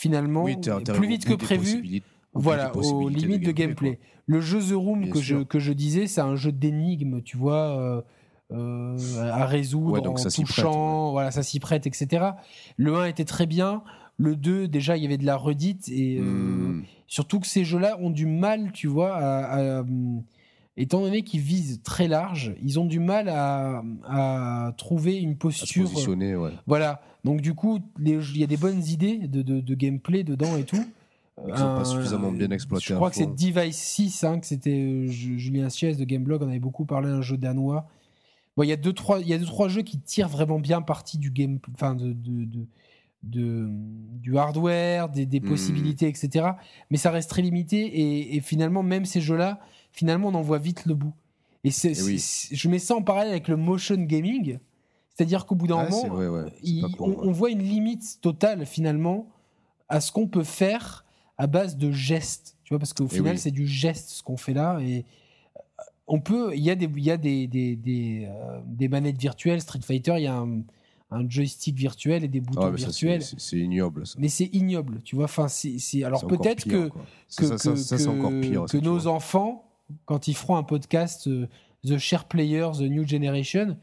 finalement 0.01 0.45
plus 0.45 1.09
vite 1.09 1.27
que 1.27 1.35
prévu. 1.35 2.03
Voilà, 2.33 2.75
aux 2.77 3.09
limites 3.09 3.45
de 3.45 3.53
gameplay. 3.53 3.99
Le 4.27 4.41
jeu 4.41 4.61
The 4.61 4.75
Room 4.75 5.11
que 5.11 5.21
je, 5.21 5.39
que 5.43 5.59
je 5.59 5.73
disais, 5.73 6.07
c'est 6.07 6.21
un 6.21 6.37
jeu 6.37 6.53
d'énigmes, 6.53 7.21
tu 7.23 7.37
vois, 7.37 7.77
euh, 7.77 8.01
euh, 8.53 8.97
à 9.33 9.45
résoudre 9.45 10.09
en 10.09 10.15
touchant, 10.15 11.11
voilà, 11.11 11.33
ça 11.33 11.43
s'y 11.43 11.59
prête, 11.59 11.87
etc. 11.87 12.31
Le 12.77 12.95
1 12.95 13.07
était 13.07 13.25
très 13.25 13.47
bien. 13.47 13.83
Le 14.17 14.37
2, 14.37 14.69
déjà, 14.69 14.97
il 14.97 15.03
y 15.03 15.07
avait 15.07 15.19
de 15.19 15.27
la 15.27 15.37
redite. 15.37 15.89
Et 15.89 16.19
euh, 16.19 16.23
hmm. 16.23 16.85
surtout 17.09 17.41
que 17.41 17.49
ces 17.49 17.65
jeux-là 17.65 17.99
ont 18.01 18.11
du 18.11 18.27
mal, 18.27 18.71
tu 18.73 18.87
vois, 18.87 19.17
à 19.17 19.83
étant 20.77 21.01
donné 21.01 21.23
qu'ils 21.23 21.41
visent 21.41 21.83
très 21.83 22.09
large, 22.09 22.55
ils 22.63 22.79
ont 22.79 22.87
du 22.87 23.01
mal 23.01 23.29
à, 23.29 24.73
trouver 24.77 25.17
une 25.17 25.37
posture. 25.37 25.87
À 25.87 25.91
positionner, 25.91 26.37
ouais. 26.37 26.53
Voilà. 26.67 27.01
Donc 27.25 27.41
du 27.41 27.55
coup, 27.55 27.81
il 27.99 28.39
y 28.39 28.45
a 28.45 28.47
des 28.47 28.57
bonnes 28.57 28.83
idées 28.85 29.19
de, 29.19 29.75
gameplay 29.75 30.25
dedans 30.25 30.57
et 30.57 30.65
tout. 30.65 30.85
Ils 31.47 31.57
sont 31.57 31.75
pas 31.75 31.85
suffisamment 31.85 32.33
bien 32.33 32.51
exploités. 32.51 32.87
Je 32.89 32.95
crois 32.95 33.09
que 33.09 33.17
c'est 33.17 33.35
Device 33.35 33.77
6, 33.77 34.25
hein, 34.25 34.41
que 34.41 34.47
c'était 34.47 34.79
euh, 34.79 35.07
Julien 35.07 35.71
Sies 35.71 35.97
de 35.97 36.05
Gameblog, 36.05 36.43
on 36.43 36.49
avait 36.49 36.59
beaucoup 36.59 36.85
parlé 36.85 37.09
d'un 37.09 37.23
jeu 37.23 37.39
danois. 37.39 37.89
Bon, 38.57 38.63
il 38.63 38.69
y 38.69 38.73
a 38.73 38.77
deux 38.77 38.93
trois, 38.93 39.21
il 39.21 39.29
y 39.29 39.33
a 39.33 39.39
deux 39.39 39.47
trois 39.47 39.69
jeux 39.69 39.81
qui 39.81 39.99
tirent 39.99 40.29
vraiment 40.29 40.59
bien 40.59 40.83
parti 40.83 41.17
du 41.17 41.31
game, 41.31 41.59
enfin 41.73 41.95
de, 41.95 42.15
de, 43.23 43.69
du 44.21 44.37
hardware, 44.37 45.09
des, 45.09 45.25
hmm. 45.25 45.49
possibilités, 45.49 46.09
etc. 46.09 46.51
Mais 46.91 46.99
ça 46.99 47.11
reste 47.11 47.31
très 47.31 47.41
limité 47.41 47.87
et, 47.87 48.37
et 48.37 48.41
finalement 48.43 48.83
même 48.83 49.07
ces 49.07 49.23
jeux-là, 49.23 49.61
finalement, 49.93 50.29
on 50.29 50.35
en 50.35 50.43
voit 50.43 50.59
vite 50.59 50.87
le 50.87 50.95
bout. 50.95 51.15
Et, 51.65 51.71
c'est, 51.71 51.93
eh 51.93 52.17
je 52.57 52.69
mets 52.69 52.79
ça 52.79 52.95
en 52.95 53.03
parallèle 53.03 53.33
avec 53.33 53.49
le 53.49 53.57
motion 53.57 53.97
gaming, 53.97 54.59
c'est-à-dire 55.15 55.45
qu'au 55.45 55.55
bout 55.55 55.67
d'un 55.67 55.89
moment, 55.89 56.19
on, 56.99 57.31
voit 57.31 57.51
une 57.51 57.63
limite 57.63 58.21
totale 58.23 58.65
finalement 58.65 59.29
à 59.89 60.01
ce 60.01 60.13
qu'on 60.13 60.27
peut 60.27 60.45
faire 60.45 61.05
à 61.37 61.47
base 61.47 61.77
de 61.77 61.91
gestes. 61.91 62.57
Tu 62.65 62.73
vois, 62.73 62.79
parce 62.79 62.95
qu'au 62.95 63.07
eh 63.11 63.17
final, 63.17 63.39
c'est 63.39 63.51
du 63.51 63.67
geste 63.67 64.11
ce 64.11 64.23
qu'on 64.23 64.39
fait 64.39 64.55
là. 64.55 64.79
Et 64.81 65.05
euh, 65.57 65.83
on 66.07 66.21
peut, 66.21 66.53
il 66.55 66.63
y 66.63 66.71
a 66.71 66.75
des, 66.75 66.87
il 66.87 67.05
y 67.05 67.11
a 67.11 67.19
des, 67.19 67.47
des, 67.47 67.77
des, 67.77 68.29
euh, 68.31 68.61
des 68.65 68.89
manettes 68.89 69.19
virtuelles. 69.19 69.61
Street 69.61 69.81
Fighter, 69.83 70.15
il 70.17 70.23
y 70.23 70.27
a 70.27 70.37
un, 70.37 70.63
un 71.11 71.29
joystick 71.29 71.77
virtuel 71.77 72.25
et 72.25 72.29
des 72.29 72.41
boutons 72.41 72.63
ah, 72.63 72.71
virtuels. 72.71 73.23
C'est 73.23 73.59
ignoble. 73.59 74.07
Ça. 74.07 74.15
Mais 74.19 74.29
c'est 74.29 74.49
ignoble, 74.55 75.03
tu 75.03 75.17
vois. 75.17 75.25
Enfin, 75.25 75.49
c'est 75.49 76.05
alors 76.05 76.27
peut-être 76.27 76.65
que 76.65 76.89
que, 77.37 77.45
que, 77.45 78.67
que 78.67 78.77
nos 78.79 79.07
enfants 79.07 79.70
quand 80.05 80.29
ils 80.29 80.35
feront 80.35 80.57
un 80.57 80.63
podcast 80.63 81.27
euh, 81.27 81.49
The 81.85 81.99
Share 81.99 82.27
Players, 82.27 82.73
The 82.79 82.83
New 82.83 83.07
Generation, 83.07 83.77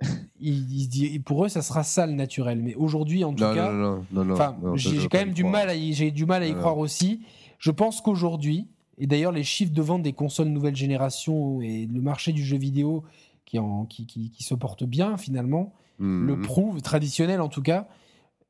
pour 1.24 1.44
eux, 1.44 1.48
ça 1.48 1.62
sera 1.62 1.82
ça 1.82 2.06
le 2.06 2.12
naturel. 2.12 2.60
Mais 2.62 2.74
aujourd'hui, 2.74 3.24
en 3.24 3.34
tout 3.34 3.44
cas, 3.44 3.98
j'ai 4.74 5.08
quand 5.08 5.18
même 5.18 5.32
du 5.32 5.44
mal, 5.44 5.68
à 5.68 5.74
y, 5.74 5.92
j'ai 5.92 6.10
du 6.10 6.26
mal 6.26 6.42
à 6.42 6.46
y 6.46 6.54
croire 6.54 6.78
aussi. 6.78 7.20
Je 7.58 7.70
pense 7.70 8.00
qu'aujourd'hui, 8.00 8.68
et 8.98 9.06
d'ailleurs 9.06 9.32
les 9.32 9.44
chiffres 9.44 9.72
de 9.72 9.82
vente 9.82 10.02
des 10.02 10.12
consoles 10.12 10.48
nouvelle 10.48 10.76
génération 10.76 11.60
et 11.60 11.86
le 11.86 12.00
marché 12.00 12.32
du 12.32 12.44
jeu 12.44 12.56
vidéo 12.56 13.04
qui, 13.44 13.58
en, 13.58 13.84
qui, 13.84 14.06
qui, 14.06 14.42
se 14.42 14.54
porte 14.54 14.84
bien 14.84 15.16
finalement, 15.16 15.74
le 15.98 16.36
mhm. 16.36 16.42
prouve, 16.42 16.80
traditionnel 16.80 17.40
en 17.40 17.48
tout 17.48 17.62
cas, 17.62 17.88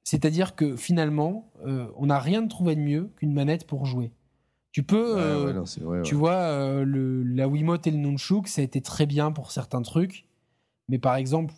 C'est-à-dire 0.05 0.55
que 0.55 0.77
finalement, 0.77 1.51
euh, 1.67 1.87
on 1.97 2.07
n'a 2.07 2.21
rien 2.21 2.43
de 2.43 2.49
trouvé 2.49 2.77
de 2.77 2.81
mieux 2.81 3.11
qu'une 3.17 3.33
manette 3.33 3.67
pour 3.67 3.87
jouer. 3.87 4.13
Tu 4.73 4.83
peux, 4.85 5.15
Ouais, 5.17 5.21
euh, 5.21 5.47
ouais, 5.47 5.53
non, 5.53 5.67
c'est 5.67 5.81
vrai, 5.83 6.03
tu 6.03 6.15
ouais. 6.15 6.21
vois, 6.21 6.35
euh, 6.35 6.85
le, 6.85 7.23
la 7.25 7.49
Wiimote 7.49 7.87
et 7.87 7.91
le 7.91 7.97
Nunchuk, 7.99 8.47
ça 8.47 8.61
a 8.61 8.65
été 8.65 8.81
très 8.81 9.07
bien 9.07 9.33
pour 9.33 9.51
certains 9.51 9.83
trucs. 9.83 10.27
Mais 10.89 10.99
par 10.99 11.17
exemple, 11.17 11.55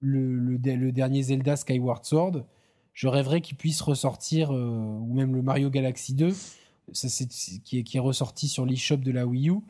le, 0.00 0.38
le, 0.38 0.58
de- 0.58 0.72
le 0.72 0.92
dernier 0.92 1.22
Zelda 1.22 1.56
Skyward 1.56 2.04
Sword, 2.04 2.44
je 2.94 3.08
rêverais 3.08 3.40
qu'il 3.42 3.56
puisse 3.56 3.80
ressortir, 3.82 4.50
euh, 4.52 4.98
ou 5.00 5.12
même 5.14 5.34
le 5.34 5.42
Mario 5.42 5.70
Galaxy 5.70 6.14
2, 6.14 6.32
ça, 6.92 7.08
c'est- 7.08 7.30
c'est- 7.30 7.58
qui, 7.60 7.78
est, 7.78 7.82
qui 7.82 7.96
est 7.98 8.00
ressorti 8.00 8.48
sur 8.48 8.64
l'eShop 8.66 8.96
de 8.98 9.10
la 9.12 9.26
Wii 9.26 9.50
U, 9.50 9.60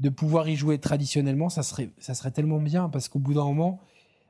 de 0.00 0.08
pouvoir 0.08 0.48
y 0.48 0.56
jouer 0.56 0.78
traditionnellement, 0.78 1.48
ça 1.48 1.62
serait, 1.62 1.90
ça 1.98 2.14
serait 2.14 2.30
tellement 2.32 2.60
bien 2.60 2.88
parce 2.88 3.08
qu'au 3.08 3.18
bout 3.20 3.34
d'un 3.34 3.44
moment, 3.44 3.80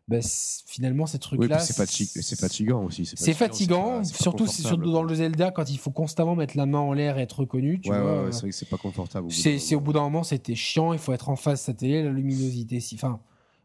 bah, 0.08 0.18
finalement, 0.66 1.06
ces 1.06 1.16
Oui, 1.16 1.20
trucs-là. 1.20 1.58
puis 1.58 1.66
c'est 1.66 2.22
c'est 2.22 2.38
fatigant 2.38 2.84
aussi. 2.84 3.06
C'est 3.06 3.32
fatigant, 3.34 4.02
surtout, 4.04 4.46
surtout 4.46 4.90
dans 4.92 5.02
le 5.02 5.14
Zelda, 5.14 5.50
quand 5.50 5.70
il 5.70 5.78
faut 5.78 5.90
constamment 5.92 6.34
mettre 6.34 6.56
la 6.56 6.66
main 6.66 6.80
en 6.80 6.92
l'air 6.92 7.18
et 7.18 7.22
être 7.22 7.40
reconnu. 7.40 7.80
Tu 7.80 7.90
Ouais, 7.90 7.96
ouais, 7.96 8.02
vois, 8.02 8.24
ouais, 8.24 8.32
c'est 8.32 8.40
vrai 8.40 8.50
que 8.50 8.56
c'est 8.56 8.68
pas 8.68 8.78
confortable. 8.78 9.30
c'est 9.30 9.74
au 9.74 9.80
bout 9.80 9.92
d'un 9.92 10.02
moment, 10.02 10.22
c'était 10.24 10.54
chiant. 10.54 10.92
Il 10.92 10.98
faut 10.98 11.12
être 11.12 11.28
en 11.28 11.36
face 11.36 11.60
de 11.60 11.64
sa 11.66 11.74
télé, 11.74 12.02
la 12.02 12.10
luminosité. 12.10 12.80
Si, 12.80 12.96
enfin, 12.96 13.20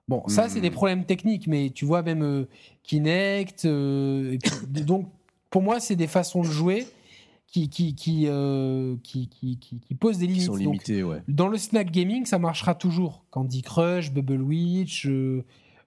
bon, 0.08 0.24
ça, 0.28 0.48
c'est 0.48 0.62
des 0.62 0.72
problèmes 0.72 1.06
techniques, 1.06 1.48
mais 1.48 1.72
tu 1.72 1.86
vois, 1.86 2.04
même 2.04 2.22
euh, 2.24 2.46
Kinect. 2.84 3.66
euh, 3.66 4.34
et 4.34 4.38
puis, 4.38 4.84
donc, 4.84 5.08
pour 5.50 5.62
moi, 5.64 5.80
c'est 5.80 5.96
des 5.96 6.08
façons 6.08 6.42
de 6.42 6.48
jouer 6.48 6.88
qui, 7.48 7.70
qui, 7.70 7.96
qui, 7.96 8.26
euh, 8.28 8.96
qui, 9.04 9.28
qui, 9.30 9.58
qui- 9.58 9.80
qui 9.80 9.96
posent 9.96 10.18
des 10.20 10.28
limites. 10.28 10.44
sont 10.44 10.54
Donc, 10.54 10.60
limités, 10.60 11.02
ouais. 11.04 11.22
dans 11.28 11.48
le 11.48 11.58
snack 11.58 11.90
gaming, 11.92 12.26
ça 12.26 12.38
marchera 12.40 12.76
toujours. 12.76 13.24
Candy 13.32 13.62
Crush, 13.64 14.12
Bubble 14.12 14.42
Witch, 14.42 15.08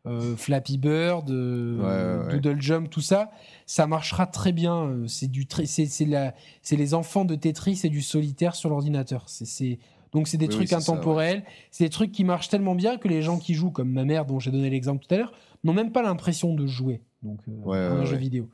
euh, 0.07 0.37
Flappy 0.37 0.79
Bird, 0.79 1.31
euh, 1.31 1.77
Ouais, 1.77 2.23
ouais, 2.23 2.27
ouais. 2.35 2.41
Doodle 2.41 2.61
Jump, 2.63 2.91
tout 2.91 3.01
ça, 3.01 3.31
ça 3.67 3.87
marchera 3.87 4.27
très 4.27 4.53
bien. 4.53 4.87
Euh, 4.87 5.07
C'est 5.07 5.29
du, 5.29 5.47
c'est 5.65 6.77
les 6.77 6.95
enfants 6.95 7.25
de 7.25 7.35
Tetris 7.35 7.81
et 7.85 7.89
du 7.91 8.01
solitaire 8.03 8.55
sur 8.55 8.71
l'ordinateur. 8.71 9.25
C'est, 9.29 9.79
donc 10.13 10.27
c'est 10.27 10.39
des 10.39 10.47
Oui, 10.47 10.55
trucs 10.55 10.71
oui, 10.71 10.75
intemporels. 10.77 11.45
C'est 11.71 11.85
des 11.85 11.91
trucs 11.91 12.13
qui 12.13 12.25
marchent 12.25 12.49
tellement 12.49 12.75
bien 12.75 12.97
que 12.97 13.09
les 13.09 13.23
gens 13.23 13.39
qui 13.39 13.55
jouent, 13.55 13.71
comme 13.71 13.91
ma 13.91 14.05
mère 14.05 14.25
dont 14.25 14.39
j'ai 14.39 14.51
donné 14.51 14.71
l'exemple 14.71 15.05
tout 15.07 15.15
à 15.15 15.19
l'heure, 15.19 15.33
n'ont 15.65 15.75
même 15.75 15.93
pas 15.93 16.03
l'impression 16.03 16.55
de 16.55 16.67
jouer. 16.67 17.03
Donc 17.23 17.41
à 17.67 17.77
un 17.77 18.05
jeu 18.05 18.17
vidéo. 18.17 18.49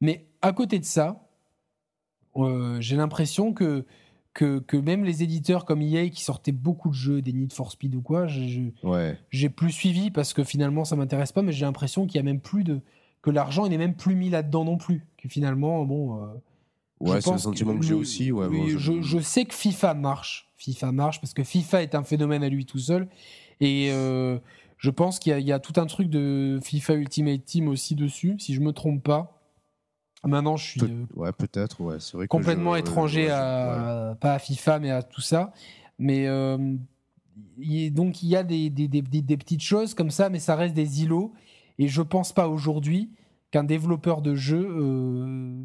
Mais 0.00 0.26
à 0.42 0.52
côté 0.52 0.78
de 0.78 0.84
ça, 0.84 1.28
j'ai 2.80 2.96
l'impression 2.96 3.52
que, 3.52 3.86
que, 4.32 4.58
que 4.60 4.76
même 4.76 5.04
les 5.04 5.22
éditeurs 5.22 5.64
comme 5.64 5.82
EA 5.82 6.08
qui 6.08 6.22
sortaient 6.22 6.52
beaucoup 6.52 6.88
de 6.90 6.94
jeux, 6.94 7.20
des 7.22 7.32
Need 7.32 7.52
for 7.52 7.72
Speed 7.72 7.94
ou 7.96 8.00
quoi, 8.02 8.26
Ouais. 8.84 9.18
j'ai 9.30 9.48
plus 9.48 9.72
suivi 9.72 10.10
parce 10.10 10.32
que 10.32 10.44
finalement 10.44 10.84
ça 10.84 10.94
m'intéresse 10.96 11.32
pas, 11.32 11.42
mais 11.42 11.52
j'ai 11.52 11.64
l'impression 11.64 12.06
qu'il 12.06 12.16
y 12.16 12.20
a 12.20 12.22
même 12.22 12.40
plus 12.40 12.62
de. 12.64 12.80
que 13.22 13.30
l'argent 13.30 13.66
n'est 13.68 13.76
même 13.78 13.94
plus 13.94 14.14
mis 14.14 14.30
là-dedans 14.30 14.64
non 14.64 14.76
plus. 14.76 15.04
Que 15.18 15.28
finalement, 15.28 15.84
bon. 15.84 16.22
euh, 16.22 16.26
Ouais, 17.00 17.20
c'est 17.22 17.30
le 17.30 17.32
pense 17.32 17.42
sentiment 17.44 17.76
que, 17.78 17.84
j'ai 17.84 17.94
aussi. 17.94 18.30
Ouais, 18.30 18.46
je, 18.76 19.00
je 19.00 19.18
sais 19.20 19.46
que 19.46 19.54
FIFA 19.54 19.94
marche. 19.94 20.48
FIFA 20.58 20.92
marche 20.92 21.20
parce 21.20 21.32
que 21.32 21.42
FIFA 21.42 21.82
est 21.82 21.94
un 21.94 22.02
phénomène 22.04 22.42
à 22.44 22.48
lui 22.50 22.66
tout 22.66 22.78
seul. 22.78 23.08
Et 23.60 23.88
euh, 23.90 24.38
je 24.76 24.90
pense 24.90 25.18
qu'il 25.18 25.36
y, 25.38 25.42
y 25.44 25.52
a 25.52 25.58
tout 25.58 25.80
un 25.80 25.86
truc 25.86 26.08
de 26.10 26.58
FIFA 26.62 26.94
Ultimate 26.94 27.42
Team 27.44 27.68
aussi 27.68 27.94
dessus, 27.94 28.36
si 28.38 28.52
je 28.54 28.60
me 28.60 28.72
trompe 28.72 29.02
pas. 29.02 29.39
Maintenant, 30.24 30.56
je 30.56 30.64
suis 30.66 30.80
Peut- 30.80 31.06
Ouais, 31.16 31.32
peut-être, 31.32 31.80
ouais. 31.80 31.96
C'est 31.98 32.16
vrai 32.16 32.26
que 32.26 32.30
complètement 32.30 32.74
je- 32.74 32.80
étranger 32.80 33.24
ouais, 33.26 33.30
à 33.30 34.16
pas 34.20 34.34
à 34.34 34.38
FIFA 34.38 34.78
mais 34.78 34.90
à 34.90 35.02
tout 35.02 35.22
ça. 35.22 35.52
Mais 35.98 36.26
euh, 36.26 36.58
donc 37.90 38.22
il 38.22 38.28
y 38.28 38.36
a 38.36 38.42
des, 38.42 38.70
des, 38.70 38.88
des- 38.88 39.02
des- 39.02 39.22
des 39.22 39.36
petites 39.36 39.62
choses 39.62 39.94
comme 39.94 40.10
ça 40.10 40.28
mais 40.28 40.38
ça 40.38 40.56
reste 40.56 40.74
des 40.74 41.02
îlots. 41.02 41.32
Et 41.78 41.88
je 41.88 42.02
pense 42.02 42.32
pas 42.32 42.48
aujourd'hui 42.48 43.10
qu'un 43.50 43.64
développeur 43.64 44.20
de 44.20 44.34
jeu 44.34 44.66
euh, 44.70 45.62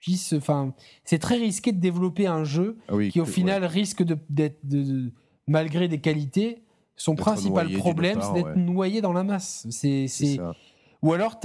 puisse 0.00 0.32
enfin 0.34 0.74
c'est 1.04 1.18
très 1.18 1.36
risqué 1.36 1.72
de 1.72 1.80
développer 1.80 2.26
un 2.26 2.44
jeu 2.44 2.76
Ah 2.88 2.94
oui, 2.96 3.10
qui 3.10 3.20
au 3.20 3.24
que- 3.24 3.30
final 3.30 3.64
risque 3.64 4.02
d'être 4.28 4.58
de- 4.64 4.82
de- 4.82 5.12
malgré 5.46 5.88
des 5.88 5.98
qualités 6.00 6.62
son 6.94 7.14
principal 7.14 7.70
problème 7.72 8.18
c'est 8.20 8.32
d'être 8.34 8.54
ouais. 8.56 8.62
noyé 8.62 9.00
dans 9.00 9.12
la 9.12 9.24
masse. 9.24 9.66
C'est 9.70 10.06
ou 11.02 11.12
alors, 11.12 11.38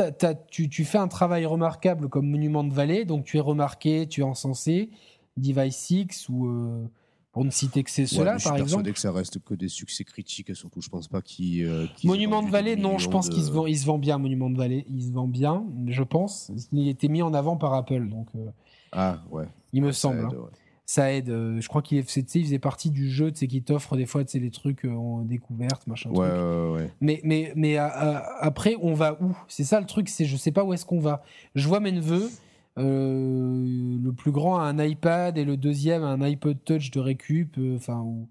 tu, 0.49 0.69
tu 0.69 0.85
fais 0.85 0.97
un 0.97 1.07
travail 1.07 1.45
remarquable 1.45 2.09
comme 2.09 2.29
Monument 2.29 2.63
de 2.63 2.73
Vallée, 2.73 3.05
donc 3.05 3.25
tu 3.25 3.37
es 3.37 3.41
remarqué, 3.41 4.07
tu 4.07 4.21
es 4.21 4.23
encensé, 4.23 4.89
Device 5.37 5.75
6, 5.77 6.29
ou 6.29 6.47
euh, 6.47 6.85
pour 7.31 7.45
ne 7.45 7.49
citer 7.51 7.83
que 7.83 7.89
c'est 7.91 8.03
Ouais, 8.03 8.07
ceux-là, 8.07 8.33
mais 8.33 8.37
je 8.39 8.41
suis 8.43 8.49
par 8.49 8.57
persuadé 8.57 8.89
exemple. 8.89 8.93
que 8.93 8.99
ça 8.99 9.11
reste 9.11 9.39
que 9.43 9.53
des 9.55 9.67
succès 9.67 10.03
critiques 10.03 10.49
et 10.49 10.53
surtout 10.55 10.81
je 10.81 10.89
pense 10.89 11.07
pas 11.07 11.21
qu'ils 11.21 11.65
euh, 11.65 11.87
Monument 12.03 12.43
de 12.43 12.49
Vallée, 12.49 12.75
non, 12.75 12.97
je 12.97 13.09
pense 13.09 13.29
de- 13.29 13.33
qu'il 13.33 13.43
se, 13.43 13.51
vend, 13.51 13.65
il 13.65 13.77
se 13.77 13.85
vend 13.85 13.97
bien, 13.97 14.17
Monument 14.19 14.49
de 14.49 14.57
Vallée. 14.57 14.85
Il 14.89 15.03
se 15.03 15.11
vend 15.11 15.27
bien, 15.27 15.63
je 15.87 16.03
pense. 16.03 16.51
Il 16.71 16.87
été 16.87 17.07
mis 17.07 17.21
en 17.21 17.33
avant 17.33 17.57
par 17.57 17.73
Apple, 17.73 18.07
donc 18.09 18.27
euh, 18.35 18.45
Ah 18.91 19.23
ouais. 19.31 19.47
il 19.71 19.81
me 19.81 19.91
semble. 19.91 20.19
aide, 20.19 20.25
hein. 20.25 20.29
ouais. 20.37 20.49
Ça 20.85 21.13
aide. 21.13 21.29
euh, 21.29 21.61
je 21.61 21.67
crois 21.69 21.81
qu'il 21.81 22.03
faisait 22.03 22.59
partie 22.59 22.91
du 22.91 23.09
jeu, 23.09 23.31
tu 23.31 23.39
sais, 23.39 23.47
qui 23.47 23.63
t'offre 23.63 23.95
des 23.95 24.05
fois 24.05 24.23
tu 24.25 24.31
sais, 24.31 24.39
les 24.39 24.51
trucs 24.51 24.83
euh, 24.85 24.91
en 24.93 25.21
découverte, 25.21 25.87
machin 25.87 26.09
Ouais, 26.09 26.27
truc. 26.29 26.41
ouais, 26.41 26.71
ouais. 26.73 26.91
Mais, 26.99 27.21
mais, 27.23 27.53
mais 27.55 27.77
à- 27.77 27.87
à- 27.87 28.43
après, 28.45 28.75
on 28.81 28.93
va 28.93 29.17
où? 29.21 29.35
C'est 29.47 29.63
ça 29.63 29.79
le 29.79 29.85
truc, 29.85 30.09
c'est 30.09 30.25
je 30.25 30.35
sais 30.35 30.51
pas 30.51 30.63
où 30.65 30.73
est-ce 30.73 30.85
qu'on 30.85 30.99
va. 30.99 31.23
Je 31.55 31.67
vois 31.67 31.79
mes 31.79 31.91
neveux, 31.93 32.29
euh, 32.93 33.97
le 34.03 34.11
plus 34.13 34.31
grand 34.31 34.57
a 34.57 34.63
un 34.63 34.77
iPad 34.83 35.37
et 35.37 35.45
le 35.45 35.57
deuxième 35.57 36.03
a 36.03 36.07
un 36.07 36.21
iPod 36.21 36.57
Touch 36.63 36.91
de 36.91 36.99
récup. 36.99 37.57
euh, 37.57 37.75
Enfin, 37.77 38.01
ou- 38.01 38.27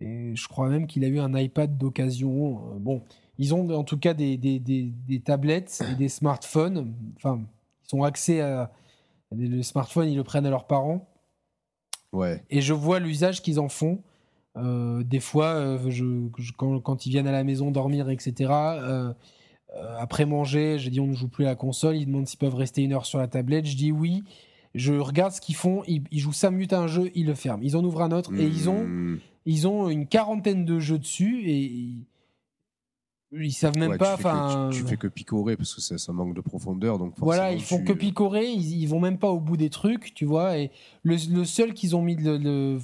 et 0.00 0.32
je 0.36 0.46
crois 0.48 0.68
même 0.68 0.86
qu'il 0.86 1.04
a 1.04 1.08
eu 1.08 1.18
un 1.18 1.34
iPad 1.36 1.76
d'occasion. 1.76 2.58
euh, 2.74 2.78
bon, 2.78 3.02
ils 3.38 3.54
ont 3.54 3.68
en 3.70 3.84
tout 3.84 3.98
cas 3.98 4.14
des, 4.14 4.36
des, 4.36 4.58
des, 4.60 4.92
des 5.06 5.20
tablettes 5.20 5.82
et 5.90 5.94
des 5.96 6.08
smartphones. 6.08 6.92
Enfin, 7.16 7.40
ils 7.90 7.96
ont 7.96 8.04
accès 8.04 8.40
à 8.40 8.70
le 9.32 9.62
smartphone, 9.62 10.08
ils 10.08 10.16
le 10.16 10.24
prennent 10.24 10.46
à 10.46 10.50
leurs 10.50 10.66
parents 10.66 11.08
Ouais. 12.12 12.42
et 12.50 12.60
je 12.60 12.72
vois 12.72 12.98
l'usage 13.00 13.42
qu'ils 13.42 13.60
en 13.60 13.68
font. 13.68 14.00
Euh, 14.56 15.02
des 15.04 15.20
fois, 15.20 15.48
euh, 15.54 15.78
je, 15.90 16.04
je- 16.38 16.52
quand, 16.56 16.80
quand 16.80 17.06
ils 17.06 17.10
viennent 17.10 17.26
à 17.28 17.32
la 17.32 17.44
maison 17.44 17.70
dormir, 17.70 18.08
etc., 18.10 18.50
euh, 18.50 19.12
après 19.98 20.24
manger, 20.24 20.78
j'ai 20.78 20.90
dit 20.90 21.00
on 21.00 21.06
ne 21.06 21.12
joue 21.14 21.28
plus 21.28 21.44
à 21.44 21.48
la 21.48 21.54
console, 21.54 21.96
ils 21.96 22.06
demandent 22.06 22.26
s'ils 22.26 22.38
peuvent 22.38 22.54
rester 22.54 22.82
une 22.82 22.92
heure 22.94 23.04
sur 23.06 23.18
la 23.18 23.28
tablette, 23.28 23.66
je 23.66 23.76
dis 23.76 23.92
oui, 23.92 24.24
je 24.74 24.94
regarde 24.94 25.32
ce 25.32 25.40
qu'ils 25.40 25.54
font, 25.54 25.82
ils, 25.86 26.02
ils 26.10 26.18
jouent 26.20 26.32
5 26.32 26.50
minutes 26.50 26.72
à 26.72 26.80
un 26.80 26.86
jeu, 26.86 27.10
ils 27.14 27.26
le 27.26 27.34
ferment, 27.34 27.62
ils 27.62 27.76
en 27.76 27.84
ouvrent 27.84 28.02
un 28.02 28.10
autre, 28.12 28.32
et 28.34 28.44
ils 28.44 28.68
ont, 28.70 28.84
Mmh. 28.84 29.20
ils 29.46 29.68
ont 29.68 29.88
une 29.90 30.06
quarantaine 30.06 30.64
de 30.64 30.78
jeux 30.78 30.98
dessus, 30.98 31.42
et 31.48 31.86
ils, 33.32 33.52
savent 33.52 33.76
même 33.76 33.90
Ouais, 33.90 33.98
pas, 33.98 34.14
enfin... 34.14 34.70
tu, 34.72 34.78
tu 34.82 34.88
fais 34.88 34.96
que 34.96 35.06
picorer 35.06 35.56
parce 35.56 35.74
que 35.74 35.80
ça, 35.80 35.98
ça 35.98 36.12
manque 36.12 36.34
de 36.34 36.40
profondeur 36.40 36.98
donc 36.98 37.14
Voilà, 37.18 37.52
ils 37.52 37.62
font 37.62 37.78
tu- 37.78 37.84
que 37.84 37.92
picorer, 37.92 38.46
ils, 38.46 38.80
ils 38.82 38.86
vont 38.86 39.00
même 39.00 39.18
pas 39.18 39.28
au 39.30 39.40
bout 39.40 39.56
des 39.56 39.70
trucs, 39.70 40.14
tu 40.14 40.24
vois. 40.24 40.58
Et 40.58 40.70
le, 41.02 41.16
le 41.30 41.44
seul 41.44 41.74
qu'ils 41.74 41.94
ont 41.96 42.02
mis 42.02 42.16
le- 42.16 42.78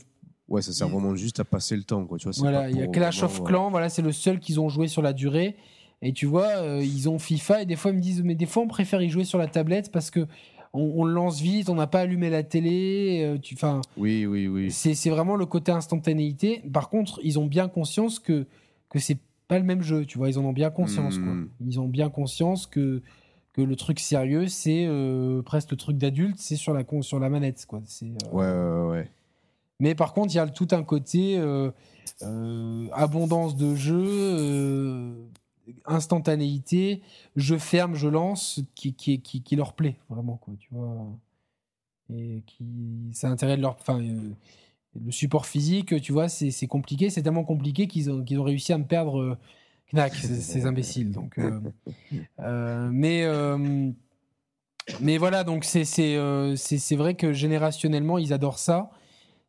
Ouais, 0.49 0.61
ça 0.61 0.73
sert 0.73 0.89
vraiment 0.89 1.15
juste 1.15 1.41
à 1.41 1.45
passer 1.45 1.75
le 1.77 1.85
temps 1.85 2.05
quoi, 2.05 2.19
tu 2.19 2.29
vois, 2.29 2.33
Voilà, 2.39 2.69
il 2.69 2.77
y 2.77 2.83
a 2.83 2.87
Clash 2.87 3.21
vraiment, 3.21 3.33
of 3.33 3.41
ouais. 3.41 3.47
Clans, 3.47 3.71
voilà, 3.71 3.89
c'est 3.89 4.03
le 4.03 4.13
seul 4.13 4.39
qu'ils 4.41 4.61
ont 4.61 4.69
joué 4.69 4.89
sur 4.89 5.01
la 5.01 5.13
durée. 5.15 5.57
Et 6.03 6.13
tu 6.13 6.27
vois, 6.27 6.49
euh, 6.59 6.83
ils 6.85 7.09
ont 7.09 7.19
FIFA 7.19 7.63
et 7.63 7.67
des 7.67 7.77
fois 7.77 7.91
ils 7.91 7.97
me 7.97 8.03
disent, 8.03 8.23
mais 8.23 8.35
des 8.35 8.45
fois 8.45 8.63
on 8.63 8.69
préfère 8.69 9.01
y 9.01 9.09
jouer 9.09 9.25
sur 9.25 9.39
la 9.39 9.47
tablette 9.47 9.91
parce 9.91 10.11
que 10.11 10.27
on, 10.75 11.05
lance 11.05 11.41
vite, 11.41 11.71
on 11.71 11.77
n'a 11.77 11.87
pas 11.87 12.01
allumé 12.01 12.29
la 12.31 12.43
télé. 12.43 13.23
euh, 13.25 13.39
tu, 13.39 13.57
Oui, 13.97 14.27
oui, 14.27 14.49
oui. 14.49 14.71
c'est 14.71 14.95
c'est 14.95 15.09
vraiment 15.09 15.37
le 15.37 15.47
côté 15.47 15.73
instantanéité. 15.73 16.63
Par 16.73 16.91
contre, 16.91 17.21
ils 17.23 17.39
ont 17.39 17.47
bien 17.47 17.69
conscience 17.69 18.19
que 18.19 18.47
que 18.91 18.99
c'est 18.99 19.19
pas 19.55 19.59
le 19.61 19.65
même 19.65 19.83
jeu. 19.83 20.05
Tu 20.05 20.19
vois, 20.19 20.29
ils 20.29 20.39
en 20.39 20.45
ont 20.45 20.53
bien 20.53 20.71
conscience. 20.71 21.19
quoi. 21.19 21.33
Mm. 21.33 21.49
Ils 21.67 21.81
ont 21.81 21.87
bien 21.89 22.11
conscience 22.11 22.67
que 22.67 23.03
que 23.53 23.63
le 23.63 23.77
truc 23.77 24.01
sérieux, 24.01 24.49
c'est 24.49 24.85
euh, 24.89 25.41
presque 25.43 25.71
le 25.71 25.77
truc 25.77 25.97
d'adulte, 25.97 26.39
c'est 26.39 26.57
sur 26.57 26.75
la 26.75 26.83
sur 27.03 27.21
la 27.21 27.29
manette. 27.29 27.65
Quoi. 27.67 27.83
C'est, 27.87 28.07
euh, 28.07 28.33
Ouais, 28.33 28.47
ouais, 28.47 28.91
ouais. 28.91 29.11
mais 29.79 29.95
par 29.95 30.13
contre, 30.13 30.35
il 30.35 30.39
y 30.39 30.41
a 30.41 30.49
tout 30.49 30.67
un 30.73 30.83
côté 30.83 31.39
euh, 31.39 31.71
abondance 32.93 33.57
de 33.57 33.77
jeux, 33.77 35.15
instantanéité, 35.87 37.01
je 37.37 37.57
ferme, 37.57 37.95
je 37.95 38.09
lance, 38.09 38.61
qui, 38.75 38.93
qui, 38.95 39.21
qui, 39.21 39.43
qui 39.43 39.55
leur 39.55 39.75
plaît 39.75 39.99
vraiment, 40.11 40.37
quoi, 40.37 40.55
tu 40.59 40.69
vois. 40.73 41.07
Et 42.13 42.43
qui, 42.47 42.65
de 42.65 43.63
leur. 43.63 43.77
Enfin, 43.81 44.03
le 45.03 45.11
support 45.11 45.47
physique, 45.47 46.01
tu 46.01 46.13
vois, 46.13 46.29
c'est, 46.29 46.67
compliqué, 46.67 47.11
c'est 47.11 47.23
tellement 47.23 47.45
compliqué 47.45 47.87
qu'ils 47.87 48.11
ont, 48.11 48.25
réussi 48.43 48.73
à 48.73 48.79
me 48.79 48.85
perdre 48.85 49.21
euh, 49.21 49.39
Knack, 49.93 50.15
ces, 50.15 50.41
ces 50.41 50.67
imbéciles. 50.67 51.11
Donc, 51.11 51.39
euh, 51.39 51.61
euh, 52.41 52.89
mais. 52.93 53.25
mais 55.01 55.19
voilà, 55.19 55.45
donc 55.45 55.65
c'est, 55.65 55.85
vrai 56.97 57.15
que 57.15 57.33
générationnellement, 57.33 58.19
ils 58.19 58.33
adorent 58.33 58.59
ça 58.59 58.91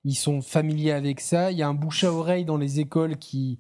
ils 0.08 0.14
sont 0.14 0.44
familiers 0.44 0.92
avec 0.92 1.20
ça. 1.20 1.52
Il 1.52 1.58
y 1.58 1.64
a 1.64 1.68
un 1.68 1.74
bouche 1.74 2.04
à 2.04 2.14
oreille 2.14 2.46
dans 2.46 2.58
les 2.58 2.80
écoles 2.80 3.18
qui, 3.18 3.58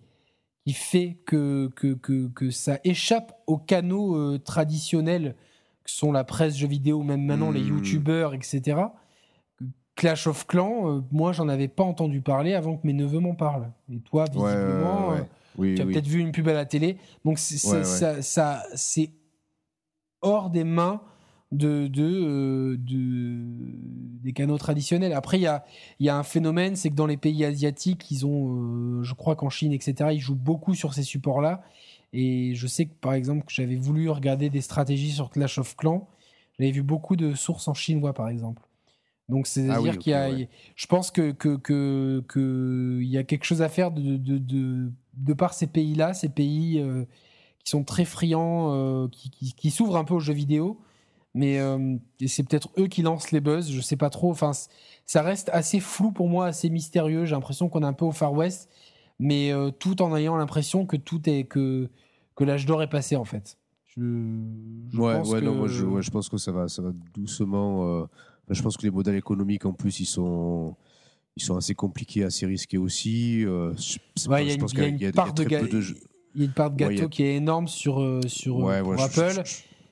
qui 0.64 0.74
fait 0.74 1.18
que, 1.26 1.72
que, 1.76 1.95
que, 1.95 2.28
que 2.28 2.52
ça 2.52 2.80
échappe 2.84 3.36
aux 3.48 3.57
canaux 3.57 4.38
traditionnels 4.38 5.36
que 5.84 5.90
sont 5.90 6.12
la 6.12 6.24
presse 6.24 6.56
jeux 6.56 6.68
vidéo, 6.68 7.02
même 7.02 7.26
maintenant 7.26 7.49
les 7.49 7.62
Mm. 7.62 7.70
youtubeurs, 7.70 8.34
etc. 8.36 8.78
Clash 9.96 10.28
of 10.28 10.46
Clans, 10.48 10.90
euh, 10.90 11.02
moi 11.12 11.32
j'en 11.32 11.48
avais 11.48 11.68
pas 11.70 11.84
entendu 11.84 12.22
parler 12.22 12.54
avant 12.54 12.76
que 12.78 12.86
mes 12.86 12.94
neveux 12.94 13.20
m'en 13.20 13.34
parlent. 13.36 13.72
Et 13.92 14.00
toi, 14.00 14.24
ouais, 14.26 14.30
visiblement, 14.32 15.08
ouais, 15.10 15.14
ouais. 15.16 15.20
euh, 15.22 15.24
Oui, 15.58 15.76
tu 15.76 15.82
as 15.82 15.86
oui. 15.86 15.94
peut-être 15.94 16.08
vu 16.08 16.20
une 16.20 16.32
pub 16.32 16.48
à 16.50 16.54
la 16.54 16.66
télé. 16.66 16.98
Donc 17.24 17.40
c'est- 17.40 17.58
ça, 17.84 18.22
ça, 18.22 18.64
c'est 18.76 19.10
hors 20.22 20.50
des 20.50 20.64
mains 20.66 21.02
de, 21.52 21.88
de, 21.88 22.78
des 22.78 24.34
canaux 24.34 24.58
traditionnels. 24.58 25.14
Après, 25.14 25.38
il 25.38 25.44
y 25.44 25.48
a, 25.48 25.64
y 26.00 26.10
a 26.10 26.18
un 26.18 26.24
phénomène, 26.24 26.76
c'est 26.76 26.90
que 26.90 26.96
dans 26.96 27.06
les 27.06 27.18
pays 27.18 27.46
asiatiques, 27.46 28.10
ils 28.12 28.26
ont, 28.26 29.04
je 29.04 29.14
crois 29.14 29.36
qu'en 29.36 29.50
Chine, 29.50 29.72
etc., 29.72 30.10
ils 30.14 30.20
jouent 30.20 30.36
beaucoup 30.36 30.74
sur 30.74 30.94
ces 30.94 31.04
supports-là. 31.04 31.62
Et 32.12 32.54
je 32.56 32.68
sais 32.68 32.86
que, 32.86 32.94
par 32.94 33.14
exemple, 33.14 33.46
que 33.46 33.52
j'avais 33.54 33.76
voulu 33.76 34.10
regarder 34.10 34.50
des 34.50 34.62
stratégies 34.62 35.12
sur 35.12 35.30
Clash 35.30 35.58
of 35.58 35.76
Clans. 35.76 36.08
J'avais 36.58 36.72
vu 36.72 36.82
beaucoup 36.84 37.16
de 37.16 37.34
sources 37.36 37.68
en 37.68 37.74
chinois, 37.74 38.14
par 38.14 38.30
exemple. 38.30 38.62
Donc, 39.28 39.48
c'est-à-dire 39.48 39.94
ah 39.96 39.98
qu'il 39.98 40.12
y 40.12 40.16
a. 40.16 40.30
Je 40.76 40.86
pense 40.86 41.10
que, 41.10 41.32
que, 41.32 41.56
que, 41.58 42.24
que, 42.28 43.00
y 43.02 43.18
a 43.18 43.24
quelque 43.24 43.44
chose 43.44 43.62
à 43.62 43.70
faire 43.70 43.92
de, 43.92 44.18
de, 44.18 44.38
de, 44.38 44.92
de 45.16 45.34
par 45.34 45.54
ces 45.54 45.68
pays-là, 45.68 46.14
ces 46.14 46.30
pays 46.30 46.80
euh, 46.80 47.06
qui 47.64 47.72
sont 47.72 47.84
très 47.84 48.06
friands, 48.06 48.72
euh, 48.72 49.08
qui, 49.08 49.32
qui, 49.32 49.54
qui 49.54 49.72
s'ouvrent 49.72 49.98
un 49.98 50.04
peu 50.04 50.14
aux 50.14 50.20
jeux 50.20 50.34
vidéo. 50.34 50.80
Mais 51.34 51.60
euh, 51.60 51.98
c'est 52.28 52.48
peut-être 52.48 52.70
eux 52.78 52.88
qui 52.88 53.02
lancent 53.02 53.32
les 53.32 53.42
buzz, 53.42 53.70
je 53.70 53.82
sais 53.82 53.98
pas 53.98 54.10
trop. 54.10 54.30
Enfin, 54.30 54.52
ça 55.06 55.22
reste 55.22 55.50
assez 55.52 55.80
flou 55.80 56.12
pour 56.12 56.30
moi, 56.30 56.46
assez 56.46 56.70
mystérieux. 56.70 57.26
J'ai 57.26 57.36
l'impression 57.36 57.68
qu'on 57.68 57.82
est 57.82 57.88
un 57.88 57.94
peu 57.94 58.06
au 58.06 58.12
Far 58.12 58.32
West, 58.32 58.70
mais 59.20 59.52
tout 59.80 60.02
en 60.02 60.16
ayant 60.16 60.38
l'impression 60.38 60.86
que 60.86 60.96
tout 60.96 61.30
est 61.30 61.44
que 61.44 61.90
que 62.36 62.46
l'âge 62.46 62.66
d'or 62.66 62.84
est 62.84 62.90
passé 62.90 63.18
en 63.18 63.26
fait. 63.26 63.58
Je, 63.88 64.02
ouais, 64.98 65.28
ouais, 65.28 65.42
non, 65.42 65.56
moi 65.56 65.68
je, 65.68 66.02
je, 66.02 66.12
pense 66.12 66.30
que 66.30 66.38
ça 66.38 66.54
va, 66.54 66.70
ça 66.70 66.82
va 66.82 66.92
doucement 67.14 68.08
je 68.50 68.62
pense 68.62 68.78
que 68.78 68.84
les 68.84 68.92
modèles 68.92 69.16
économiques, 69.16 69.66
en 69.66 69.74
plus, 69.74 70.00
ils 70.00 70.06
sont, 70.06 70.76
ils 71.36 71.44
sont 71.44 71.58
assez 71.58 71.76
compliqués, 71.76 72.24
assez 72.24 72.46
risqués 72.46 72.78
aussi. 72.78 73.44
Euh, 73.46 73.74
il 74.40 74.48
y, 74.48 74.52
a 74.52 74.54
une 74.54 75.12
part 75.12 75.34
de 75.34 75.44
Il 75.44 75.52
y 75.52 76.42
a 76.42 76.46
une 76.46 76.52
part 76.52 76.72
de 76.72 76.78
gâteau 76.78 77.10
qui 77.10 77.24
est 77.24 77.36
énorme 77.36 77.68
sur, 77.68 78.02
euh, 78.02 78.22
sur 78.28 78.68
euh, 78.70 78.82
pour 78.82 79.02
Apple. 79.02 79.44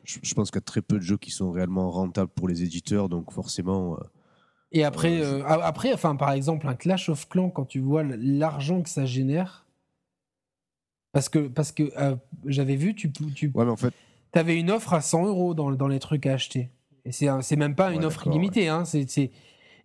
Je, 0.04 0.34
pense 0.34 0.52
qu'il 0.52 0.58
y 0.58 0.60
a 0.60 0.62
très 0.62 0.82
peu 0.82 0.98
de 0.98 1.04
jeux 1.04 1.18
qui 1.18 1.32
sont 1.32 1.52
réellement 1.52 1.90
rentables 1.90 2.30
pour 2.30 2.48
les 2.48 2.64
éditeurs, 2.64 3.08
donc 3.08 3.32
forcément. 3.32 3.98
Et 4.72 4.84
après, 4.84 5.22
après, 5.44 5.94
enfin, 5.94 6.16
par 6.16 6.32
exemple, 6.32 6.68
un 6.68 6.76
Clash 6.76 7.10
of 7.10 7.30
Clans, 7.30 7.50
quand 7.50 7.66
tu 7.66 7.80
vois 7.80 8.04
l'argent 8.04 8.82
que 8.82 8.90
ça 8.90 9.06
génère, 9.06 9.66
parce 11.14 11.30
que, 11.30 11.48
parce 11.48 11.72
que 11.72 11.92
j'avais 12.46 12.76
vu, 12.76 12.96
tu, 12.96 13.12
tu 13.12 13.52
ouais, 13.54 13.66
mais 13.66 13.72
en 13.72 13.78
fait, 13.78 13.94
avais 14.34 14.60
une 14.60 14.72
offre 14.72 14.94
à 14.94 15.02
100 15.02 15.26
euros 15.28 15.54
dans, 15.54 15.72
dans 15.72 15.88
les 15.88 16.00
trucs 16.00 16.26
à 16.26 16.34
acheter. 16.34 16.70
C'est 17.12 17.56
même 17.56 17.76
pas 17.76 17.92
une 17.92 18.06
offre 18.06 18.28
illimitée. 18.28 18.68
Hein, 18.68 18.86
c'est 18.86 19.32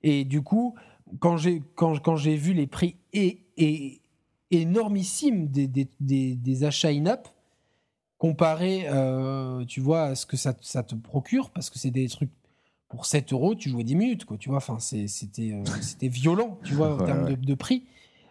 Et 0.03 0.25
du 0.25 0.43
coup, 0.43 0.75
quand 1.21 1.37
j'ai 1.37 1.63
quand, 1.75 1.99
quand 2.01 2.17
vu 2.17 2.53
les 2.53 2.67
prix 2.67 2.97
et, 3.13 3.41
et 3.57 4.01
énormissimes 4.51 5.49
des, 5.49 5.67
des, 5.67 5.89
des, 6.01 6.65
achats 6.65 6.89
in-app, 6.89 7.29
comparé, 8.19 8.85
euh, 8.89 9.65
tu 9.65 9.81
vois, 9.81 10.05
à 10.05 10.15
ce 10.15 10.27
que 10.27 10.37
ça, 10.37 10.55
ça 10.61 10.83
te 10.83 10.95
procure, 10.95 11.51
parce 11.51 11.71
que 11.71 11.79
c'est 11.79 11.91
des 11.91 12.09
trucs 12.09 12.31
pour 12.89 13.07
7 13.07 13.33
euros, 13.33 13.55
tu 13.55 13.69
jouais 13.69 13.85
10 13.85 13.95
minutes, 13.97 14.25
quoi, 14.25 14.39
tu 14.39 14.49
vois, 14.49 14.59
enfin, 14.59 14.79
c'était 14.79 15.53
euh, 15.53 15.65
c'était 15.81 16.09
violent, 16.09 16.59
tu 16.65 16.75
vois, 16.75 16.95
en 16.95 17.05
termes 17.05 17.29
de, 17.29 17.35
de, 17.35 17.55
prix. 17.55 17.85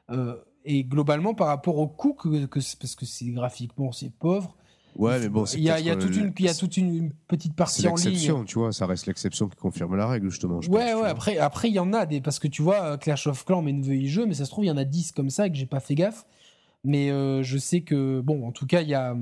Euh, 0.10 0.36
et 0.66 0.84
globalement, 0.84 1.34
par 1.34 1.48
rapport 1.48 1.78
au 1.78 1.88
coût, 1.88 2.14
que, 2.14 2.46
que 2.46 2.60
parce 2.80 2.96
que 2.96 3.06
c'est 3.06 3.28
graphiquement, 3.28 3.92
c'est 3.92 4.12
pauvre, 4.12 4.56
Ouais, 4.98 5.20
mais 5.20 5.30
bon, 5.30 5.46
il 5.46 5.62
y, 5.62 5.70
a, 5.70 5.80
y 5.80 5.92
a 5.92 5.96
toute 5.96 6.16
une, 6.16 6.34
il 6.40 6.46
y 6.46 6.50
a 6.50 6.56
toute 6.56 6.76
une 6.76 7.12
petite 7.28 7.56
partie 7.56 7.88
en 7.88 7.96
ligne. 7.96 8.46
tu 8.46 8.58
vois, 8.58 8.72
ça 8.72 8.88
reste 8.88 9.06
l'exception 9.06 9.48
qui 9.48 9.56
confirme 9.56 9.96
la 9.96 10.08
règle 10.08 10.30
justement. 10.30 10.60
Je 10.60 10.72
ouais, 10.72 10.96
ouais. 10.96 11.08
Après, 11.08 11.38
après, 11.38 11.70
il 11.70 11.76
y 11.76 11.80
en 11.80 11.94
a 11.94 12.08
des 12.08 12.20
parce 12.20 12.40
que 12.40 12.48
tu 12.48 12.64
vois, 12.64 12.84
euh, 12.84 12.98
Clash 12.98 13.28
of 13.28 13.46
Clans, 13.46 13.66
y 13.68 14.08
jeu, 14.08 14.26
mais 14.26 14.34
ça 14.34 14.46
se 14.46 14.50
trouve 14.50 14.66
il 14.66 14.70
y 14.70 14.72
en 14.72 14.78
a 14.78 14.86
10 14.86 15.12
comme 15.12 15.30
ça 15.30 15.46
et 15.46 15.52
que 15.52 15.58
j'ai 15.58 15.68
pas 15.68 15.80
fait 15.80 15.94
gaffe. 15.94 16.26
Mais 16.84 17.12
euh, 17.12 17.44
je 17.44 17.58
sais 17.60 17.82
que 17.82 18.22
bon, 18.22 18.48
en 18.48 18.52
tout 18.52 18.66
cas, 18.66 18.82
il 18.82 18.90
y 18.90 18.96
a, 18.96 19.16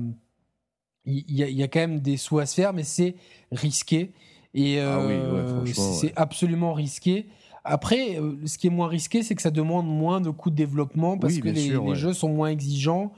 il 1.04 1.30
y, 1.30 1.42
a, 1.42 1.48
y 1.48 1.62
a 1.62 1.68
quand 1.68 1.80
même 1.80 2.00
des 2.00 2.16
sous 2.16 2.38
à 2.38 2.46
se 2.46 2.54
faire, 2.54 2.72
mais 2.72 2.84
c'est 2.84 3.14
risqué 3.52 4.12
et 4.54 4.80
ah 4.80 5.00
euh, 5.00 5.66
c'est 5.66 6.14
absolument 6.16 6.72
risqué. 6.72 7.26
Après, 7.64 8.18
ce 8.46 8.56
qui 8.56 8.68
est 8.68 8.70
moins 8.70 8.88
risqué, 8.88 9.22
c'est 9.22 9.34
que 9.34 9.42
ça 9.42 9.50
demande 9.50 9.86
moins 9.86 10.20
de 10.20 10.30
coûts 10.30 10.50
de 10.50 10.54
développement 10.54 11.18
parce 11.18 11.36
que 11.38 11.48
les, 11.48 11.70
les 11.70 11.94
jeux 11.96 12.14
sont 12.14 12.28
moins 12.28 12.48
exigeants 12.48 13.12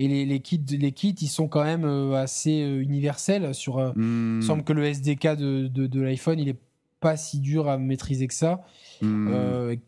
et 0.00 0.08
les, 0.08 0.24
les, 0.24 0.40
kits, 0.40 0.64
les 0.70 0.92
kits, 0.92 1.14
ils 1.20 1.28
sont 1.28 1.46
quand 1.46 1.62
même 1.62 1.84
euh, 1.84 2.14
assez 2.14 2.62
euh, 2.62 2.80
universels. 2.80 3.54
Sur, 3.54 3.78
euh, 3.78 3.92
hmm. 3.94 4.38
Il 4.40 4.46
semble 4.46 4.64
que 4.64 4.72
le 4.72 4.86
SDK 4.86 5.36
de, 5.36 5.68
de, 5.68 6.00
l'iPhone, 6.00 6.38
il 6.38 6.48
est 6.48 6.58
pas 7.00 7.18
si 7.18 7.38
dur 7.38 7.68
à 7.68 7.76
maîtriser 7.76 8.26
que 8.26 8.32
ça. 8.32 8.64
Hmm. 9.02 9.30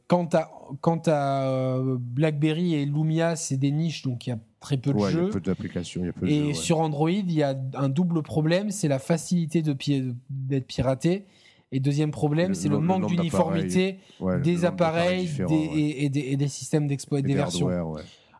quant 0.08 0.28
à, 0.34 0.50
quant 0.80 1.00
à 1.06 1.78
BlackBerry 1.98 2.74
et 2.74 2.84
Lumia, 2.84 3.36
c'est 3.36 3.56
des 3.56 3.70
niches, 3.70 4.02
donc 4.02 4.26
il 4.26 4.30
y 4.30 4.32
a 4.32 4.38
très 4.60 4.76
peu 4.76 4.92
de 4.92 4.98
jeux. 4.98 5.20
Il 5.20 5.26
y 5.26 5.28
a 5.28 5.32
peu 5.32 5.40
d'applications. 5.40 6.02
Et 6.26 6.52
sur 6.52 6.80
Android, 6.80 7.10
il 7.10 7.32
y 7.32 7.42
a 7.42 7.54
un 7.74 7.88
double 7.88 8.22
problème, 8.22 8.70
c'est 8.70 8.88
la 8.88 8.98
facilité 8.98 9.62
d'être 9.62 10.66
piraté. 10.66 11.26
Et 11.74 11.80
deuxième 11.80 12.10
problème, 12.10 12.52
c'est 12.52 12.68
le, 12.68 12.78
manque 12.78 13.06
d'uniformité 13.06 13.98
des 14.42 14.66
appareils 14.66 15.30
et, 15.38 16.10
des, 16.10 16.20
et, 16.20 16.36
des, 16.36 16.48
systèmes 16.48 16.86
d'exploit 16.86 17.22
des, 17.22 17.34
versions. 17.34 17.68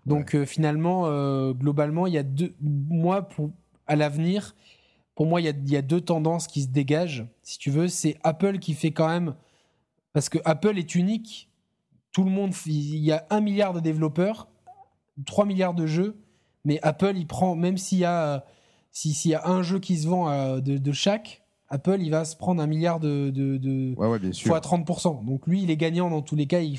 Donc 0.07 0.35
euh, 0.35 0.45
finalement, 0.45 1.07
euh, 1.07 1.53
globalement, 1.53 2.07
il 2.07 2.15
y 2.15 2.19
a 2.19 2.23
deux. 2.23 2.55
Moi, 2.61 3.23
pour, 3.23 3.51
à 3.87 3.97
l'avenir, 3.97 4.55
pour 5.15 5.27
moi, 5.27 5.41
il 5.41 5.71
y, 5.71 5.77
a, 5.77 5.83
deux 5.83 6.01
tendances 6.01 6.47
qui 6.47 6.63
se 6.63 6.69
dégagent. 6.69 7.27
Si 7.43 7.59
tu 7.59 7.71
veux, 7.71 7.89
c'est 7.89 8.17
Apple 8.25 8.59
qui 8.59 8.75
fait 8.75 8.91
quand 8.91 9.09
même. 9.09 9.35
Parce 10.13 10.29
que 10.29 10.39
Apple 10.45 10.79
est 10.79 10.95
unique. 10.95 11.51
Tout 12.13 12.25
le 12.25 12.31
monde. 12.31 12.53
Il 12.67 12.97
y 12.97 13.13
a 13.13 13.27
un 13.31 13.41
milliard 13.41 13.73
de 13.73 13.81
développeurs, 13.81 14.49
3 15.25 15.47
milliards 15.47 15.75
de 15.75 15.87
jeux. 15.87 16.21
Mais 16.65 16.79
Apple, 16.83 17.13
il 17.17 17.27
prend. 17.27 17.55
Même 17.55 17.77
s'il 17.77 17.99
y 17.99 18.05
a. 18.05 18.45
S'il 18.91 19.31
y 19.31 19.35
a 19.35 19.49
un 19.49 19.63
jeu 19.63 19.79
qui 19.79 19.97
se 19.97 20.07
vend 20.07 20.29
euh, 20.29 20.61
de, 20.61 20.93
chaque, 20.93 21.43
Apple, 21.71 21.97
il 22.03 22.11
va 22.11 22.27
se 22.27 22.37
prendre 22.37 22.61
un 22.61 22.67
milliard 22.67 23.01
de, 23.01 23.31
de, 23.31 23.57
de 23.57 23.95
fois 24.35 24.61
30%. 24.61 25.25
Donc 25.25 25.47
lui, 25.47 25.63
il 25.63 25.71
est 25.71 25.79
gagnant 25.79 26.11
dans 26.11 26.21
tous 26.21 26.37
les 26.37 26.47
cas. 26.47 26.61
Il, 26.61 26.79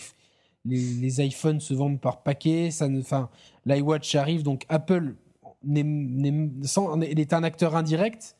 les, 0.66 1.22
iPhones 1.26 1.60
se 1.60 1.74
vendent 1.74 2.00
par 2.00 2.24
paquet, 2.24 2.72
ça 2.72 2.88
ne, 2.88 3.00
enfin, 3.00 3.30
l'iWatch 3.66 4.16
arrive, 4.16 4.44
donc 4.44 4.66
Apple 4.70 5.16
est 5.76 7.34
un 7.34 7.44
acteur 7.44 7.76
indirect, 7.76 8.36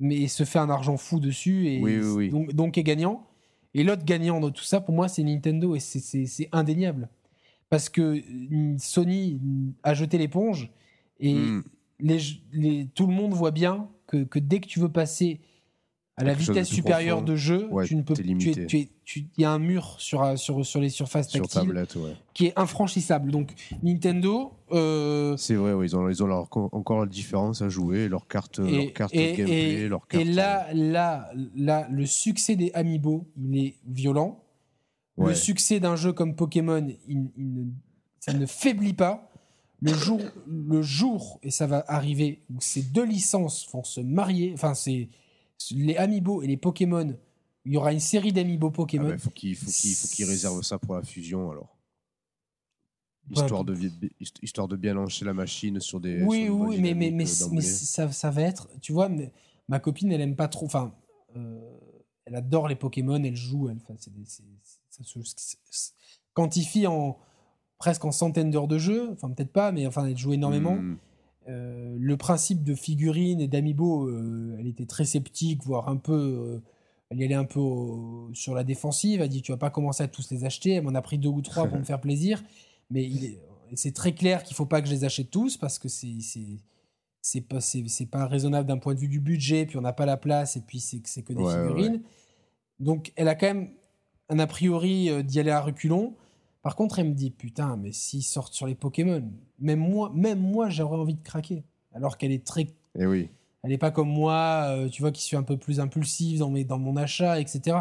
mais 0.00 0.28
se 0.28 0.44
fait 0.44 0.58
un 0.58 0.70
argent 0.70 0.96
fou 0.96 1.20
dessus 1.20 1.68
et 1.68 2.30
Donc, 2.52 2.78
est 2.78 2.82
gagnant. 2.82 3.26
Et 3.74 3.84
l'autre 3.84 4.04
gagnant 4.04 4.40
dans 4.40 4.50
tout 4.50 4.64
ça, 4.64 4.80
pour 4.80 4.94
moi, 4.94 5.08
c'est 5.08 5.22
Nintendo 5.22 5.74
et 5.74 5.80
c'est 5.80 6.48
indéniable. 6.52 7.08
Parce 7.70 7.88
que 7.88 8.22
Sony 8.78 9.40
a 9.82 9.94
jeté 9.94 10.16
l'éponge 10.16 10.70
et 11.20 11.34
hmm. 11.34 11.62
les, 12.00 12.86
tout 12.94 13.06
le 13.06 13.12
monde 13.12 13.34
voit 13.34 13.50
bien 13.50 13.88
que, 14.06 14.24
que, 14.24 14.38
dès 14.38 14.60
que 14.60 14.66
tu 14.66 14.80
veux 14.80 14.88
passer 14.88 15.40
à 16.18 16.24
la 16.24 16.34
vitesse 16.34 16.68
supérieure 16.68 17.22
de 17.22 17.36
jeu, 17.36 17.68
tu 17.84 17.96
ne 17.96 18.02
peux 18.02 18.14
il 19.16 19.26
y 19.38 19.44
a 19.44 19.50
un 19.50 19.58
mur 19.58 19.96
sur, 19.98 20.22
euh, 20.22 20.36
sur, 20.36 20.64
sur 20.66 20.80
les 20.80 20.90
surfaces 20.90 21.28
tactiles 21.28 21.86
qui 22.34 22.46
est 22.46 22.58
infranchissable. 22.58 23.30
Donc 23.30 23.54
Nintendo. 23.82 24.52
Euh, 24.72 25.36
c'est 25.36 25.54
vrai, 25.54 25.72
ils 25.82 25.96
ont, 25.96 26.08
ils 26.10 26.22
ont 26.22 26.26
leur, 26.26 26.48
encore 26.72 27.00
la 27.00 27.06
différence 27.06 27.62
à 27.62 27.68
jouer, 27.68 28.08
leur 28.08 28.26
carte, 28.26 28.58
et, 28.58 28.84
leur 28.84 28.92
carte 28.92 29.14
gameplay, 29.14 29.88
leur 29.88 30.06
carte. 30.06 30.22
Et 30.22 30.26
là, 30.26 30.66
là, 30.74 31.30
là, 31.56 31.88
le 31.90 32.04
succès 32.04 32.56
des 32.56 32.70
Amiibo, 32.74 33.26
il 33.36 33.58
est 33.58 33.74
violent. 33.86 34.44
Le 35.16 35.34
succès 35.34 35.80
d'un 35.80 35.96
jeu 35.96 36.12
comme 36.12 36.36
Pokémon, 36.36 36.86
il, 37.08 37.72
ça 38.20 38.32
ne 38.32 38.46
faiblit 38.46 38.92
pas. 38.92 39.30
Le 39.80 39.94
jour, 39.94 40.20
le 40.46 40.82
jour, 40.82 41.38
et 41.42 41.50
ça 41.50 41.66
va 41.66 41.84
arriver, 41.86 42.42
où 42.52 42.60
ces 42.60 42.82
deux 42.82 43.04
licences 43.04 43.68
vont 43.72 43.84
se 43.84 44.00
marier, 44.00 44.50
enfin, 44.54 44.74
c'est 44.74 45.08
les 45.70 45.96
Amiibo 45.96 46.42
et 46.42 46.46
les 46.46 46.56
Pokémon, 46.56 47.16
il 47.64 47.72
y 47.72 47.76
aura 47.76 47.92
une 47.92 48.00
série 48.00 48.32
d'Amiibo 48.32 48.70
Pokémon. 48.70 49.08
Ah 49.08 49.12
bah, 49.12 49.18
faut 49.18 49.30
il 49.42 49.54
faut 49.54 50.08
qu'il 50.08 50.24
réserve 50.24 50.62
ça 50.62 50.78
pour 50.78 50.94
la 50.94 51.02
fusion 51.02 51.50
alors. 51.50 51.78
Histoire, 53.30 53.62
de, 53.62 53.76
histoire 54.40 54.68
de 54.68 54.76
bien 54.76 54.94
lancer 54.94 55.22
la 55.26 55.34
machine 55.34 55.80
sur 55.80 56.00
des. 56.00 56.22
Oui, 56.22 56.48
oui, 56.48 56.80
mais, 56.80 56.94
mais, 56.94 57.10
mais, 57.10 57.26
ça, 57.26 58.10
ça, 58.10 58.30
va 58.30 58.40
être. 58.40 58.68
Tu 58.80 58.92
vois, 58.92 59.10
ma 59.68 59.78
copine, 59.80 60.10
elle 60.12 60.22
aime 60.22 60.34
pas 60.34 60.48
trop. 60.48 60.64
Enfin, 60.64 60.94
euh, 61.36 61.60
elle 62.24 62.34
adore 62.36 62.68
les 62.68 62.74
Pokémon, 62.74 63.22
elle 63.22 63.36
joue. 63.36 63.68
Elle, 63.68 63.80
ça 63.98 65.04
se 65.04 65.92
quantifie 66.32 66.86
en, 66.86 67.18
presque 67.78 68.06
en 68.06 68.12
centaines 68.12 68.50
d'heures 68.50 68.68
de 68.68 68.78
jeu. 68.78 69.10
Enfin, 69.12 69.28
peut-être 69.30 69.52
pas, 69.52 69.72
mais 69.72 69.86
enfin, 69.86 70.06
elle 70.06 70.16
joue 70.16 70.32
énormément. 70.32 70.76
Hmm. 70.76 70.96
Euh, 71.48 71.96
le 71.98 72.16
principe 72.16 72.62
de 72.62 72.74
figurines 72.74 73.40
et 73.40 73.48
d'amiibo, 73.48 74.06
euh, 74.06 74.56
elle 74.58 74.66
était 74.66 74.84
très 74.84 75.04
sceptique, 75.04 75.62
voire 75.64 75.88
un 75.88 75.96
peu. 75.96 76.12
Euh, 76.12 76.62
elle 77.10 77.20
y 77.20 77.24
allait 77.24 77.34
un 77.34 77.44
peu 77.44 77.60
sur 78.34 78.54
la 78.54 78.64
défensive. 78.64 79.20
Elle 79.20 79.26
a 79.26 79.28
dit 79.28 79.40
Tu 79.40 79.52
vas 79.52 79.58
pas 79.58 79.70
commencer 79.70 80.02
à 80.02 80.08
tous 80.08 80.30
les 80.30 80.44
acheter. 80.44 80.72
Elle 80.72 80.84
m'en 80.84 80.94
a 80.94 81.00
pris 81.00 81.16
deux 81.16 81.30
ou 81.30 81.40
trois 81.40 81.66
pour 81.66 81.78
me 81.78 81.84
faire 81.84 82.00
plaisir. 82.00 82.42
Mais 82.90 83.10
c'est 83.74 83.94
très 83.94 84.12
clair 84.12 84.42
qu'il 84.42 84.56
faut 84.56 84.66
pas 84.66 84.82
que 84.82 84.88
je 84.88 84.92
les 84.92 85.04
achète 85.04 85.30
tous 85.30 85.56
parce 85.56 85.78
que 85.78 85.88
c'est. 85.88 86.18
C'est 87.20 87.40
pas, 87.42 87.58
pas 88.10 88.26
raisonnable 88.26 88.66
d'un 88.66 88.78
point 88.78 88.94
de 88.94 89.00
vue 89.00 89.08
du 89.08 89.20
budget, 89.20 89.66
puis 89.66 89.76
on 89.76 89.82
n'a 89.82 89.92
pas 89.92 90.06
la 90.06 90.16
place, 90.16 90.56
et 90.56 90.60
puis 90.60 90.80
c'est 90.80 91.00
que 91.00 91.32
des 91.32 91.44
figurines. 91.44 92.00
Donc 92.78 93.12
elle 93.16 93.28
a 93.28 93.34
quand 93.34 93.48
même 93.48 93.70
un 94.30 94.38
a 94.38 94.46
priori 94.46 95.10
d'y 95.24 95.40
aller 95.40 95.50
à 95.50 95.60
reculons. 95.60 96.14
Par 96.62 96.76
contre, 96.76 96.98
elle 96.98 97.08
me 97.10 97.14
dit 97.14 97.30
putain, 97.30 97.76
mais 97.76 97.92
s'ils 97.92 98.22
sortent 98.24 98.52
sur 98.54 98.66
les 98.66 98.74
Pokémon, 98.74 99.22
même 99.58 99.78
moi, 99.78 100.10
même 100.14 100.40
moi, 100.40 100.68
j'aurais 100.68 100.96
envie 100.96 101.14
de 101.14 101.22
craquer. 101.22 101.64
Alors 101.92 102.18
qu'elle 102.18 102.32
est 102.32 102.44
très. 102.46 102.66
Eh 102.98 103.06
oui. 103.06 103.30
Elle 103.62 103.70
n'est 103.70 103.78
pas 103.78 103.90
comme 103.90 104.08
moi, 104.10 104.66
euh, 104.68 104.88
tu 104.88 105.02
vois, 105.02 105.10
qui 105.12 105.22
suis 105.22 105.36
un 105.36 105.42
peu 105.42 105.56
plus 105.56 105.80
impulsif 105.80 106.38
dans, 106.38 106.50
mes, 106.50 106.64
dans 106.64 106.78
mon 106.78 106.96
achat, 106.96 107.40
etc. 107.40 107.76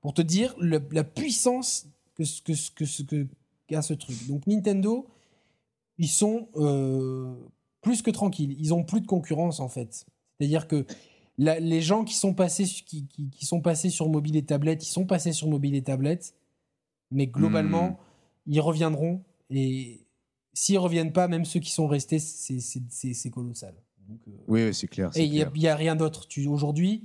Pour 0.00 0.14
te 0.14 0.22
dire 0.22 0.54
le- 0.58 0.82
la 0.92 1.04
puissance 1.04 1.86
que, 2.14 2.24
ce- 2.24 2.40
que, 2.42 2.54
ce- 2.54 2.70
que, 2.70 2.84
ce- 2.86 3.02
que 3.02 3.26
qu'a 3.66 3.82
ce 3.82 3.92
truc. 3.94 4.16
Donc 4.28 4.46
Nintendo, 4.46 5.06
ils 5.98 6.08
sont 6.08 6.48
euh, 6.56 7.34
plus 7.82 8.02
que 8.02 8.10
tranquilles. 8.10 8.56
Ils 8.58 8.72
ont 8.72 8.82
plus 8.84 9.00
de 9.00 9.06
concurrence 9.06 9.60
en 9.60 9.68
fait. 9.68 10.06
C'est-à-dire 10.38 10.66
que 10.68 10.86
la- 11.38 11.60
les 11.60 11.80
gens 11.82 12.04
qui 12.04 12.14
sont, 12.14 12.32
passés, 12.34 12.64
qui- 12.64 13.06
qui 13.06 13.46
sont 13.46 13.60
passés 13.60 13.90
sur 13.90 14.08
mobile 14.08 14.36
et 14.36 14.44
tablette, 14.44 14.82
ils 14.86 14.90
sont 14.90 15.06
passés 15.06 15.32
sur 15.32 15.48
mobile 15.48 15.74
et 15.74 15.82
tablette, 15.82 16.34
mais 17.10 17.26
globalement, 17.26 17.88
Hmm. 17.90 17.96
Ils 18.46 18.60
reviendront. 18.60 19.22
Et 19.50 20.00
s'ils 20.52 20.78
reviennent 20.78 21.12
pas, 21.12 21.28
même 21.28 21.44
ceux 21.44 21.60
qui 21.60 21.70
sont 21.72 21.86
restés, 21.86 22.18
c'est- 22.18 23.30
colossal. 23.30 23.74
Donc, 24.08 24.20
euh, 24.28 24.32
Oui, 24.48 24.74
c'est 24.74 24.88
clair. 24.88 25.10
et 25.16 25.24
il 25.24 25.30
n'y 25.54 25.66
a, 25.68 25.76
rien 25.76 25.96
d'autre. 25.96 26.26
Tu- 26.26 26.46
Aujourd'hui, 26.46 27.04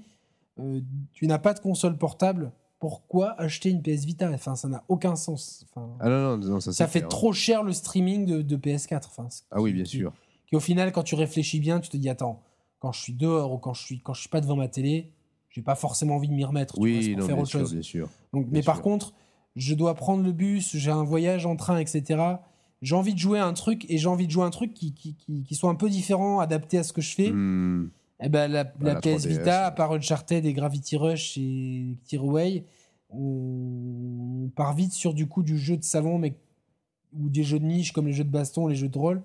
euh, 0.60 0.82
tu 1.14 1.28
n'as 1.28 1.38
pas 1.40 1.54
de 1.54 1.60
console 1.60 1.98
portable. 1.98 2.52
Pourquoi 2.80 3.40
acheter 3.40 3.70
une 3.70 3.82
PS 3.82 4.06
Vita? 4.06 4.30
Enfin, 4.32 4.56
ça 4.56 4.68
n'a 4.68 4.84
aucun 4.90 5.16
sens. 5.16 5.66
Enfin, 5.70 5.90
Ah 6.00 6.10
non, 6.10 6.38
non, 6.38 6.48
non, 6.50 6.60
ça, 6.60 6.88
fait 6.88 7.00
clair. 7.00 7.10
trop 7.10 7.32
cher 7.34 7.64
le 7.64 7.74
streaming 7.74 8.26
de, 8.26 8.42
de 8.42 8.56
PS4. 8.58 9.08
Enfin, 9.10 9.30
ce 9.30 9.42
Ah 9.52 9.62
oui, 9.62 9.72
bien 9.74 9.84
qui- 9.84 9.98
sûr. 9.98 10.14
Qui 10.48 10.56
au 10.56 10.60
final, 10.60 10.92
quand 10.92 11.04
tu 11.04 11.16
réfléchis 11.16 11.60
bien, 11.60 11.80
tu 11.80 11.90
te 11.90 11.98
dis 11.98 12.10
attends, 12.10 12.42
quand 12.80 12.92
je 12.92 13.02
suis 13.02 13.14
dehors 13.14 13.54
ou 13.54 13.58
quand 13.58 13.74
je 13.74 13.84
suis 13.84 14.00
quand 14.02 14.14
je 14.14 14.20
suis 14.22 14.30
pas 14.30 14.42
devant 14.42 14.56
ma 14.56 14.68
télé, 14.68 15.12
j'ai 15.50 15.62
pas 15.64 15.74
forcément 15.76 16.16
envie 16.16 16.28
de 16.28 16.34
m'y 16.34 16.44
remettre. 16.44 16.76
tu 16.76 16.80
vois, 16.80 16.88
Oui, 16.90 17.10
pour 17.12 17.20
non, 17.22 17.26
faire 17.28 17.36
bien 17.36 17.42
autre 17.44 17.50
sûr, 17.52 17.60
chose. 17.62 17.74
bien 17.74 17.82
sûr. 17.82 18.10
Donc, 18.34 18.44
Bien 18.46 18.60
mais 18.60 18.64
par 18.64 18.82
contre, 18.82 19.14
je 19.56 19.74
dois 19.74 19.96
prendre 19.96 20.24
le 20.24 20.32
bus, 20.32 20.76
j'ai 20.76 20.92
un 20.92 21.04
voyage 21.04 21.46
en 21.46 21.56
train, 21.56 21.78
etc. 21.78 22.22
J'ai 22.82 22.96
envie 22.96 23.14
de 23.14 23.20
jouer 23.20 23.40
à 23.40 23.46
un 23.46 23.54
truc 23.54 23.86
et 23.90 23.98
j'ai 23.98 24.08
envie 24.08 24.28
de 24.28 24.32
jouer 24.32 24.44
à 24.44 24.48
un 24.48 24.52
truc 24.52 24.74
qui, 24.74 24.94
qui, 24.94 25.16
qui, 25.16 25.44
qui 25.44 25.56
soit 25.56 25.70
un 25.70 25.76
peu 25.76 25.90
différent, 25.90 26.40
adapté 26.40 26.78
à 26.78 26.84
ce 26.84 26.94
que 26.94 27.02
je 27.02 27.16
fais. 27.16 27.32
Hmm. 27.32 27.90
Eh 28.22 28.30
ben, 28.30 28.50
la, 28.50 28.64
la 28.80 28.94
la 28.94 28.96
PS 29.02 29.26
3DS, 29.26 29.28
Vita, 29.28 29.66
à 29.66 29.72
part 29.72 29.92
Uncharted 29.92 30.46
et 30.46 30.54
Gravity 30.54 30.96
Rush 30.96 31.38
et 31.38 31.98
Tearaway, 32.06 32.66
on 33.10 34.50
part 34.56 34.74
vite 34.74 34.94
sur 34.94 35.14
du 35.14 35.28
coup 35.28 35.44
du 35.44 35.58
jeu 35.58 35.78
de 35.78 35.84
salon, 35.84 36.18
mais 36.18 36.36
ou 37.18 37.30
des 37.30 37.44
jeux 37.44 37.60
de 37.60 37.66
niche 37.66 37.92
comme 37.92 38.08
les 38.08 38.14
jeux 38.14 38.24
de 38.24 38.30
baston, 38.30 38.68
les 38.68 38.76
jeux 38.76 38.90
de 38.90 38.98
rôle. 38.98 39.22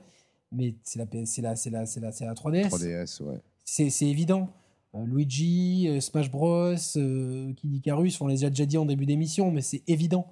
Mais 0.52 0.74
c'est 0.82 0.98
la, 0.98 1.06
PS 1.06 1.26
c'est 1.26 1.42
la, 1.42 1.54
c'est 1.56 1.70
la, 1.70 1.86
c'est 1.86 2.00
la, 2.00 2.12
c'est 2.12 2.24
la 2.24 2.34
3DS. 2.34 2.68
3DS, 2.68 3.22
ouais. 3.22 3.40
C'est 3.64 4.06
évident. 4.06 4.50
Euh, 4.94 5.04
Luigi, 5.06 5.86
euh, 5.88 6.00
Smash 6.00 6.30
Bros, 6.30 6.74
euh, 6.96 7.52
Kid 7.54 7.74
Icarus, 7.74 8.20
on 8.20 8.26
les 8.26 8.44
a 8.44 8.50
déjà 8.50 8.66
dit 8.66 8.78
en 8.78 8.86
début 8.86 9.06
d'émission, 9.06 9.50
mais 9.50 9.60
c'est 9.62 9.82
évident. 9.86 10.26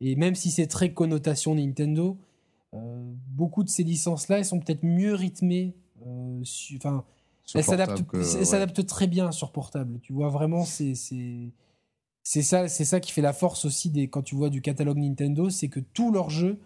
Et 0.00 0.16
même 0.16 0.34
si 0.34 0.50
c'est 0.50 0.66
très 0.66 0.92
connotation 0.92 1.54
Nintendo, 1.54 2.18
beaucoup 3.28 3.62
de 3.62 3.68
ces 3.68 3.84
licences-là, 3.84 4.38
elles 4.38 4.44
sont 4.44 4.58
peut-être 4.58 4.82
mieux 4.82 5.14
rythmées. 5.14 5.74
Enfin, 6.76 7.04
Sur 7.44 7.60
elle 7.60 7.64
s'adapte, 7.64 8.02
portable 8.02 8.08
que- 8.08 8.32
elle 8.32 8.38
ouais. 8.40 8.44
s'adapte 8.44 8.84
très 8.86 9.06
bien 9.06 9.30
sur 9.30 9.52
portable. 9.52 10.00
Tu 10.02 10.12
vois 10.12 10.28
vraiment, 10.28 10.64
c'est 10.64 10.94
c'est 10.96 11.52
c'est 12.24 12.42
ça, 12.42 12.66
c'est 12.68 12.84
ça 12.84 12.98
qui 13.00 13.12
fait 13.12 13.22
la 13.22 13.32
force 13.32 13.64
aussi 13.64 13.90
des 13.90 14.08
quand 14.08 14.22
tu 14.22 14.34
vois 14.34 14.50
du 14.50 14.60
catalogue 14.60 14.98
Nintendo, 14.98 15.48
c'est 15.50 15.68
que 15.68 15.78
tous 15.80 16.10
leurs 16.10 16.30
jeux, 16.30 16.58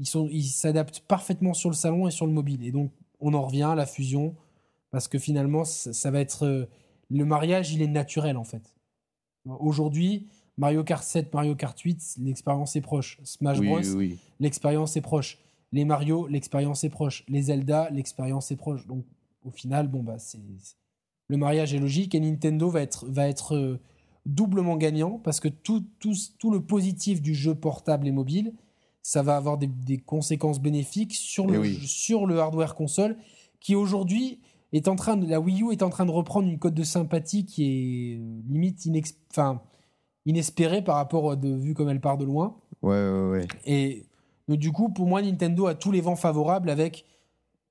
ils 0.00 0.06
sont, 0.08 0.28
ils 0.30 0.42
s'adaptent 0.44 1.00
parfaitement 1.06 1.54
sur 1.54 1.70
le 1.70 1.76
salon 1.76 2.08
et 2.08 2.10
sur 2.10 2.26
le 2.26 2.32
mobile. 2.32 2.64
Et 2.66 2.72
donc 2.72 2.90
on 3.20 3.32
en 3.34 3.42
revient 3.42 3.62
à 3.62 3.74
la 3.76 3.86
fusion 3.86 4.34
parce 4.94 5.08
que 5.08 5.18
finalement 5.18 5.64
ça, 5.64 5.92
ça 5.92 6.12
va 6.12 6.20
être 6.20 6.46
euh, 6.46 6.66
le 7.10 7.24
mariage, 7.24 7.72
il 7.72 7.82
est 7.82 7.88
naturel 7.88 8.36
en 8.36 8.44
fait. 8.44 8.74
Aujourd'hui, 9.44 10.28
Mario 10.56 10.84
Kart 10.84 11.02
7, 11.02 11.34
Mario 11.34 11.56
Kart 11.56 11.76
8, 11.78 12.18
l'expérience 12.20 12.76
est 12.76 12.80
proche. 12.80 13.18
Smash 13.24 13.58
Oui, 13.58 13.66
Bros, 13.66 13.78
oui, 13.80 13.90
oui. 13.96 14.18
l'expérience 14.38 14.96
est 14.96 15.00
proche. 15.00 15.38
Les 15.72 15.84
Mario, 15.84 16.28
l'expérience 16.28 16.84
est 16.84 16.90
proche. 16.90 17.24
Les 17.28 17.42
Zelda, 17.42 17.90
l'expérience 17.90 18.52
est 18.52 18.56
proche. 18.56 18.86
Donc, 18.86 19.04
au 19.44 19.50
final, 19.50 19.88
bon, 19.88 20.02
bah, 20.04 20.18
c'est 20.18 20.38
le 21.28 21.36
mariage 21.36 21.74
est 21.74 21.80
logique 21.80 22.14
et 22.14 22.20
Nintendo 22.20 22.68
va 22.70 22.80
être, 22.82 23.06
va 23.06 23.26
être 23.28 23.56
euh, 23.56 23.80
doublement 24.26 24.76
gagnant 24.76 25.18
parce 25.18 25.40
que 25.40 25.48
tout, 25.48 25.84
tout, 25.98 26.14
tout 26.38 26.50
le 26.52 26.60
positif 26.64 27.20
du 27.20 27.34
jeu 27.34 27.54
portable 27.56 28.06
et 28.06 28.12
mobile, 28.12 28.54
ça 29.02 29.22
va 29.22 29.36
avoir 29.36 29.58
des, 29.58 29.66
des 29.66 29.98
conséquences 29.98 30.60
bénéfiques 30.60 31.14
sur 31.14 31.46
le, 31.48 31.54
Eh 31.56 31.58
oui. 31.58 31.80
sur 31.84 32.26
le 32.26 32.38
hardware 32.38 32.74
console 32.76 33.16
qui 33.58 33.74
aujourd'hui 33.74 34.40
est 34.76 34.88
en 34.88 34.96
train 34.96 35.16
de, 35.16 35.26
la 35.26 35.40
Wii 35.40 35.62
U 35.62 35.72
est 35.72 35.82
en 35.82 35.90
train 35.90 36.06
de 36.06 36.10
reprendre 36.10 36.48
une 36.48 36.58
cote 36.58 36.74
de 36.74 36.82
sympathie 36.82 37.44
qui 37.44 37.64
est 37.64 38.18
euh, 38.18 38.40
limite 38.48 38.84
inex, 38.86 39.14
enfin, 39.30 39.60
inespérée 40.26 40.82
par 40.82 40.96
rapport 40.96 41.30
à 41.30 41.36
de, 41.36 41.48
vu 41.54 41.74
comme 41.74 41.88
elle 41.88 42.00
part 42.00 42.18
de 42.18 42.24
loin. 42.24 42.56
Ouais, 42.82 42.94
ouais, 42.96 43.30
ouais. 43.30 43.48
Et 43.66 44.06
donc, 44.48 44.58
du 44.58 44.72
coup, 44.72 44.88
pour 44.90 45.06
moi, 45.06 45.22
Nintendo 45.22 45.66
a 45.66 45.74
tous 45.74 45.92
les 45.92 46.00
vents 46.00 46.16
favorables 46.16 46.70
avec, 46.70 47.04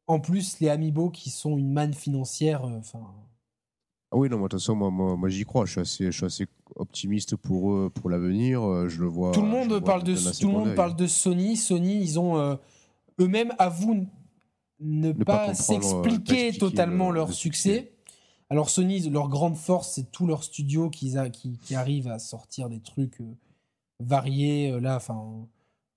en 0.07 0.19
plus, 0.19 0.59
les 0.59 0.69
Amiibo 0.69 1.09
qui 1.09 1.29
sont 1.29 1.57
une 1.57 1.71
manne 1.71 1.93
financière. 1.93 2.65
euh, 2.65 2.79
Enfin, 2.79 2.99
Ah 4.11 4.17
oui, 4.17 4.29
non, 4.29 4.37
moi, 4.37 4.47
de 4.47 4.51
toute 4.51 4.59
façon, 4.61 4.75
moi, 4.75 4.89
moi, 4.89 5.15
moi, 5.15 5.29
j'y 5.29 5.43
crois. 5.45 5.65
Je 5.65 5.71
suis 5.73 5.81
assez, 5.81 6.05
je 6.05 6.11
suis 6.11 6.25
assez 6.25 6.47
optimiste 6.75 7.35
pour 7.35 7.73
eux, 7.73 7.89
pour 7.93 8.09
l'avenir. 8.09 8.63
Euh, 8.63 8.87
Je 8.89 9.01
le 9.01 9.07
vois. 9.07 9.31
tout 9.31 9.41
le 9.41 9.47
monde 9.47 9.79
parle 9.83 10.03
de 10.03 10.15
tout 10.39 10.47
le 10.47 10.53
monde 10.53 10.73
parle 10.75 10.95
de 10.95 11.05
Sony. 11.07 11.55
Sony, 11.57 12.01
ils 12.01 12.19
ont 12.19 12.37
euh, 12.37 12.55
eux-mêmes 13.19 13.53
avouent 13.59 14.07
ne, 14.83 15.11
pas 15.13 15.49
euh, 15.49 15.53
s'expliquer 15.53 16.47
expliquer 16.47 16.57
totalement 16.59 17.09
le- 17.09 17.15
leur 17.15 17.27
le 17.29 17.33
succès. 17.33 17.75
succès. 17.77 17.91
Alors 18.49 18.69
Sony, 18.69 19.09
leur 19.09 19.29
grande 19.29 19.55
force, 19.55 19.93
c'est 19.93 20.11
tout 20.11 20.27
leur 20.27 20.43
studio 20.43 20.89
qu'ils 20.89 21.17
a- 21.17 21.29
qui, 21.29 21.57
qui 21.59 21.75
arrivent 21.75 22.07
à 22.09 22.19
sortir 22.19 22.69
des 22.69 22.79
trucs 22.79 23.19
euh, 23.21 23.35
variés. 23.99 24.71
Euh, 24.71 24.79
Là, 24.79 24.95
enfin, 24.97 25.21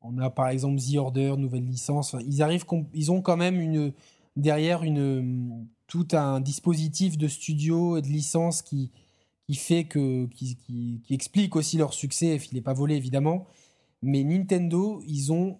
on 0.00 0.18
a 0.18 0.30
par 0.30 0.48
exemple 0.48 0.80
The 0.80 0.96
Order, 0.96 1.34
nouvelle 1.36 1.66
licence. 1.66 2.14
Ils 2.26 2.42
arrivent, 2.42 2.64
ils 2.94 3.10
ont 3.12 3.20
quand 3.22 3.36
même 3.36 3.60
une 3.60 3.92
derrière 4.36 4.82
une 4.84 5.66
tout 5.86 6.08
un 6.12 6.40
dispositif 6.40 7.16
de 7.18 7.28
studio 7.28 7.96
et 7.96 8.02
de 8.02 8.08
licence 8.08 8.62
qui 8.62 8.90
qui 9.48 9.54
fait 9.54 9.84
que 9.84 10.26
qui, 10.26 10.56
qui, 10.56 11.00
qui 11.04 11.14
explique 11.14 11.54
aussi 11.56 11.76
leur 11.78 11.92
succès. 11.94 12.36
Il 12.50 12.54
n'est 12.54 12.60
pas 12.62 12.72
volé 12.72 12.96
évidemment, 12.96 13.46
mais 14.02 14.24
Nintendo, 14.24 15.02
ils 15.06 15.32
ont 15.32 15.58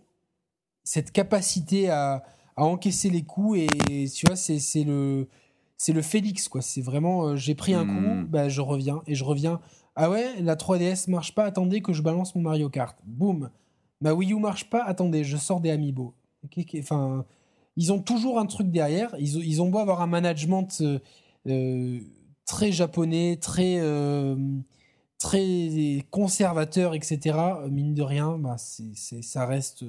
cette 0.84 1.10
capacité 1.12 1.88
à, 1.90 2.24
à 2.56 2.64
encaisser 2.64 3.10
les 3.10 3.22
coups 3.22 3.58
et 3.90 4.08
tu 4.08 4.26
vois, 4.26 4.36
c'est 4.36 4.58
c'est 4.58 4.84
le 4.84 5.28
c'est 5.76 5.92
le 5.92 6.02
Félix 6.02 6.48
quoi. 6.48 6.62
C'est 6.62 6.80
vraiment 6.80 7.28
euh, 7.28 7.36
j'ai 7.36 7.54
pris 7.54 7.74
un 7.74 7.84
Hmm. 7.84 8.22
coup, 8.22 8.28
bah, 8.30 8.48
je 8.48 8.60
reviens 8.60 9.02
et 9.06 9.14
je 9.14 9.24
reviens. 9.24 9.60
Ah 9.94 10.10
ouais, 10.10 10.40
la 10.42 10.56
3DS 10.56 11.08
marche 11.10 11.34
pas. 11.34 11.44
Attendez 11.44 11.80
que 11.82 11.92
je 11.92 12.02
balance 12.02 12.34
mon 12.34 12.42
Mario 12.42 12.68
Kart. 12.68 12.96
Boum. 13.04 13.50
Ma 14.02 14.12
Wii 14.12 14.32
U 14.32 14.38
marche 14.38 14.68
pas. 14.70 14.82
Attendez, 14.84 15.24
je 15.24 15.36
sors 15.38 15.60
des 15.60 15.70
Amiibo. 15.70 16.14
Enfin, 16.78 17.24
ils 17.76 17.92
ont 17.92 18.00
toujours 18.00 18.38
un 18.38 18.46
truc 18.46 18.70
derrière. 18.70 19.14
Ils 19.18 19.38
ont, 19.38 19.40
ils 19.42 19.62
ont 19.62 19.68
beau 19.70 19.78
avoir 19.78 20.00
un 20.02 20.06
management 20.06 20.68
euh, 20.82 20.98
euh, 21.48 22.00
très 22.46 22.72
japonais, 22.72 23.38
très 23.40 23.78
euh, 23.80 24.36
très 25.18 26.04
conservateur, 26.10 26.94
etc. 26.94 27.38
Mine 27.70 27.94
de 27.94 28.02
rien, 28.02 28.36
bah, 28.38 28.56
c'est- 28.58 29.22
ça 29.22 29.46
reste. 29.46 29.84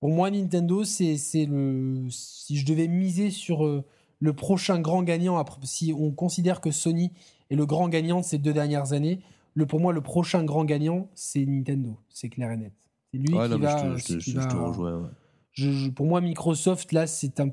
Pour 0.00 0.10
moi, 0.10 0.30
Nintendo, 0.30 0.82
c'est, 0.84 1.16
le. 1.46 2.06
Si 2.10 2.56
je 2.56 2.64
devais 2.66 2.88
miser 2.88 3.30
sur 3.30 3.66
euh, 3.66 3.84
le 4.18 4.32
prochain 4.32 4.80
grand 4.80 5.02
gagnant, 5.02 5.36
après, 5.36 5.60
si 5.64 5.92
on 5.96 6.10
considère 6.10 6.60
que 6.60 6.70
Sony 6.70 7.12
est 7.50 7.56
le 7.56 7.66
grand 7.66 7.88
gagnant 7.88 8.20
de 8.20 8.24
ces 8.24 8.38
deux 8.38 8.52
dernières 8.54 8.92
années, 8.94 9.20
le, 9.54 9.66
pour 9.66 9.78
moi, 9.80 9.92
le 9.92 10.00
prochain 10.00 10.42
grand 10.44 10.64
gagnant, 10.64 11.08
c'est 11.14 11.44
Nintendo. 11.44 11.96
C'est 12.08 12.28
clair 12.30 12.50
et 12.52 12.56
net. 12.56 12.72
C'est 13.12 13.18
lui 13.18 13.34
Ouais, 13.36 13.44
qui 13.46 13.50
non, 13.52 13.58
va. 13.58 13.96
je 13.96 14.04
te, 14.04 14.12
qui 14.18 14.30
je 14.30 14.38
rejoins. 14.40 15.00
ouais. 15.02 15.08
je- 15.52 15.70
je- 15.72 15.90
pour 15.90 16.06
moi, 16.06 16.20
Microsoft, 16.20 16.92
là, 16.92 17.06
c'est 17.06 17.38
un 17.40 17.50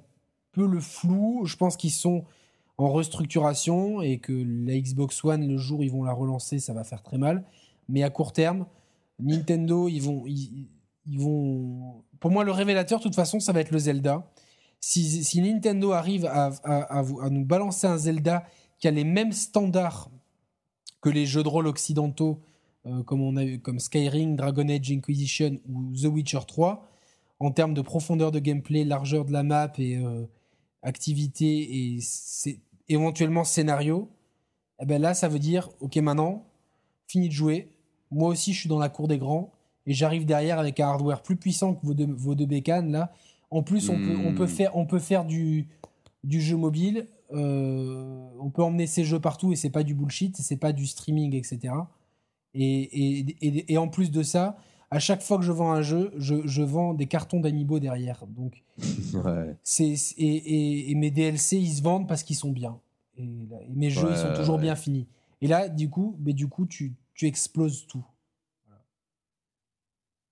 peu 0.54 0.66
le 0.68 0.80
flou. 0.80 1.42
Je 1.46 1.58
pense 1.58 1.76
qu'ils 1.76 1.92
sont 1.92 2.24
en 2.78 2.92
restructuration 2.92 4.02
et 4.02 4.20
que 4.20 4.32
la 4.34 4.80
Xbox 4.80 5.24
One, 5.26 5.48
le 5.48 5.58
jour 5.58 5.80
où 5.80 5.84
ils 5.84 5.92
vont 5.92 6.04
la 6.04 6.14
relancer, 6.14 6.60
ça 6.60 6.74
va 6.74 6.84
faire 6.84 7.02
très 7.04 7.18
mal. 7.18 7.44
Mais 7.90 8.04
à 8.04 8.10
court 8.12 8.32
terme, 8.34 8.68
Nintendo, 9.20 9.88
ils 9.88 10.00
vont, 10.02 10.24
ils, 10.28 10.68
Pour 11.16 12.32
moi, 12.32 12.44
le 12.44 12.52
révélateur, 12.52 13.00
de 13.00 13.04
toute 13.04 13.16
façon, 13.16 13.40
ça 13.40 13.54
va 13.54 13.62
être 13.62 13.72
le 13.72 13.80
Zelda. 13.80 14.30
Si, 14.80 15.42
Nintendo 15.42 15.92
arrive 15.92 16.26
à, 16.26 17.30
nous 17.30 17.46
balancer 17.46 17.88
un 17.88 17.98
Zelda 17.98 18.46
qui 18.80 18.88
a 18.88 18.92
les 18.92 19.04
mêmes 19.04 19.32
standards 19.32 20.10
que 21.02 21.10
les 21.10 21.26
jeux 21.26 21.44
de 21.44 21.48
rôle 21.48 21.68
occidentaux, 21.68 22.42
euh, 22.86 23.04
comme 23.04 23.80
Skyrim, 23.80 24.36
Dragon 24.36 24.68
Age 24.70 24.92
Inquisition 24.92 25.58
ou 25.68 25.94
The 25.96 26.06
Witcher 26.06 26.40
3, 26.48 26.88
en 27.40 27.52
termes 27.52 27.74
de 27.74 27.82
profondeur 27.82 28.32
de 28.32 28.40
gameplay, 28.40 28.84
largeur 28.84 29.26
de 29.26 29.32
la 29.32 29.44
map 29.44 29.72
et 29.78 29.98
euh, 29.98 30.26
activité 30.82 31.96
et 31.96 32.00
éventuellement 32.90 33.44
scénario, 33.44 34.10
eh 34.80 34.86
ben 34.86 35.02
là, 35.02 35.14
ça 35.14 35.28
veut 35.28 35.40
dire, 35.40 35.70
ok, 35.80 35.96
maintenant, 35.98 36.46
fini 37.08 37.30
de 37.30 37.34
jouer. 37.34 37.72
Moi 38.12 38.30
aussi, 38.30 38.54
je 38.54 38.62
suis 38.62 38.70
dans 38.70 38.80
la 38.80 38.90
cour 38.90 39.08
des 39.08 39.18
grands 39.18 39.52
et 39.88 39.94
j'arrive 39.94 40.26
derrière 40.26 40.60
avec 40.60 40.80
un 40.80 40.88
hardware 40.90 41.24
plus 41.24 41.36
puissant 41.38 41.74
que 41.74 41.84
vos 41.86 41.94
deux, 41.96 42.06
vos 42.14 42.36
deux 42.36 42.46
bécanes 42.46 42.92
là. 42.92 43.12
En 43.50 43.64
plus, 43.64 43.90
on, 43.90 43.96
peut, 43.98 44.16
on 44.26 44.34
peut 44.34 44.44
Hmm. 44.44 44.48
faire, 44.48 44.76
on 44.76 44.86
peut 44.86 45.00
faire 45.00 45.24
du, 45.26 45.68
du 46.24 46.42
jeu 46.42 46.58
mobile. 46.58 47.08
euh, 47.34 48.28
on 48.40 48.50
peut 48.50 48.62
emmener 48.64 48.88
ces 48.88 49.04
jeux 49.06 49.20
partout 49.20 49.52
et 49.52 49.56
c'est 49.56 49.70
pas 49.70 49.84
du 49.84 49.96
bullshit, 49.96 50.36
c'est 50.38 50.58
pas 50.58 50.74
du 50.74 50.86
streaming, 50.86 51.34
etc. 51.34 51.74
Et, 52.54 53.18
et, 53.20 53.26
et, 53.42 53.74
et 53.74 53.78
en 53.78 53.88
plus 53.88 54.12
de 54.12 54.24
ça, 54.24 54.58
à 54.92 55.00
chaque 55.00 55.22
fois 55.22 55.38
que 55.38 55.44
je 55.44 55.52
vends 55.52 55.72
un 55.72 55.82
jeu, 55.82 56.12
je, 56.18 56.46
je 56.46 56.62
vends 56.62 56.94
des 56.94 57.06
cartons 57.08 57.40
d'amiibo 57.40 57.80
derrière. 57.80 58.26
Donc, 58.28 58.64
Ouais. 59.14 59.56
c'est 59.64 59.96
et 60.18 60.94
mes 60.96 61.12
DLC, 61.12 61.58
ils 61.58 61.74
se 61.74 61.82
vendent 61.82 62.08
parce 62.08 62.24
qu'ils 62.24 62.36
sont 62.38 62.52
bien. 62.52 62.80
Et, 63.18 63.24
mes 63.76 63.90
jeux, 63.90 64.10
ils 64.12 64.18
sont 64.18 64.34
toujours 64.34 64.60
bien 64.60 64.76
finis. 64.76 65.08
Et 65.42 65.48
là, 65.48 65.70
du 65.70 65.90
coup, 65.90 66.16
mais 66.20 66.34
du 66.34 66.48
coup 66.48 66.66
tu, 66.66 66.94
tu 67.14 67.28
exploses 67.28 67.86
tout. 67.88 68.06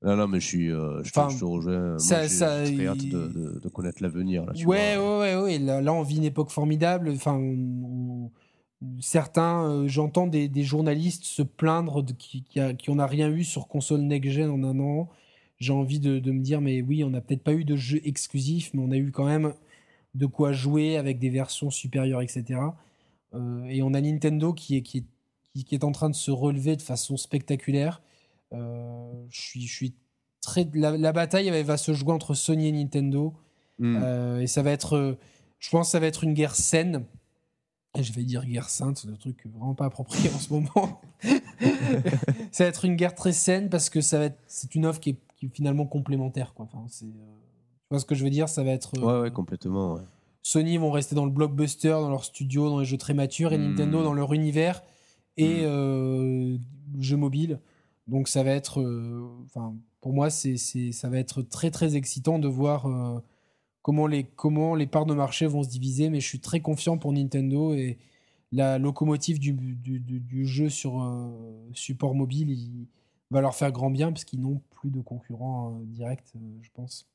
Non, 0.01 0.15
non, 0.15 0.27
mais 0.27 0.39
je 0.39 0.45
suis, 0.45 0.72
euh, 0.72 1.01
je, 1.03 1.11
te, 1.11 1.43
rejoins. 1.43 1.97
Ça, 1.97 2.27
ça, 2.27 2.63
très 2.63 2.88
hâte 2.88 2.97
de, 2.97 3.59
de, 3.59 3.69
connaître 3.69 4.03
l'avenir. 4.03 4.45
Ouais, 4.65 4.97
ouais, 4.97 4.97
ouais, 4.97 5.35
ouais, 5.35 5.57
Là, 5.57 5.81
là, 5.81 5.93
on 5.93 6.03
vit 6.03 6.17
une 6.17 6.26
époque 6.26 6.51
formidable. 6.51 7.09
Enfin, 7.09 7.39
certains, 8.99 9.69
euh, 9.69 9.88
j'entends 9.88 10.27
des, 10.27 10.47
des, 10.47 10.63
journalistes 10.63 11.23
se 11.23 11.41
plaindre 11.41 12.03
de, 12.03 12.13
qui, 12.13 12.43
qui, 12.43 12.89
on 12.89 12.95
n'a 12.95 13.07
rien 13.07 13.30
eu 13.30 13.43
sur 13.43 13.67
console 13.67 14.01
next-gen 14.01 14.49
en 14.49 14.63
un 14.63 14.80
an. 14.80 15.09
J'ai 15.57 15.73
envie 15.73 15.99
de, 15.99 16.19
de, 16.19 16.31
me 16.31 16.41
dire, 16.41 16.61
mais 16.61 16.81
oui, 16.81 17.03
on 17.03 17.09
n'a 17.09 17.22
peut-être 17.22 17.43
pas 17.43 17.53
eu 17.53 17.63
de 17.63 17.76
jeu 17.76 18.01
exclusif, 18.03 18.72
mais 18.73 18.81
on 18.84 18.91
a 18.91 18.97
eu 18.97 19.11
quand 19.11 19.26
même 19.26 19.53
de 20.13 20.26
quoi 20.26 20.51
jouer 20.51 20.97
avec 20.97 21.19
des 21.19 21.30
versions 21.30 21.69
supérieures, 21.69 22.22
etc. 22.22 22.59
Euh, 23.34 23.65
et 23.65 23.81
on 23.81 23.93
a 23.93 24.01
Nintendo 24.01 24.53
qui 24.53 24.77
est, 24.77 24.81
qui, 24.81 24.99
est, 24.99 25.63
qui 25.63 25.76
est 25.76 25.84
en 25.84 25.91
train 25.91 26.09
de 26.09 26.15
se 26.15 26.31
relever 26.31 26.76
de 26.76 26.81
façon 26.81 27.17
spectaculaire. 27.17 28.01
Euh, 28.56 29.26
je 29.30 29.41
suis, 29.41 29.68
je 29.68 29.73
suis 29.73 29.95
très. 30.41 30.68
La, 30.73 31.11
bataille 31.11 31.49
va 31.64 31.77
se 31.77 31.94
jouer 31.94 32.14
entre 32.14 32.34
Sony 32.34 32.68
et 32.68 32.72
Nintendo. 32.72 33.34
Hmm. 33.80 33.99
Euh, 34.02 34.40
et 34.41 34.48
ça 34.48 34.61
va 34.61 34.72
être. 34.72 35.18
Je 35.60 35.69
pense 35.69 35.88
que 35.88 35.91
ça 35.91 35.99
va 35.99 36.07
être 36.07 36.23
une 36.23 36.34
guerre 36.34 36.56
saine. 36.56 37.06
Je 37.98 38.11
vais 38.11 38.23
dire 38.23 38.45
guerre 38.45 38.69
sainte, 38.69 38.98
c'est 38.98 39.07
un 39.07 39.15
truc 39.15 39.45
vraiment 39.45 39.73
pas 39.73 39.86
approprié 39.86 40.30
en 40.30 40.38
ce 40.38 40.52
moment. 40.52 40.99
ça 42.52 42.65
va 42.65 42.69
être 42.69 42.84
une 42.84 42.98
guerre 42.98 43.15
très 43.15 43.32
saine 43.32 43.69
parce 43.69 43.90
que 43.90 44.02
ça 44.02 44.19
va 44.19 44.26
être, 44.26 44.38
c'est 44.48 44.76
une 44.76 44.86
offre 44.86 44.99
qui 44.99 45.11
est, 45.11 45.18
qui 45.38 45.45
est, 45.45 45.49
finalement 45.49 45.86
complémentaire. 45.86 46.53
Quoi. 46.53 46.65
Enfin, 46.65 46.86
c'est, 46.90 47.06
tu 47.06 47.11
vois 47.90 47.99
ce 47.99 48.06
que 48.06 48.14
je 48.14 48.26
veux 48.26 48.30
dire? 48.30 48.49
Ça 48.49 48.64
va 48.64 48.72
être. 48.72 48.99
Ouais, 49.02 49.22
ouais, 49.22 49.32
complètement. 49.32 49.98
Sony 50.41 50.77
vont 50.77 50.91
rester 50.91 51.15
dans 51.15 51.26
le 51.26 51.32
blockbuster, 51.32 51.90
dans 51.90 52.10
leur 52.10 52.26
studio, 52.26 52.69
dans 52.69 52.80
les 52.80 52.86
jeux 52.86 52.98
très 52.98 53.14
matures, 53.14 53.53
et 53.53 53.57
hmm. 53.57 53.69
Nintendo 53.69 54.03
dans 54.03 54.14
leur 54.14 54.34
univers 54.34 54.84
et 55.38 55.61
hmm. 55.61 55.65
euh, 55.65 56.57
jeux 56.99 57.18
mobiles. 57.18 57.60
Donc 58.07 58.27
ça 58.27 58.44
va 58.44 58.52
être, 58.52 58.82
euh, 58.82 59.27
enfin 59.45 59.76
pour 60.02 60.14
moi 60.14 60.30
c'est, 60.30 60.57
ça 60.57 61.10
va 61.10 61.18
être 61.18 61.41
très 61.41 61.72
très 61.72 61.95
excitant 61.95 62.38
de 62.38 62.48
voir 62.48 62.86
euh, 62.86 63.19
comment 63.82 64.07
les 64.07 64.23
comment 64.23 64.77
parts 64.88 65.07
de 65.07 65.15
marché 65.15 65.48
vont 65.48 65.64
se 65.64 65.69
diviser. 65.69 66.10
Mais 66.10 66.19
je 66.19 66.27
suis 66.27 66.40
très 66.40 66.61
confiant 66.61 66.98
pour 66.98 67.14
Nintendo 67.14 67.73
et 67.73 67.98
la 68.52 68.77
locomotive 68.77 69.40
du, 69.40 70.45
jeu 70.45 70.69
sur 70.69 71.02
euh, 71.02 71.32
support 71.73 72.14
mobile 72.14 72.52
il 72.52 72.88
va 73.32 73.41
leur 73.41 73.56
faire 73.56 73.72
grand 73.72 73.90
bien 73.90 74.11
parce 74.11 74.23
qu'ils 74.23 74.41
n'ont 74.41 74.61
plus 74.69 74.91
de 74.91 75.02
concurrents 75.02 75.80
directs, 75.86 76.34
je 76.61 76.69
pense. 76.73 77.07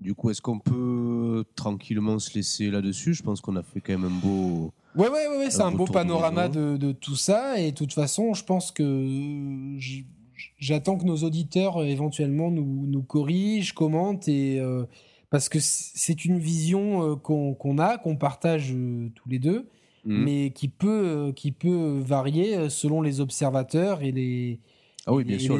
Du 0.00 0.14
coup, 0.14 0.30
est-ce 0.30 0.42
qu'on 0.42 0.58
peut 0.58 1.44
tranquillement 1.54 2.18
se 2.18 2.34
laisser 2.34 2.70
là-dessus? 2.70 3.14
Je 3.14 3.22
pense 3.22 3.40
qu'on 3.40 3.56
a 3.56 3.62
fait 3.62 3.80
quand 3.80 3.98
même 3.98 4.04
un 4.04 4.20
beau. 4.20 4.72
Ouais, 4.96 5.08
ouais, 5.08 5.26
ouais, 5.38 5.50
c'est 5.50 5.62
un, 5.62 5.72
beau 5.72 5.86
panorama 5.86 6.48
de, 6.48 6.76
de, 6.76 6.92
tout 6.92 7.16
ça. 7.16 7.58
Et 7.58 7.72
de 7.72 7.76
toute 7.76 7.92
façon, 7.92 8.34
je 8.34 8.44
pense 8.44 8.70
que 8.70 9.76
j'attends 10.58 10.96
que 10.96 11.04
nos 11.04 11.16
auditeurs 11.18 11.82
euh, 11.82 11.86
éventuellement 11.86 12.50
nous, 12.50 12.86
nous 12.86 13.02
corrigent, 13.02 13.72
commentent. 13.74 14.28
Et, 14.28 14.60
euh, 14.60 14.84
parce 15.30 15.48
que 15.48 15.58
c'est 15.60 16.24
une 16.24 16.38
vision 16.38 17.12
euh, 17.12 17.16
qu'on 17.16 17.78
a, 17.78 17.98
qu'on 17.98 18.16
partage 18.16 18.74
tous 19.14 19.28
les 19.28 19.40
deux, 19.40 19.68
mmh. 20.04 20.24
mais 20.24 20.50
qui 20.50 20.68
peut, 20.68 21.32
qui 21.34 21.50
peut 21.50 22.00
varier 22.00 22.70
selon 22.70 23.02
les 23.02 23.20
observateurs 23.20 24.02
et 24.02 24.12
les 24.12 24.60
ah 25.06 25.12
oui, 25.12 25.24
bien 25.24 25.38
sûr. 25.38 25.58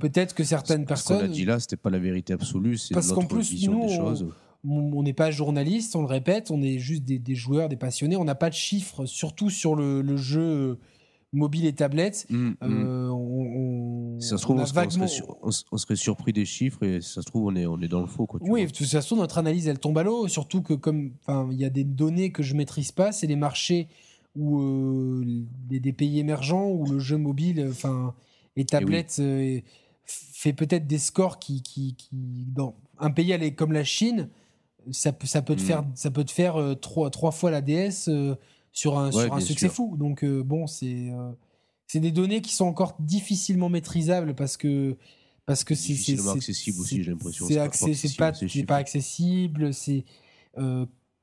Peut-être 0.00 0.34
que 0.34 0.42
certaines 0.42 0.86
personnes. 0.86 1.18
Ce 1.18 1.24
qu'on 1.24 1.30
a 1.30 1.32
dit 1.32 1.44
là, 1.44 1.60
c'était 1.60 1.76
pas 1.76 1.90
la 1.90 1.98
vérité 1.98 2.32
absolue, 2.32 2.76
c'est 2.78 2.94
notre 2.94 3.38
vision 3.38 3.86
des 3.86 3.94
choses. 3.94 4.26
On 4.28 4.45
n'est 4.64 5.12
pas 5.12 5.30
journaliste, 5.30 5.96
on 5.96 6.00
le 6.00 6.06
répète, 6.06 6.50
on 6.50 6.62
est 6.62 6.78
juste 6.78 7.04
des, 7.04 7.34
joueurs, 7.34 7.68
des 7.68 7.76
passionnés. 7.76 8.16
On 8.16 8.24
n'a 8.24 8.34
pas 8.34 8.50
de 8.50 8.54
chiffres, 8.54 9.06
surtout 9.06 9.50
sur 9.50 9.74
le, 9.74 10.16
jeu 10.16 10.78
mobile 11.32 11.66
et 11.66 11.72
tablette. 11.72 12.26
Mmh, 12.30 12.48
mmh. 12.48 12.56
Euh, 12.62 13.10
on, 13.10 14.20
ça 14.20 14.38
se 14.38 14.42
trouve, 14.42 14.58
on, 14.58 15.78
serait 15.78 15.96
surpris 15.96 16.32
des 16.32 16.44
chiffres 16.44 16.82
et 16.82 17.00
ça 17.00 17.20
se 17.20 17.26
trouve, 17.26 17.46
on 17.46 17.56
est, 17.56 17.66
on 17.66 17.80
est 17.80 17.88
dans 17.88 18.00
le 18.00 18.06
faux. 18.06 18.26
Quoi, 18.26 18.40
oui, 18.42 18.66
de 18.66 18.70
toute 18.70 18.86
façon, 18.86 19.16
notre 19.16 19.38
analyse, 19.38 19.68
elle 19.68 19.78
tombe 19.78 19.98
à 19.98 20.02
l'eau. 20.02 20.28
Surtout 20.28 20.62
que, 20.62 20.74
comme 20.74 21.12
il 21.28 21.58
y 21.58 21.64
a 21.64 21.70
des 21.70 21.84
données 21.84 22.30
que 22.32 22.42
je 22.42 22.54
maîtrise 22.54 22.92
pas, 22.92 23.12
c'est 23.12 23.26
les 23.26 23.36
marchés 23.36 23.88
ou 24.34 24.60
euh, 24.60 25.24
des 25.68 25.92
pays 25.92 26.18
émergents 26.18 26.68
où 26.68 26.84
le 26.86 26.98
jeu 26.98 27.16
mobile, 27.16 27.66
enfin 27.70 28.14
et 28.56 28.64
tablette 28.64 29.16
euh, 29.20 29.60
fait 30.06 30.52
peut-être 30.52 30.86
des 30.86 30.98
scores 30.98 31.38
qui, 31.38 31.62
qui, 31.62 31.94
qui, 31.94 32.08
dans 32.48 32.74
un 32.98 33.10
pays 33.10 33.54
comme 33.54 33.72
la 33.72 33.84
Chine, 33.84 34.28
ça 34.90 35.12
peut, 35.12 35.26
ça 35.26 35.42
peut 35.42 35.56
te 35.56 35.62
hmm. 35.62 35.64
faire, 35.64 35.84
ça 35.94 36.10
peut 36.10 36.24
te 36.24 36.32
faire 36.32 36.56
euh, 36.56 36.74
trois, 36.74 37.10
trois 37.10 37.30
fois 37.30 37.50
la 37.50 37.60
DS 37.60 38.08
euh, 38.08 38.34
sur 38.72 38.98
un, 38.98 39.10
sur 39.10 39.32
un 39.32 39.40
succès 39.40 39.68
fou. 39.68 39.96
Donc 39.96 40.24
bon, 40.24 40.66
c'est 40.66 41.10
c'est 41.86 42.00
des 42.00 42.12
données 42.12 42.40
qui 42.40 42.54
sont 42.54 42.66
encore 42.66 42.96
difficilement 42.98 43.68
maîtrisables 43.68 44.34
parce 44.34 44.56
que 44.56 44.96
parce 45.46 45.62
que 45.64 45.74
c'est 45.74 45.92
difficilement 45.92 46.32
accessible 46.32 46.80
aussi, 46.80 47.02
j'ai 47.02 47.10
l'impression. 47.10 47.46
C'est 47.46 48.16
pas, 48.16 48.32
pas, 48.32 48.66
pas, 48.66 48.76
accessible, 48.76 49.72
c'est 49.72 50.04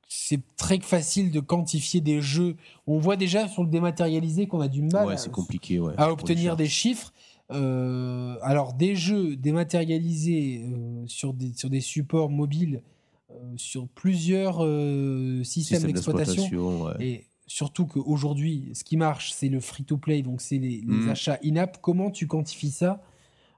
c'est 0.08 0.42
très 0.58 0.80
facile 0.80 1.32
de 1.32 1.40
quantifier 1.40 2.00
des 2.00 2.22
jeux. 2.22 2.56
On 2.86 3.00
voit 3.00 3.16
déjà 3.16 3.48
sur 3.48 3.64
le 3.64 3.70
dématérialisé 3.70 4.48
qu'on 4.48 4.62
a 4.62 4.68
du 4.68 4.84
mal 4.84 5.08
ouais, 5.08 5.16
compliqué, 5.32 5.82
à 5.98 6.12
obtenir 6.12 6.56
des 6.56 6.68
chiffres. 6.68 7.14
Euh, 7.52 8.38
alors, 8.42 8.74
des 8.74 8.96
jeux 8.96 9.36
dématérialisés 9.36 10.66
euh, 10.66 11.04
sur, 11.08 11.34
des, 11.34 11.54
sur 11.54 11.70
des 11.70 11.82
supports 11.82 12.30
mobiles, 12.30 12.78
euh, 12.78 12.93
sur 13.56 13.88
plusieurs 13.90 14.58
systèmes 15.46 15.84
d'exploitation. 15.84 16.90
Et 17.00 17.26
surtout 17.48 17.86
qu'aujourd'hui, 17.86 18.72
ce 18.74 18.84
qui 18.84 18.98
marche, 18.98 19.32
c'est 19.34 19.50
le 19.50 19.60
free-to-play, 19.60 20.22
donc 20.22 20.42
c'est 20.42 20.58
les, 20.58 20.82
mmh. 20.86 21.10
achats 21.10 21.40
in-app. 21.44 21.80
Comment 21.82 22.12
tu 22.12 22.28
quantifies 22.28 22.72
ça? 22.72 23.02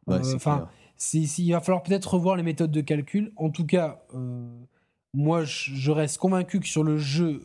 Enfin, 0.07 0.69
il 1.13 1.51
va 1.51 1.61
falloir 1.61 1.83
peut-être 1.83 2.13
revoir 2.13 2.35
les 2.35 2.43
méthodes 2.43 2.71
de 2.71 2.81
calcul. 2.81 3.31
En 3.35 3.49
tout 3.49 3.65
cas, 3.65 4.03
moi, 5.13 5.43
je 5.45 5.91
reste 5.91 6.17
convaincu 6.17 6.59
que 6.59 6.67
sur 6.67 6.83
le 6.83 6.97
jeu, 6.97 7.43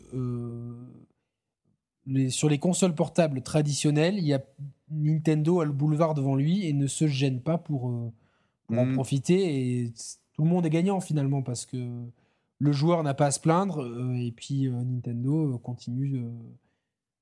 les, 2.05 2.29
sur 2.29 2.49
les 2.49 2.57
consoles 2.57 2.95
portables 2.95 3.41
traditionnelles, 3.41 4.17
il 4.17 4.25
y 4.25 4.33
a 4.33 4.41
Nintendo 4.91 5.61
a 5.61 5.65
le 5.65 5.71
boulevard 5.71 6.13
devant 6.13 6.35
lui 6.35 6.65
et 6.67 6.73
ne 6.73 6.87
se 6.87 7.07
gêne 7.07 7.39
pas 7.39 7.57
pour, 7.57 7.89
euh, 7.89 8.11
en 8.69 8.85
mm. 8.85 8.93
profiter. 8.93 9.81
Et 9.81 9.93
tout 10.33 10.43
le 10.43 10.49
monde 10.49 10.65
est 10.65 10.69
gagnant 10.69 10.99
finalement 10.99 11.41
parce 11.41 11.65
que 11.65 11.77
le 12.61 12.71
joueur 12.71 13.03
n'a 13.03 13.13
pas 13.13 13.27
à 13.27 13.31
se 13.31 13.39
plaindre 13.39 13.83
euh, 13.83 14.13
et 14.15 14.31
puis 14.31 14.67
euh, 14.67 14.71
Nintendo 14.71 15.57
continue 15.59 16.23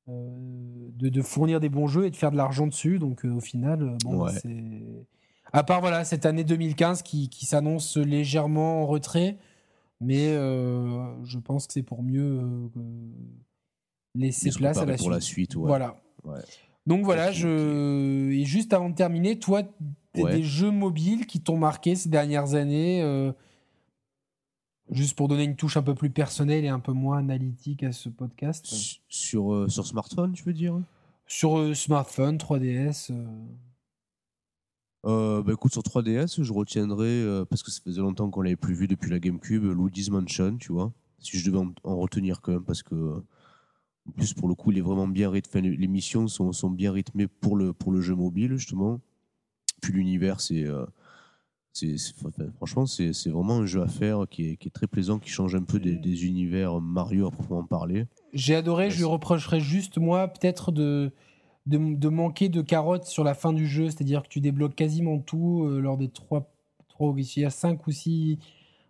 de, 0.07 1.09
de, 1.09 1.21
fournir 1.21 1.59
des 1.59 1.69
bons 1.69 1.87
jeux 1.87 2.05
et 2.05 2.11
de 2.11 2.15
faire 2.15 2.31
de 2.31 2.37
l'argent 2.37 2.67
dessus. 2.67 2.99
Donc 2.99 3.23
au 3.25 3.39
final, 3.39 3.97
bon, 4.03 4.27
c'est. 4.27 5.07
À 5.51 5.63
part 5.63 5.81
voilà, 5.81 6.03
cette 6.03 6.25
année 6.27 6.43
2015 6.43 7.01
qui, 7.01 7.29
qui 7.29 7.45
s'annonce 7.47 7.97
légèrement 7.97 8.83
en 8.83 8.85
retrait, 8.85 9.37
mais 9.99 10.27
je 10.29 11.39
pense 11.39 11.65
que 11.65 11.73
c'est 11.73 11.83
pour 11.83 12.03
mieux 12.03 12.69
laisser 14.15 14.51
place 14.51 14.77
à 14.77 14.85
la 14.85 14.93
pour 14.93 15.05
suite. 15.05 15.13
la 15.13 15.21
suite. 15.21 15.55
Voilà. 15.55 15.95
Donc 16.85 17.03
voilà, 17.03 17.31
je... 17.31 18.31
et 18.31 18.45
juste 18.45 18.73
avant 18.73 18.89
de 18.89 18.95
terminer, 18.95 19.37
toi, 19.37 19.61
des 20.15 20.43
jeux 20.43 20.71
mobiles 20.71 21.27
qui 21.27 21.41
t'ont 21.41 21.57
marqué 21.57 21.95
ces 21.95 22.09
dernières 22.09 22.55
années, 22.55 23.01
euh, 23.03 23.31
juste 24.91 25.15
pour 25.15 25.27
donner 25.27 25.43
une 25.43 25.55
touche 25.55 25.77
un 25.77 25.83
peu 25.83 25.95
plus 25.95 26.09
personnelle 26.09 26.65
et 26.65 26.69
un 26.69 26.79
peu 26.79 26.91
moins 26.91 27.17
analytique 27.17 27.83
à 27.83 27.91
ce 27.91 28.09
podcast. 28.09 28.65
Sur, 29.07 29.53
euh, 29.53 29.67
sur 29.67 29.85
smartphone, 29.85 30.33
tu 30.33 30.43
veux 30.43 30.53
dire? 30.53 30.79
Sur 31.27 31.59
euh, 31.59 31.73
smartphone, 31.73 32.37
3DS. 32.37 33.11
bah 35.03 35.43
écoute, 35.51 35.71
sur 35.71 35.83
3DS, 35.83 36.43
je 36.43 36.53
retiendrai, 36.53 37.45
parce 37.49 37.63
que 37.63 37.71
ça 37.71 37.81
faisait 37.83 38.01
longtemps 38.01 38.29
qu'on 38.29 38.41
l'avait 38.41 38.55
plus 38.55 38.75
vu 38.75 38.87
depuis 38.87 39.11
la 39.11 39.19
GameCube, 39.19 39.63
Luigi's 39.63 40.09
Mansion, 40.09 40.57
tu 40.57 40.71
vois. 40.71 40.91
Si 41.19 41.37
je 41.37 41.49
devais 41.49 41.63
en 41.83 41.97
retenir 41.97 42.41
quand 42.41 42.53
même, 42.53 42.63
parce 42.63 42.83
que 42.83 43.21
en 44.07 44.11
plus, 44.11 44.33
pour 44.33 44.47
le 44.47 44.55
coup, 44.55 44.71
il 44.71 44.77
est 44.77 44.81
vraiment 44.81 45.07
bien 45.07 45.29
rythmé. 45.29 45.61
les 45.61 45.87
missions 45.87 46.27
sont, 46.27 46.51
sont, 46.51 46.71
bien 46.71 46.91
rythmées 46.91 47.27
pour 47.27 47.55
le, 47.55 47.73
pour 47.73 47.91
le 47.91 48.01
jeu 48.01 48.15
mobile, 48.15 48.55
justement. 48.55 49.01
Puis 49.81 49.93
l'univers, 49.93 50.41
c'est. 50.41 50.65
Franchement, 52.55 52.85
c'est 52.85 53.29
vraiment 53.29 53.57
un 53.57 53.65
jeu 53.65 53.81
à 53.81 53.87
faire 53.87 54.25
qui 54.29 54.49
est, 54.49 54.57
qui 54.57 54.67
est, 54.67 54.71
très 54.71 54.87
plaisant, 54.87 55.19
qui 55.19 55.29
change 55.29 55.55
un 55.55 55.63
peu 55.63 55.79
des, 55.79 55.95
des 55.95 56.25
univers 56.25 56.81
Mario 56.81 57.27
à 57.27 57.31
proprement 57.31 57.63
parler. 57.63 58.05
J'ai 58.33 58.55
adoré, 58.55 58.89
je 58.89 58.97
lui 58.97 59.05
reprocherais 59.05 59.59
juste, 59.59 59.97
moi, 59.97 60.27
peut-être 60.27 60.71
de, 60.71 61.11
de, 61.67 61.95
de, 61.95 62.09
manquer 62.09 62.49
de 62.49 62.61
carottes 62.61 63.05
sur 63.05 63.23
la 63.23 63.33
fin 63.33 63.53
du 63.53 63.67
jeu, 63.67 63.85
c'est-à-dire 63.85 64.23
que 64.23 64.27
tu 64.27 64.41
débloques 64.41 64.75
quasiment 64.75 65.19
tout 65.19 65.63
euh, 65.63 65.79
lors 65.79 65.97
des 65.97 66.09
trois, 66.09 66.51
trois, 66.89 67.13
il 67.17 67.41
y 67.41 67.45
a 67.45 67.49
cinq 67.49 67.87
ou 67.87 67.91
six 67.91 68.39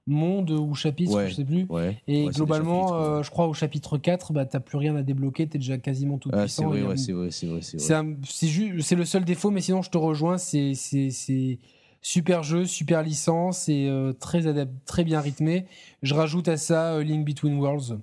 monde 0.10 0.52
ou 0.52 0.74
chapitre, 0.74 1.28
je 1.28 1.36
sais 1.36 1.46
plus. 1.46 1.68
et 2.08 2.26
globalement, 2.28 2.96
euh, 2.96 3.24
je 3.24 3.30
crois 3.30 3.48
au 3.48 3.54
chapitre 3.54 3.98
4, 3.98 4.34
bah, 4.34 4.46
t'as 4.46 4.60
plus 4.60 4.78
rien 4.78 4.96
à 4.96 5.04
débloquer, 5.04 5.48
t'es 5.48 5.60
déjà 5.60 5.78
quasiment 5.78 6.18
tout 6.18 6.30
ah, 6.34 6.42
puissant. 6.42 6.72
C'est 6.74 6.80
vrai, 6.80 6.98
c'est 6.98 7.12
vrai, 7.46 7.62
c'est 7.62 7.78
vrai. 7.78 8.16
C'est 8.82 8.96
le 8.96 9.06
seul 9.06 9.24
défaut, 9.24 9.52
mais 9.52 9.62
sinon 9.62 9.82
je 9.82 9.90
te 9.90 9.98
rejoins, 9.98 10.38
c'est 10.38 10.74
super 12.02 12.44
jeu, 12.44 12.66
super 12.66 13.04
licence 13.04 13.68
et 13.70 13.88
euh, 13.90 14.14
très, 14.14 14.42
très 14.86 15.04
bien 15.04 15.20
rythmé. 15.22 15.66
Je 16.02 16.14
rajoute 16.14 16.48
à 16.48 16.58
ça 16.58 16.94
euh, 16.94 17.04
Link 17.04 17.26
Between 17.26 17.58
Worlds. 17.60 18.00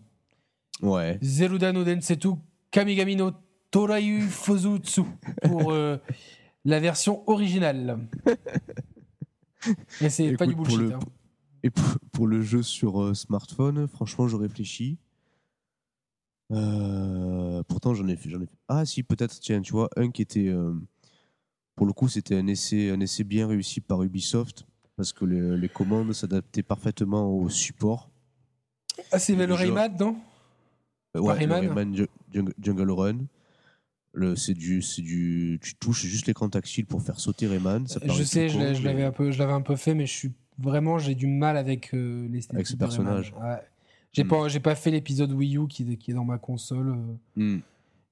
Ouais. 0.82 1.18
Zeruda 1.22 1.72
no 1.72 1.84
Densetsu 1.84 2.30
Kamigami 2.70 3.16
no 3.16 3.30
Torayu 3.70 4.20
Fuzutsu 4.22 5.02
pour 5.42 5.72
euh, 5.72 5.96
la 6.64 6.80
version 6.80 7.28
originale. 7.28 7.98
Et 10.00 10.10
c'est 10.10 10.36
pas 10.36 10.46
du 10.46 10.54
pour 10.54 10.64
bullshit. 10.64 10.80
le- 10.80 10.92
hein. 10.94 11.00
Et 11.62 11.70
pour, 11.70 11.84
pour 12.12 12.26
le 12.28 12.42
jeu 12.42 12.62
sur 12.62 13.02
euh, 13.02 13.14
smartphone, 13.14 13.88
franchement, 13.88 14.28
je 14.28 14.36
réfléchis. 14.36 14.98
Pourtant, 17.68 17.94
j'en 17.94 18.06
ai 18.06 18.14
fait, 18.16 18.28
j'en 18.28 18.40
ai 18.40 18.46
fait. 18.46 18.56
Ah, 18.68 18.84
si, 18.84 19.02
peut-être, 19.02 19.40
tiens, 19.40 19.60
tu 19.60 19.72
vois, 19.72 19.88
un 19.96 20.10
qui 20.10 20.22
était. 20.22 20.48
Pour 21.76 21.86
le 21.86 21.92
coup, 21.92 22.08
c'était 22.08 22.36
un 22.36 22.46
essai, 22.46 22.90
un 22.90 23.00
essai 23.00 23.22
bien 23.24 23.46
réussi 23.46 23.80
par 23.80 24.02
Ubisoft, 24.02 24.66
parce 24.96 25.12
que 25.12 25.24
les, 25.24 25.56
les 25.56 25.68
commandes 25.68 26.12
s'adaptaient 26.12 26.62
parfaitement 26.62 27.28
au 27.30 27.48
support. 27.48 28.10
Ah, 29.12 29.18
c'est 29.18 29.34
le 29.34 29.52
Rayman, 29.54 29.94
non? 30.00 30.16
Euh, 31.16 31.20
Ouais, 31.20 31.34
le 31.34 31.38
Rayman 31.54 31.60
Rayman 31.68 31.96
Ju- 31.96 32.08
Jung- 32.32 32.52
Jungle 32.60 32.90
Run. 32.90 33.18
Le, 34.12 34.34
c'est 34.34 34.54
du, 34.54 34.80
c'est 34.80 35.02
du, 35.02 35.58
tu 35.62 35.74
touches 35.74 36.06
juste 36.06 36.26
l'écran 36.26 36.48
tactile 36.48 36.86
pour 36.86 37.02
faire 37.02 37.20
sauter 37.20 37.46
Rayman. 37.46 37.86
ça 37.86 38.00
Je 38.02 38.22
sais, 38.22 38.48
je 38.48 38.82
l'avais 38.82 39.04
un 39.04 39.12
peu, 39.12 39.30
je 39.30 39.38
l'avais 39.38 39.52
un 39.52 39.60
peu 39.60 39.76
fait, 39.76 39.92
mais 39.94 40.06
je 40.06 40.12
suis 40.14 40.32
vraiment, 40.58 40.98
j'ai 40.98 41.14
du 41.14 41.26
mal 41.26 41.58
avec 41.58 41.92
euh, 41.92 42.26
l'esthétique. 42.28 42.54
Avec 42.54 42.66
ce 42.66 42.76
personnage. 42.76 43.34
Ouais. 43.38 43.58
J'ai 44.12 44.24
Hmm. 44.24 44.28
pas, 44.28 44.48
j'ai 44.48 44.60
pas 44.60 44.74
fait 44.74 44.90
l'épisode 44.90 45.30
Wii 45.32 45.58
U 45.58 45.68
qui, 45.68 45.98
qui 45.98 46.10
est 46.10 46.14
dans 46.14 46.24
ma 46.24 46.38
console. 46.38 46.88
euh, 47.36 47.56
Hmm. 47.56 47.60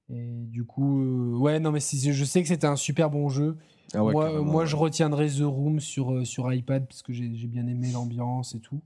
Et 0.09 0.45
du 0.45 0.65
coup, 0.65 1.01
euh, 1.01 1.37
ouais, 1.37 1.59
non, 1.59 1.71
mais 1.71 1.79
je 1.79 2.23
sais 2.25 2.41
que 2.41 2.47
c'était 2.47 2.67
un 2.67 2.75
super 2.75 3.09
bon 3.09 3.29
jeu. 3.29 3.57
Ah 3.93 4.03
ouais, 4.03 4.13
moi, 4.13 4.41
moi 4.41 4.61
ouais. 4.61 4.67
je 4.67 4.75
retiendrai 4.75 5.27
The 5.27 5.41
Room 5.41 5.79
sur, 5.79 6.11
euh, 6.11 6.25
sur 6.25 6.51
iPad 6.51 6.85
parce 6.87 7.01
que 7.01 7.13
j'ai 7.13 7.27
bien 7.47 7.67
aimé 7.67 7.89
l'ambiance 7.91 8.55
et 8.55 8.59
tout. 8.59 8.81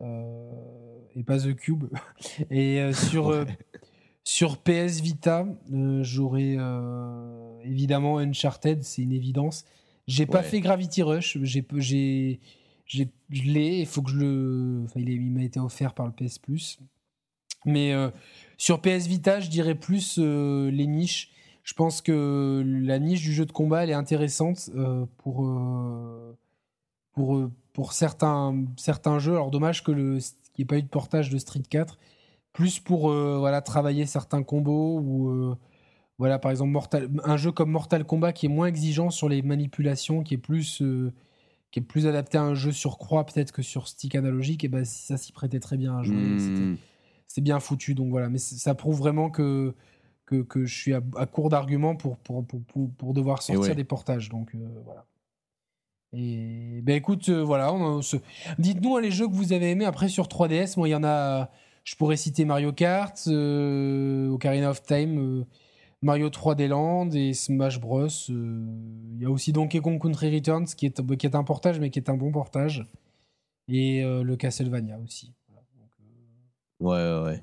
Euh, 0.00 0.50
et 1.16 1.22
pas 1.22 1.38
The 1.38 1.54
Cube. 1.54 1.84
et 2.50 2.92
sur, 2.92 3.32
sur 4.24 4.58
PS 4.58 5.00
Vita, 5.00 5.46
euh, 5.72 6.02
évidemment 7.64 8.18
Uncharted, 8.18 8.82
c'est 8.82 9.02
une 9.02 9.12
évidence. 9.12 9.64
J'ai 10.06 10.26
pas 10.26 10.42
fait 10.42 10.60
Gravity 10.60 11.02
Rush, 11.02 11.38
j'ai 11.42 12.40
je 12.88 13.04
l'ai, 13.42 13.80
il 13.80 13.86
faut 13.86 14.02
que 14.02 14.10
je 14.10 14.16
le. 14.16 14.82
Enfin, 14.84 15.00
il 15.00 15.30
m'a 15.30 15.44
été 15.44 15.60
offert 15.60 15.94
par 15.94 16.06
le 16.06 16.12
PS 16.12 16.38
Plus. 16.38 16.78
Mais 17.64 17.92
euh, 17.92 18.10
sur 18.56 18.80
PS 18.80 19.06
Vita, 19.06 19.40
je 19.40 19.50
dirais 19.50 19.74
plus 19.74 20.18
euh, 20.18 20.70
les 20.70 20.86
niches. 20.86 21.32
Je 21.62 21.74
pense 21.74 22.00
que 22.00 22.62
la 22.64 22.98
niche 22.98 23.22
du 23.22 23.32
jeu 23.32 23.44
de 23.44 23.52
combat, 23.52 23.84
elle 23.84 23.90
est 23.90 23.94
intéressante 23.94 24.70
euh, 24.74 25.04
pour, 25.18 25.46
pour, 27.12 27.50
pour 27.74 27.92
certains, 27.92 28.64
certains 28.76 29.18
jeux. 29.18 29.34
Alors, 29.34 29.50
dommage 29.50 29.84
que 29.84 29.92
le 29.92 30.18
qu'il 30.54 30.64
n'y 30.64 30.66
ait 30.66 30.66
pas 30.66 30.78
eu 30.78 30.82
de 30.82 30.88
portage 30.88 31.30
de 31.30 31.38
Street 31.38 31.62
4. 31.68 31.98
Plus 32.52 32.80
pour 32.80 33.10
voilà, 33.10 33.60
travailler 33.60 34.06
certains 34.06 34.42
combos 34.42 34.98
ou. 34.98 35.56
voilà, 36.18 36.38
par 36.38 36.50
exemple, 36.50 36.70
Mortal, 36.70 37.08
un 37.22 37.36
jeu 37.36 37.52
comme 37.52 37.70
Mortal 37.70 38.04
Kombat 38.04 38.32
qui 38.32 38.46
est 38.46 38.48
moins 38.48 38.66
exigeant 38.66 39.10
sur 39.10 39.28
les 39.28 39.42
manipulations, 39.42 40.22
qui 40.22 40.34
est 40.34 40.38
plus, 40.38 40.82
euh, 40.82 41.12
qui 41.70 41.80
est 41.80 41.82
plus 41.82 42.06
adapté 42.06 42.38
à 42.38 42.42
un 42.42 42.54
jeu 42.54 42.72
sur 42.72 42.98
croix 42.98 43.24
peut-être 43.24 43.52
que 43.52 43.62
sur 43.62 43.88
stick 43.88 44.14
analogique, 44.14 44.64
et 44.64 44.68
ben 44.68 44.84
ça 44.84 45.16
s'y 45.16 45.32
prêtait 45.32 45.60
très 45.60 45.76
bien 45.76 45.98
à 45.98 46.02
jouer. 46.02 46.16
Hmm. 46.16 46.76
C'est 47.28 47.40
bien 47.42 47.60
foutu. 47.60 47.94
Donc 47.94 48.10
voilà, 48.10 48.28
mais 48.28 48.38
ça 48.38 48.74
prouve 48.74 48.98
vraiment 48.98 49.30
que, 49.30 49.74
que, 50.26 50.42
que 50.42 50.64
je 50.64 50.74
suis 50.74 50.94
à, 50.94 51.00
à 51.16 51.26
court 51.26 51.50
d'arguments 51.50 51.94
pour, 51.94 52.16
pour, 52.18 52.44
pour, 52.44 52.60
pour, 52.64 52.90
pour 52.90 53.14
devoir 53.14 53.42
sortir 53.42 53.70
ouais. 53.70 53.74
des 53.76 53.84
portages. 53.84 54.28
Donc 54.30 54.54
euh, 54.54 54.66
voilà. 54.84 55.04
Et 56.14 56.80
ben 56.82 56.96
écoute, 56.96 57.28
euh, 57.28 57.44
voilà, 57.44 57.70
ce- 58.00 58.16
dites-nous 58.58 58.96
hein, 58.96 59.00
les 59.02 59.10
jeux 59.10 59.28
que 59.28 59.34
vous 59.34 59.52
avez 59.52 59.70
aimés. 59.70 59.84
Après 59.84 60.08
sur 60.08 60.26
3DS, 60.26 60.78
moi 60.78 60.88
il 60.88 60.92
y 60.92 60.94
en 60.94 61.04
a, 61.04 61.50
je 61.84 61.94
pourrais 61.96 62.16
citer 62.16 62.46
Mario 62.46 62.72
Kart, 62.72 63.22
euh, 63.28 64.28
Ocarina 64.30 64.70
of 64.70 64.82
Time, 64.82 65.44
Mario 66.00 66.30
3D 66.30 66.66
Land 66.68 67.10
et 67.10 67.34
Smash 67.34 67.78
Bros. 67.78 68.08
Il 68.28 69.18
y 69.20 69.26
a 69.26 69.30
aussi 69.30 69.52
Donkey 69.52 69.80
Kong 69.80 70.00
Country 70.00 70.34
Returns 70.34 70.64
qui 70.64 70.86
est, 70.86 71.16
qui 71.18 71.26
est 71.26 71.34
un 71.34 71.44
portage, 71.44 71.78
mais 71.78 71.90
qui 71.90 71.98
est 71.98 72.08
un 72.08 72.16
bon 72.16 72.32
portage. 72.32 72.86
Et 73.68 74.02
le 74.02 74.36
Castlevania 74.36 74.98
aussi. 74.98 75.34
Ouais, 76.80 77.22
ouais. 77.24 77.42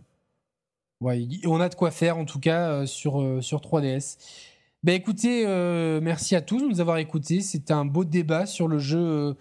Ouais, 1.01 1.27
on 1.45 1.59
a 1.59 1.67
de 1.67 1.75
quoi 1.75 1.91
faire 1.91 2.17
en 2.17 2.25
tout 2.25 2.39
cas 2.39 2.69
euh, 2.69 2.85
sur, 2.85 3.21
euh, 3.21 3.41
sur 3.41 3.59
3DS. 3.59 4.17
Ben 4.83 4.93
écoutez, 4.93 5.45
euh, 5.45 5.99
merci 6.01 6.35
à 6.35 6.41
tous 6.41 6.61
de 6.61 6.67
nous 6.67 6.79
avoir 6.79 6.97
écoutés. 6.97 7.41
C'était 7.41 7.73
un 7.73 7.85
beau 7.85 8.05
débat 8.05 8.45
sur 8.45 8.67
le 8.67 8.79
jeu, 8.79 9.35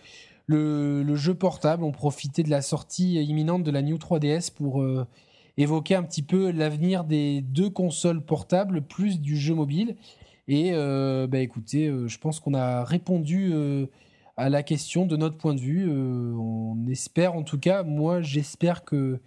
le, 0.47 1.17
jeu 1.17 1.35
portable. 1.35 1.85
On 1.85 1.93
profitait 1.93 2.43
de 2.43 2.51
la 2.51 2.61
sortie 2.61 3.23
imminente 3.23 3.63
de 3.63 3.71
la 3.71 3.83
New 3.83 3.97
3DS 3.99 4.53
pour 4.53 4.85
évoquer 5.57 5.95
un 5.95 6.03
petit 6.03 6.23
peu 6.23 6.51
l'avenir 6.51 7.05
des 7.05 7.43
deux 7.43 7.71
consoles 7.71 8.25
portables 8.25 8.83
plus 8.83 9.21
du 9.21 9.37
jeu 9.37 9.55
mobile. 9.55 9.97
Et 10.49 10.71
euh, 10.73 11.27
ben 11.27 11.41
écoutez, 11.41 11.93
je 12.07 12.19
pense 12.19 12.41
qu'on 12.41 12.55
a 12.55 12.85
répondu 12.85 13.53
à 14.37 14.49
la 14.49 14.63
question 14.63 15.07
de 15.07 15.17
notre 15.17 15.37
point 15.37 15.55
de 15.55 15.61
vue. 15.61 15.91
On 15.91 16.87
espère 16.89 17.35
en 17.35 17.43
tout 17.43 17.59
cas, 17.59 17.83
moi 17.83 18.23
j'espère 18.23 18.85
que 18.85 19.21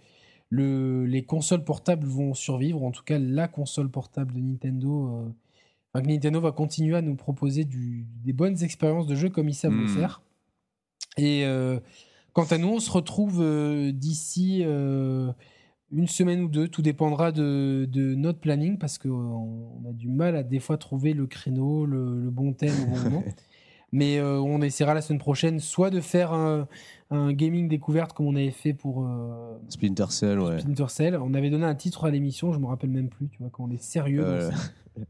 le, 0.50 1.04
les 1.06 1.22
consoles 1.24 1.64
portables 1.64 2.06
vont 2.06 2.32
survivre, 2.34 2.82
en 2.82 2.90
tout 2.90 3.02
cas 3.04 3.18
la 3.18 3.48
console 3.48 3.90
portable 3.90 4.34
de 4.34 4.40
Nintendo. 4.40 5.08
euh, 5.08 5.28
enfin, 5.92 6.06
Nintendo 6.06 6.40
va 6.40 6.52
continuer 6.52 6.96
à 6.96 7.02
nous 7.02 7.16
proposer 7.16 7.64
du- 7.64 8.06
des 8.24 8.32
bonnes 8.32 8.62
expériences 8.62 9.06
de 9.06 9.14
jeu 9.14 9.28
comme 9.28 9.48
ils 9.48 9.54
savent 9.54 9.74
le 9.76 9.82
Mhm. 9.82 9.88
faire. 9.88 10.22
Et 11.16 11.44
euh, 11.44 11.80
quant 12.32 12.44
à 12.46 12.58
nous, 12.58 12.68
on 12.68 12.80
se 12.80 12.90
retrouve 12.90 13.40
euh, 13.42 13.92
d'ici 13.92 14.62
une 15.90 16.06
semaine 16.06 16.42
ou 16.42 16.48
deux. 16.48 16.68
Tout 16.68 16.82
dépendra 16.82 17.32
de, 17.32 17.88
de 17.90 18.14
notre 18.14 18.38
planning 18.40 18.78
parce 18.78 18.98
qu'on 18.98 19.08
on 19.10 19.88
a 19.88 19.92
du 19.92 20.08
mal 20.08 20.36
à 20.36 20.42
des 20.42 20.60
fois 20.60 20.76
trouver 20.78 21.12
le 21.14 21.26
créneau, 21.26 21.86
le, 21.86 22.20
le 22.22 22.30
bon 22.30 22.52
thème 22.52 22.74
au 22.84 22.86
bon 22.94 22.98
moment. 23.04 23.24
Mais 23.92 24.18
euh, 24.18 24.38
on 24.38 24.60
essaiera 24.60 24.94
la 24.94 25.00
semaine 25.00 25.18
prochaine 25.18 25.60
soit 25.60 25.90
de 25.90 26.00
faire 26.00 26.32
un, 26.32 26.68
un 27.10 27.32
gaming 27.32 27.68
découverte 27.68 28.12
comme 28.12 28.26
on 28.26 28.36
avait 28.36 28.50
fait 28.50 28.74
pour 28.74 29.04
euh, 29.04 29.58
Splinter 29.68 30.10
Cell, 30.10 30.38
ouais. 30.40 30.60
Splinter 30.60 30.88
Cell. 30.88 31.16
On 31.16 31.32
avait 31.34 31.50
donné 31.50 31.64
un 31.64 31.74
titre 31.74 32.04
à 32.04 32.10
l'émission, 32.10 32.52
je 32.52 32.58
me 32.58 32.66
rappelle 32.66 32.90
même 32.90 33.08
plus, 33.08 33.28
tu 33.28 33.38
vois, 33.38 33.48
quand 33.50 33.64
on 33.64 33.70
est 33.70 33.82
sérieux. 33.82 34.24
Euh, 34.24 34.50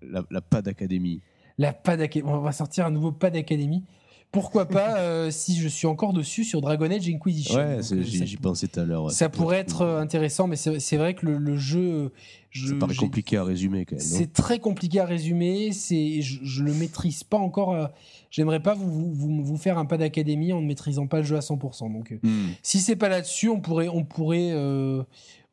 la 0.30 0.40
Pad 0.40 0.68
Academy. 0.68 1.20
La 1.58 1.72
Pad 1.72 2.00
Academy. 2.00 2.30
On 2.30 2.38
va 2.38 2.52
sortir 2.52 2.86
un 2.86 2.90
nouveau 2.90 3.10
Pad 3.10 3.36
Academy. 3.36 3.82
Pourquoi 4.30 4.66
pas 4.66 4.98
euh, 4.98 5.30
si 5.30 5.56
je 5.56 5.68
suis 5.68 5.86
encore 5.86 6.12
dessus 6.12 6.44
sur 6.44 6.60
Dragon 6.60 6.90
Age 6.90 7.08
Inquisition. 7.08 7.56
Ouais, 7.56 7.78
euh, 7.92 8.02
j'y 8.02 8.36
pensais 8.36 8.68
tout 8.68 8.78
à 8.80 8.84
l'heure. 8.84 9.04
ouais. 9.04 9.12
Ça 9.12 9.30
pourrait 9.30 9.58
être 9.58 9.80
euh, 9.82 10.00
intéressant, 10.00 10.46
mais 10.46 10.56
c'est 10.56 10.96
vrai 10.98 11.14
que 11.14 11.24
le, 11.24 11.38
le 11.38 11.56
jeu. 11.56 12.12
Je, 12.50 12.68
Ça 12.68 12.74
paraît 12.74 12.94
compliqué 12.94 13.36
à 13.38 13.44
résumer 13.44 13.84
quand 13.86 13.96
même. 13.96 14.04
C'est 14.04 14.32
très 14.32 14.58
compliqué 14.58 15.00
à 15.00 15.06
résumer. 15.06 15.72
C'est, 15.72 16.20
je, 16.20 16.40
je 16.42 16.62
le 16.62 16.74
maîtrise 16.74 17.24
pas 17.24 17.38
encore. 17.38 17.72
euh, 17.72 17.86
J'aimerais 18.30 18.60
pas 18.60 18.74
vous, 18.74 18.90
vous, 18.90 19.12
vous, 19.14 19.42
vous 19.42 19.56
faire 19.56 19.78
un 19.78 19.86
pas 19.86 19.96
d'académie 19.96 20.52
en 20.52 20.60
ne 20.60 20.66
maîtrisant 20.66 21.06
pas 21.06 21.18
le 21.18 21.24
jeu 21.24 21.36
à 21.36 21.40
100%. 21.40 21.90
Donc, 21.92 22.14
Hmm. 22.22 22.48
si 22.62 22.80
c'est 22.80 22.96
pas 22.96 23.08
là-dessus, 23.08 23.48
on 23.48 23.60
pourrait, 23.60 23.88
on 23.88 24.04
pourrait, 24.04 24.50
euh, 24.52 25.02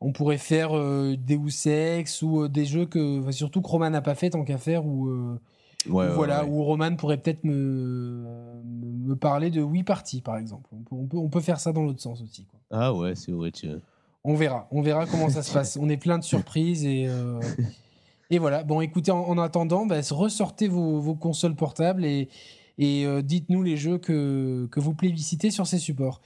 on 0.02 0.12
pourrait 0.12 0.36
faire 0.38 0.72
Deus 0.72 1.66
Ex 1.66 2.20
ou 2.20 2.46
des 2.48 2.66
jeux 2.66 2.84
que, 2.84 3.20
enfin, 3.22 3.32
surtout 3.32 3.62
que 3.62 3.68
Roman 3.68 3.88
n'a 3.88 4.02
pas 4.02 4.14
fait 4.14 4.28
tant 4.30 4.44
qu'à 4.44 4.58
faire 4.58 4.84
ou 4.84 5.08
Ouais, 5.88 6.06
ou 6.06 6.08
ouais, 6.08 6.14
voilà, 6.14 6.44
ouais. 6.44 6.50
où 6.50 6.62
Roman 6.64 6.94
pourrait 6.96 7.18
peut-être 7.18 7.44
me, 7.44 8.24
me 8.64 9.14
parler 9.16 9.50
de 9.50 9.62
Wii 9.62 9.82
Party 9.84 10.20
par 10.20 10.36
exemple. 10.38 10.68
On 10.72 10.82
peut, 10.82 10.94
on 10.96 11.06
peut, 11.06 11.16
on 11.18 11.28
peut 11.28 11.40
faire 11.40 11.60
ça 11.60 11.72
dans 11.72 11.82
l'autre 11.82 12.00
sens 12.00 12.22
aussi. 12.22 12.44
quoi. 12.46 12.60
Ah 12.70 12.94
ouais, 12.94 13.14
c'est 13.14 13.32
vrai, 13.32 13.50
tiens. 13.52 13.80
On 14.24 14.34
verra, 14.34 14.66
on 14.72 14.82
verra 14.82 15.06
comment 15.06 15.28
ça 15.30 15.42
se 15.42 15.52
passe. 15.52 15.78
On 15.80 15.88
est 15.88 15.96
plein 15.96 16.18
de 16.18 16.24
surprises 16.24 16.84
et, 16.84 17.06
euh, 17.06 17.40
et 18.30 18.38
voilà. 18.38 18.64
Bon, 18.64 18.80
écoutez, 18.80 19.12
en, 19.12 19.20
en 19.20 19.38
attendant, 19.38 19.86
bah, 19.86 20.00
ressortez 20.10 20.66
vos, 20.66 21.00
vos 21.00 21.14
consoles 21.14 21.54
portables 21.54 22.04
et, 22.04 22.28
et 22.78 23.06
euh, 23.06 23.22
dites-nous 23.22 23.62
les 23.62 23.76
jeux 23.76 23.98
que, 23.98 24.66
que 24.70 24.80
vous 24.80 24.94
plébiscitez 24.94 25.50
sur 25.52 25.66
ces 25.66 25.78
supports. 25.78 26.20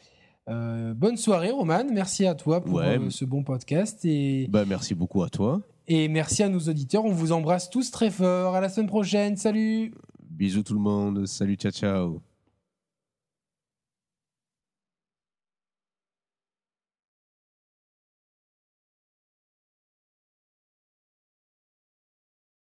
Euh, 0.48 0.94
bonne 0.94 1.18
soirée, 1.18 1.50
Roman. 1.50 1.84
Merci 1.92 2.26
à 2.26 2.34
toi 2.34 2.64
pour 2.64 2.80
ce 3.10 3.24
bon 3.26 3.44
podcast 3.44 4.02
et, 4.04 4.48
Bah, 4.48 4.64
merci 4.66 4.94
beaucoup 4.94 5.22
à 5.22 5.28
toi. 5.28 5.60
Et 5.90 6.06
merci 6.06 6.44
à 6.44 6.48
nos 6.48 6.60
auditeurs. 6.60 7.04
On 7.04 7.12
vous 7.12 7.32
embrasse 7.32 7.68
tous 7.68 7.90
très 7.90 8.12
fort. 8.12 8.54
À 8.54 8.60
la 8.60 8.68
semaine 8.68 8.86
prochaine. 8.86 9.36
Salut. 9.36 9.92
Bisous 10.22 10.62
tout 10.62 10.74
le 10.74 10.80
monde. 10.80 11.26
Salut, 11.26 11.56
ciao, 11.56 11.72
ciao. 11.72 12.29